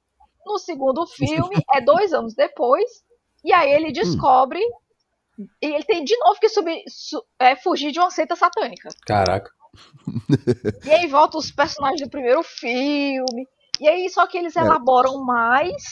No 0.45 0.57
segundo 0.57 1.05
filme, 1.07 1.61
é 1.73 1.81
dois 1.81 2.11
anos 2.13 2.33
depois, 2.33 2.89
e 3.43 3.51
aí 3.53 3.71
ele 3.71 3.91
descobre. 3.91 4.59
E 5.61 5.67
ele 5.67 5.83
tem 5.83 6.03
de 6.03 6.17
novo 6.17 6.39
que 6.39 6.49
subir, 6.49 6.83
su- 6.87 7.23
é, 7.39 7.55
fugir 7.55 7.91
de 7.91 7.99
uma 7.99 8.11
seita 8.11 8.35
satânica. 8.35 8.89
Caraca. 9.05 9.49
E 10.85 10.91
aí 10.91 11.07
volta 11.07 11.37
os 11.37 11.51
personagens 11.51 12.01
do 12.01 12.09
primeiro 12.09 12.41
filme. 12.43 13.47
E 13.79 13.87
aí, 13.87 14.09
só 14.09 14.27
que 14.27 14.37
eles 14.37 14.55
É. 14.55 14.59
elaboram 14.61 15.23
mais, 15.23 15.83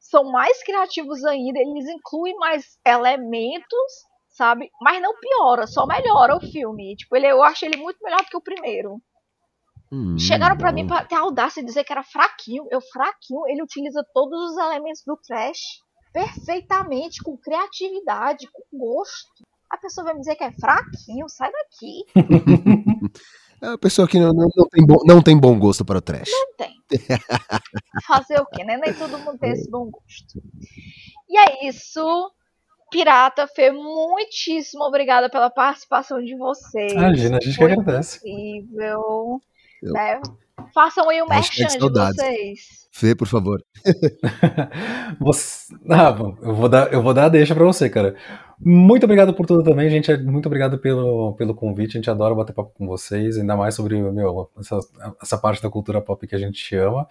são 0.00 0.24
mais 0.30 0.62
criativos 0.64 1.22
ainda, 1.24 1.58
eles 1.58 1.86
incluem 1.88 2.34
mais 2.36 2.78
elementos, 2.86 3.92
sabe? 4.30 4.70
Mas 4.80 5.02
não 5.02 5.12
piora, 5.18 5.66
só 5.66 5.84
melhora 5.86 6.36
o 6.36 6.40
filme. 6.40 6.96
Tipo, 6.96 7.16
ele, 7.16 7.26
eu 7.26 7.42
acho 7.42 7.66
ele 7.66 7.76
muito 7.76 7.98
melhor 8.02 8.20
do 8.20 8.26
que 8.26 8.36
o 8.36 8.40
primeiro. 8.42 8.98
Hum, 9.92 10.18
Chegaram 10.18 10.56
pra 10.56 10.68
bom. 10.70 10.74
mim 10.76 10.86
pra 10.86 11.04
ter 11.04 11.16
a 11.16 11.20
audácia 11.20 11.60
de 11.62 11.66
dizer 11.68 11.84
que 11.84 11.92
era 11.92 12.02
fraquinho. 12.02 12.66
Eu, 12.70 12.80
fraquinho, 12.80 13.46
ele 13.48 13.62
utiliza 13.62 14.02
todos 14.14 14.52
os 14.52 14.56
elementos 14.58 15.02
do 15.04 15.16
trash 15.16 15.60
perfeitamente, 16.12 17.22
com 17.22 17.36
criatividade, 17.36 18.48
com 18.52 18.78
gosto. 18.78 19.46
A 19.70 19.76
pessoa 19.76 20.04
vai 20.06 20.14
me 20.14 20.20
dizer 20.20 20.34
que 20.36 20.44
é 20.44 20.52
fraquinho, 20.52 21.28
sai 21.28 21.50
daqui. 21.52 22.04
É 23.60 23.70
uma 23.70 23.78
pessoa 23.78 24.06
que 24.06 24.20
não, 24.20 24.32
não- 24.32 24.48
não 24.56 24.68
tem 24.68 24.86
bom, 24.86 24.96
não 25.04 25.20
tem 25.20 25.36
bom 25.36 25.58
gosto 25.58 25.84
para 25.84 25.98
o 25.98 26.00
trash. 26.00 26.30
Não 26.30 26.54
tem. 26.56 26.76
Fazer 28.06 28.40
o 28.40 28.46
quê, 28.46 28.62
né? 28.62 28.76
Nem 28.76 28.94
todo 28.94 29.18
mundo 29.18 29.36
tem 29.36 29.50
esse 29.50 29.68
bom 29.68 29.90
gosto. 29.90 30.40
E 31.28 31.36
é 31.36 31.66
isso. 31.68 32.00
Pirata, 32.88 33.48
Fê, 33.48 33.72
muitíssimo 33.72 34.84
obrigada 34.84 35.28
pela 35.28 35.50
participação 35.50 36.22
de 36.24 36.36
vocês. 36.36 36.92
Imagina, 36.92 37.38
a 37.38 37.40
gente 37.40 37.50
que 37.56 37.56
Foi 37.62 37.72
agradece. 37.72 38.18
incrível. 38.18 39.40
Eu- 39.82 39.92
Né? 39.92 40.20
Façam 40.72 41.08
aí 41.10 41.20
o 41.20 41.26
Hashtag 41.26 41.62
merchan 41.62 41.78
de 41.78 41.92
vocês. 42.14 42.87
Fê, 42.98 43.14
por 43.14 43.28
favor. 43.28 43.62
Você... 45.20 45.72
Ah, 45.88 46.10
bom, 46.10 46.36
eu 46.42 46.52
vou 46.52 46.68
dar, 46.68 46.92
eu 46.92 47.00
vou 47.00 47.14
dar 47.14 47.26
a 47.26 47.28
deixa 47.28 47.54
pra 47.54 47.64
você, 47.64 47.88
cara. 47.88 48.16
Muito 48.58 49.04
obrigado 49.04 49.32
por 49.32 49.46
tudo 49.46 49.62
também, 49.62 49.88
gente. 49.88 50.16
Muito 50.16 50.46
obrigado 50.46 50.78
pelo, 50.78 51.32
pelo 51.34 51.54
convite. 51.54 51.92
A 51.92 52.00
gente 52.00 52.10
adora 52.10 52.34
bater 52.34 52.52
papo 52.52 52.72
com 52.74 52.88
vocês, 52.88 53.38
ainda 53.38 53.56
mais 53.56 53.76
sobre 53.76 54.02
meu, 54.02 54.50
essa, 54.58 54.80
essa 55.22 55.38
parte 55.38 55.62
da 55.62 55.70
cultura 55.70 56.00
pop 56.00 56.26
que 56.26 56.34
a 56.34 56.38
gente 56.38 56.74
ama. 56.74 57.06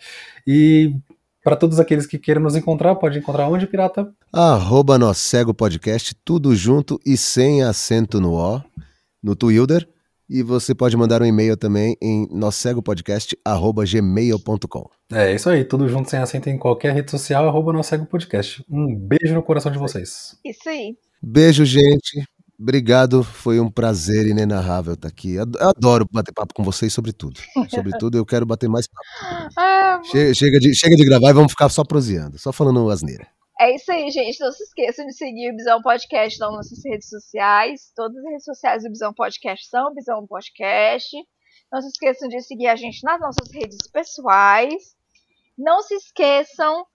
E 0.45 0.93
para 1.41 1.55
todos 1.55 1.79
aqueles 1.79 2.05
que 2.05 2.19
queiram 2.19 2.41
nos 2.41 2.57
encontrar, 2.57 2.95
pode 2.95 3.19
encontrar 3.19 3.47
onde, 3.47 3.65
Pirata? 3.65 4.13
Arroba 4.33 4.97
Nó 4.97 5.13
Cego 5.13 5.53
Podcast, 5.53 6.13
tudo 6.25 6.53
junto 6.53 6.99
e 7.05 7.15
sem 7.15 7.63
acento 7.63 8.19
no 8.19 8.33
O, 8.33 8.61
no 9.23 9.37
Twitter. 9.37 9.87
E 10.29 10.43
você 10.43 10.75
pode 10.75 10.97
mandar 10.97 11.21
um 11.21 11.25
e-mail 11.25 11.55
também 11.55 11.95
em 12.01 12.27
nossegopodcast.gmail.com. 12.31 14.89
É 15.11 15.33
isso 15.33 15.49
aí, 15.49 15.63
tudo 15.63 15.87
junto 15.87 16.09
sem 16.09 16.19
acento 16.19 16.49
em 16.49 16.57
qualquer 16.57 16.93
rede 16.93 17.09
social, 17.11 17.47
arroba 17.47 17.71
nosso 17.71 17.89
Cego 17.89 18.05
podcast. 18.05 18.63
Um 18.69 18.93
beijo 18.95 19.33
no 19.33 19.41
coração 19.43 19.71
de 19.71 19.77
vocês. 19.77 20.35
Isso 20.43 20.67
aí. 20.67 20.95
Beijo, 21.21 21.63
gente. 21.65 22.23
Obrigado, 22.59 23.23
foi 23.23 23.59
um 23.59 23.69
prazer 23.69 24.25
inenarrável 24.27 24.95
estar 24.95 25.07
aqui. 25.07 25.35
Eu 25.35 25.43
adoro 25.59 26.07
bater 26.11 26.33
papo 26.33 26.55
com 26.55 26.63
vocês 26.63 26.91
sobre 26.91 27.13
tudo. 27.13 27.39
Sobre 27.69 27.95
tudo, 27.99 28.17
eu 28.17 28.25
quero 28.25 28.47
bater 28.47 28.67
mais 28.67 28.87
papo. 28.87 29.05
Ah, 29.55 30.01
Che- 30.03 30.33
Chega 30.33 30.59
de, 30.59 30.73
chega 30.75 30.95
de 30.95 31.05
gravar 31.05 31.29
e 31.29 31.33
vamos 31.33 31.51
ficar 31.51 31.69
só 31.69 31.83
proseando, 31.83 32.39
só 32.39 32.51
falando 32.51 32.89
asneira. 32.89 33.27
É 33.59 33.73
isso 33.73 33.91
aí, 33.91 34.09
gente. 34.11 34.39
Não 34.39 34.51
se 34.51 34.63
esqueçam 34.63 35.05
de 35.05 35.13
seguir 35.13 35.51
o 35.51 35.55
Bisão 35.55 35.81
Podcast 35.81 36.39
nas 36.39 36.51
nossas 36.51 36.79
redes 36.85 37.09
sociais. 37.09 37.91
Todas 37.95 38.17
as 38.17 38.23
redes 38.23 38.45
sociais 38.45 38.83
do 38.83 38.89
Bisão 38.89 39.13
Podcast 39.13 39.67
são 39.67 39.93
Bisão 39.93 40.27
Podcast. 40.27 41.17
Não 41.71 41.81
se 41.81 41.87
esqueçam 41.87 42.29
de 42.29 42.39
seguir 42.41 42.67
a 42.67 42.75
gente 42.75 43.03
nas 43.03 43.19
nossas 43.19 43.51
redes 43.51 43.79
pessoais. 43.91 44.95
Não 45.57 45.81
se 45.81 45.95
esqueçam 45.95 46.85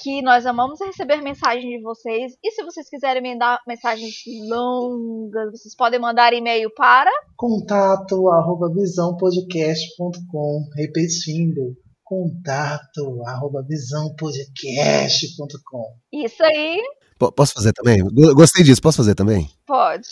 que 0.00 0.22
nós 0.22 0.46
amamos 0.46 0.80
receber 0.80 1.20
mensagens 1.20 1.64
de 1.64 1.82
vocês. 1.82 2.36
E 2.42 2.50
se 2.52 2.62
vocês 2.62 2.88
quiserem 2.88 3.22
mandar 3.22 3.60
mensagens 3.66 4.14
longas, 4.48 5.50
vocês 5.50 5.74
podem 5.74 5.98
mandar 5.98 6.32
e-mail 6.32 6.72
para. 6.74 7.10
Contato 7.36 8.28
arroba 8.28 8.72
visãopodcast.com. 8.72 10.68
Repetindo, 10.76 11.76
contato 12.14 13.22
arroba 13.26 13.64
visãopodcast.com. 13.68 15.96
Isso 16.12 16.42
aí, 16.44 16.80
Po- 17.18 17.32
Posso 17.32 17.52
fazer 17.54 17.72
também? 17.72 17.98
Go- 18.04 18.34
Gostei 18.34 18.62
disso, 18.64 18.80
posso 18.82 18.98
fazer 18.98 19.14
também? 19.16 19.48
pode. 19.66 20.06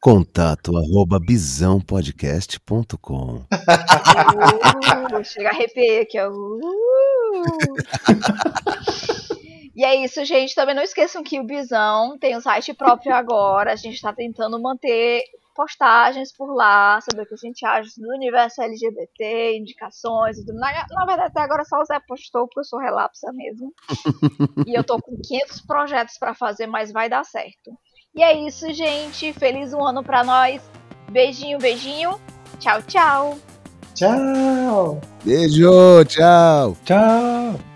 Contato 0.00 0.76
arroba 0.76 1.18
bisãopodcast.com. 1.18 3.36
Uh, 3.36 3.44
chega 5.24 5.48
a 5.48 5.52
arrepiar 5.52 6.02
aqui, 6.02 6.20
ó. 6.20 6.28
Uh. 6.30 6.60
E 9.76 9.84
é 9.84 10.04
isso, 10.04 10.24
gente. 10.24 10.54
Também 10.54 10.72
não 10.72 10.84
esqueçam 10.84 11.20
que 11.24 11.40
o 11.40 11.44
Bisão 11.44 12.16
tem 12.20 12.36
um 12.36 12.40
site 12.40 12.72
próprio 12.72 13.12
agora. 13.12 13.72
A 13.72 13.76
gente 13.76 13.94
está 13.94 14.12
tentando 14.12 14.56
manter 14.62 15.20
postagens 15.54 16.32
por 16.36 16.52
lá, 16.54 17.00
saber 17.00 17.22
o 17.22 17.26
que 17.26 17.34
a 17.34 17.48
gente 17.48 17.64
acha 17.64 17.90
do 17.96 18.12
universo 18.12 18.60
LGBT, 18.62 19.56
indicações 19.56 20.38
e 20.38 20.44
tudo. 20.44 20.58
Na, 20.58 20.72
na 20.90 21.06
verdade, 21.06 21.28
até 21.28 21.40
agora 21.40 21.64
só 21.64 21.80
o 21.80 21.84
Zé 21.84 22.00
postou, 22.06 22.46
porque 22.46 22.60
eu 22.60 22.64
sou 22.64 22.78
relapsa 22.78 23.32
mesmo. 23.32 23.72
e 24.66 24.76
eu 24.76 24.84
tô 24.84 25.00
com 25.00 25.16
500 25.16 25.60
projetos 25.62 26.18
para 26.18 26.34
fazer, 26.34 26.66
mas 26.66 26.92
vai 26.92 27.08
dar 27.08 27.24
certo. 27.24 27.72
E 28.14 28.22
é 28.22 28.32
isso, 28.46 28.72
gente. 28.72 29.32
Feliz 29.32 29.72
um 29.72 29.84
ano 29.84 30.02
para 30.02 30.22
nós. 30.22 30.62
Beijinho, 31.10 31.58
beijinho. 31.58 32.20
Tchau, 32.58 32.82
tchau. 32.82 33.38
Tchau! 33.94 35.00
Beijo, 35.24 36.04
tchau. 36.06 36.76
Tchau! 36.84 37.73